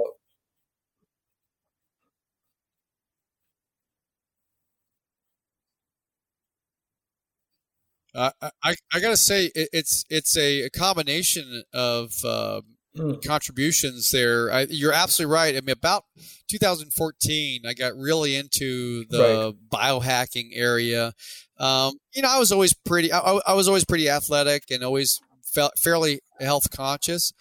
[8.13, 12.61] Uh, I I gotta say it, it's it's a, a combination of uh,
[12.97, 13.23] mm.
[13.23, 14.51] contributions there.
[14.51, 15.55] I, you're absolutely right.
[15.55, 16.03] I mean, about
[16.49, 19.79] 2014, I got really into the right.
[19.79, 21.13] biohacking area.
[21.61, 23.13] Um, you know, I was always pretty.
[23.13, 27.31] I, I, was always pretty athletic and always felt fairly health conscious.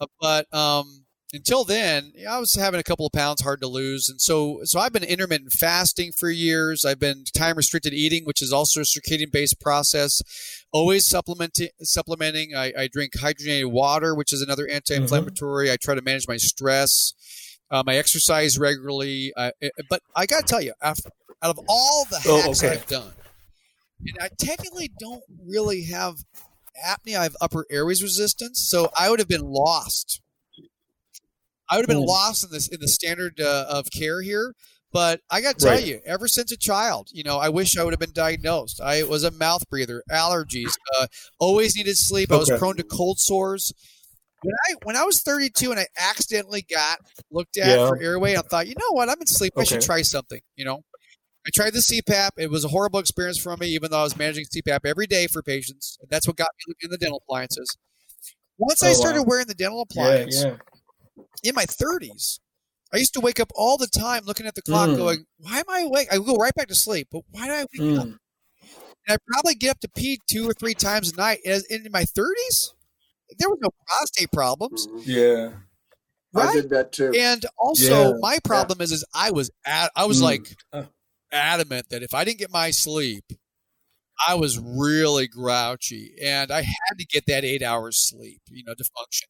[0.00, 4.08] Uh, but um, until then, I was having a couple of pounds hard to lose,
[4.08, 6.86] and so so I've been intermittent fasting for years.
[6.86, 10.22] I've been time restricted eating, which is also a circadian based process.
[10.72, 11.68] Always supplementing.
[11.82, 12.54] Supplementing.
[12.56, 15.66] I, I, drink hydrogenated water, which is another anti-inflammatory.
[15.66, 15.72] Mm-hmm.
[15.74, 17.12] I try to manage my stress.
[17.70, 19.34] Um, I exercise regularly.
[19.36, 19.52] I,
[19.90, 21.10] but I got to tell you, after,
[21.42, 22.76] out of all the oh, hacks oh, okay.
[22.76, 23.12] I've done,
[24.00, 26.16] and I technically don't really have
[26.86, 27.18] apnea.
[27.18, 30.20] I have upper airways resistance, so I would have been lost
[31.68, 32.08] I would have been mm.
[32.08, 34.54] lost in this in the standard uh, of care here.
[34.90, 35.84] But I got to tell right.
[35.84, 38.80] you, ever since a child, you know, I wish I would have been diagnosed.
[38.80, 41.06] I was a mouth breather, allergies, uh,
[41.38, 42.32] always needed sleep.
[42.32, 43.74] I was prone to cold sores.
[44.40, 47.86] When I when I was 32 and I accidentally got looked at yeah.
[47.86, 49.52] for airway, I thought, you know what, I'm in sleep.
[49.56, 49.62] Okay.
[49.62, 50.40] I should try something.
[50.56, 50.82] You know,
[51.48, 52.30] I tried the CPAP.
[52.36, 55.26] It was a horrible experience for me, even though I was managing CPAP every day
[55.26, 55.98] for patients.
[56.10, 57.66] That's what got me in the dental appliances.
[58.58, 59.26] Once oh, I started wow.
[59.28, 60.56] wearing the dental appliance, yeah, yeah
[61.42, 62.40] in my 30s,
[62.92, 64.96] I used to wake up all the time looking at the clock, mm.
[64.96, 67.52] going, "Why am I awake?" I would go right back to sleep, but why do
[67.52, 67.98] I wake mm.
[67.98, 68.04] up?
[68.04, 68.18] And
[69.08, 71.40] I probably get up to pee two or three times a night.
[71.44, 72.72] As in my 30s,
[73.38, 74.88] there were no prostate problems.
[75.04, 75.50] Yeah,
[76.32, 76.48] right?
[76.48, 77.12] I did that too.
[77.14, 78.18] And also, yeah.
[78.20, 78.84] my problem yeah.
[78.84, 80.24] is, is I was at, I was mm.
[80.24, 80.84] like uh.
[81.32, 83.24] Adamant that if I didn't get my sleep,
[84.26, 88.74] I was really grouchy and I had to get that eight hours sleep, you know,
[88.74, 89.28] to function.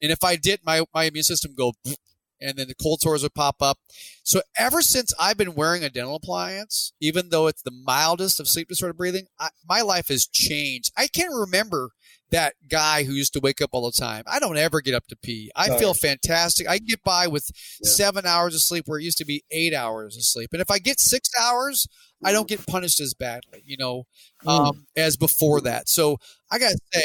[0.00, 1.72] And if I did, my, my immune system go,
[2.40, 3.78] and then the cold sores would pop up.
[4.22, 8.48] So ever since I've been wearing a dental appliance, even though it's the mildest of
[8.48, 10.90] sleep disorder breathing, I, my life has changed.
[10.96, 11.90] I can't remember
[12.30, 14.22] that guy who used to wake up all the time.
[14.26, 15.50] I don't ever get up to pee.
[15.56, 16.68] I feel fantastic.
[16.68, 17.50] I get by with
[17.82, 17.90] yeah.
[17.90, 20.50] seven hours of sleep where it used to be eight hours of sleep.
[20.52, 21.88] And if I get six hours,
[22.24, 24.04] I don't get punished as badly, you know,
[24.44, 24.50] mm.
[24.50, 24.82] um, mm.
[24.96, 25.88] as before that.
[25.88, 26.18] So
[26.50, 27.04] I got to say,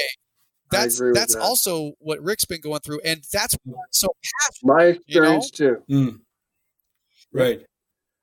[0.71, 1.41] that's that's that.
[1.41, 3.55] also what Rick's been going through, and that's
[3.91, 4.07] so
[4.63, 5.75] my experience you know?
[5.75, 5.93] too.
[5.93, 6.19] Mm.
[7.31, 7.65] Right.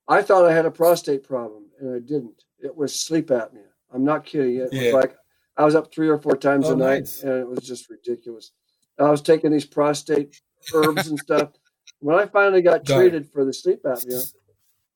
[0.08, 2.42] I thought I had a prostate problem, and I didn't.
[2.58, 3.62] It was sleep apnea.
[3.94, 4.56] I'm not kidding.
[4.56, 4.84] It yeah.
[4.86, 5.16] was like
[5.56, 7.22] I was up three or four times oh, a night, nice.
[7.22, 8.52] and it was just ridiculous.
[8.98, 10.40] I was taking these prostate
[10.74, 11.50] herbs and stuff.
[12.00, 14.32] When I finally got, treated for the sleep apnea,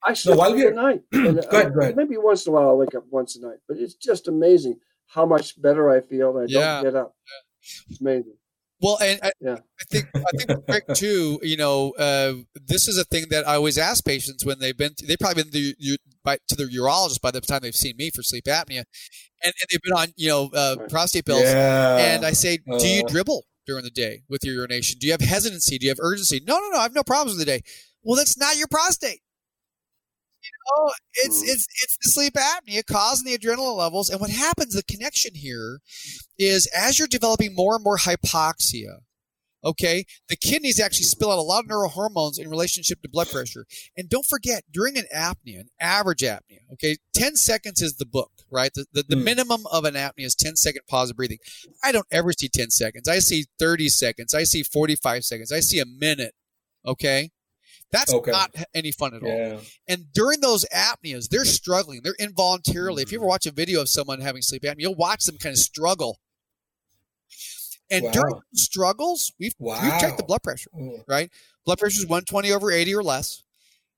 [0.05, 1.03] I sleep no, at night.
[1.13, 1.97] And, go ahead, uh, go ahead.
[1.97, 4.79] Maybe once in a while I'll wake up once a night, but it's just amazing
[5.07, 6.37] how much better I feel.
[6.39, 6.83] I yeah.
[6.83, 7.15] don't get up.
[7.63, 8.37] It's amazing.
[8.81, 9.55] Well, and I, yeah.
[9.55, 11.41] I think I think Rick too.
[11.43, 14.95] You know, uh, this is a thing that I always ask patients when they've been.
[14.95, 18.11] To, they've probably been to, by, to the urologist by the time they've seen me
[18.11, 18.85] for sleep apnea,
[19.43, 21.43] and, and they've been on you know uh, prostate pills.
[21.43, 21.97] Yeah.
[21.97, 23.09] And I say, uh, do you uh.
[23.09, 24.99] dribble during the day with your urination?
[24.99, 25.79] Do you have hesitancy?
[25.79, 26.43] Do you have urgency?
[26.47, 26.79] No, no, no.
[26.79, 27.63] I have no problems with the day.
[28.03, 29.21] Well, that's not your prostate.
[30.47, 31.51] You know, it's mm-hmm.
[31.51, 34.75] it's it's the sleep apnea causing the adrenaline levels, and what happens?
[34.75, 35.81] The connection here
[36.39, 39.01] is as you're developing more and more hypoxia,
[39.67, 43.67] okay, the kidneys actually spill out a lot of neurohormones in relationship to blood pressure.
[43.97, 48.31] And don't forget, during an apnea, an average apnea, okay, 10 seconds is the book,
[48.51, 48.73] right?
[48.73, 49.25] The, the, the mm.
[49.25, 51.39] minimum of an apnea is 10 second pause of breathing.
[51.83, 53.09] I don't ever see 10 seconds.
[53.09, 54.35] I see 30 seconds.
[54.35, 55.51] I see 45 seconds.
[55.51, 56.35] I see a minute,
[56.87, 57.31] okay?
[57.93, 58.33] That's okay.
[58.33, 59.55] not any fun at yeah.
[59.55, 59.61] all.
[59.89, 62.01] And during those apneas, they're struggling.
[62.03, 63.03] They're involuntarily.
[63.03, 63.09] Mm-hmm.
[63.09, 63.29] If you ever mm.
[63.29, 66.19] watch a video of someone having sleep apnea, you'll watch them kind of struggle
[67.91, 68.11] and wow.
[68.11, 69.81] during struggles, we've, wow.
[69.83, 71.03] we've checked the blood pressure, mm.
[71.07, 71.31] right?
[71.65, 73.43] Blood pressure is 120 over 80 or less.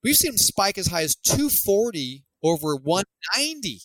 [0.02, 3.80] We've seen them spike as high as 240 over 190.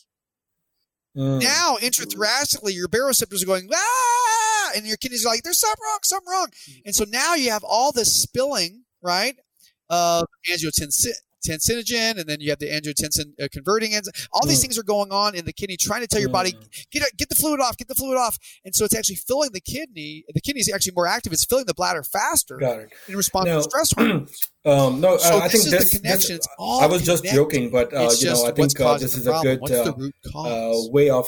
[1.18, 1.42] Mm.
[1.42, 6.00] Now, intrathoracically, your baroreceptors are going, ah, and your kidneys are like, there's something wrong,
[6.04, 6.48] something wrong.
[6.70, 6.82] Mm.
[6.88, 9.36] And so now you have all this spilling, right,
[9.94, 11.14] of angiotensin,
[11.46, 14.14] tensinogen, and then you have the angiotensin uh, converting enzyme.
[14.32, 16.54] All these things are going on in the kidney, trying to tell your body
[16.92, 19.62] get get the fluid off, get the fluid off, and so it's actually filling the
[19.62, 20.24] kidney.
[20.34, 21.34] The kidney is actually more active.
[21.34, 22.58] It's filling the bladder faster
[23.08, 24.50] in response now, to stress hormones.
[24.66, 28.46] Um, no, so I think this, this I was just joking, but uh, you know,
[28.46, 31.28] I think uh, this is a good uh, uh, way of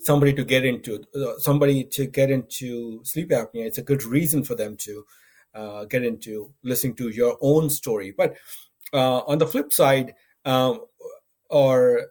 [0.00, 3.64] somebody to get into uh, somebody to get into sleep apnea.
[3.64, 5.06] It's a good reason for them to
[5.54, 8.12] uh, get into listening to your own story.
[8.16, 8.36] But
[8.92, 10.80] uh, on the flip side, um,
[11.50, 12.06] or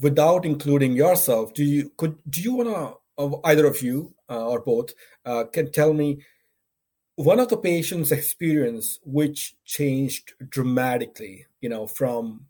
[0.00, 4.60] without including yourself, do you could do you want to either of you uh, or
[4.60, 4.92] both
[5.24, 6.22] uh, can tell me
[7.16, 12.46] one of the patient's experience which changed dramatically, you know, from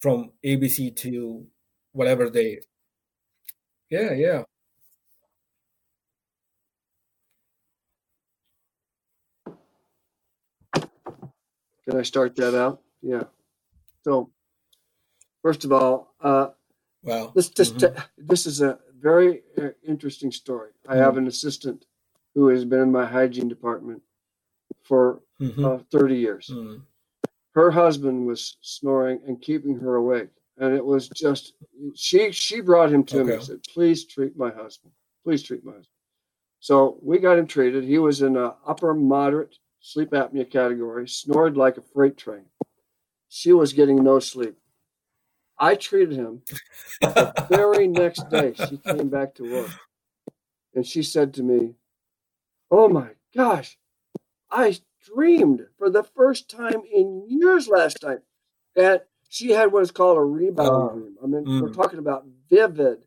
[0.00, 1.46] from ABC to
[1.92, 2.60] whatever they.
[3.90, 4.42] Yeah, yeah.
[11.88, 12.82] Can I start that out?
[13.00, 13.24] Yeah.
[14.04, 14.30] So,
[15.42, 16.48] first of all, uh,
[17.02, 17.98] well, this just mm-hmm.
[18.18, 20.70] this is a very uh, interesting story.
[20.86, 21.02] I mm-hmm.
[21.02, 21.86] have an assistant
[22.34, 24.02] who has been in my hygiene department
[24.82, 25.64] for mm-hmm.
[25.64, 26.50] uh, 30 years.
[26.52, 26.82] Mm.
[27.54, 30.30] Her husband was snoring and keeping her awake.
[30.58, 31.54] And it was just,
[31.94, 33.28] she, she brought him to okay.
[33.28, 34.92] me and said, please treat my husband.
[35.24, 35.86] Please treat my husband.
[36.60, 37.84] So we got him treated.
[37.84, 42.44] He was in a upper moderate sleep apnea category, snored like a freight train.
[43.28, 44.56] She was getting no sleep.
[45.58, 46.42] I treated him.
[47.00, 49.70] the very next day, she came back to work
[50.74, 51.74] and she said to me,
[52.70, 53.78] Oh my gosh,
[54.50, 58.20] I dreamed for the first time in years last night
[58.76, 61.16] that she had what is called a rebound uh, dream.
[61.22, 61.60] I mean, mm.
[61.60, 62.98] we're talking about vivid,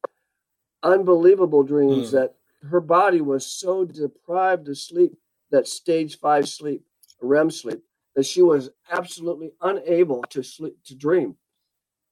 [0.84, 2.12] unbelievable dreams mm.
[2.12, 2.36] that
[2.70, 5.14] her body was so deprived of sleep
[5.52, 6.84] that stage five sleep,
[7.22, 7.82] REM sleep,
[8.16, 11.36] that she was absolutely unable to sleep to dream.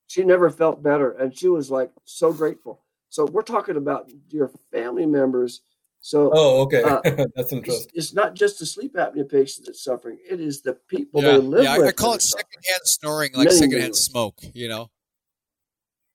[0.08, 2.84] She never felt better, and she was like so grateful.
[3.10, 5.62] So we're talking about your family members.
[6.02, 7.02] So oh, okay, uh,
[7.36, 7.88] that's interesting.
[7.94, 11.38] It's, it's, not just the sleep apnea patient that's suffering; it is the people yeah.
[11.38, 11.88] live yeah, with.
[11.88, 14.40] I call it secondhand snoring, like Many secondhand smoke.
[14.54, 14.90] You know.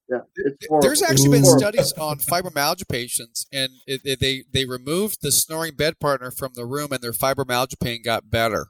[0.09, 0.19] Yeah,
[0.83, 5.77] there's actually been studies on fibromyalgia patients, and it, it, they they removed the snoring
[5.77, 8.69] bed partner from the room, and their fibromyalgia pain got better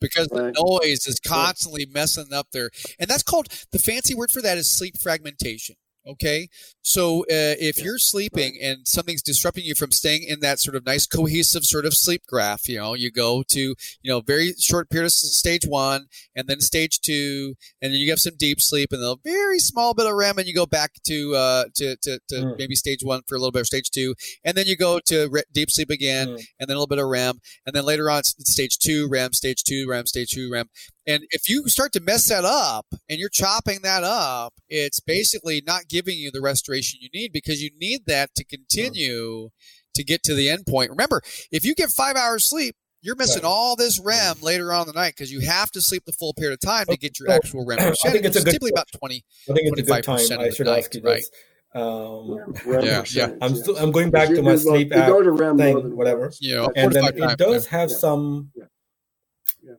[0.00, 0.52] because right.
[0.54, 2.70] the noise is constantly messing up their.
[2.98, 5.76] And that's called the fancy word for that is sleep fragmentation.
[6.08, 6.48] Okay.
[6.82, 10.86] So uh, if you're sleeping and something's disrupting you from staying in that sort of
[10.86, 14.88] nice cohesive sort of sleep graph, you know, you go to, you know, very short
[14.88, 18.92] period of stage one and then stage two, and then you have some deep sleep
[18.92, 21.96] and then a very small bit of REM and you go back to, uh, to,
[21.96, 22.58] to, to mm.
[22.58, 24.14] maybe stage one for a little bit of stage two.
[24.42, 26.44] And then you go to re- deep sleep again mm.
[26.58, 27.40] and then a little bit of REM.
[27.66, 30.70] And then later on, stage two, REM, stage two, REM, stage two, REM.
[31.10, 35.60] And if you start to mess that up and you're chopping that up, it's basically
[35.66, 39.48] not giving you the restoration you need because you need that to continue
[39.94, 40.90] to get to the end point.
[40.90, 43.48] Remember, if you get five hours sleep, you're missing right.
[43.48, 46.32] all this REM later on in the night because you have to sleep the full
[46.32, 47.98] period of time to get your actual REM percentage.
[48.04, 50.18] I think it's a good, typically about 20, I think it's a good time.
[50.38, 51.16] I should night, ask you right?
[51.16, 51.30] this.
[51.72, 53.32] Um, yeah, yeah.
[53.40, 55.08] I'm still I'm going back to my sleep app
[55.56, 56.32] thing, whatever.
[56.40, 58.50] You know, and then it does have some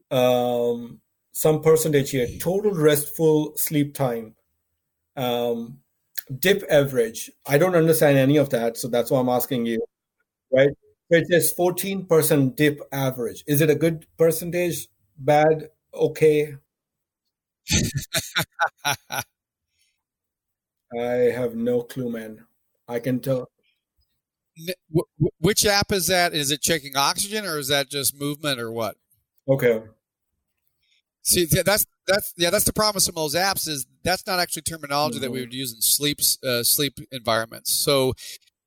[0.09, 1.00] um
[1.31, 4.35] some percentage here, total restful sleep time,
[5.15, 5.79] um,
[6.39, 7.31] dip average.
[7.47, 9.83] I don't understand any of that, so that's why I'm asking you,
[10.51, 10.69] right?
[11.09, 13.43] It says 14% dip average.
[13.45, 14.87] Is it a good percentage?
[15.17, 15.69] Bad?
[15.93, 16.55] Okay?
[18.85, 18.93] I
[20.93, 22.45] have no clue, man.
[22.87, 23.49] I can tell.
[25.39, 26.33] Which app is that?
[26.33, 28.95] Is it checking oxygen or is that just movement or what?
[29.47, 29.81] Okay.
[31.23, 34.39] See, that's that's yeah, that's the problem with some of those apps is that's not
[34.39, 35.21] actually terminology mm-hmm.
[35.23, 35.45] that we mm-hmm.
[35.45, 37.71] would use in sleep uh, sleep environments.
[37.71, 38.13] So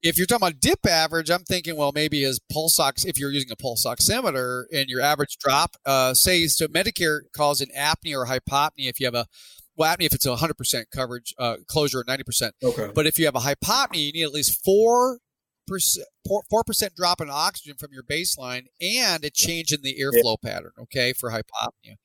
[0.04, 3.32] if you're talking about dip average, I'm thinking, well, maybe his pulse ox, if you're
[3.32, 8.14] using a pulse oximeter and your average drop, uh, say, so Medicare calls it apnea
[8.14, 9.26] or hypopnea if you have a,
[9.76, 12.50] well, apnea if it's a 100% coverage, uh, closure or 90%.
[12.62, 12.90] Okay.
[12.94, 15.20] But if you have a hypopnea, you need at least four
[16.24, 20.50] four percent drop in oxygen from your baseline and a change in the airflow yeah.
[20.50, 20.72] pattern.
[20.78, 21.96] Okay, for hypopnea.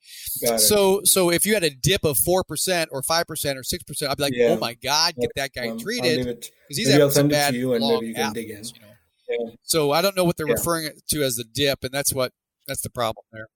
[0.58, 3.82] So so if you had a dip of four percent or five percent or six
[3.84, 4.48] percent, I'd be like, yeah.
[4.48, 7.86] oh my god, get that guy um, treated because he's having some bad you and
[7.86, 8.34] maybe you in.
[8.34, 8.88] You know?
[9.28, 9.50] yeah.
[9.62, 12.32] So I don't know what they're referring to as the dip, and that's what
[12.66, 13.46] that's the problem there.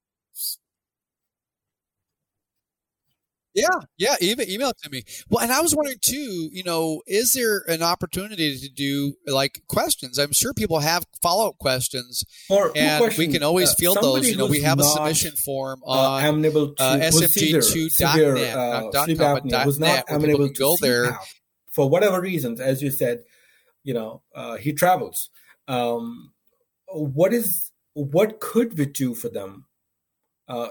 [3.55, 5.05] Yeah, yeah, email, email it to me.
[5.31, 9.63] Well, and I was wondering too, you know, is there an opportunity to do like
[9.69, 10.19] questions?
[10.19, 13.99] I'm sure people have follow up questions, or and question, we can always uh, field
[14.03, 14.29] those.
[14.29, 18.91] You know, we have a submission form uh, on uh, amenable to uh, smg2.net, uh,
[18.93, 21.17] not sleep .com, apnea, was not amenable to go there
[21.71, 22.61] for whatever reasons.
[22.61, 23.21] As you said,
[23.85, 25.31] you know, uh, he travels.
[25.69, 26.33] Um,
[26.89, 29.67] what is what could we do for them?
[30.49, 30.69] Uh,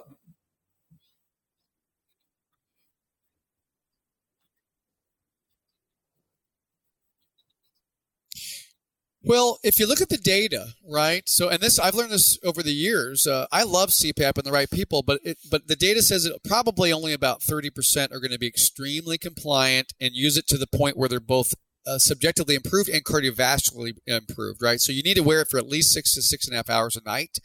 [9.25, 11.27] Well, if you look at the data, right?
[11.29, 13.25] So, and this I've learned this over the years.
[13.25, 16.43] Uh, I love CPAP and the right people, but it, but the data says that
[16.43, 20.57] probably only about thirty percent are going to be extremely compliant and use it to
[20.57, 21.53] the point where they're both
[21.87, 24.79] uh, subjectively improved and cardiovascularly improved, right?
[24.79, 26.69] So you need to wear it for at least six to six and a half
[26.69, 27.37] hours a night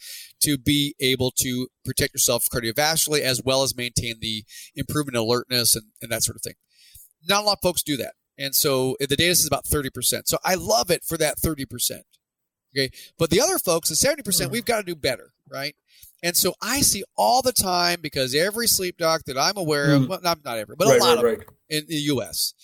[0.42, 5.86] to be able to protect yourself cardiovascularly as well as maintain the improvement alertness and,
[6.02, 6.54] and that sort of thing.
[7.28, 8.14] Not a lot of folks do that.
[8.38, 10.22] And so eh, the data is about 30%.
[10.26, 12.00] So I love it for that 30%.
[12.76, 12.90] Okay.
[13.18, 14.52] But the other folks, the 70%, hmm.
[14.52, 15.74] we've got to do better, right?
[16.22, 20.02] And so I see all the time because every sleep doc that I'm aware of,
[20.02, 20.08] mm.
[20.08, 21.38] well, not, not every, but right, a lot right, of right.
[21.38, 22.54] them in the US,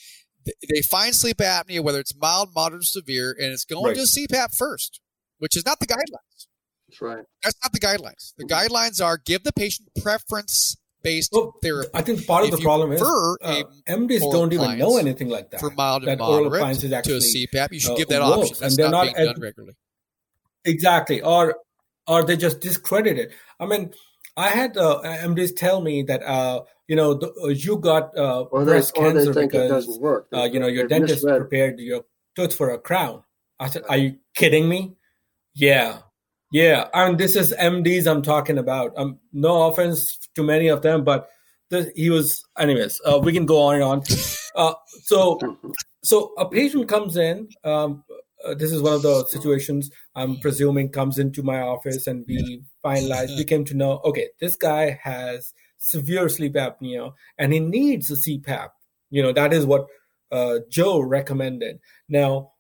[0.45, 4.57] they find sleep apnea, whether it's mild, moderate, or severe, and it's going to CPAP
[4.57, 5.01] first,
[5.39, 6.49] which is not the guidelines.
[6.89, 7.25] That's right.
[7.43, 8.35] That's not the guidelines.
[8.37, 8.75] The mm-hmm.
[8.75, 11.91] guidelines are give the patient preference based Well, therapy.
[11.95, 15.29] I think part of If the problem is prefer uh, MDs don't even know anything
[15.29, 15.61] like that.
[15.61, 18.09] for mild and that oral moderate appliances to actually a CPAP, you should uh, give
[18.09, 18.65] that works, option.
[18.65, 19.75] and they're not, not being ed- done regularly.
[20.65, 21.57] Exactly, or
[22.07, 23.33] or they just discredit it.
[23.61, 23.93] I mean,
[24.37, 28.43] I had uh, MDs tell me that uh, you know the, uh, you got uh,
[28.51, 30.29] Or they, breast or they cancer think it because doesn't work.
[30.35, 31.41] uh, you know your dentist misread.
[31.43, 33.23] prepared your tooth for a crown.
[33.61, 34.97] I said, "Are you kidding me?"
[35.55, 35.99] Yeah,
[36.55, 36.89] yeah.
[36.95, 38.93] And this is MDs I'm talking about.
[38.97, 41.29] Um, no offense to many of them, but
[41.71, 42.45] this, he was.
[42.57, 44.03] Anyways, uh, we can go on and on.
[44.57, 45.37] Uh, so
[46.05, 48.05] so a patient comes in um,
[48.45, 52.63] uh, this is one of the situations i'm presuming comes into my office and we
[52.85, 58.13] finalize we came to know okay this guy has severe sleep apnea and he needs
[58.13, 58.69] a cpap
[59.11, 59.89] you know that is what
[60.31, 62.53] uh, joe recommended now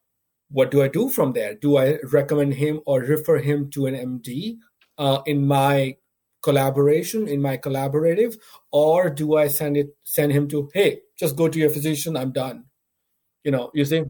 [0.51, 1.55] what do i do from there?
[1.55, 4.59] Do i recommend him or refer him to an md
[4.99, 5.97] uh, in my
[6.43, 8.37] collaboration in my collaborative?
[8.73, 12.33] Or do i send it send him to hey just go to your physician i'm
[12.33, 12.65] done.
[13.45, 14.05] You know you see?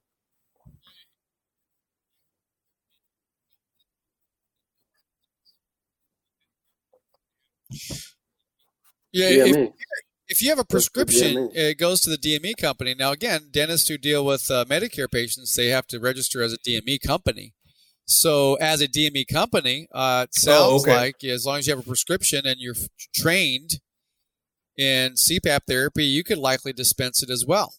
[9.12, 9.72] Yeah, if, DME.
[10.28, 12.94] If you have a prescription, it goes to the DME company.
[12.94, 16.58] Now, again, dentists who deal with uh, Medicare patients, they have to register as a
[16.58, 17.54] DME company.
[18.06, 20.94] So, as a DME company, uh, it sounds okay.
[20.94, 23.80] like as long as you have a prescription and you're f- trained
[24.76, 27.74] in CPAP therapy, you could likely dispense it as well.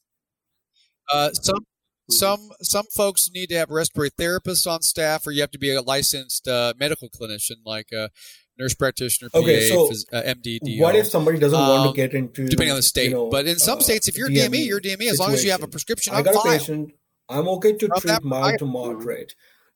[1.11, 1.65] Uh, some
[2.09, 5.73] some some folks need to have respiratory therapists on staff, or you have to be
[5.73, 8.09] a licensed uh, medical clinician, like a
[8.57, 10.81] nurse practitioner, PA, Okay, so phys- uh, MD, DO.
[10.81, 13.05] what if somebody doesn't want Um, to get into depending on the state.
[13.09, 15.07] you know, but in some uh, states, if you're DME DME, you're DME.
[15.09, 16.57] As long as you have a prescription I got a file.
[16.57, 16.91] patient.
[17.27, 19.33] I'm okay to treat mild to moderate,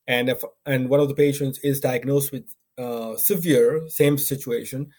[0.08, 2.45] and if and one of the patients is diagnosed with
[2.77, 4.91] uh, severe, same situation.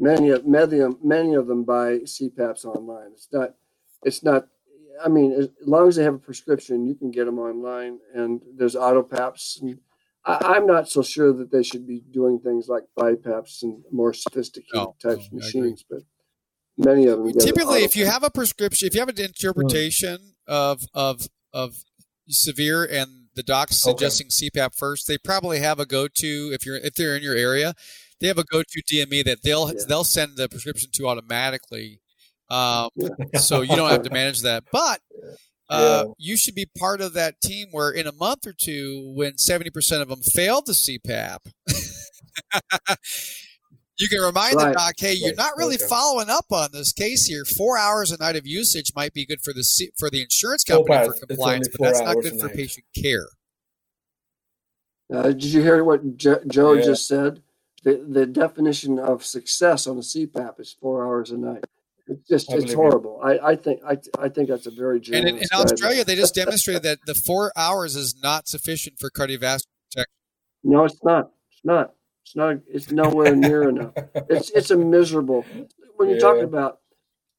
[0.00, 3.10] Many of many of many of them buy CPAPs online.
[3.12, 3.54] It's not.
[4.02, 4.46] It's not.
[5.04, 8.40] I mean, as long as they have a prescription, you can get them online, and
[8.56, 9.60] there's autopaps.
[9.60, 9.78] And
[10.24, 14.12] I, I'm not so sure that they should be doing things like BiPAPs and more
[14.12, 16.00] sophisticated No, types of machines, but
[16.78, 17.32] many of them.
[17.32, 21.84] Typically, if you have a prescription, if you have an interpretation of of of
[22.28, 23.92] severe and the doc's Okay.
[23.92, 27.36] suggesting CPAP first, they probably have a go to if you're if they're in your
[27.36, 27.74] area,
[28.20, 29.80] they have a go to DME that they'll Yeah.
[29.88, 32.00] they'll send the prescription to automatically.
[32.50, 32.90] Um,
[33.38, 34.64] so you don't have to manage that.
[34.72, 35.00] But
[35.70, 39.34] uh, you should be part of that team where in a month or two, when
[39.34, 41.38] 70% of them fail the CPAP,
[43.98, 45.86] you can remind the doc, hey, you're not really Okay.
[45.88, 47.44] following up on this case here.
[47.44, 50.64] Four hours a night of usage might be good for the C- for the insurance
[50.64, 51.18] company hours.
[51.20, 52.56] for compliance, but that's not good for night.
[52.56, 53.28] patient care.
[55.14, 56.82] Uh, did you hear what jo- Joe Yeah.
[56.82, 57.42] just said?
[57.82, 61.64] The, the definition of success on a CPAP is four hours a night.
[62.06, 63.20] It's just I it's horrible.
[63.22, 65.28] I, I think I, I think that's a very general.
[65.28, 65.48] And in, in.
[65.52, 70.14] Australia, they just demonstrated that the four hours is not sufficient for cardiovascular protection.
[70.64, 71.30] No, it's not.
[71.52, 71.94] It's not.
[72.24, 72.56] It's not.
[72.68, 73.92] It's nowhere near enough.
[74.28, 75.46] It's it's a miserable.
[75.96, 76.80] When you're talking about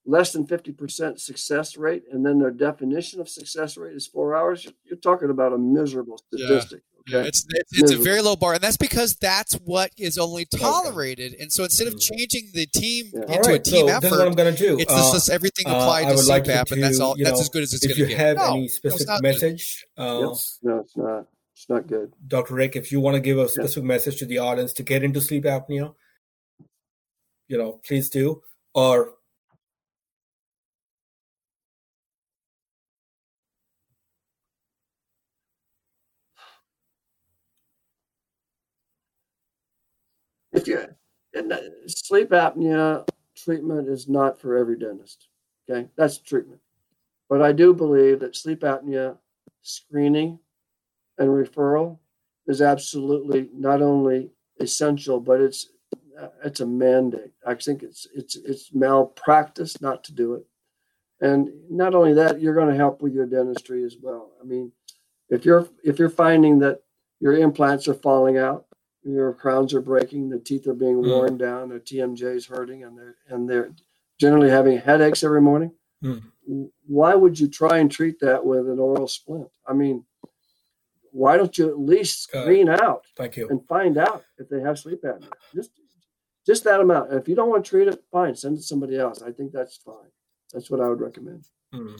[0.05, 4.35] less than fifty percent success rate, and then their definition of success rate is four
[4.35, 6.81] hours, you're, you're talking about a miserable statistic.
[6.90, 7.27] Yeah, Okay.
[7.27, 11.35] it's it's, it's a very low bar, and that's because that's what is only tolerated.
[11.39, 12.09] And so instead of Mhm.
[12.11, 13.21] changing the team Yeah.
[13.27, 14.79] all into a team so this is what effort, I'm going to do.
[14.79, 16.99] it's Uh, just this everything uh, applied I to would like you CPAP, and that's
[16.99, 17.15] all.
[17.17, 18.19] That's know, as good as it's if going you to get.
[18.19, 19.33] have No, any specific not good.
[19.33, 20.37] message, uh, Yep.
[20.63, 21.27] No, it's not.
[21.55, 22.13] It's not good.
[22.27, 22.53] Dr.
[22.55, 25.21] Rick, if you want to give a specific message to the audience to get into
[25.21, 25.93] sleep apnea,
[27.47, 28.41] you know, please do.
[28.73, 29.13] Or
[40.61, 45.27] If you sleep apnea treatment is not for every dentist.
[45.69, 46.61] Okay, that's treatment.
[47.29, 49.17] But I do believe that sleep apnea
[49.61, 50.39] screening
[51.17, 51.99] and referral
[52.47, 55.69] is absolutely not only essential, but it's
[56.43, 57.31] it's a mandate.
[57.45, 60.45] I think it's it's it's malpractice not to do it.
[61.21, 64.31] And not only that, you're going to help with your dentistry as well.
[64.41, 64.71] I mean,
[65.29, 66.81] if you're if you're finding that
[67.19, 68.65] your implants are falling out,
[69.03, 71.09] your crowns are breaking, the teeth are being Mm.
[71.09, 73.73] worn down, their TMJ is hurting, and they're and they're
[74.19, 75.71] generally having headaches every morning.
[76.03, 76.21] Mm.
[76.87, 79.49] Why would you try and treat that with an oral splint?
[79.65, 80.05] I mean,
[81.11, 83.47] why don't you at least Uh, screen out thank you.
[83.49, 85.31] and find out if they have sleep apnea?
[85.53, 85.71] Just
[86.45, 87.11] just that amount.
[87.11, 89.21] And if you don't want to treat it, fine, send it to somebody else.
[89.21, 90.11] I think that's fine.
[90.51, 91.45] That's what I would recommend.
[91.73, 91.95] Hmm.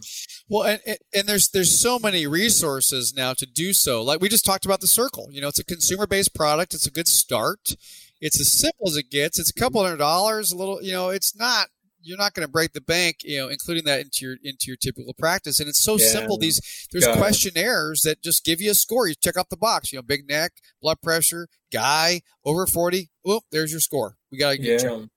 [0.49, 4.01] Well, and, and there's there's so many resources now to do so.
[4.03, 5.31] Like we just talked about the Circul.
[5.31, 6.73] You know, it's a consumer based product.
[6.73, 7.75] It's a good start.
[8.19, 9.39] It's as simple as it gets.
[9.39, 10.51] It's a couple hundred dollars.
[10.51, 11.67] A little, you know, it's not
[12.03, 14.75] you're not going to break the bank, you know, including that into your into your
[14.75, 15.59] typical practice.
[15.59, 16.07] And it's so yeah.
[16.07, 16.37] simple.
[16.37, 18.09] These there's Got questionnaires it.
[18.09, 19.07] that just give you a score.
[19.07, 19.91] You check off the box.
[19.91, 23.09] You know, big neck, blood pressure, guy over forty.
[23.23, 24.17] Whoop, there's your score.
[24.31, 24.89] We got to get yeah.
[24.89, 25.09] you.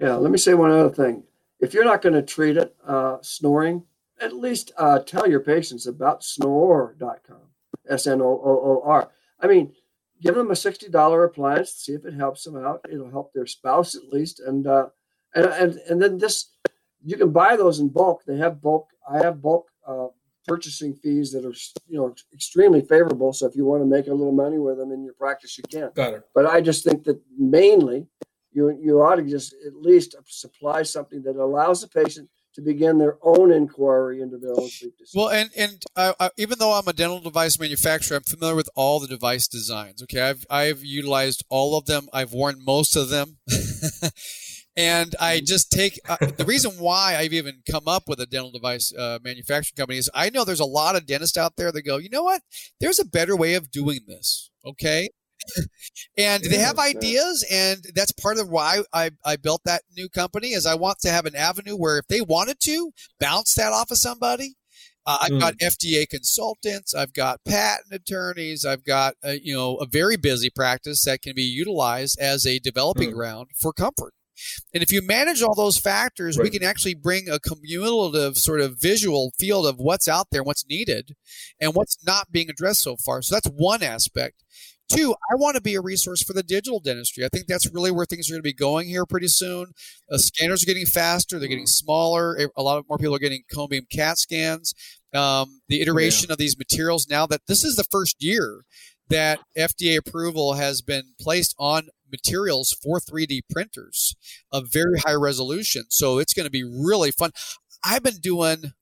[0.00, 0.14] Yeah.
[0.14, 1.24] Let me say one other thing.
[1.62, 3.84] If you're not going to treat it, uh, snoring,
[4.20, 7.38] at least uh, tell your patients about snoor.com.
[7.88, 9.10] S N O O O R.
[9.40, 9.72] I mean,
[10.20, 11.72] give them a sixty dollar appliance.
[11.72, 12.80] See if it helps them out.
[12.90, 14.88] It'll help their spouse at least, and uh,
[15.34, 16.50] and and and then this
[17.04, 18.22] you can buy those in bulk.
[18.26, 18.88] They have bulk.
[19.08, 20.08] I have bulk uh,
[20.46, 21.54] purchasing fees that are
[21.88, 23.32] you know extremely favorable.
[23.32, 25.64] So if you want to make a little money with them in your practice, you
[25.68, 25.90] can.
[25.94, 26.22] Got it.
[26.34, 28.06] But I just think that mainly
[28.52, 32.98] you you ought to just at least supply something that allows the patient to begin
[32.98, 35.26] their own inquiry into their own sleep disorder.
[35.26, 38.68] Well, and and uh, uh, even though I'm a dental device manufacturer, I'm familiar with
[38.74, 40.02] all the device designs.
[40.02, 42.08] Okay, I've I've utilized all of them.
[42.12, 43.38] I've worn most of them.
[44.76, 48.50] And I just take uh, the reason why I've even come up with a dental
[48.50, 51.82] device uh, manufacturing company is I know there's a lot of dentists out there that
[51.82, 52.40] go, you know what?
[52.80, 54.50] There's a better way of doing this.
[54.64, 55.10] Okay.
[56.18, 60.48] And they have ideas and that's part of why I, I built that new company
[60.48, 63.90] is i want to have an avenue where if they wanted to bounce that off
[63.90, 64.56] of somebody
[65.04, 65.40] uh, I've mm.
[65.40, 66.94] got FDA consultants.
[66.94, 68.64] I've got patent attorneys.
[68.64, 72.60] I've got a, you know a very busy practice that can be utilized as a
[72.60, 73.14] developing mm.
[73.14, 74.14] ground for comfort.
[74.72, 76.44] And if you manage all those factors, right.
[76.44, 80.66] we can actually bring a cumulative sort of visual field of what's out there, what's
[80.66, 81.14] needed,
[81.60, 83.22] and what's not being addressed so far.
[83.22, 84.42] So that's one aspect.
[84.92, 87.24] Two, I want to be a resource for the digital dentistry.
[87.24, 89.72] I think that's really where things are going to be going here pretty soon.
[90.10, 92.36] Uh, scanners are getting faster, they're getting smaller.
[92.56, 94.74] A lot of more people are getting cone beam CAT scans.
[95.14, 96.34] Um, the iteration yeah.
[96.34, 98.64] of these materials now that this is the first year
[99.08, 104.14] that FDA approval has been placed on materials for 3D printers
[104.50, 105.84] of very high resolution.
[105.88, 107.30] So it's going to be really fun.
[107.84, 108.72] I've been doing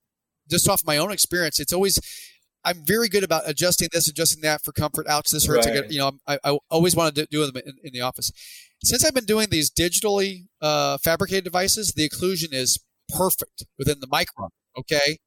[0.48, 1.60] just off my own experience.
[1.60, 2.00] It's always
[2.64, 5.06] I'm very good about adjusting this, adjusting that for comfort.
[5.08, 5.66] Ouch, this hurts.
[5.66, 5.90] Right.
[5.90, 8.30] You know, I, I, always wanted to do them in, in, the office.
[8.82, 14.06] Since I've been doing these digitally uh, fabricated devices, the occlusion is perfect within the
[14.06, 14.50] micron.
[14.78, 15.18] Okay,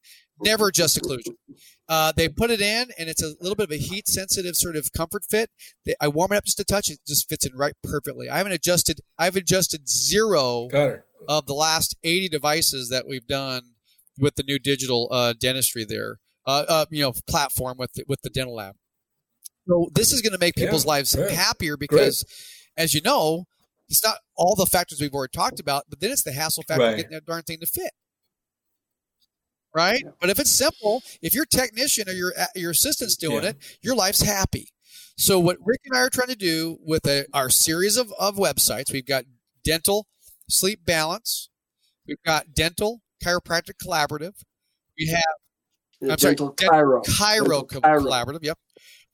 [0.41, 1.35] never just occlusion.
[1.89, 4.75] Uh, they put it in, and it's a little bit of a heat sensitive sort
[4.75, 5.49] of comfort fit.
[5.85, 8.29] They, I warm it up just a touch; it just fits in right perfectly.
[8.29, 9.01] I haven't adjusted.
[9.17, 10.69] I've adjusted zero
[11.27, 13.63] of the last eighty devices that we've done
[14.19, 16.19] with the new digital uh, dentistry there.
[16.45, 18.75] Uh, uh, you know, platform with the, with the dental lab.
[19.67, 22.83] So this is going to make people's yeah, lives happier because, great.
[22.83, 23.45] as you know,
[23.87, 26.83] it's not all the factors we've already talked about, but then it's the hassle factor
[26.83, 26.91] right.
[26.91, 27.91] of getting that darn thing to fit
[29.73, 30.03] right?
[30.19, 33.49] But if it's simple, if your technician or your uh, your assistant's doing yeah.
[33.49, 34.69] it, your life's happy.
[35.17, 38.35] So what Rick and I are trying to do with a, our series of, of
[38.35, 39.25] websites, we've got
[39.63, 40.07] dental
[40.49, 41.49] sleep balance,
[42.07, 44.41] we've got dental chiropractic collaborative,
[44.97, 45.23] we have
[46.03, 48.43] I'm dental sorry, chiro, chiro, chiro collaborative.
[48.43, 48.57] Yep.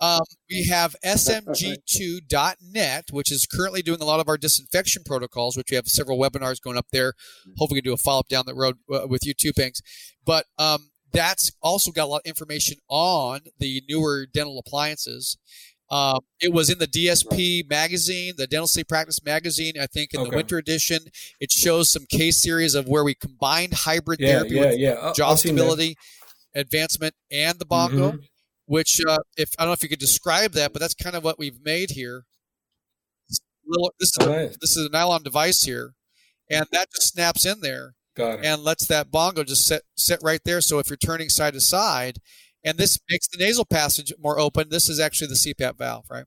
[0.01, 5.71] Um, we have smg2.net, which is currently doing a lot of our disinfection protocols, which
[5.71, 7.15] we have several webinars going up there.
[7.57, 9.81] Hopefully, we can do a follow up down the road uh, with you too, Pinks.
[10.25, 15.37] But um, that's also got a lot of information on the newer dental appliances.
[15.91, 19.73] Um, it was in the DSP magazine, the Dental Sleep Practice magazine.
[19.81, 20.29] I think in okay.
[20.29, 20.99] the winter edition,
[21.39, 25.13] it shows some case series of where we combined hybrid yeah, therapy yeah, with yeah.
[25.15, 25.97] jaw stability,
[26.55, 28.11] advancement, and the bongo.
[28.11, 28.25] Mm-hmm
[28.69, 31.23] which uh, if I don't know if you could describe that, but that's kind of
[31.23, 32.25] what we've made here.
[33.65, 34.29] Little, this is a,
[34.61, 35.95] this is a nylon device here,
[36.51, 40.61] and that just snaps in there and lets that bongo just sit sit right there.
[40.61, 42.19] So if you're turning side to side,
[42.63, 44.69] and this makes the nasal passage more open.
[44.69, 46.25] This is actually the CPAP valve, right?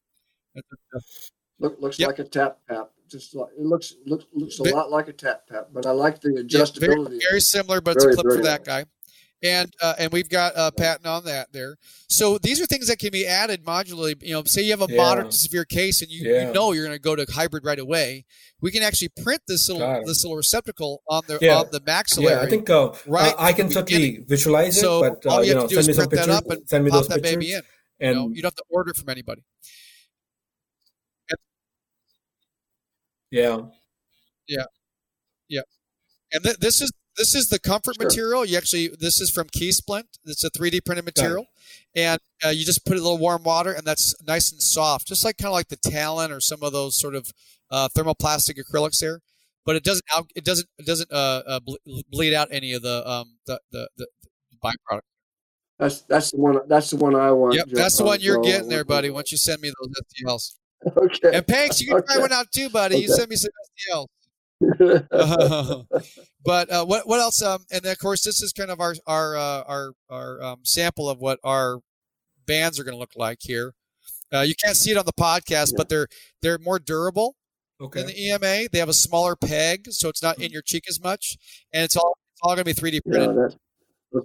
[1.61, 2.09] Look, looks yep.
[2.09, 2.91] like a tap tap.
[3.09, 6.21] Just like it looks looks looks a lot like a tap tap, but I like
[6.21, 6.81] the adjustability.
[6.81, 8.87] Yeah, very, very, similar, but very, it's a clip for that guy
[9.43, 11.77] and uh, and we've got a patent on that there.
[12.09, 14.23] So these are things that can be added modularly.
[14.23, 14.97] You know, say you have a yeah.
[14.97, 16.47] moderate to severe case, and you, yeah.
[16.47, 18.25] you know you're going to go to hybrid right away.
[18.61, 21.59] We can actually print this little this little receptacle on the yeah.
[21.59, 22.35] on the maxillary.
[22.35, 23.35] Yeah, I think uh, right.
[23.39, 25.91] I can certainly visualize it, so but uh, all you, you have know, to do
[25.91, 27.63] is print that up and send me pop that pictures, baby in.
[28.01, 29.45] And you, know, you don't have to order it from anybody.
[33.33, 33.63] Yeah.
[34.47, 34.65] Yeah.
[35.49, 35.63] Yeah.
[36.33, 38.07] And th- this is this is the comfort sure.
[38.07, 38.45] material.
[38.45, 40.05] You actually this is from KeySplint.
[40.25, 41.47] It's a 3D printed material,
[41.95, 45.25] and uh, you just put a little warm water, and that's nice and soft, just
[45.25, 47.33] like kind of like the Talon or some of those sort of
[47.71, 49.21] uh, thermoplastic acrylics there.
[49.65, 51.61] But it doesn't it doesn't it doesn't uh, uh
[52.11, 54.07] bleed out any of the um the the, the
[54.63, 55.03] byproduct.
[55.79, 56.59] That's that's the one.
[56.69, 57.55] That's the one I want.
[57.55, 59.11] Yep, that's the one you're getting there, buddy.
[59.11, 59.93] Once you send me those
[60.27, 60.55] STLs.
[60.97, 61.37] Okay.
[61.37, 62.15] And Panks, you can okay.
[62.15, 62.97] try one out too, buddy.
[62.97, 63.03] Okay.
[63.05, 63.51] You send me some
[63.91, 64.07] STLs.
[66.45, 67.43] but uh, what what else?
[67.43, 70.61] Um, and then of course this is kind of our our uh, our our um,
[70.65, 71.81] sample of what our
[72.47, 73.75] bands are going to look like here.
[74.33, 75.77] Uh, you can't see it on the podcast, yeah.
[75.77, 76.09] but they're
[76.41, 77.37] they're more durable
[77.81, 78.01] okay.
[78.01, 78.71] than the EMMA.
[78.71, 80.53] They have a smaller peg, so it's not in mm-hmm.
[80.55, 81.37] your cheek as much,
[81.73, 83.37] and it's all it's all going to be 3D printed.
[83.37, 84.21] Yeah,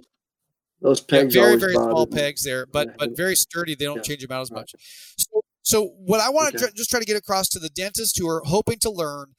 [0.80, 2.16] those pegs, yeah, very very small me.
[2.16, 3.74] pegs there, but but very sturdy.
[3.74, 4.74] They don't change them out as much.
[5.18, 6.70] So, so what I want to okay.
[6.70, 9.34] tr- just try to get across to the dentists who are hoping to learn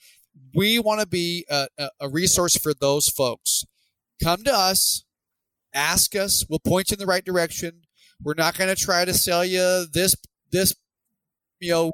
[0.54, 1.68] we want to be a,
[2.00, 3.66] a, resource for those folks.
[4.24, 5.04] Come to us,
[5.74, 6.46] ask us.
[6.50, 7.82] We'll point you in the right direction.
[8.24, 10.16] We're not going to try to sell you this
[10.52, 10.76] this
[11.60, 11.92] you know.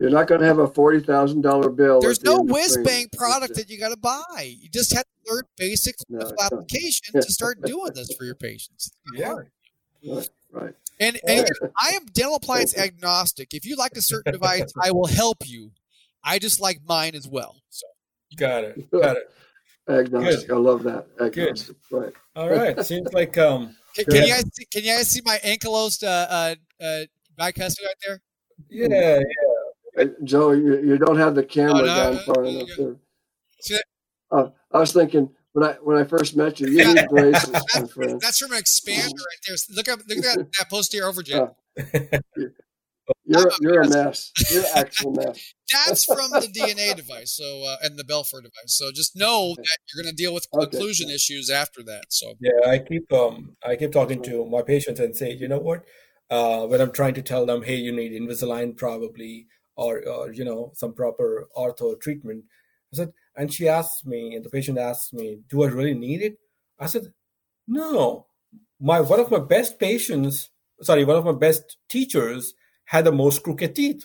[0.00, 2.00] You're not going to have a forty thousand dollar bill.
[2.00, 4.56] There's the no whiz bang product that you got to buy.
[4.58, 8.90] You just have to learn basic no, application to start doing this for your patients.
[9.14, 9.34] Yeah.
[10.04, 10.28] Right.
[10.50, 10.74] right.
[10.98, 11.48] And, and
[11.80, 13.54] I am dental appliance agnostic.
[13.54, 15.70] If you like a certain device, I will help you.
[16.24, 17.56] I just like mine as well.
[17.68, 17.86] So
[18.36, 18.90] got it.
[18.90, 19.30] Got it.
[19.88, 20.48] Agnostic.
[20.48, 20.54] Good.
[20.54, 21.06] I love that.
[21.20, 21.76] Agnostic.
[21.90, 22.02] Good.
[22.02, 22.12] Right.
[22.36, 22.84] All right.
[22.84, 23.76] Seems like um.
[23.94, 27.04] Can, can you guys see, can you guys see my ankylosed uh uh, uh
[27.38, 28.22] bicuspid right there?
[28.70, 29.20] Yeah,
[29.96, 30.04] yeah.
[30.24, 32.96] Joe, you, you don't have the camera oh, no, down far enough there.
[34.30, 37.86] Uh, I was thinking when I when I first met you, you need braces, my
[37.86, 38.20] friend.
[38.20, 39.56] That's from an expander right there.
[39.70, 41.54] Look up, look at that, that posterior overjet.
[41.78, 42.18] Uh,
[43.24, 44.32] you're you're a mess.
[44.50, 45.54] You're actual mess.
[45.86, 48.76] That's from the DNA device, so uh, and the Belfor device.
[48.76, 50.66] So just know that you're going to deal with okay.
[50.66, 52.04] occlusion issues after that.
[52.10, 55.58] So yeah, I keep um I keep talking to my patients and say, you know
[55.58, 55.84] what,
[56.30, 60.44] uh, when I'm trying to tell them, hey, you need Invisalign probably, or or you
[60.44, 62.44] know some proper ortho treatment.
[62.92, 66.20] I said, and she asked me, and the patient asked me, do I really need
[66.22, 66.38] it?
[66.78, 67.12] I said,
[67.66, 68.26] no.
[68.80, 72.54] My one of my best patients, sorry, one of my best teachers
[72.86, 74.04] had the most crooked teeth.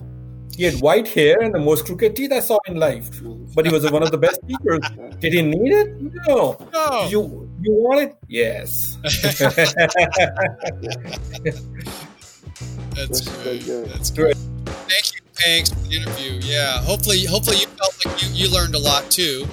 [0.55, 3.09] He had white hair and the most crooked teeth I saw in life.
[3.53, 4.81] But he was one of the best teachers.
[5.19, 6.01] Did he need it?
[6.27, 6.57] No.
[6.73, 7.07] no.
[7.09, 8.17] You you want it?
[8.27, 8.97] Yes.
[12.95, 13.61] That's great.
[13.65, 14.35] That's great.
[14.65, 16.39] Thank you, Panks, for the interview.
[16.41, 16.81] Yeah.
[16.83, 19.45] Hopefully hopefully you felt like you, you learned a lot too.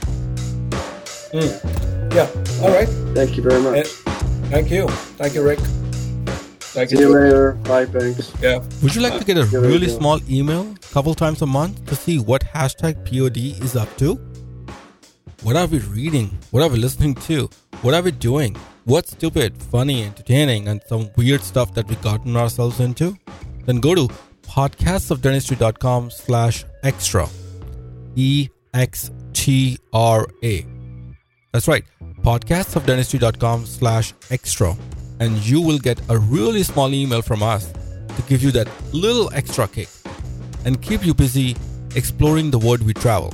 [1.32, 2.14] Mm.
[2.14, 2.28] Yeah.
[2.62, 2.88] All right.
[3.14, 3.76] Thank you very much.
[3.78, 3.86] And
[4.50, 4.88] thank you.
[5.18, 5.58] Thank you, Rick.
[6.74, 7.52] Thank See you, you later.
[7.70, 8.32] Bye, thanks.
[8.42, 8.58] Yeah.
[8.82, 11.94] Would you like to get a really small email a couple times a month to
[11.94, 14.16] see what hashtag POD is up to?
[15.44, 16.36] What are we reading?
[16.50, 17.48] What are we listening to?
[17.82, 18.56] What are we doing?
[18.86, 23.16] What's stupid, funny, entertaining, and some weird stuff that we've gotten ourselves into?
[23.66, 24.08] Then go to
[24.42, 27.28] podcastsofdentistry.com slash extra.
[28.16, 30.66] E X T R A.
[31.52, 31.84] That's right.
[32.22, 34.76] Podcastsofdentistry.com slash extra
[35.20, 37.72] and you will get a really small email from us
[38.16, 39.88] to give you that little extra kick
[40.64, 41.56] and keep you busy
[41.94, 43.32] exploring the world we travel.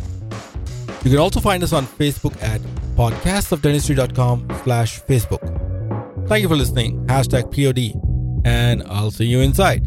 [1.04, 2.60] You can also find us on Facebook at
[2.96, 6.28] podcastofdentistry.com slash Facebook.
[6.28, 7.06] Thank you for listening.
[7.06, 8.00] Hashtag POD.
[8.44, 9.86] And I'll see you inside.